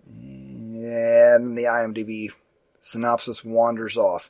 And 0.07 1.57
the 1.57 1.63
IMDb 1.63 2.29
synopsis 2.79 3.43
wanders 3.43 3.97
off. 3.97 4.29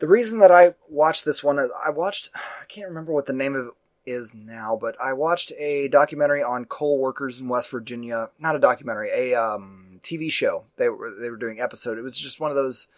The 0.00 0.08
reason 0.08 0.40
that 0.40 0.50
I 0.50 0.74
watched 0.88 1.24
this 1.24 1.44
one 1.44 1.60
is 1.60 1.70
I 1.86 1.90
watched, 1.90 2.30
I 2.34 2.64
can't 2.66 2.88
remember 2.88 3.12
what 3.12 3.26
the 3.26 3.32
name 3.32 3.54
of 3.54 3.66
it 3.66 3.72
is 4.06 4.34
now, 4.34 4.76
but 4.80 4.96
I 5.00 5.12
watched 5.12 5.52
a 5.56 5.86
documentary 5.88 6.42
on 6.42 6.64
coal 6.64 6.98
workers 6.98 7.38
in 7.38 7.48
West 7.48 7.70
Virginia. 7.70 8.30
Not 8.40 8.56
a 8.56 8.60
documentary, 8.60 9.10
a 9.10 9.40
um, 9.40 10.00
TV 10.02 10.32
show. 10.32 10.64
They 10.76 10.88
were 10.88 11.14
they 11.20 11.30
were 11.30 11.36
doing 11.36 11.60
episode. 11.60 11.98
It 11.98 12.02
was 12.02 12.18
just 12.18 12.40
one 12.40 12.50
of 12.50 12.56
those 12.56 12.88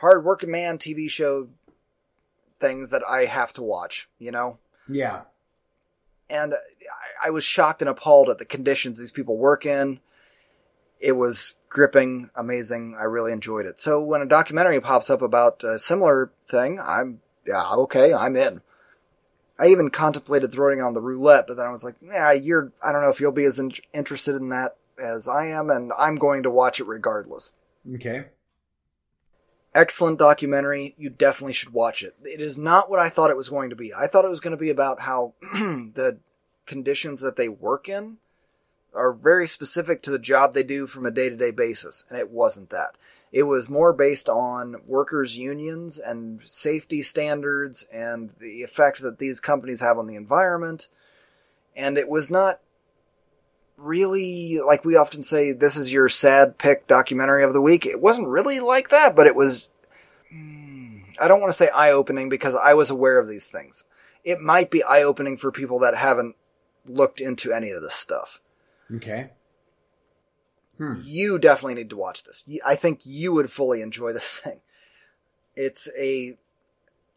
hard 0.00 0.24
working 0.24 0.50
man 0.50 0.78
TV 0.78 1.10
show 1.10 1.48
things 2.58 2.90
that 2.90 3.02
I 3.08 3.24
have 3.26 3.52
to 3.54 3.62
watch. 3.62 4.08
You 4.18 4.30
know, 4.32 4.58
Yeah. 4.88 5.22
and 6.28 6.54
I, 6.54 7.28
I 7.28 7.30
was 7.30 7.44
shocked 7.44 7.82
and 7.82 7.88
appalled 7.88 8.28
at 8.30 8.38
the 8.38 8.44
conditions 8.44 8.98
these 8.98 9.10
people 9.12 9.36
work 9.36 9.66
in. 9.66 10.00
It 11.00 11.12
was 11.12 11.54
gripping, 11.68 12.28
amazing. 12.34 12.96
I 12.98 13.04
really 13.04 13.32
enjoyed 13.32 13.64
it. 13.66 13.80
So 13.80 14.00
when 14.02 14.20
a 14.22 14.26
documentary 14.26 14.80
pops 14.80 15.08
up 15.10 15.22
about 15.22 15.62
a 15.64 15.78
similar 15.78 16.30
thing, 16.50 16.78
I'm 16.78 17.20
yeah 17.46 17.70
okay, 17.72 18.12
I'm 18.12 18.36
in. 18.36 18.60
I 19.58 19.68
even 19.68 19.90
contemplated 19.90 20.52
throwing 20.52 20.80
on 20.80 20.94
the 20.94 21.00
roulette, 21.02 21.46
but 21.46 21.56
then 21.58 21.66
I 21.66 21.70
was 21.70 21.84
like, 21.84 21.96
yeah, 22.02 22.32
you're. 22.32 22.72
I 22.82 22.92
don't 22.92 23.02
know 23.02 23.10
if 23.10 23.20
you'll 23.20 23.32
be 23.32 23.44
as 23.44 23.58
in- 23.58 23.72
interested 23.92 24.34
in 24.36 24.50
that 24.50 24.76
as 24.98 25.28
I 25.28 25.48
am, 25.48 25.68
and 25.70 25.92
I'm 25.98 26.16
going 26.16 26.42
to 26.44 26.50
watch 26.50 26.80
it 26.80 26.86
regardless. 26.86 27.50
Okay. 27.94 28.24
Excellent 29.74 30.18
documentary. 30.18 30.94
You 30.98 31.10
definitely 31.10 31.52
should 31.52 31.72
watch 31.72 32.02
it. 32.02 32.14
It 32.24 32.40
is 32.40 32.58
not 32.58 32.90
what 32.90 33.00
I 33.00 33.08
thought 33.08 33.30
it 33.30 33.36
was 33.36 33.48
going 33.48 33.70
to 33.70 33.76
be. 33.76 33.94
I 33.94 34.06
thought 34.08 34.24
it 34.24 34.30
was 34.30 34.40
going 34.40 34.56
to 34.56 34.56
be 34.56 34.70
about 34.70 35.00
how 35.00 35.34
the 35.42 36.18
conditions 36.66 37.20
that 37.20 37.36
they 37.36 37.48
work 37.48 37.88
in 37.88 38.16
are 38.94 39.12
very 39.12 39.46
specific 39.46 40.02
to 40.02 40.10
the 40.10 40.18
job 40.18 40.54
they 40.54 40.64
do 40.64 40.86
from 40.86 41.06
a 41.06 41.10
day 41.10 41.28
to 41.28 41.36
day 41.36 41.52
basis, 41.52 42.04
and 42.10 42.18
it 42.18 42.30
wasn't 42.30 42.70
that. 42.70 42.96
It 43.32 43.44
was 43.44 43.68
more 43.68 43.92
based 43.92 44.28
on 44.28 44.76
workers' 44.86 45.36
unions 45.36 45.98
and 45.98 46.40
safety 46.44 47.02
standards 47.02 47.86
and 47.92 48.30
the 48.40 48.64
effect 48.64 49.02
that 49.02 49.18
these 49.18 49.38
companies 49.38 49.80
have 49.80 49.98
on 49.98 50.08
the 50.08 50.16
environment. 50.16 50.88
And 51.76 51.96
it 51.96 52.08
was 52.08 52.28
not 52.28 52.58
really 53.80 54.60
like 54.64 54.84
we 54.84 54.96
often 54.96 55.22
say 55.22 55.52
this 55.52 55.76
is 55.76 55.92
your 55.92 56.08
sad 56.08 56.58
pick 56.58 56.86
documentary 56.86 57.44
of 57.44 57.52
the 57.52 57.60
week. 57.60 57.86
It 57.86 58.00
wasn't 58.00 58.28
really 58.28 58.60
like 58.60 58.90
that, 58.90 59.16
but 59.16 59.26
it 59.26 59.34
was 59.34 59.70
I 60.32 61.28
don't 61.28 61.40
want 61.40 61.50
to 61.52 61.56
say 61.56 61.68
eye 61.68 61.90
opening 61.92 62.28
because 62.28 62.54
I 62.54 62.74
was 62.74 62.90
aware 62.90 63.18
of 63.18 63.28
these 63.28 63.46
things. 63.46 63.84
It 64.24 64.40
might 64.40 64.70
be 64.70 64.82
eye 64.82 65.02
opening 65.02 65.36
for 65.36 65.50
people 65.50 65.80
that 65.80 65.96
haven't 65.96 66.36
looked 66.86 67.20
into 67.20 67.52
any 67.52 67.70
of 67.70 67.82
this 67.82 67.94
stuff. 67.94 68.40
Okay. 68.94 69.30
Hmm. 70.78 71.00
You 71.04 71.38
definitely 71.38 71.74
need 71.74 71.90
to 71.90 71.96
watch 71.96 72.24
this. 72.24 72.44
I 72.64 72.74
think 72.76 73.04
you 73.04 73.32
would 73.32 73.50
fully 73.50 73.82
enjoy 73.82 74.12
this 74.12 74.30
thing. 74.44 74.60
It's 75.56 75.88
a, 75.98 76.36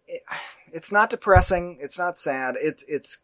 it- 0.08 0.24
it's 0.72 0.92
not 0.92 1.10
depressing. 1.12 1.78
It's 1.82 1.98
not 2.00 2.18
sad. 2.18 2.56
It's 2.60 2.84
it's. 2.88 3.20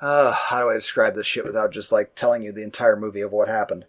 Uh, 0.00 0.32
how 0.32 0.60
do 0.60 0.68
I 0.68 0.74
describe 0.74 1.14
this 1.14 1.26
shit 1.26 1.46
without 1.46 1.72
just 1.72 1.90
like 1.90 2.14
telling 2.14 2.42
you 2.42 2.52
the 2.52 2.62
entire 2.62 2.96
movie 2.96 3.22
of 3.22 3.32
what 3.32 3.48
happened? 3.48 3.84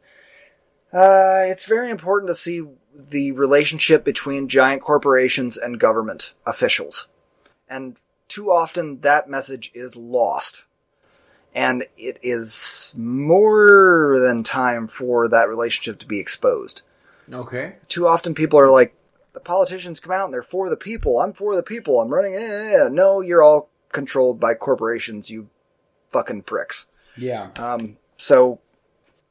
Uh, 0.93 1.43
it's 1.47 1.65
very 1.65 1.89
important 1.89 2.29
to 2.29 2.35
see 2.35 2.63
the 2.95 3.31
relationship 3.33 4.03
between 4.03 4.47
giant 4.47 4.81
corporations 4.81 5.57
and 5.57 5.79
government 5.79 6.33
officials. 6.45 7.07
And 7.69 7.97
too 8.27 8.51
often 8.51 9.01
that 9.01 9.29
message 9.29 9.71
is 9.73 9.95
lost. 9.95 10.63
And 11.53 11.85
it 11.97 12.19
is 12.21 12.91
more 12.95 14.19
than 14.19 14.43
time 14.43 14.87
for 14.87 15.27
that 15.27 15.49
relationship 15.49 15.99
to 15.99 16.05
be 16.05 16.19
exposed. 16.19 16.83
Okay. 17.31 17.75
Too 17.89 18.07
often 18.07 18.35
people 18.35 18.59
are 18.59 18.69
like, 18.69 18.93
the 19.33 19.39
politicians 19.39 19.99
come 19.99 20.11
out 20.11 20.25
and 20.25 20.33
they're 20.33 20.41
for 20.41 20.69
the 20.69 20.77
people. 20.77 21.19
I'm 21.19 21.33
for 21.33 21.55
the 21.55 21.63
people. 21.63 21.99
I'm 21.99 22.13
running. 22.13 22.35
Eh. 22.35 22.89
No, 22.91 23.21
you're 23.21 23.43
all 23.43 23.69
controlled 23.91 24.39
by 24.39 24.53
corporations, 24.53 25.29
you 25.29 25.49
fucking 26.11 26.43
pricks. 26.43 26.85
Yeah. 27.17 27.49
Um, 27.57 27.97
so 28.17 28.59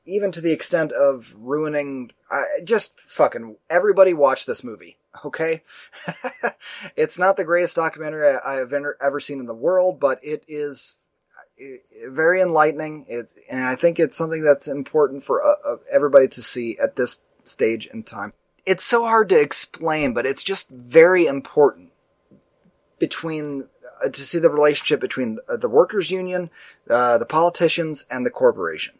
even 0.07 0.32
to 0.32 0.40
the 0.40 0.53
extent 0.53 0.93
of 0.93 1.35
ruining, 1.36 2.12
I 2.31 2.44
just 2.65 2.98
fucking 3.01 3.57
everybody 3.69 4.15
watch 4.15 4.47
this 4.47 4.65
movie, 4.65 4.97
okay? 5.24 5.62
it's 6.97 7.19
not 7.19 7.36
the 7.36 7.44
greatest 7.44 7.77
documentary 7.77 8.35
I, 8.35 8.55
I 8.55 8.57
have 8.57 8.73
ever, 8.73 8.97
ever 9.01 9.20
seen 9.20 9.40
in 9.40 9.47
the 9.47 9.55
world, 9.55 10.01
but 10.01 10.20
it 10.23 10.44
is 10.48 10.94
uh, 11.61 11.65
very 12.11 12.40
enlightening. 12.40 13.07
It, 13.09 13.28
and 13.51 13.65
I 13.65 13.74
think 13.74 13.98
it's 13.98 14.16
something 14.16 14.43
that's 14.43 14.69
important 14.69 15.24
for 15.24 15.44
uh, 15.44 15.77
everybody 15.93 16.28
to 16.28 16.43
see 16.43 16.78
at 16.78 16.97
this 16.97 17.20
stage 17.44 17.86
in 17.86 18.03
time. 18.03 18.32
It's 18.65 18.85
so 18.85 19.05
hard 19.05 19.28
to 19.28 19.40
explain, 19.40 20.12
but 20.12 20.27
it's 20.27 20.43
just 20.43 20.69
very 20.70 21.27
important 21.27 21.90
between 22.98 23.69
to 24.12 24.20
see 24.20 24.39
the 24.39 24.51
relationship 24.51 25.01
between 25.01 25.39
uh, 25.48 25.56
the 25.56 25.68
workers' 25.68 26.10
union, 26.10 26.51
uh, 26.89 27.18
the 27.18 27.27
politicians, 27.27 28.06
and 28.10 28.24
the 28.24 28.31
corporation. 28.31 28.94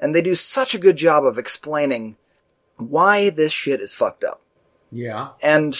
And 0.00 0.14
they 0.14 0.22
do 0.22 0.34
such 0.34 0.74
a 0.74 0.78
good 0.78 0.96
job 0.96 1.24
of 1.24 1.38
explaining 1.38 2.16
why 2.76 3.30
this 3.30 3.52
shit 3.52 3.80
is 3.80 3.94
fucked 3.94 4.24
up 4.24 4.40
Yeah. 4.90 5.30
and 5.42 5.78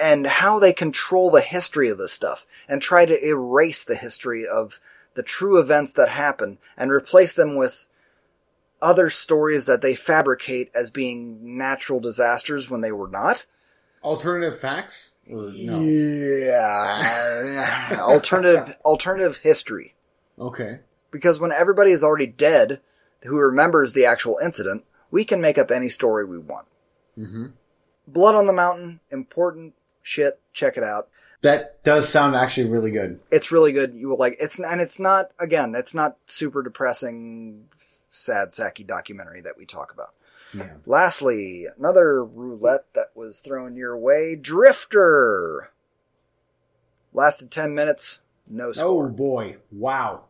and 0.00 0.26
how 0.26 0.58
they 0.60 0.72
control 0.72 1.30
the 1.30 1.40
history 1.42 1.90
of 1.90 1.98
this 1.98 2.12
stuff 2.12 2.46
and 2.68 2.80
try 2.80 3.04
to 3.04 3.26
erase 3.26 3.84
the 3.84 3.96
history 3.96 4.46
of 4.46 4.80
the 5.14 5.22
true 5.22 5.58
events 5.58 5.92
that 5.94 6.08
happen 6.08 6.58
and 6.76 6.90
replace 6.90 7.34
them 7.34 7.56
with 7.56 7.86
other 8.80 9.10
stories 9.10 9.66
that 9.66 9.82
they 9.82 9.94
fabricate 9.94 10.70
as 10.74 10.90
being 10.90 11.58
natural 11.58 11.98
disasters 12.00 12.70
when 12.70 12.80
they 12.80 12.92
were 12.92 13.08
not. 13.08 13.44
Alternative 14.04 14.58
facts? 14.58 15.10
Or 15.30 15.50
no? 15.52 15.80
Yeah, 15.80 16.76
alternative 18.00 18.76
alternative 18.84 19.38
history. 19.38 19.94
Okay. 20.38 20.80
Because 21.10 21.40
when 21.40 21.52
everybody 21.52 21.90
is 21.92 22.04
already 22.04 22.26
dead, 22.26 22.80
who 23.22 23.38
remembers 23.38 23.92
the 23.92 24.06
actual 24.06 24.38
incident, 24.42 24.84
we 25.10 25.24
can 25.24 25.40
make 25.40 25.58
up 25.58 25.70
any 25.70 25.88
story 25.88 26.24
we 26.24 26.38
want. 26.38 26.66
Mm-hmm. 27.16 27.46
Blood 28.06 28.34
on 28.34 28.46
the 28.46 28.52
Mountain, 28.52 29.00
important 29.10 29.74
shit. 30.02 30.40
Check 30.52 30.76
it 30.76 30.84
out. 30.84 31.08
That 31.42 31.82
does 31.84 32.08
sound 32.08 32.34
actually 32.34 32.70
really 32.70 32.90
good. 32.90 33.20
It's 33.30 33.52
really 33.52 33.72
good. 33.72 33.94
You 33.94 34.08
will 34.08 34.18
like 34.18 34.36
it's 34.40 34.58
and 34.58 34.80
it's 34.80 34.98
not 34.98 35.30
again. 35.38 35.74
It's 35.74 35.94
not 35.94 36.16
super 36.26 36.62
depressing, 36.62 37.66
sad, 38.10 38.48
sacky 38.50 38.86
documentary 38.86 39.42
that 39.42 39.56
we 39.56 39.64
talk 39.64 39.92
about. 39.92 40.14
Yeah. 40.54 40.74
Lastly, 40.86 41.66
another 41.78 42.24
roulette 42.24 42.86
that 42.94 43.10
was 43.14 43.40
thrown 43.40 43.76
your 43.76 43.96
way: 43.96 44.36
Drifter. 44.36 45.70
Lasted 47.12 47.50
ten 47.50 47.74
minutes, 47.74 48.20
no 48.48 48.72
sir. 48.72 48.84
Oh 48.84 49.08
boy. 49.08 49.56
Wow. 49.72 50.24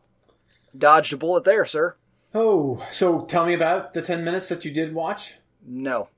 Dodged 0.77 1.12
a 1.12 1.16
bullet 1.16 1.45
there, 1.45 1.65
sir. 1.65 1.97
Oh, 2.35 2.86
so 2.90 3.24
tell 3.24 3.47
me 3.47 3.55
about 3.55 3.95
the 3.95 4.03
10 4.03 4.23
minutes 4.23 4.51
that 4.51 4.65
you 4.65 4.70
did 4.70 4.95
watch. 4.95 5.36
No, 5.66 6.09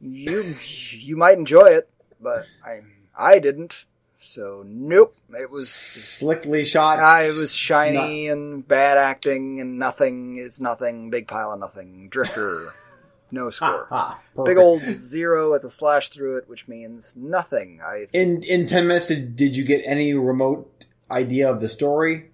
you 0.00 0.54
you 0.92 1.16
might 1.16 1.36
enjoy 1.36 1.66
it, 1.66 1.88
but 2.20 2.46
I 2.64 2.80
I 3.16 3.38
didn't. 3.38 3.84
So 4.20 4.64
nope. 4.66 5.16
It 5.34 5.50
was 5.50 5.68
Slickly 5.68 6.64
shot. 6.64 6.98
It 7.26 7.36
was 7.36 7.52
shiny 7.52 8.28
and 8.28 8.66
bad 8.66 8.98
acting 8.98 9.60
and 9.60 9.78
nothing 9.78 10.36
is 10.36 10.60
nothing. 10.60 11.10
Big 11.10 11.26
pile 11.26 11.52
of 11.52 11.60
nothing. 11.60 12.08
Drifter, 12.08 12.68
no 13.32 13.50
score. 13.50 13.88
Big 14.44 14.56
old 14.58 14.82
zero 14.82 15.54
at 15.54 15.62
the 15.62 15.70
slash 15.70 16.10
through 16.10 16.36
it, 16.36 16.48
which 16.48 16.68
means 16.68 17.16
nothing. 17.16 17.80
I 17.84 18.06
In 18.12 18.42
in 18.44 18.66
10 18.66 18.86
minutes, 18.86 19.06
did, 19.08 19.34
did 19.34 19.56
you 19.56 19.64
get 19.64 19.82
any 19.84 20.14
remote 20.14 20.86
idea 21.10 21.50
of 21.50 21.60
the 21.60 21.68
story? 21.68 22.28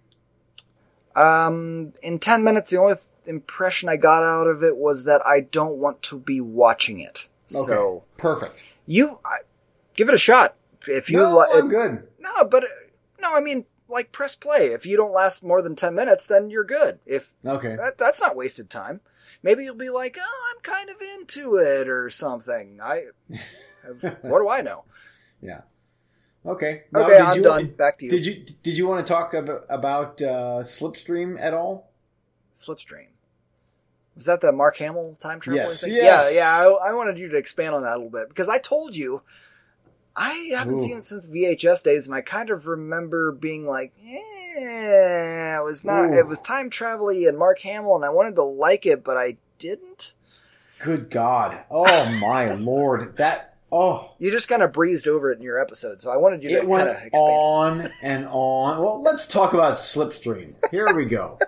um 1.16 1.92
in 2.02 2.18
ten 2.18 2.44
minutes, 2.44 2.70
the 2.70 2.76
only 2.78 2.96
impression 3.26 3.88
I 3.88 3.96
got 3.96 4.22
out 4.22 4.46
of 4.46 4.62
it 4.62 4.76
was 4.76 5.04
that 5.04 5.26
I 5.26 5.40
don't 5.40 5.76
want 5.78 6.02
to 6.02 6.18
be 6.18 6.40
watching 6.40 7.00
it. 7.00 7.26
Okay. 7.54 7.66
So 7.66 8.04
Perfect. 8.16 8.64
you 8.86 9.18
I, 9.24 9.38
give 9.94 10.08
it 10.08 10.14
a 10.14 10.18
shot 10.18 10.54
if 10.86 11.10
you 11.10 11.18
no, 11.18 11.36
li- 11.38 11.46
I'm 11.54 11.68
good. 11.68 12.06
No, 12.20 12.44
but 12.44 12.64
uh, 12.64 12.68
no, 13.20 13.34
I 13.34 13.40
mean 13.40 13.64
like 13.88 14.12
press 14.12 14.34
play. 14.34 14.66
If 14.68 14.86
you 14.86 14.96
don't 14.96 15.12
last 15.12 15.42
more 15.42 15.62
than 15.62 15.74
ten 15.76 15.94
minutes, 15.94 16.26
then 16.26 16.50
you're 16.50 16.64
good. 16.64 16.98
If 17.06 17.32
Okay. 17.44 17.76
that, 17.76 17.98
that's 17.98 18.20
not 18.20 18.36
wasted 18.36 18.68
time. 18.70 19.00
Maybe 19.42 19.64
you'll 19.64 19.74
be 19.76 19.90
like, 19.90 20.18
oh, 20.20 20.52
I'm 20.54 20.60
kind 20.62 20.90
of 20.90 20.96
into 21.16 21.56
it 21.56 21.88
or 21.88 22.10
something. 22.10 22.80
I, 22.82 23.04
what 24.22 24.40
do 24.40 24.48
I 24.48 24.62
know? 24.62 24.84
Yeah. 25.40 25.60
Okay. 26.44 26.84
Now, 26.92 27.00
Okay, 27.02 27.12
did 27.12 27.20
I'm 27.20 27.36
you- 27.36 27.42
done. 27.42 27.66
Back 27.76 27.98
to 27.98 28.04
you. 28.06 28.10
Did 28.10 28.26
you 28.26 28.44
did 28.62 28.76
you 28.78 28.86
want 28.88 29.06
to 29.06 29.12
talk 29.12 29.34
about, 29.34 29.64
about 29.68 30.20
uh, 30.22 30.62
Slipstream 30.62 31.38
at 31.40 31.54
all? 31.54 31.90
Slipstream. 32.54 33.06
Was 34.16 34.26
that 34.26 34.40
the 34.40 34.50
Mark 34.50 34.76
Hamill 34.78 35.16
time 35.20 35.38
travel 35.40 35.60
Yes, 35.62 35.80
thing? 35.82 35.92
yes. 35.94 36.32
Yeah, 36.34 36.40
yeah. 36.62 36.68
I, 36.68 36.90
I 36.90 36.94
wanted 36.94 37.18
you 37.18 37.28
to 37.28 37.36
expand 37.36 37.74
on 37.74 37.82
that 37.82 37.92
a 37.92 37.96
little 37.96 38.10
bit 38.10 38.28
because 38.28 38.48
I 38.48 38.58
told 38.58 38.96
you 38.96 39.22
I 40.18 40.50
haven't 40.50 40.74
Ooh. 40.74 40.78
seen 40.78 40.98
it 40.98 41.04
since 41.04 41.28
VHS 41.28 41.84
days, 41.84 42.08
and 42.08 42.16
I 42.16 42.22
kind 42.22 42.50
of 42.50 42.66
remember 42.66 43.30
being 43.30 43.66
like, 43.66 43.92
"Yeah, 44.02 45.60
it 45.60 45.64
was 45.64 45.84
not. 45.84 46.10
Ooh. 46.10 46.18
It 46.18 46.26
was 46.26 46.40
time 46.40 46.70
travel 46.70 47.08
and 47.10 47.38
Mark 47.38 47.60
Hamill, 47.60 47.94
and 47.94 48.04
I 48.04 48.08
wanted 48.08 48.34
to 48.34 48.42
like 48.42 48.84
it, 48.84 49.04
but 49.04 49.16
I 49.16 49.36
didn't." 49.58 50.14
Good 50.80 51.08
God! 51.08 51.60
Oh 51.70 52.10
my 52.20 52.52
Lord! 52.54 53.16
That 53.16 53.54
oh, 53.70 54.12
You 54.18 54.32
just 54.32 54.48
kind 54.48 54.62
of 54.62 54.72
breezed 54.72 55.06
over 55.06 55.30
it 55.30 55.38
in 55.38 55.44
your 55.44 55.60
episode, 55.60 56.00
so 56.00 56.10
I 56.10 56.16
wanted 56.16 56.42
you 56.42 56.48
to 56.48 56.54
it 56.56 56.68
went 56.68 56.90
on 57.12 57.92
and 58.02 58.26
on. 58.26 58.82
Well, 58.82 59.00
let's 59.00 59.28
talk 59.28 59.52
about 59.52 59.78
Slipstream. 59.78 60.54
Here 60.72 60.92
we 60.96 61.04
go. 61.04 61.38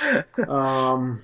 um, 0.48 1.20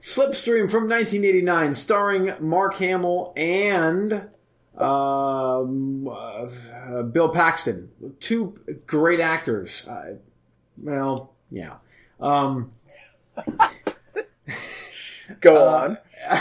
Slipstream 0.00 0.70
from 0.70 0.88
1989, 0.88 1.74
starring 1.74 2.34
Mark 2.38 2.74
Hamill 2.76 3.32
and 3.36 4.28
um, 4.76 6.08
uh, 6.08 7.02
Bill 7.04 7.28
Paxton, 7.30 7.90
two 8.20 8.54
great 8.86 9.20
actors. 9.20 9.86
Uh, 9.86 10.14
well, 10.78 11.32
yeah. 11.50 11.76
Um, 12.20 12.72
Go 15.40 15.56
uh, 15.56 15.96
on. 16.30 16.38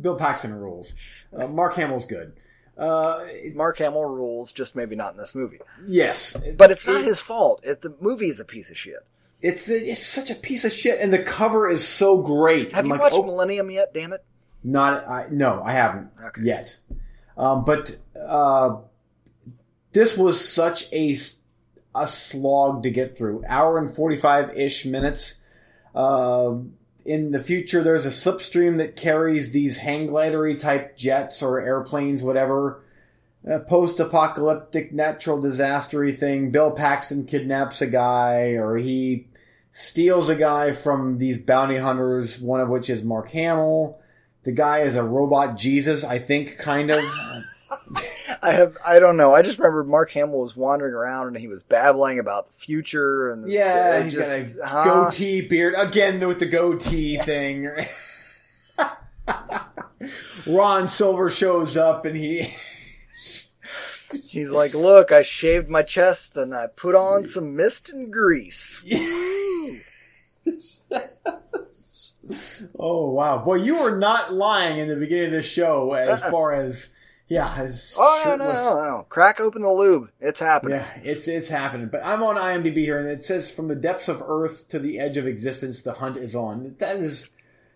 Bill 0.00 0.16
Paxton 0.16 0.54
rules. 0.54 0.94
Uh, 1.36 1.46
Mark 1.46 1.74
Hamill's 1.74 2.06
good. 2.06 2.32
Uh, 2.78 3.24
Mark 3.54 3.76
Hamill 3.78 4.04
rules, 4.04 4.52
just 4.52 4.74
maybe 4.74 4.96
not 4.96 5.12
in 5.12 5.18
this 5.18 5.34
movie. 5.34 5.58
yes, 5.86 6.34
But 6.56 6.70
it's 6.70 6.86
not 6.86 7.02
It- 7.02 7.06
his 7.06 7.20
fault. 7.20 7.60
It, 7.62 7.82
the 7.82 7.94
movie 8.00 8.28
is 8.28 8.40
a 8.40 8.44
piece 8.44 8.70
of 8.70 8.78
shit. 8.78 9.00
It's 9.42 9.70
it's 9.70 10.04
such 10.04 10.30
a 10.30 10.34
piece 10.34 10.66
of 10.66 10.72
shit, 10.72 11.00
and 11.00 11.10
the 11.10 11.18
cover 11.22 11.66
is 11.66 11.86
so 11.86 12.18
great. 12.18 12.72
Have 12.72 12.80
I'm 12.80 12.86
you 12.86 12.92
like, 12.92 13.00
watched 13.00 13.14
oh, 13.14 13.22
Millennium 13.22 13.70
yet? 13.70 13.94
Damn 13.94 14.12
it! 14.12 14.22
not 14.62 15.08
I, 15.08 15.28
no, 15.30 15.62
I 15.64 15.72
haven't 15.72 16.10
Okay. 16.26 16.42
yet. 16.42 16.76
Um, 17.40 17.64
but 17.64 17.96
uh, 18.20 18.76
this 19.92 20.16
was 20.16 20.46
such 20.46 20.92
a 20.92 21.16
a 21.94 22.06
slog 22.06 22.82
to 22.82 22.90
get 22.90 23.16
through. 23.16 23.42
Hour 23.48 23.78
and 23.78 23.90
forty 23.90 24.16
five 24.16 24.54
ish 24.56 24.84
minutes. 24.84 25.40
Uh, 25.94 26.56
in 27.06 27.30
the 27.32 27.42
future, 27.42 27.82
there's 27.82 28.04
a 28.04 28.10
slipstream 28.10 28.76
that 28.76 28.94
carries 28.94 29.52
these 29.52 29.78
hang 29.78 30.08
glidery 30.08 30.60
type 30.60 30.98
jets 30.98 31.42
or 31.42 31.58
airplanes, 31.58 32.22
whatever. 32.22 32.84
A 33.48 33.58
post-apocalyptic 33.58 34.92
natural 34.92 35.42
disastery 35.42 36.14
thing. 36.14 36.50
Bill 36.50 36.72
Paxton 36.72 37.24
kidnaps 37.24 37.80
a 37.80 37.86
guy, 37.86 38.50
or 38.50 38.76
he 38.76 39.28
steals 39.72 40.28
a 40.28 40.36
guy 40.36 40.72
from 40.72 41.16
these 41.16 41.38
bounty 41.38 41.78
hunters, 41.78 42.38
one 42.38 42.60
of 42.60 42.68
which 42.68 42.90
is 42.90 43.02
Mark 43.02 43.30
Hamill. 43.30 43.98
The 44.44 44.52
guy 44.52 44.80
is 44.80 44.94
a 44.96 45.02
robot 45.02 45.56
Jesus, 45.58 46.02
I 46.04 46.18
think, 46.18 46.56
kind 46.58 46.90
of. 46.90 47.00
I 48.42 48.52
have 48.52 48.76
I 48.84 48.98
don't 48.98 49.16
know. 49.18 49.34
I 49.34 49.42
just 49.42 49.58
remember 49.58 49.84
Mark 49.84 50.10
Hamill 50.12 50.40
was 50.40 50.56
wandering 50.56 50.94
around 50.94 51.28
and 51.28 51.36
he 51.36 51.46
was 51.46 51.62
babbling 51.62 52.18
about 52.18 52.46
the 52.48 52.54
future 52.64 53.30
and 53.32 53.46
Yeah, 53.48 53.98
it 53.98 54.04
he's 54.04 54.14
just- 54.14 54.56
got 54.56 54.64
a 54.64 54.66
huh? 54.68 54.84
goatee 54.84 55.42
beard 55.42 55.74
again 55.76 56.26
with 56.26 56.38
the 56.38 56.46
goatee 56.46 57.18
thing. 57.18 57.68
Ron 60.46 60.88
Silver 60.88 61.28
shows 61.28 61.76
up 61.76 62.06
and 62.06 62.16
he 62.16 62.54
He's 64.24 64.50
like, 64.50 64.74
"Look, 64.74 65.12
I 65.12 65.22
shaved 65.22 65.68
my 65.68 65.82
chest 65.82 66.36
and 66.36 66.52
I 66.54 66.66
put 66.68 66.94
on 66.96 67.24
some 67.24 67.54
mist 67.54 67.90
and 67.92 68.12
grease." 68.12 68.82
Oh 72.78 73.10
wow, 73.10 73.38
boy, 73.44 73.56
you 73.56 73.80
were 73.80 73.96
not 73.96 74.32
lying 74.32 74.78
in 74.78 74.88
the 74.88 74.96
beginning 74.96 75.26
of 75.26 75.32
this 75.32 75.46
show 75.46 75.92
as 75.92 76.20
far 76.30 76.52
as 76.52 76.88
yeah, 77.28 77.52
as 77.56 77.94
Oh 77.98 78.22
no, 78.26 78.36
no, 78.36 78.52
no, 78.52 78.84
no! 78.84 79.06
Crack 79.08 79.40
open 79.40 79.62
the 79.62 79.72
lube. 79.72 80.10
It's 80.20 80.40
happening. 80.40 80.78
Yeah, 80.78 80.86
it's 81.04 81.28
it's 81.28 81.48
happening. 81.48 81.88
But 81.88 82.04
I'm 82.04 82.22
on 82.22 82.36
IMDb 82.36 82.78
here, 82.78 82.98
and 82.98 83.08
it 83.08 83.24
says 83.24 83.50
from 83.50 83.68
the 83.68 83.76
depths 83.76 84.08
of 84.08 84.22
Earth 84.26 84.68
to 84.70 84.78
the 84.78 84.98
edge 84.98 85.16
of 85.16 85.26
existence, 85.26 85.82
the 85.82 85.94
hunt 85.94 86.16
is 86.16 86.34
on. 86.34 86.74
That 86.78 86.96
is 86.96 87.30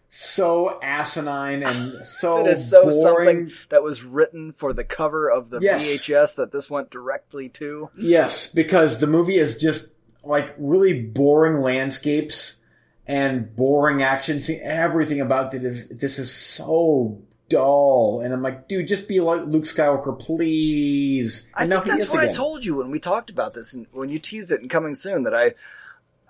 so 0.09 0.79
asinine 0.83 1.63
and 1.65 1.93
so 2.07 2.47
It 2.47 2.53
is 2.53 2.71
so 2.71 2.85
boring. 2.85 3.27
something 3.49 3.53
that 3.71 3.83
was 3.83 4.05
written 4.05 4.53
for 4.53 4.73
the 4.73 4.85
cover 4.85 5.29
of 5.31 5.51
the 5.51 5.59
Yes. 5.61 5.85
VHS 5.85 6.37
that 6.37 6.53
this 6.53 6.69
went 6.71 6.91
directly 6.91 7.49
to. 7.51 7.91
Yes, 7.97 8.53
because 8.53 8.99
the 8.99 9.07
movie 9.07 9.39
is 9.39 9.57
just 9.57 9.91
like 10.23 10.55
really 10.59 11.01
boring 11.03 11.61
landscapes 11.63 12.57
and 13.07 13.55
boring 13.57 14.03
action 14.03 14.41
scene. 14.41 14.61
Everything 14.63 15.21
about 15.21 15.53
it 15.55 15.65
is 15.65 15.89
this 15.89 16.19
is 16.19 16.33
so 16.33 17.21
dull, 17.49 18.21
and 18.25 18.33
I'm 18.33 18.43
like, 18.43 18.69
dude, 18.69 18.89
just 18.89 19.07
be 19.09 19.21
like 19.21 19.43
Luke 19.45 19.65
Skywalker, 19.65 20.19
please. 20.19 21.51
I 21.55 21.63
And 21.63 21.71
now 21.71 21.81
think 21.81 21.95
he 21.95 22.01
that's 22.01 22.13
what 22.13 22.23
I 22.25 22.33
told 22.33 22.65
you 22.65 22.77
when 22.77 22.91
we 22.91 22.99
talked 22.99 23.31
about 23.31 23.55
this 23.55 23.75
and 23.75 23.87
when 23.93 24.09
you 24.09 24.19
teased 24.19 24.51
it 24.53 24.61
and 24.61 24.71
coming 24.71 24.95
soon 24.95 25.25
that 25.25 25.35
I 25.35 25.55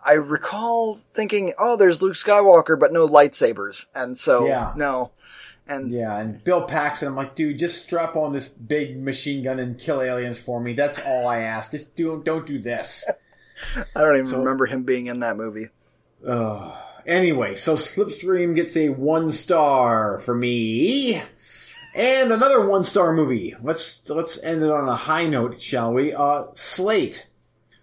I 0.04 0.14
recall 0.14 1.00
thinking, 1.14 1.54
"Oh, 1.58 1.76
there's 1.76 2.02
Luke 2.02 2.14
Skywalker 2.14 2.78
but 2.78 2.92
no 2.92 3.06
lightsabers." 3.08 3.86
And 3.94 4.16
so 4.18 4.46
Yeah. 4.46 4.72
no. 4.76 5.10
And 5.66 5.90
Yeah, 5.90 6.18
and 6.18 6.44
Bill 6.44 6.62
Paxton, 6.62 7.08
I'm 7.08 7.16
like, 7.16 7.34
dude, 7.34 7.58
just 7.58 7.82
strap 7.82 8.16
on 8.16 8.34
this 8.34 8.50
big 8.50 9.00
machine 9.02 9.42
gun 9.42 9.58
and 9.58 9.78
kill 9.78 10.02
aliens 10.02 10.38
for 10.38 10.60
me. 10.60 10.74
That's 10.74 10.98
all 11.06 11.26
I 11.26 11.38
ask. 11.38 11.70
Just 11.70 11.96
do 11.96 12.20
don't 12.22 12.46
do 12.46 12.58
this. 12.58 13.04
I 13.96 14.00
don't 14.02 14.14
even 14.14 14.26
So- 14.26 14.38
remember 14.40 14.66
him 14.66 14.82
being 14.82 15.06
in 15.06 15.20
that 15.20 15.36
movie. 15.38 15.68
Uh, 16.26 16.74
anyway, 17.06 17.54
so 17.54 17.74
Slipstream 17.74 18.54
gets 18.54 18.76
a 18.76 18.88
one 18.90 19.32
star 19.32 20.18
for 20.18 20.34
me, 20.34 21.22
and 21.94 22.32
another 22.32 22.66
one 22.66 22.84
star 22.84 23.12
movie. 23.12 23.54
Let's 23.62 24.08
let's 24.08 24.42
end 24.42 24.62
it 24.62 24.70
on 24.70 24.88
a 24.88 24.96
high 24.96 25.26
note, 25.26 25.60
shall 25.60 25.92
we? 25.92 26.12
Uh, 26.12 26.46
Sleight 26.54 27.26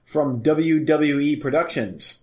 from 0.03 0.41
WWE 0.41 1.39
Productions. 1.39 2.19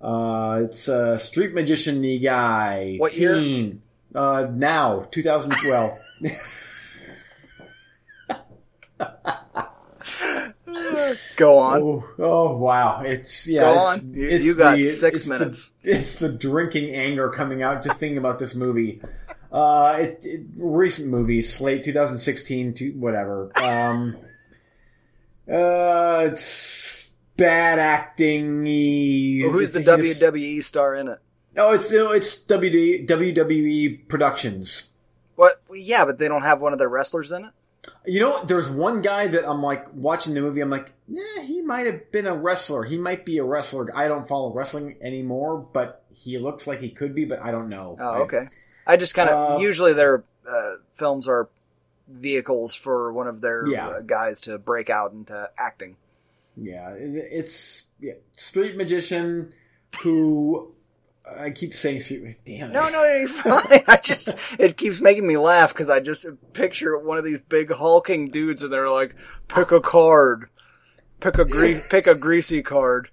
Uh, 0.00 0.62
it's 0.64 0.88
a 0.88 1.18
street 1.18 1.54
magician 1.54 2.02
guy. 2.20 2.96
What 2.98 3.16
year? 3.16 3.72
Uh, 4.14 4.48
now 4.52 5.06
2012. 5.10 5.98
Go 11.36 11.58
on. 11.58 11.82
Oh, 11.82 12.04
oh 12.18 12.56
wow! 12.56 13.00
It's 13.02 13.46
yeah. 13.46 13.62
Go 13.62 13.92
it's, 13.92 14.04
it's 14.14 14.44
you 14.44 14.54
got 14.54 14.76
the- 14.76 14.84
six 14.84 15.16
it's 15.16 15.24
the- 15.26 15.30
minutes. 15.38 15.70
it's 15.82 16.14
the 16.16 16.28
drinking 16.28 16.94
anger 16.94 17.28
coming 17.30 17.62
out 17.62 17.82
just 17.82 17.96
thinking 17.98 18.18
about 18.18 18.38
this 18.38 18.54
movie. 18.54 19.00
Uh, 19.52 19.96
it, 20.00 20.26
it 20.26 20.40
recent 20.56 21.08
movie, 21.08 21.40
Sleight, 21.40 21.84
2016, 21.84 22.74
to 22.74 22.90
whatever. 22.92 23.52
Um, 23.62 24.16
uh, 25.50 26.28
it's 26.32 27.10
bad 27.36 27.78
acting. 27.78 28.62
Well, 28.64 29.52
who's 29.52 29.70
the 29.72 29.80
WWE 29.80 30.64
star 30.64 30.94
in 30.96 31.08
it? 31.08 31.18
Oh, 31.56 31.72
it's 31.74 31.92
it's 31.92 32.44
WD, 32.46 33.06
WWE 33.06 34.08
Productions. 34.08 34.90
What? 35.36 35.62
Yeah, 35.72 36.04
but 36.04 36.18
they 36.18 36.26
don't 36.28 36.42
have 36.42 36.60
one 36.60 36.72
of 36.72 36.78
their 36.80 36.88
wrestlers 36.88 37.30
in 37.30 37.44
it. 37.44 37.52
You 38.06 38.20
know, 38.20 38.44
there's 38.44 38.70
one 38.70 39.02
guy 39.02 39.26
that 39.28 39.48
I'm 39.48 39.62
like 39.62 39.86
watching 39.94 40.34
the 40.34 40.40
movie. 40.40 40.62
I'm 40.62 40.70
like, 40.70 40.92
yeah, 41.08 41.42
he 41.42 41.60
might 41.62 41.86
have 41.86 42.10
been 42.12 42.26
a 42.26 42.34
wrestler. 42.34 42.84
He 42.84 42.96
might 42.98 43.24
be 43.24 43.38
a 43.38 43.44
wrestler. 43.44 43.88
I 43.94 44.08
don't 44.08 44.26
follow 44.28 44.52
wrestling 44.52 44.96
anymore, 45.00 45.58
but 45.72 46.02
he 46.12 46.38
looks 46.38 46.66
like 46.66 46.80
he 46.80 46.90
could 46.90 47.14
be, 47.14 47.24
but 47.24 47.42
I 47.42 47.50
don't 47.50 47.68
know. 47.68 47.96
Oh, 48.00 48.22
okay. 48.22 48.46
I 48.86 48.96
just 48.96 49.14
kind 49.14 49.28
of 49.30 49.56
Uh, 49.56 49.58
usually 49.58 49.92
their 49.92 50.24
uh, 50.48 50.76
films 50.96 51.26
are 51.28 51.48
vehicles 52.08 52.74
for 52.74 53.12
one 53.12 53.26
of 53.26 53.40
their 53.40 53.66
Yeah. 53.66 53.88
uh, 53.88 54.00
guys 54.00 54.40
to 54.42 54.58
break 54.58 54.90
out 54.90 55.12
into 55.12 55.48
acting. 55.58 55.96
Yeah, 56.56 56.94
it's 56.98 57.84
yeah, 57.98 58.12
street 58.36 58.76
magician 58.76 59.52
who 60.02 60.72
I 61.28 61.50
keep 61.50 61.74
saying 61.74 62.00
street. 62.02 62.22
Magician. 62.22 62.40
Damn 62.44 62.70
it. 62.70 62.74
No, 62.74 62.88
no, 62.90 63.04
you're 63.04 63.28
fine. 63.28 63.82
I 63.88 63.96
just 64.02 64.36
it 64.58 64.76
keeps 64.76 65.00
making 65.00 65.26
me 65.26 65.36
laugh 65.36 65.72
because 65.72 65.88
I 65.90 65.98
just 66.00 66.26
picture 66.52 66.96
one 66.98 67.18
of 67.18 67.24
these 67.24 67.40
big 67.40 67.72
hulking 67.72 68.30
dudes, 68.30 68.62
and 68.62 68.72
they're 68.72 68.90
like, 68.90 69.16
"Pick 69.48 69.72
a 69.72 69.80
card, 69.80 70.48
pick 71.24 71.38
a 71.38 71.44
gre- 71.44 71.80
pick 71.90 72.06
a 72.06 72.14
greasy 72.14 72.62
card." 72.62 73.08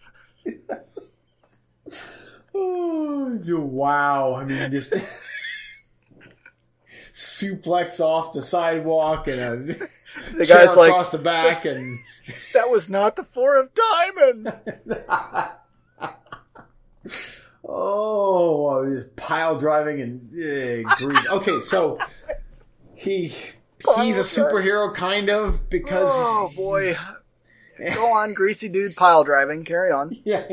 Oh, 2.53 3.39
wow. 3.49 4.35
I 4.35 4.43
mean, 4.43 4.69
this 4.69 4.89
suplex 7.13 7.99
off 7.99 8.33
the 8.33 8.41
sidewalk 8.41 9.27
and 9.27 9.39
a 9.39 9.73
The 10.33 10.45
guy's 10.45 10.75
like, 10.75 10.89
across 10.89 11.09
the 11.09 11.17
back 11.17 11.65
and. 11.65 11.99
"That 12.53 12.69
was 12.69 12.89
not 12.89 13.15
the 13.15 13.23
four 13.23 13.55
of 13.55 13.71
diamonds." 13.73 14.51
Oh, 17.63 18.91
he's 18.91 19.05
pile 19.15 19.57
driving 19.57 20.01
and 20.01 20.29
uh, 20.29 20.95
grease. 20.97 21.27
Okay, 21.27 21.61
so 21.61 21.97
he 22.93 23.33
he's 23.95 24.17
a 24.17 24.21
superhero 24.21 24.93
kind 24.93 25.29
of 25.29 25.69
because 25.69 26.09
Oh 26.11 26.51
boy, 26.55 26.93
go 27.93 28.13
on, 28.13 28.33
greasy 28.33 28.69
dude, 28.69 28.95
pile 28.95 29.23
driving. 29.23 29.65
Carry 29.65 29.91
on. 29.91 30.15
yeah. 30.23 30.45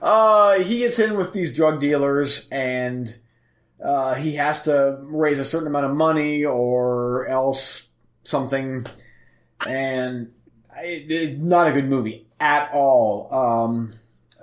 Uh, 0.00 0.58
he 0.58 0.78
gets 0.78 0.98
in 0.98 1.16
with 1.16 1.32
these 1.32 1.54
drug 1.54 1.80
dealers 1.80 2.48
and 2.50 3.16
uh, 3.82 4.14
he 4.14 4.34
has 4.36 4.62
to 4.62 4.98
raise 5.02 5.38
a 5.38 5.44
certain 5.44 5.68
amount 5.68 5.86
of 5.86 5.96
money 5.96 6.44
or 6.44 7.26
else 7.26 7.88
something. 8.24 8.86
And 9.66 10.32
it, 10.78 11.10
it's 11.10 11.36
not 11.36 11.68
a 11.68 11.72
good 11.72 11.88
movie 11.88 12.26
at 12.40 12.70
all. 12.72 13.32
Um, 13.32 13.92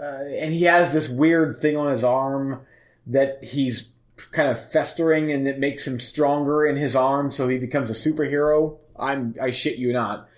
uh, 0.02 0.24
and 0.30 0.54
he 0.54 0.64
has 0.64 0.94
this 0.94 1.10
weird 1.10 1.58
thing 1.58 1.76
on 1.76 1.92
his 1.92 2.04
arm 2.04 2.62
that 3.08 3.44
he's 3.44 3.90
kind 4.32 4.50
of 4.50 4.72
festering 4.72 5.32
and 5.32 5.48
it 5.48 5.60
makes 5.60 5.86
him 5.86 6.00
stronger 6.00 6.66
in 6.66 6.76
his 6.76 6.96
arm 6.96 7.32
so 7.32 7.48
he 7.50 7.58
becomes 7.58 7.90
a 7.90 7.94
superhero. 7.94 8.78
I'm, 8.98 9.36
I 9.42 9.52
shit 9.52 9.78
you 9.78 9.92
not. 9.92 10.30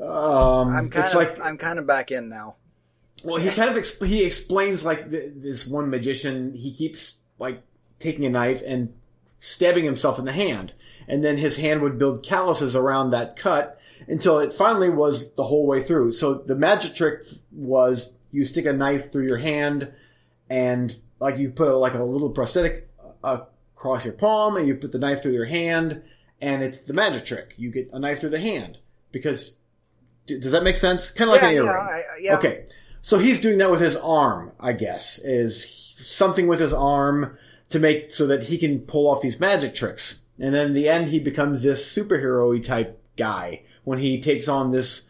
Um, 0.00 0.68
I'm 0.68 0.90
kind 0.90 1.06
it's 1.06 1.14
of 1.14 1.20
like, 1.20 1.40
I'm 1.40 1.56
kind 1.56 1.78
of 1.78 1.86
back 1.86 2.10
in 2.10 2.28
now. 2.28 2.56
well, 3.24 3.36
he 3.36 3.48
kind 3.50 3.70
of 3.70 3.76
exp- 3.76 4.06
he 4.06 4.24
explains 4.24 4.84
like 4.84 5.10
th- 5.10 5.32
this 5.36 5.66
one 5.66 5.88
magician. 5.88 6.52
He 6.54 6.72
keeps 6.72 7.14
like 7.38 7.62
taking 7.98 8.26
a 8.26 8.30
knife 8.30 8.62
and 8.66 8.92
stabbing 9.38 9.84
himself 9.84 10.18
in 10.18 10.26
the 10.26 10.32
hand, 10.32 10.74
and 11.08 11.24
then 11.24 11.38
his 11.38 11.56
hand 11.56 11.80
would 11.80 11.98
build 11.98 12.22
calluses 12.22 12.76
around 12.76 13.10
that 13.10 13.36
cut 13.36 13.78
until 14.06 14.38
it 14.38 14.52
finally 14.52 14.90
was 14.90 15.32
the 15.34 15.44
whole 15.44 15.66
way 15.66 15.82
through. 15.82 16.12
So 16.12 16.34
the 16.34 16.54
magic 16.54 16.94
trick 16.94 17.22
was 17.50 18.12
you 18.32 18.44
stick 18.44 18.66
a 18.66 18.72
knife 18.74 19.10
through 19.10 19.26
your 19.26 19.38
hand, 19.38 19.92
and 20.50 20.94
like 21.20 21.38
you 21.38 21.48
put 21.50 21.68
a, 21.68 21.76
like 21.76 21.94
a 21.94 22.04
little 22.04 22.30
prosthetic 22.30 22.90
uh, 23.24 23.44
across 23.74 24.04
your 24.04 24.12
palm, 24.12 24.58
and 24.58 24.68
you 24.68 24.74
put 24.76 24.92
the 24.92 24.98
knife 24.98 25.22
through 25.22 25.32
your 25.32 25.46
hand, 25.46 26.02
and 26.40 26.62
it's 26.62 26.80
the 26.80 26.92
magic 26.92 27.24
trick. 27.24 27.54
You 27.56 27.70
get 27.70 27.88
a 27.94 27.98
knife 27.98 28.20
through 28.20 28.28
the 28.28 28.40
hand 28.40 28.76
because. 29.10 29.54
Does 30.26 30.52
that 30.52 30.62
make 30.62 30.76
sense? 30.76 31.10
Kind 31.10 31.30
of 31.30 31.34
like 31.34 31.42
yeah, 31.42 31.48
an 31.48 31.54
earring. 31.54 31.68
yeah, 31.68 31.88
I, 31.88 32.02
yeah. 32.20 32.38
Okay. 32.38 32.66
So 33.02 33.18
he's 33.18 33.40
doing 33.40 33.58
that 33.58 33.70
with 33.70 33.80
his 33.80 33.94
arm, 33.96 34.50
I 34.58 34.72
guess, 34.72 35.18
is 35.18 35.64
something 35.96 36.48
with 36.48 36.58
his 36.58 36.72
arm 36.72 37.38
to 37.68 37.78
make 37.78 38.10
so 38.10 38.26
that 38.26 38.44
he 38.44 38.58
can 38.58 38.80
pull 38.80 39.08
off 39.08 39.22
these 39.22 39.38
magic 39.38 39.74
tricks. 39.74 40.18
And 40.40 40.54
then 40.54 40.66
in 40.66 40.74
the 40.74 40.88
end, 40.88 41.08
he 41.08 41.20
becomes 41.20 41.62
this 41.62 41.94
superhero 41.94 42.60
type 42.62 43.00
guy 43.16 43.62
when 43.84 44.00
he 44.00 44.20
takes 44.20 44.48
on 44.48 44.72
this, 44.72 45.02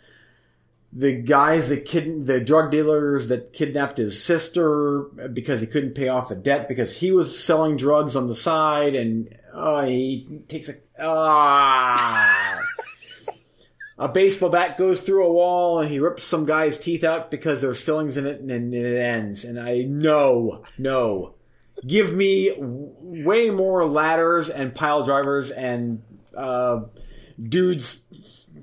the 0.92 1.14
guys 1.14 1.70
that 1.70 1.86
kid, 1.86 2.26
the 2.26 2.40
drug 2.40 2.70
dealers 2.70 3.28
that 3.28 3.52
kidnapped 3.52 3.96
his 3.96 4.22
sister 4.22 5.00
because 5.32 5.60
he 5.62 5.66
couldn't 5.66 5.94
pay 5.94 6.08
off 6.08 6.28
the 6.28 6.36
debt 6.36 6.68
because 6.68 6.98
he 6.98 7.10
was 7.10 7.42
selling 7.42 7.76
drugs 7.76 8.14
on 8.14 8.26
the 8.26 8.34
side 8.34 8.94
and, 8.94 9.34
uh, 9.54 9.84
he 9.86 10.42
takes 10.48 10.68
a, 10.68 10.74
ah. 11.00 12.60
A 13.98 14.08
baseball 14.08 14.50
bat 14.50 14.76
goes 14.76 15.00
through 15.00 15.24
a 15.24 15.32
wall 15.32 15.80
and 15.80 15.90
he 15.90 15.98
rips 15.98 16.24
some 16.24 16.44
guy's 16.44 16.78
teeth 16.78 17.02
out 17.02 17.30
because 17.30 17.62
there's 17.62 17.80
fillings 17.80 18.16
in 18.16 18.26
it 18.26 18.40
and 18.40 18.50
then 18.50 18.72
it 18.74 18.96
ends. 18.96 19.44
And 19.44 19.58
I 19.58 19.82
no, 19.88 20.64
no. 20.78 21.34
Give 21.86 22.12
me 22.14 22.50
w- 22.50 22.90
way 23.00 23.50
more 23.50 23.84
ladders 23.86 24.48
and 24.50 24.74
pile 24.74 25.04
drivers 25.04 25.50
and 25.50 26.02
uh, 26.36 26.80
dudes 27.42 28.00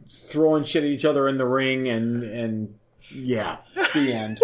throwing 0.10 0.64
shit 0.64 0.84
at 0.84 0.90
each 0.90 1.06
other 1.06 1.28
in 1.28 1.38
the 1.38 1.48
ring, 1.48 1.88
and 1.88 2.24
and 2.24 2.80
yeah, 3.12 3.58
the 3.94 4.14
end. 4.14 4.42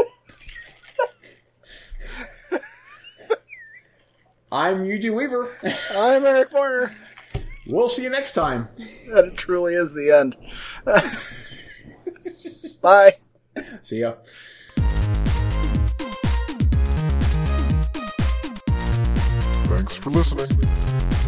I'm 4.52 4.86
Eugene 4.86 5.14
Weaver. 5.16 5.52
I'm 5.96 6.26
Eric 6.26 6.52
Warner. 6.54 6.96
We'll 7.72 7.90
see 7.90 8.04
you 8.04 8.10
next 8.10 8.34
time. 8.34 8.68
And 9.10 9.32
it 9.32 9.38
truly 9.38 9.74
is 9.74 9.94
the 9.94 10.12
end. 10.12 10.36
Bye. 12.82 13.16
See 13.82 14.02
ya. 14.02 14.14
Thanks 19.66 19.96
for 19.96 20.12
listening. 20.12 21.19